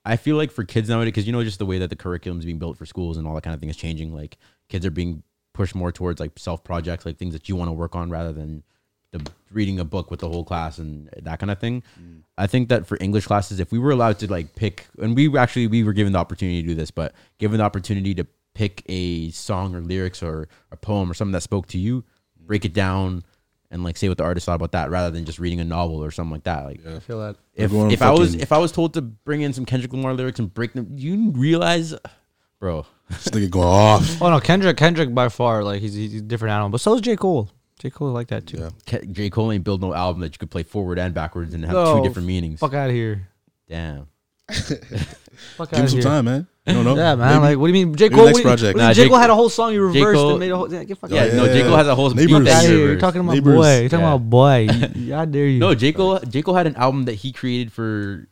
I 0.04 0.16
feel 0.16 0.36
like 0.36 0.50
for 0.50 0.64
kids 0.64 0.88
nowadays, 0.88 1.08
because 1.08 1.26
you 1.26 1.32
know, 1.32 1.42
just 1.44 1.58
the 1.58 1.66
way 1.66 1.78
that 1.78 1.90
the 1.90 1.96
curriculum 1.96 2.38
is 2.38 2.44
being 2.44 2.58
built 2.58 2.78
for 2.78 2.86
schools 2.86 3.16
and 3.16 3.26
all 3.26 3.34
that 3.34 3.42
kind 3.42 3.54
of 3.54 3.60
thing 3.60 3.68
is 3.68 3.76
changing. 3.76 4.14
Like 4.14 4.38
kids 4.68 4.86
are 4.86 4.90
being 4.90 5.22
pushed 5.52 5.74
more 5.74 5.92
towards 5.92 6.20
like 6.20 6.38
self 6.38 6.64
projects, 6.64 7.04
like 7.04 7.18
things 7.18 7.34
that 7.34 7.48
you 7.48 7.56
want 7.56 7.68
to 7.68 7.72
work 7.72 7.94
on, 7.94 8.10
rather 8.10 8.32
than 8.32 8.62
the 9.12 9.30
reading 9.50 9.80
a 9.80 9.84
book 9.84 10.10
with 10.10 10.20
the 10.20 10.28
whole 10.28 10.44
class 10.44 10.78
and 10.78 11.10
that 11.22 11.38
kind 11.40 11.50
of 11.50 11.58
thing. 11.58 11.82
Mm. 12.00 12.22
I 12.38 12.46
think 12.46 12.68
that 12.68 12.86
for 12.86 12.96
English 13.00 13.26
classes, 13.26 13.60
if 13.60 13.72
we 13.72 13.78
were 13.78 13.90
allowed 13.90 14.18
to 14.20 14.30
like 14.30 14.54
pick, 14.54 14.86
and 14.98 15.16
we 15.16 15.36
actually 15.36 15.66
we 15.66 15.84
were 15.84 15.92
given 15.92 16.12
the 16.12 16.18
opportunity 16.18 16.62
to 16.62 16.68
do 16.68 16.74
this, 16.74 16.90
but 16.90 17.12
given 17.38 17.58
the 17.58 17.64
opportunity 17.64 18.14
to 18.14 18.26
pick 18.54 18.82
a 18.86 19.30
song 19.30 19.74
or 19.74 19.80
lyrics 19.80 20.22
or 20.22 20.48
a 20.70 20.76
poem 20.76 21.10
or 21.10 21.14
something 21.14 21.32
that 21.32 21.42
spoke 21.42 21.66
to 21.68 21.78
you, 21.78 22.04
break 22.38 22.64
it 22.64 22.72
down. 22.72 23.24
And 23.72 23.84
like 23.84 23.96
say 23.96 24.08
what 24.08 24.18
the 24.18 24.24
artist 24.24 24.46
thought 24.46 24.56
about 24.56 24.72
that, 24.72 24.90
rather 24.90 25.10
than 25.12 25.24
just 25.24 25.38
reading 25.38 25.60
a 25.60 25.64
novel 25.64 26.02
or 26.02 26.10
something 26.10 26.32
like 26.32 26.42
that. 26.42 26.64
Like 26.64 26.84
I 26.86 26.98
feel 26.98 27.20
that. 27.20 27.36
if, 27.54 27.70
We're 27.70 27.88
if 27.90 28.02
I 28.02 28.10
was 28.10 28.34
if 28.34 28.50
I 28.50 28.58
was 28.58 28.72
told 28.72 28.94
to 28.94 29.00
bring 29.02 29.42
in 29.42 29.52
some 29.52 29.64
Kendrick 29.64 29.92
Lamar 29.92 30.12
lyrics 30.12 30.40
and 30.40 30.52
break 30.52 30.72
them, 30.72 30.88
you 30.96 31.30
realize, 31.30 31.94
bro. 32.58 32.84
This 33.10 33.28
nigga 33.28 33.48
going 33.50 33.68
off. 33.68 34.20
Oh 34.20 34.28
no, 34.30 34.40
Kendrick 34.40 34.76
Kendrick 34.76 35.14
by 35.14 35.28
far 35.28 35.62
like 35.62 35.80
he's, 35.80 35.94
he's 35.94 36.14
a 36.16 36.20
different 36.20 36.52
animal, 36.52 36.70
but 36.70 36.80
so 36.80 36.94
is 36.94 37.00
J 37.00 37.14
Cole. 37.16 37.48
J 37.78 37.90
Cole 37.90 38.10
like 38.10 38.26
that 38.28 38.46
too. 38.46 38.58
Yeah. 38.58 38.70
Ke- 38.98 39.06
J 39.10 39.30
Cole 39.30 39.52
ain't 39.52 39.62
build 39.64 39.80
no 39.80 39.94
album 39.94 40.20
that 40.22 40.32
you 40.34 40.38
could 40.38 40.50
play 40.50 40.62
forward 40.64 40.98
and 40.98 41.14
backwards 41.14 41.54
and 41.54 41.64
have 41.64 41.72
No, 41.72 41.96
two 41.98 42.02
different 42.08 42.26
meanings. 42.26 42.58
Fuck 42.60 42.74
out 42.74 42.88
of 42.90 42.94
here. 42.94 43.28
Damn. 43.68 44.08
Fuck 44.50 45.70
Give 45.70 45.78
him 45.78 45.88
some 45.88 45.98
here. 45.98 46.02
time, 46.02 46.24
man. 46.24 46.46
I 46.66 46.72
don't 46.74 46.84
know. 46.84 46.94
Yeah, 46.94 47.14
man. 47.14 47.40
Maybe- 47.40 47.40
like, 47.54 47.58
what 47.58 47.66
do 47.68 47.72
you 47.78 47.86
mean, 47.86 47.94
J 47.96 48.04
maybe 48.04 48.14
Cole? 48.14 48.24
next 48.26 48.34
what 48.34 48.34
do 48.34 48.38
you- 48.38 48.42
project. 48.50 48.74
what 48.76 48.80
do 48.80 48.82
you- 48.82 48.86
Nah, 48.88 48.92
J 48.94 49.02
J- 49.04 49.08
Cole 49.08 49.18
had 49.18 49.30
a 49.30 49.34
whole 49.34 49.48
song 49.48 49.72
you 49.72 49.92
J. 49.92 49.98
reversed 50.00 50.16
Cole- 50.20 50.30
and 50.30 50.40
made 50.40 50.50
a 50.50 50.56
whole. 50.56 50.72
Yeah, 50.72 50.84
get 50.84 50.98
fuck 50.98 51.10
Yeah, 51.10 51.24
out. 51.24 51.32
no, 51.34 51.46
J 51.46 51.62
Cole 51.62 51.76
has 51.76 51.86
a 51.88 51.94
whole 51.94 52.10
Neighbors. 52.10 52.26
beat 52.38 52.44
that 52.44 52.56
Out 52.56 52.60
he 52.62 52.66
here, 52.68 52.76
you're 52.76 52.86
reversed. 52.88 53.00
talking 53.00 53.20
about 53.22 53.32
Neighbors. 53.34 53.54
boy. 53.56 53.80
You're 53.80 53.88
talking 53.88 54.04
Yeah. 54.04 54.14
about 54.14 54.30
boy. 54.30 54.68
You- 54.94 55.14
How 55.14 55.24
dare 55.24 55.46
you? 55.46 55.58
No, 55.58 55.74
J 55.74 55.92
Cole. 55.92 56.18
J 56.28 56.42
Cole 56.42 56.54
had 56.54 56.66
an 56.66 56.76
album 56.76 57.04
that 57.04 57.14
he 57.14 57.32
created 57.32 57.72
for 57.72 58.28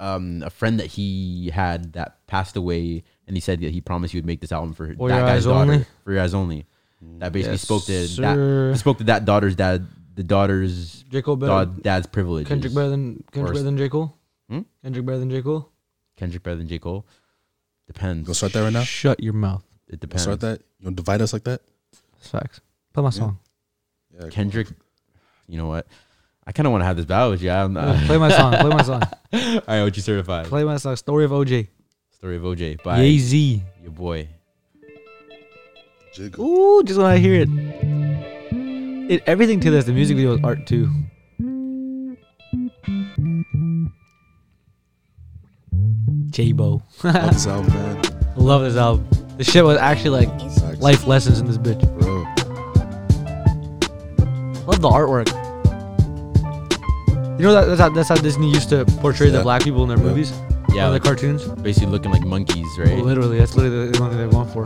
um, 0.00 0.42
a 0.44 0.50
friend 0.50 0.80
that 0.80 0.86
he 0.86 1.50
had 1.54 1.92
that 1.92 2.26
passed 2.26 2.56
away, 2.56 3.04
and 3.28 3.36
he 3.36 3.40
said 3.40 3.60
that 3.60 3.70
he 3.70 3.80
promised 3.80 4.12
he 4.12 4.18
would 4.18 4.26
make 4.26 4.40
this 4.40 4.50
album 4.50 4.72
for 4.74 4.92
For 4.96 5.08
that 5.08 5.14
Your 5.18 5.24
guy's 5.26 5.36
Eyes 5.36 5.44
daughter. 5.44 5.72
Only? 5.72 5.86
For 6.04 6.12
your 6.12 6.22
eyes 6.22 6.34
only. 6.34 6.66
That 7.18 7.32
basically 7.32 7.52
Yes, 7.54 7.62
spoke 7.62 7.84
to 7.84 8.08
sir. 8.08 8.70
that. 8.72 8.78
Spoke 8.78 8.98
to 8.98 9.04
that 9.04 9.24
daughter's 9.24 9.54
dad. 9.54 9.86
The 10.16 10.24
daughter's 10.24 11.04
J 11.08 11.22
Cole 11.22 11.36
better. 11.36 11.66
dad, 11.66 11.82
dad's 11.82 12.06
privilege. 12.08 12.46
Kendrick 12.48 12.74
better 12.74 12.90
than 12.90 13.22
Kendrick 13.32 13.50
Or- 13.50 13.54
better 13.54 13.64
than 13.64 13.76
J 13.78 13.88
Cole. 13.88 14.14
Hmm? 14.50 14.60
Kendrick 14.82 15.06
better 15.06 15.18
than 15.18 15.30
J 15.30 15.40
Cole. 15.42 15.68
Kendrick 16.16 16.42
better 16.42 16.56
than 16.56 16.66
J 16.68 16.78
Cole. 16.80 17.06
Depends. 17.92 18.26
Gonna 18.26 18.34
start 18.34 18.52
that 18.54 18.62
right 18.62 18.72
now. 18.72 18.82
Shut 18.84 19.22
your 19.22 19.32
mouth. 19.34 19.62
It 19.88 19.92
Gonna 19.92 19.98
depends. 20.00 20.22
start 20.22 20.40
that. 20.40 20.60
You 20.78 20.84
gonna 20.84 20.96
divide 20.96 21.20
us 21.20 21.32
like 21.32 21.44
that? 21.44 21.60
Facts. 22.20 22.60
Play 22.92 23.02
my 23.02 23.10
song. 23.10 23.38
Yeah. 24.18 24.28
Kendrick. 24.28 24.68
You 25.48 25.58
know 25.58 25.66
what? 25.66 25.86
I 26.46 26.52
kind 26.52 26.66
of 26.66 26.72
want 26.72 26.82
to 26.82 26.86
have 26.86 26.96
this 26.96 27.06
battle 27.06 27.30
with 27.30 27.42
you. 27.42 27.50
I'm, 27.50 27.74
Yeah, 27.76 28.02
play 28.06 28.18
my 28.18 28.30
song. 28.30 28.52
Play 28.54 28.70
my 28.70 28.82
song. 28.82 29.02
All 29.32 29.60
right, 29.68 29.82
what 29.82 29.96
you 29.96 30.02
certified? 30.02 30.46
Play 30.46 30.64
my 30.64 30.76
song. 30.76 30.96
Story 30.96 31.24
of 31.24 31.30
OJ. 31.30 31.68
Story 32.10 32.36
of 32.36 32.42
OJ 32.42 32.82
by 32.82 32.96
Jay 32.96 33.18
Z. 33.18 33.62
your 33.82 33.92
boy. 33.92 34.28
Jigga. 36.16 36.38
Ooh, 36.38 36.82
just 36.84 36.98
when 36.98 37.06
I 37.06 37.18
hear 37.18 37.34
it. 37.46 37.48
It 39.10 39.22
everything 39.26 39.60
to 39.60 39.70
this. 39.70 39.84
The 39.84 39.92
music 39.92 40.16
video 40.16 40.34
is 40.34 40.40
art 40.44 40.66
too. 40.66 40.90
J 46.32 46.52
Bo. 46.52 46.82
Mm. 47.00 47.14
Love 47.14 47.32
this 47.34 47.46
album, 47.46 47.72
man. 47.74 48.02
Love 48.36 48.62
this 48.62 48.76
album. 48.76 49.06
The 49.36 49.44
shit 49.44 49.64
was 49.64 49.78
actually 49.78 50.24
like 50.26 50.40
Facts. 50.60 50.80
life 50.80 51.06
lessons 51.06 51.40
in 51.40 51.46
this 51.46 51.58
bitch. 51.58 51.80
Bro. 51.98 52.22
Love 54.66 54.80
the 54.80 54.88
artwork. 54.88 55.28
You 57.38 57.46
know 57.48 57.54
that, 57.54 57.64
that's 57.66 57.80
how 57.80 57.88
that's 57.88 58.08
how 58.08 58.14
Disney 58.16 58.50
used 58.50 58.68
to 58.70 58.84
portray 59.00 59.30
the 59.30 59.38
Yeah. 59.38 59.42
black 59.42 59.62
people 59.64 59.82
in 59.82 59.88
their 59.88 59.98
Yeah. 59.98 60.04
movies. 60.04 60.32
Yeah, 60.74 60.84
on 60.86 60.88
the 60.88 60.92
like, 60.94 61.02
cartoons. 61.04 61.44
basically 61.62 61.90
looking 61.90 62.10
like 62.12 62.22
monkeys, 62.24 62.66
right? 62.78 62.98
Oh, 62.98 63.02
literally, 63.02 63.38
that's 63.38 63.56
literally 63.56 63.88
the 63.90 63.98
only 64.02 64.16
thing 64.16 64.28
they 64.30 64.34
want 64.34 64.50
for. 64.52 64.64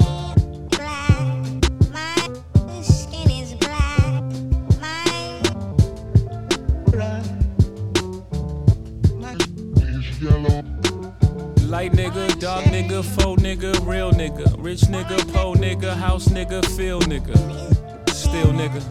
Nigga, 11.85 13.05
faux 13.05 13.43
nigga, 13.43 13.87
real 13.87 14.11
nigga, 14.13 14.57
rich 14.59 14.83
nigga, 14.83 15.19
po 15.33 15.55
nigga, 15.55 15.95
house 15.95 16.29
nigga, 16.29 16.65
feel 16.77 17.01
nigga, 17.01 17.37
still 18.11 18.53
nigga. 18.53 18.83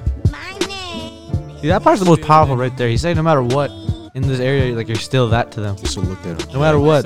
See, 1.62 1.68
that 1.68 1.82
part's 1.82 2.00
the 2.00 2.06
most 2.06 2.22
powerful 2.22 2.56
right 2.56 2.76
there. 2.78 2.88
He's 2.88 3.02
saying 3.02 3.16
no 3.16 3.24
matter 3.24 3.42
what 3.42 3.72
in 4.14 4.22
this 4.24 4.40
area, 4.40 4.76
like 4.76 4.88
you're 4.88 4.98
still 4.98 5.28
that 5.30 5.52
to 5.54 5.62
them. 5.62 5.76
Just 5.78 5.98
look 5.98 6.22
there. 6.22 6.38
No 6.54 6.60
matter 6.60 6.80
what. 6.80 7.06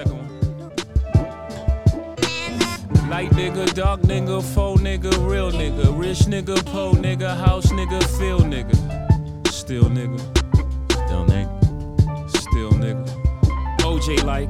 Light 3.09 3.31
nigga, 3.31 3.73
dark 3.73 4.01
nigga, 4.01 4.43
faux 4.53 4.81
nigga, 4.81 5.11
real 5.29 5.51
nigga, 5.51 5.97
rich 5.97 6.19
nigga, 6.27 6.63
po 6.65 6.91
nigga, 6.93 7.35
house 7.37 7.67
nigga, 7.67 8.03
feel 8.19 8.39
nigga, 8.39 8.75
still 9.47 9.85
nigga, 9.85 10.19
Still 10.91 11.25
nigga. 11.25 12.29
still 12.29 12.71
nigga. 12.71 13.05
OJ 13.81 14.23
like, 14.23 14.49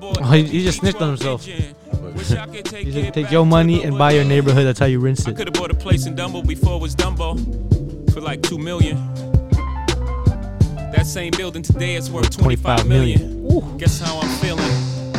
I 0.00 0.02
bought 0.02 0.18
Oh, 0.22 0.30
he, 0.32 0.44
he 0.44 0.64
just 0.64 0.78
snitched 0.78 1.00
on 1.02 1.08
himself. 1.08 1.46
Wish 1.46 2.32
I 2.32 2.46
could 2.46 2.64
take 2.64 2.86
He's 2.86 3.10
take 3.12 3.30
your 3.30 3.44
money 3.44 3.82
and 3.84 3.98
buy 3.98 4.12
your 4.12 4.24
neighborhood. 4.24 4.66
That's 4.66 4.78
how 4.78 4.86
you 4.86 4.98
rinse 4.98 5.26
I 5.26 5.30
it. 5.30 5.36
could 5.36 5.46
have 5.48 5.54
bought 5.54 5.70
a 5.70 5.74
place 5.74 6.06
in 6.06 6.16
Dumbo 6.16 6.46
before 6.46 6.76
it 6.76 6.80
was 6.82 6.96
Dumbo 6.96 7.36
for 8.12 8.20
like 8.22 8.40
two 8.42 8.56
million. 8.58 8.96
That 10.92 11.04
same 11.06 11.32
building 11.36 11.62
today 11.62 11.96
is 11.96 12.10
worth 12.10 12.30
25 12.36 12.86
million. 12.86 13.46
Guess 13.76 14.00
how 14.00 14.18
I'm 14.20 14.28
feeling? 14.38 14.64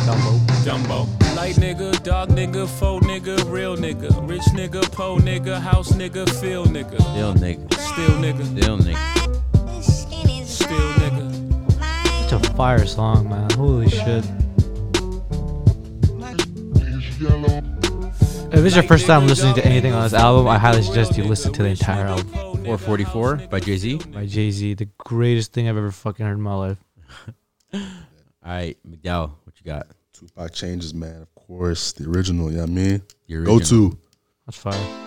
Dumbo. 0.04 0.40
Dumbo. 0.64 1.36
Light 1.36 1.54
nigga, 1.56 2.02
dog 2.02 2.30
nigga, 2.30 2.68
faux 2.68 3.06
nigga, 3.06 3.48
real 3.50 3.76
nigga, 3.76 4.10
rich 4.28 4.42
nigga, 4.52 4.82
po 4.92 5.16
nigga, 5.18 5.60
house 5.60 5.92
nigga, 5.92 6.28
feel 6.40 6.66
nigga, 6.66 6.96
Still 7.00 7.34
nigga. 7.34 7.72
still 7.74 8.10
nigga, 8.18 8.44
Still 8.44 8.78
nigga. 8.78 10.44
still 10.44 10.92
nigga. 10.98 12.28
Such 12.28 12.48
a 12.48 12.52
fire 12.54 12.84
song, 12.86 13.28
man. 13.28 13.48
Holy 13.52 13.88
shit. 13.88 14.24
If 17.24 18.64
it's 18.66 18.74
your 18.74 18.82
first 18.84 19.06
time 19.06 19.26
listening 19.28 19.54
to 19.54 19.64
anything 19.64 19.92
on 19.92 20.02
this 20.02 20.12
album, 20.12 20.48
I 20.48 20.58
highly 20.58 20.82
suggest 20.82 21.16
you 21.16 21.24
listen 21.24 21.52
to 21.52 21.62
the 21.62 21.68
entire 21.68 22.06
album 22.06 22.26
444 22.28 23.36
by 23.48 23.60
Jay 23.60 23.76
Z. 23.76 24.00
by 24.12 24.26
Jay 24.26 24.50
Z. 24.50 24.74
The 24.74 24.88
greatest 24.98 25.52
thing 25.52 25.68
I've 25.68 25.76
ever 25.76 25.92
fucking 25.92 26.26
heard 26.26 26.32
in 26.34 26.42
my 26.42 26.54
life. 26.54 26.78
All 27.74 27.80
right, 28.44 28.76
McDowell, 28.88 29.30
what 29.44 29.54
you 29.58 29.64
got? 29.64 29.86
Tupac 30.12 30.52
changes, 30.52 30.92
man. 30.92 31.22
Of 31.22 31.34
course, 31.34 31.92
the 31.92 32.08
original. 32.10 32.50
You 32.50 32.56
know 32.56 32.62
what 32.64 32.70
I 32.70 32.72
mean? 32.72 33.02
Go 33.44 33.58
to. 33.60 33.98
That's 34.46 34.58
fire. 34.58 35.01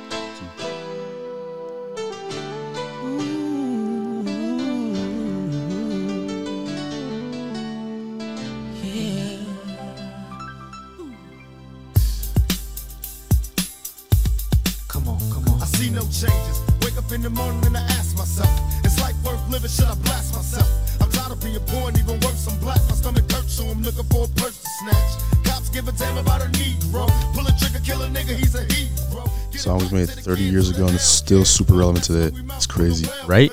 Changes. 16.22 16.62
Wake 16.82 16.98
up 16.98 17.12
in 17.12 17.22
the 17.22 17.30
morning 17.30 17.66
and 17.66 17.78
I 17.78 17.82
ask 18.00 18.18
myself, 18.18 18.50
is 18.86 19.00
life 19.00 19.16
worth 19.24 19.42
living? 19.50 19.70
Should 19.70 19.86
I 19.86 19.96
blast 19.96 20.34
myself? 20.34 20.68
I'm 21.02 21.12
tired 21.12 21.32
of 21.32 21.44
being 21.44 21.60
poor 21.68 21.90
and 21.90 21.98
even 22.00 22.20
worse, 22.22 22.48
I'm 22.48 22.58
black. 22.60 22.80
My 22.88 22.96
stomach 22.96 23.30
hurts, 23.32 23.54
so 23.54 23.66
I'm 23.66 23.82
looking 23.84 24.04
for 24.06 24.26
a 24.26 24.28
purse 24.40 24.58
to 24.62 24.70
snatch. 24.80 25.12
Cops 25.44 25.70
give 25.70 25.88
a 25.88 25.92
damn 25.94 26.18
about 26.18 26.42
a 26.42 26.50
Negro. 26.56 27.08
Pull 27.34 27.48
a 27.48 27.54
trigger, 27.60 27.80
kill 27.84 28.02
a 28.04 28.08
nigga, 28.08 28.36
he's 28.36 28.56
a 28.56 28.64
hero. 28.74 29.26
Song 29.52 29.80
was 29.80 29.92
made 29.92 30.10
30 30.10 30.44
years 30.44 30.70
ago 30.70 30.86
and 30.86 30.96
it's 30.96 31.04
still 31.04 31.44
super 31.44 31.74
relevant 31.74 32.06
today. 32.06 32.36
It's 32.56 32.68
crazy. 32.68 33.08
Right? 33.26 33.52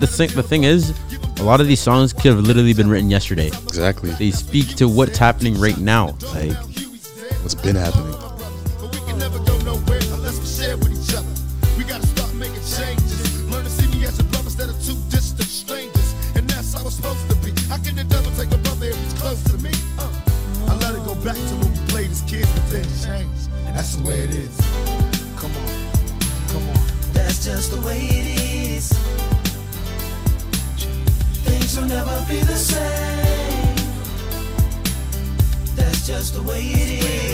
The 0.00 0.06
thing, 0.06 0.30
the 0.30 0.42
thing 0.42 0.64
is, 0.64 0.94
a 1.38 1.42
lot 1.42 1.60
of 1.60 1.66
these 1.66 1.80
songs 1.80 2.12
could 2.12 2.32
have 2.32 2.40
literally 2.40 2.74
been 2.74 2.88
written 2.88 3.10
yesterday. 3.10 3.48
Exactly. 3.48 4.10
They 4.12 4.30
speak 4.30 4.76
to 4.76 4.88
what's 4.88 5.18
happening 5.18 5.58
right 5.60 5.78
now. 5.78 6.16
Like, 6.34 6.56
What's 7.44 7.54
been 7.54 7.76
happening? 7.76 8.33
Way 24.04 24.20
it 24.20 24.30
is. 24.30 24.56
Come 25.36 25.50
on, 25.56 25.68
come 26.48 26.68
on. 26.68 26.86
That's 27.12 27.44
just 27.44 27.70
the 27.70 27.80
way 27.86 27.98
it 27.98 28.26
is. 28.40 28.92
Things 31.44 31.76
will 31.78 31.86
never 31.86 32.24
be 32.28 32.40
the 32.40 32.56
same. 32.56 33.76
That's 35.76 36.06
just 36.06 36.34
the 36.34 36.42
way 36.42 36.60
it 36.60 37.04
is. 37.04 37.33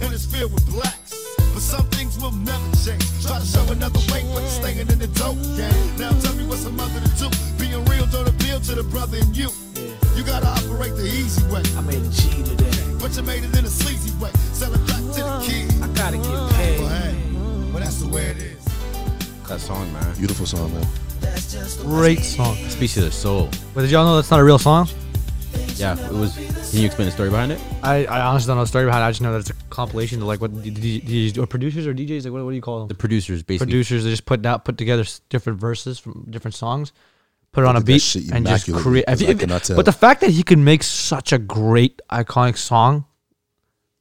and 0.00 0.12
it's 0.12 0.26
filled 0.26 0.52
with 0.52 0.66
blacks. 0.70 1.14
But 1.52 1.62
some 1.62 1.86
things 1.90 2.18
will 2.18 2.32
never 2.32 2.68
change. 2.84 3.04
Try 3.22 3.38
to 3.38 3.46
show 3.46 3.64
another 3.70 4.00
way, 4.12 4.26
but 4.34 4.42
you're 4.42 4.58
staying 4.60 4.78
in 4.78 4.98
the 4.98 5.06
dope 5.14 5.38
game. 5.54 5.96
Now 5.98 6.10
tell 6.20 6.34
me 6.34 6.46
what's 6.46 6.64
a 6.64 6.70
mother 6.70 7.00
to 7.00 7.10
do. 7.16 7.28
Being 7.58 7.84
real 7.86 8.06
don't 8.06 8.28
appeal 8.28 8.60
to 8.60 8.74
the 8.74 8.82
brother 8.82 9.18
in 9.18 9.32
you. 9.34 9.50
You 10.16 10.24
gotta 10.24 10.46
operate 10.46 10.96
the 10.96 11.06
easy 11.06 11.42
way. 11.52 11.62
I 11.76 11.80
made 11.82 12.02
a 12.02 12.10
G 12.10 12.42
today. 12.42 12.70
But 13.00 13.16
you 13.16 13.22
made 13.22 13.44
it 13.44 13.56
in 13.56 13.64
a 13.64 13.68
sleazy 13.68 14.10
way. 14.22 14.30
Sell 14.52 14.72
it 14.74 14.84
back 14.86 15.02
to 15.14 15.22
the 15.22 15.42
kids. 15.44 15.80
I 15.80 15.88
gotta 15.94 16.16
get 16.16 16.50
paid. 16.58 16.80
But 16.80 16.88
hey, 16.88 17.14
but 17.72 17.78
that's 17.80 18.00
the 18.00 18.08
way 18.08 18.26
it 18.26 18.38
is. 18.38 18.64
that 19.48 19.60
song, 19.60 19.92
man. 19.92 20.14
Beautiful 20.16 20.46
song, 20.46 20.72
man. 20.74 20.86
Great 21.82 22.20
song. 22.20 22.56
Speaks 22.68 22.94
to 22.94 23.02
the 23.02 23.10
soul. 23.12 23.50
But 23.74 23.82
did 23.82 23.90
y'all 23.90 24.04
know 24.04 24.16
that's 24.16 24.30
not 24.30 24.40
a 24.40 24.44
real 24.44 24.58
song? 24.58 24.88
Yeah, 25.78 25.98
it 26.06 26.12
was. 26.12 26.34
Can 26.70 26.80
you 26.80 26.86
explain 26.86 27.06
the 27.06 27.12
story 27.12 27.30
behind 27.30 27.52
it? 27.52 27.60
I, 27.82 28.04
I 28.06 28.20
honestly 28.22 28.48
don't 28.48 28.56
know 28.56 28.62
the 28.64 28.68
story 28.68 28.84
behind 28.86 29.02
it. 29.02 29.06
I 29.06 29.10
just 29.10 29.20
know 29.20 29.32
that 29.32 29.40
it's 29.40 29.50
a 29.50 29.54
compilation 29.70 30.20
of 30.22 30.28
like 30.28 30.40
what 30.40 30.62
D- 30.62 30.70
D- 30.70 31.00
DJs 31.30 31.38
or 31.38 31.46
producers 31.46 31.86
or 31.86 31.94
DJs 31.94 32.24
like 32.24 32.32
what, 32.32 32.44
what 32.44 32.50
do 32.50 32.56
you 32.56 32.62
call 32.62 32.80
them? 32.80 32.88
The 32.88 32.94
producers 32.94 33.42
basically. 33.42 33.66
producers 33.72 34.04
they 34.04 34.10
just 34.10 34.26
put 34.26 34.44
out 34.46 34.64
put 34.64 34.78
together 34.78 35.02
s- 35.02 35.20
different 35.28 35.58
verses 35.60 35.98
from 35.98 36.26
different 36.30 36.54
songs, 36.54 36.92
put 37.52 37.64
it 37.64 37.66
on 37.66 37.76
a 37.76 37.80
did 37.80 37.86
that 37.86 37.92
beat 37.92 38.02
shit 38.02 38.30
and 38.32 38.46
just 38.46 38.68
immaculately, 38.68 38.82
create. 38.82 39.06
'cause 39.06 39.22
I 39.22 39.34
cannot 39.34 39.64
tell. 39.64 39.76
But 39.76 39.84
the 39.86 39.92
fact 39.92 40.20
that 40.20 40.30
he 40.30 40.42
could 40.42 40.58
make 40.58 40.82
such 40.82 41.32
a 41.32 41.38
great 41.38 42.00
iconic 42.10 42.56
song, 42.56 43.04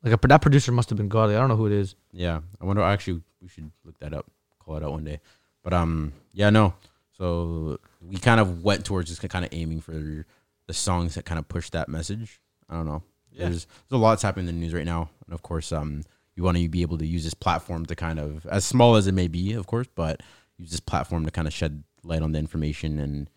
like 0.04 0.14
a, 0.24 0.28
that 0.28 0.42
producer 0.42 0.72
must 0.72 0.90
have 0.90 0.98
been 0.98 1.08
godly. 1.10 1.36
I 1.36 1.40
don't 1.40 1.50
know 1.50 1.56
who 1.56 1.66
it 1.68 1.72
is. 1.74 1.96
Yeah, 2.12 2.42
I 2.62 2.66
wonder. 2.66 2.82
Actually, 2.84 3.22
we 3.42 3.48
should 3.48 3.72
look 3.86 3.98
that 4.00 4.14
up. 4.14 4.26
Call 4.60 4.78
it 4.78 4.84
out 4.84 4.92
one 4.92 5.04
day. 5.06 5.20
But 5.64 5.74
um, 5.74 6.14
yeah, 6.34 6.50
no. 6.50 6.74
So 7.18 7.80
we 8.02 8.18
kind 8.18 8.40
of 8.40 8.64
went 8.64 8.86
towards 8.86 9.10
just 9.10 9.28
kind 9.30 9.46
of 9.46 9.50
aiming 9.54 9.82
for 9.82 10.26
the 10.68 10.74
songs 10.74 11.16
that 11.16 11.26
kind 11.26 11.40
of 11.40 11.48
push 11.48 11.70
that 11.72 11.90
message. 11.90 12.40
I 12.70 12.76
don't 12.76 12.86
know. 12.86 13.04
Yeah. 13.32 13.50
There's 13.50 13.66
there's 13.66 13.98
a 14.00 14.02
lot 14.02 14.12
that's 14.12 14.22
happening 14.24 14.48
in 14.48 14.56
the 14.56 14.62
news 14.62 14.74
right 14.74 14.86
now, 14.86 15.10
and 15.26 15.34
of 15.34 15.42
course, 15.42 15.72
um, 15.72 16.04
you 16.36 16.44
want 16.44 16.58
to 16.58 16.68
be 16.70 16.82
able 16.82 16.98
to 16.98 17.06
use 17.06 17.24
this 17.24 17.34
platform 17.34 17.86
to 17.88 17.96
kind 17.96 18.20
of, 18.20 18.46
as 18.48 18.66
small 18.66 18.96
as 18.96 19.08
it 19.08 19.14
may 19.14 19.28
be, 19.28 19.54
of 19.54 19.68
course, 19.68 19.88
but 19.94 20.22
use 20.58 20.72
this 20.72 20.80
platform 20.80 21.26
to 21.26 21.32
kind 21.32 21.48
of 21.48 21.54
shed 21.54 21.84
light 22.04 22.22
on 22.22 22.32
the 22.32 22.40
information 22.40 23.00
and, 23.00 23.30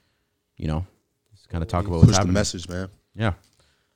you 0.57 0.67
know, 0.67 0.87
just 1.35 1.49
kind 1.49 1.63
of 1.63 1.69
talk 1.69 1.87
about 1.87 1.97
what's 1.97 2.07
Push 2.07 2.15
the 2.15 2.21
happening. 2.21 2.35
message, 2.35 2.69
man. 2.69 2.89
Yeah. 3.15 3.33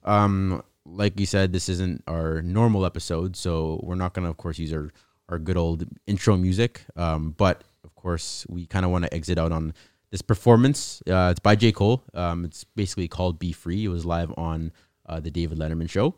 Um, 0.04 0.62
like 0.84 1.18
you 1.18 1.26
said, 1.26 1.52
this 1.52 1.68
isn't 1.68 2.02
our 2.06 2.42
normal 2.42 2.84
episode, 2.84 3.36
so 3.36 3.80
we're 3.82 3.94
not 3.94 4.12
gonna, 4.14 4.28
of 4.30 4.36
course, 4.36 4.58
use 4.58 4.72
our 4.72 4.90
our 5.28 5.38
good 5.38 5.56
old 5.56 5.84
intro 6.06 6.36
music. 6.36 6.84
Um, 6.96 7.34
but 7.36 7.62
of 7.84 7.94
course, 7.94 8.46
we 8.48 8.66
kind 8.66 8.84
of 8.84 8.90
want 8.90 9.04
to 9.04 9.14
exit 9.14 9.38
out 9.38 9.52
on 9.52 9.72
this 10.10 10.22
performance. 10.22 11.02
Uh, 11.06 11.28
it's 11.30 11.40
by 11.40 11.56
J 11.56 11.72
Cole. 11.72 12.02
Um, 12.14 12.44
it's 12.44 12.64
basically 12.64 13.08
called 13.08 13.38
"Be 13.38 13.52
Free." 13.52 13.84
It 13.84 13.88
was 13.88 14.04
live 14.04 14.32
on 14.36 14.72
uh, 15.06 15.20
the 15.20 15.30
David 15.30 15.58
Letterman 15.58 15.88
show. 15.88 16.14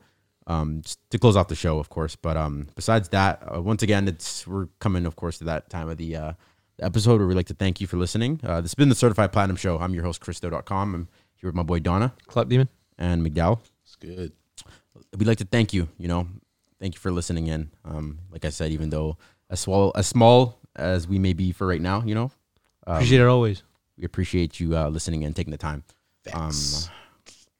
Um, 0.47 0.82
to 1.10 1.19
close 1.19 1.36
off 1.36 1.48
the 1.48 1.55
show, 1.55 1.78
of 1.78 1.89
course. 1.89 2.16
But 2.16 2.36
um, 2.36 2.69
besides 2.74 3.10
that, 3.10 3.43
uh, 3.55 3.62
once 3.62 3.82
again, 3.82 4.09
it's 4.09 4.47
we're 4.47 4.66
coming, 4.81 5.06
of 5.06 5.16
course, 5.16 5.39
to 5.39 5.44
that 5.44 5.70
time 5.70 5.89
of 5.89 5.98
the 5.98 6.16
uh, 6.16 6.32
episode 6.81 7.19
where 7.19 7.28
we 7.28 7.35
like 7.35 7.47
to 7.47 7.55
thank 7.55 7.81
you 7.81 7.86
for 7.86 7.97
listening. 7.97 8.40
Uh, 8.43 8.60
this 8.60 8.73
has 8.73 8.74
been 8.74 8.89
the 8.89 8.94
Certified 8.94 9.32
Platinum 9.32 9.56
Show. 9.56 9.78
I'm 9.78 9.94
your 9.94 10.05
host, 10.05 10.20
Christo.com. 10.20 10.94
I'm 10.94 11.09
here 11.36 11.48
with 11.48 11.55
my 11.55 11.62
boy 11.62 11.78
Dana. 11.78 12.12
Club 12.27 12.48
Demon. 12.48 12.69
And 12.98 13.24
McDowell. 13.24 13.60
It's 13.85 13.97
good. 13.97 14.32
We'd 15.16 15.27
like 15.27 15.39
to 15.39 15.44
thank 15.44 15.73
you, 15.73 15.89
you 15.98 16.09
know, 16.09 16.27
thank 16.81 16.94
you 16.94 17.01
for 17.01 17.10
listening 17.10 17.48
in. 17.48 17.70
Um, 17.85 18.20
like 18.31 18.44
I 18.44 18.51
said, 18.51 18.70
even 18.70 18.90
though 18.90 19.16
as 19.51 19.60
small, 19.60 19.93
as 19.94 20.06
small 20.06 20.59
as 20.77 21.06
we 21.06 21.19
may 21.19 21.32
be 21.32 21.52
for 21.52 21.66
right 21.66 21.81
now, 21.81 22.02
you 22.02 22.14
know. 22.14 22.31
Um, 22.86 22.97
Appreciate 22.97 23.20
it 23.20 23.27
always. 23.27 23.62
We 24.02 24.06
appreciate 24.06 24.58
you 24.58 24.76
uh, 24.76 24.88
listening 24.88 25.22
and 25.22 25.34
taking 25.34 25.52
the 25.52 25.56
time. 25.58 25.84
Um, 26.32 26.52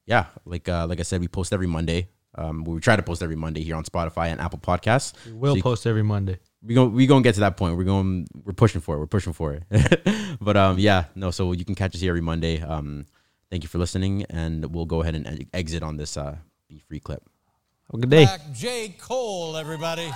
yeah, 0.06 0.27
like 0.44 0.69
uh, 0.69 0.89
like 0.89 0.98
I 0.98 1.05
said, 1.05 1.20
we 1.20 1.28
post 1.28 1.52
every 1.52 1.69
Monday. 1.69 2.09
Um, 2.35 2.64
we 2.64 2.81
try 2.81 2.97
to 2.97 3.02
post 3.02 3.23
every 3.23 3.36
Monday 3.36 3.62
here 3.62 3.77
on 3.77 3.85
Spotify 3.85 4.27
and 4.27 4.40
Apple 4.40 4.59
Podcasts. 4.59 5.12
We 5.24 5.32
will 5.35 5.52
So 5.52 5.56
you- 5.59 5.62
post 5.62 5.86
every 5.86 6.02
Monday. 6.02 6.40
we 6.60 6.74
go 6.74 6.86
we 6.86 7.06
gonna 7.06 7.23
get 7.23 7.35
to 7.35 7.40
that 7.40 7.56
point. 7.56 7.77
We're 7.77 7.85
going 7.85 8.27
we're 8.44 8.55
pushing 8.55 8.81
for 8.81 8.97
it. 8.97 8.98
We're 8.98 9.06
pushing 9.06 9.32
for 9.32 9.55
it. 9.55 10.36
but 10.40 10.56
um 10.56 10.81
yeah, 10.81 11.05
no, 11.14 11.31
so 11.31 11.52
you 11.52 11.64
can 11.64 11.77
catch 11.77 11.94
us 11.94 12.01
here 12.01 12.10
every 12.10 12.20
Monday. 12.32 12.60
Um 12.60 13.06
thank 13.48 13.62
you 13.62 13.69
for 13.69 13.78
listening 13.78 14.24
and 14.28 14.66
we'll 14.74 14.86
go 14.86 15.02
ahead 15.02 15.14
and 15.14 15.43
e- 15.43 15.47
exit 15.55 15.85
on 15.85 15.97
this 15.97 16.16
uh 16.16 16.39
be 16.69 16.81
free 16.89 16.98
clip. 16.98 17.23
Have 17.93 17.98
a 17.98 17.98
good 17.98 18.10
day. 18.10 18.24
Back 18.24 18.52
J. 18.52 18.97
Cole, 18.98 19.56
everybody. 19.56 20.10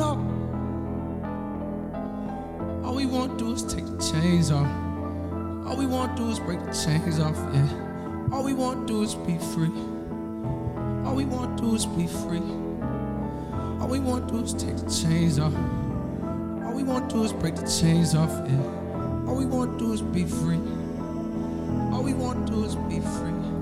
All 0.00 0.16
we 2.94 3.04
want 3.06 3.38
to 3.38 3.44
do 3.44 3.52
is 3.52 3.62
take 3.62 3.84
the 3.84 3.98
chains 4.12 4.50
off. 4.50 4.66
All 5.66 5.76
we 5.76 5.86
want 5.86 6.16
to 6.16 6.22
do 6.22 6.30
is 6.30 6.40
break 6.40 6.58
the 6.64 6.72
chains 6.72 7.20
off, 7.20 7.36
yeah. 7.52 7.68
All 8.32 8.42
we 8.42 8.54
want 8.54 8.86
to 8.86 8.92
do 8.92 9.02
is 9.02 9.14
be 9.14 9.36
free. 9.38 9.70
All 11.04 11.14
we 11.14 11.26
want 11.26 11.58
to 11.58 11.64
do 11.64 11.74
is 11.74 11.84
be 11.86 12.06
free. 12.06 12.42
All 13.80 13.88
we 13.88 14.00
want 14.00 14.28
to 14.28 14.34
do 14.34 14.40
is 14.42 14.54
take 14.54 14.76
the 14.76 14.90
chains 14.90 15.38
off. 15.38 15.54
All 16.64 16.72
we 16.72 16.82
want 16.82 17.10
to 17.10 17.16
do 17.16 17.24
is 17.24 17.32
break 17.32 17.56
the 17.56 17.66
chains 17.66 18.14
off, 18.14 18.30
yeah. 18.48 19.26
All 19.28 19.36
we 19.36 19.44
want 19.44 19.78
to 19.78 19.84
do 19.84 19.92
is 19.92 20.00
be 20.00 20.24
free. 20.24 20.60
All 21.92 22.02
we 22.02 22.14
want 22.14 22.46
to 22.46 22.52
do 22.52 22.64
is 22.64 22.74
be 22.74 23.00
free. 23.00 23.59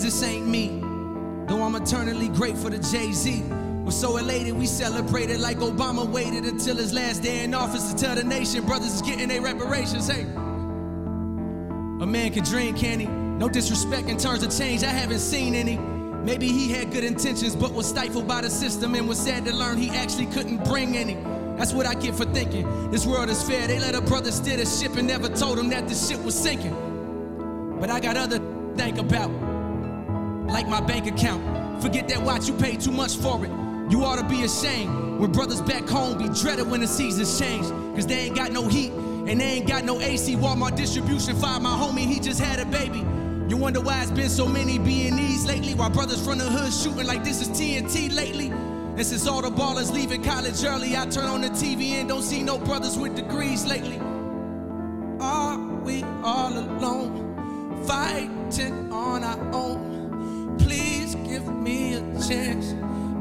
Cause 0.00 0.20
this 0.20 0.28
ain't 0.28 0.46
me. 0.46 0.68
Though 1.46 1.62
I'm 1.62 1.74
eternally 1.74 2.28
grateful 2.28 2.70
to 2.70 2.78
Jay 2.78 3.12
Z. 3.12 3.42
We're 3.84 3.90
so 3.90 4.16
elated, 4.16 4.54
we 4.54 4.66
celebrated 4.66 5.40
like 5.40 5.58
Obama 5.58 6.08
waited 6.08 6.44
until 6.44 6.76
his 6.76 6.94
last 6.94 7.22
day 7.22 7.44
in 7.44 7.52
office 7.54 7.92
to 7.92 7.98
tell 7.98 8.14
the 8.14 8.24
nation 8.24 8.64
brothers 8.64 8.94
is 8.94 9.02
getting 9.02 9.28
their 9.28 9.42
reparations. 9.42 10.08
Hey, 10.08 10.22
a 10.22 12.06
man 12.06 12.32
can 12.32 12.44
dream, 12.44 12.74
can 12.74 13.00
he? 13.00 13.06
No 13.06 13.48
disrespect 13.48 14.08
in 14.08 14.16
terms 14.16 14.42
of 14.42 14.56
change, 14.56 14.84
I 14.84 14.90
haven't 14.90 15.18
seen 15.18 15.54
any. 15.54 15.76
Maybe 15.76 16.48
he 16.48 16.70
had 16.70 16.92
good 16.92 17.04
intentions, 17.04 17.54
but 17.54 17.72
was 17.72 17.86
stifled 17.86 18.26
by 18.26 18.40
the 18.42 18.50
system 18.50 18.94
and 18.94 19.06
was 19.08 19.18
sad 19.18 19.44
to 19.46 19.54
learn 19.54 19.76
he 19.76 19.90
actually 19.90 20.26
couldn't 20.26 20.64
bring 20.64 20.96
any. 20.96 21.14
That's 21.58 21.72
what 21.74 21.84
I 21.84 21.94
get 21.94 22.14
for 22.14 22.24
thinking. 22.26 22.90
This 22.90 23.04
world 23.04 23.28
is 23.28 23.42
fair. 23.42 23.66
They 23.66 23.78
let 23.78 23.94
a 23.94 24.00
brother 24.00 24.32
steer 24.32 24.56
the 24.56 24.66
ship 24.66 24.96
and 24.96 25.06
never 25.06 25.28
told 25.28 25.58
him 25.58 25.68
that 25.70 25.88
the 25.88 25.94
ship 25.94 26.20
was 26.20 26.34
sinking. 26.34 26.76
But 27.80 27.90
I 27.90 28.00
got 28.00 28.16
other 28.16 28.38
to 28.38 28.74
think 28.76 28.98
about, 28.98 29.49
like 30.60 30.68
my 30.68 30.86
bank 30.86 31.06
account. 31.06 31.82
Forget 31.82 32.06
that 32.08 32.20
watch, 32.20 32.46
you 32.46 32.54
paid 32.54 32.80
too 32.80 32.90
much 32.90 33.16
for 33.16 33.42
it. 33.44 33.50
You 33.90 34.04
ought 34.04 34.18
to 34.18 34.28
be 34.28 34.42
ashamed 34.42 35.18
when 35.18 35.32
brothers 35.32 35.62
back 35.62 35.88
home 35.88 36.18
be 36.18 36.28
dreaded 36.28 36.70
when 36.70 36.80
the 36.80 36.86
seasons 36.86 37.38
change. 37.38 37.66
Cause 37.94 38.06
they 38.06 38.26
ain't 38.26 38.36
got 38.36 38.52
no 38.52 38.68
heat 38.68 38.92
and 38.92 39.40
they 39.40 39.44
ain't 39.44 39.66
got 39.66 39.84
no 39.84 40.00
AC. 40.00 40.36
Walmart 40.36 40.76
distribution 40.76 41.34
fired 41.36 41.62
my 41.62 41.70
homie, 41.70 42.06
he 42.06 42.20
just 42.20 42.40
had 42.40 42.60
a 42.60 42.66
baby. 42.66 42.98
You 43.48 43.56
wonder 43.56 43.80
why 43.80 44.02
it's 44.02 44.10
been 44.10 44.28
so 44.28 44.46
many 44.46 44.78
B&Es 44.78 45.46
lately? 45.46 45.74
Why 45.74 45.88
brothers 45.88 46.22
from 46.22 46.38
the 46.38 46.44
hood 46.44 46.72
shooting 46.72 47.06
like 47.06 47.24
this 47.24 47.40
is 47.40 47.48
TNT 47.48 48.14
lately? 48.14 48.48
And 48.50 49.06
since 49.06 49.26
all 49.26 49.40
the 49.40 49.50
ballers 49.50 49.90
leaving 49.90 50.22
college 50.22 50.62
early, 50.62 50.94
I 50.94 51.06
turn 51.06 51.24
on 51.24 51.40
the 51.40 51.48
TV 51.48 51.92
and 51.92 52.08
don't 52.08 52.22
see 52.22 52.42
no 52.42 52.58
brothers 52.58 52.98
with 52.98 53.16
degrees 53.16 53.64
lately. 53.64 53.98
Chance. 62.30 62.74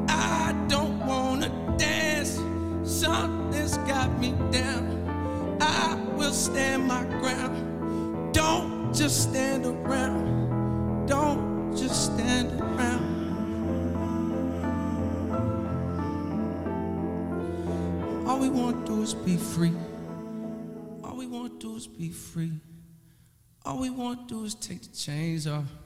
I 0.08 0.54
don't 0.68 1.00
wanna 1.08 1.50
dance. 1.78 2.40
Something's 2.84 3.78
got 3.90 4.10
me 4.20 4.34
down. 4.52 5.58
I 5.60 5.96
will 6.16 6.32
stand 6.32 6.86
my 6.88 7.04
ground. 7.20 8.34
Don't 8.34 8.94
just 8.94 9.24
stand 9.30 9.66
around. 9.66 11.08
Don't 11.08 11.76
just 11.76 12.14
stand 12.14 12.62
around. 12.62 13.08
All 18.28 18.38
we 18.38 18.50
want 18.50 18.86
to 18.86 18.94
do 18.94 19.02
is 19.02 19.16
be 19.16 19.38
free. 19.38 19.74
All 21.04 21.16
we 21.18 21.26
want 21.26 21.60
to 21.60 21.68
do 21.68 21.76
is 21.76 21.88
be 21.88 22.10
free. 22.10 22.54
All 23.66 23.80
we 23.80 23.90
want 23.90 24.28
to 24.28 24.36
do 24.36 24.46
is 24.46 24.54
take 24.54 24.84
the 24.84 24.96
chains 24.96 25.48
off. 25.48 25.79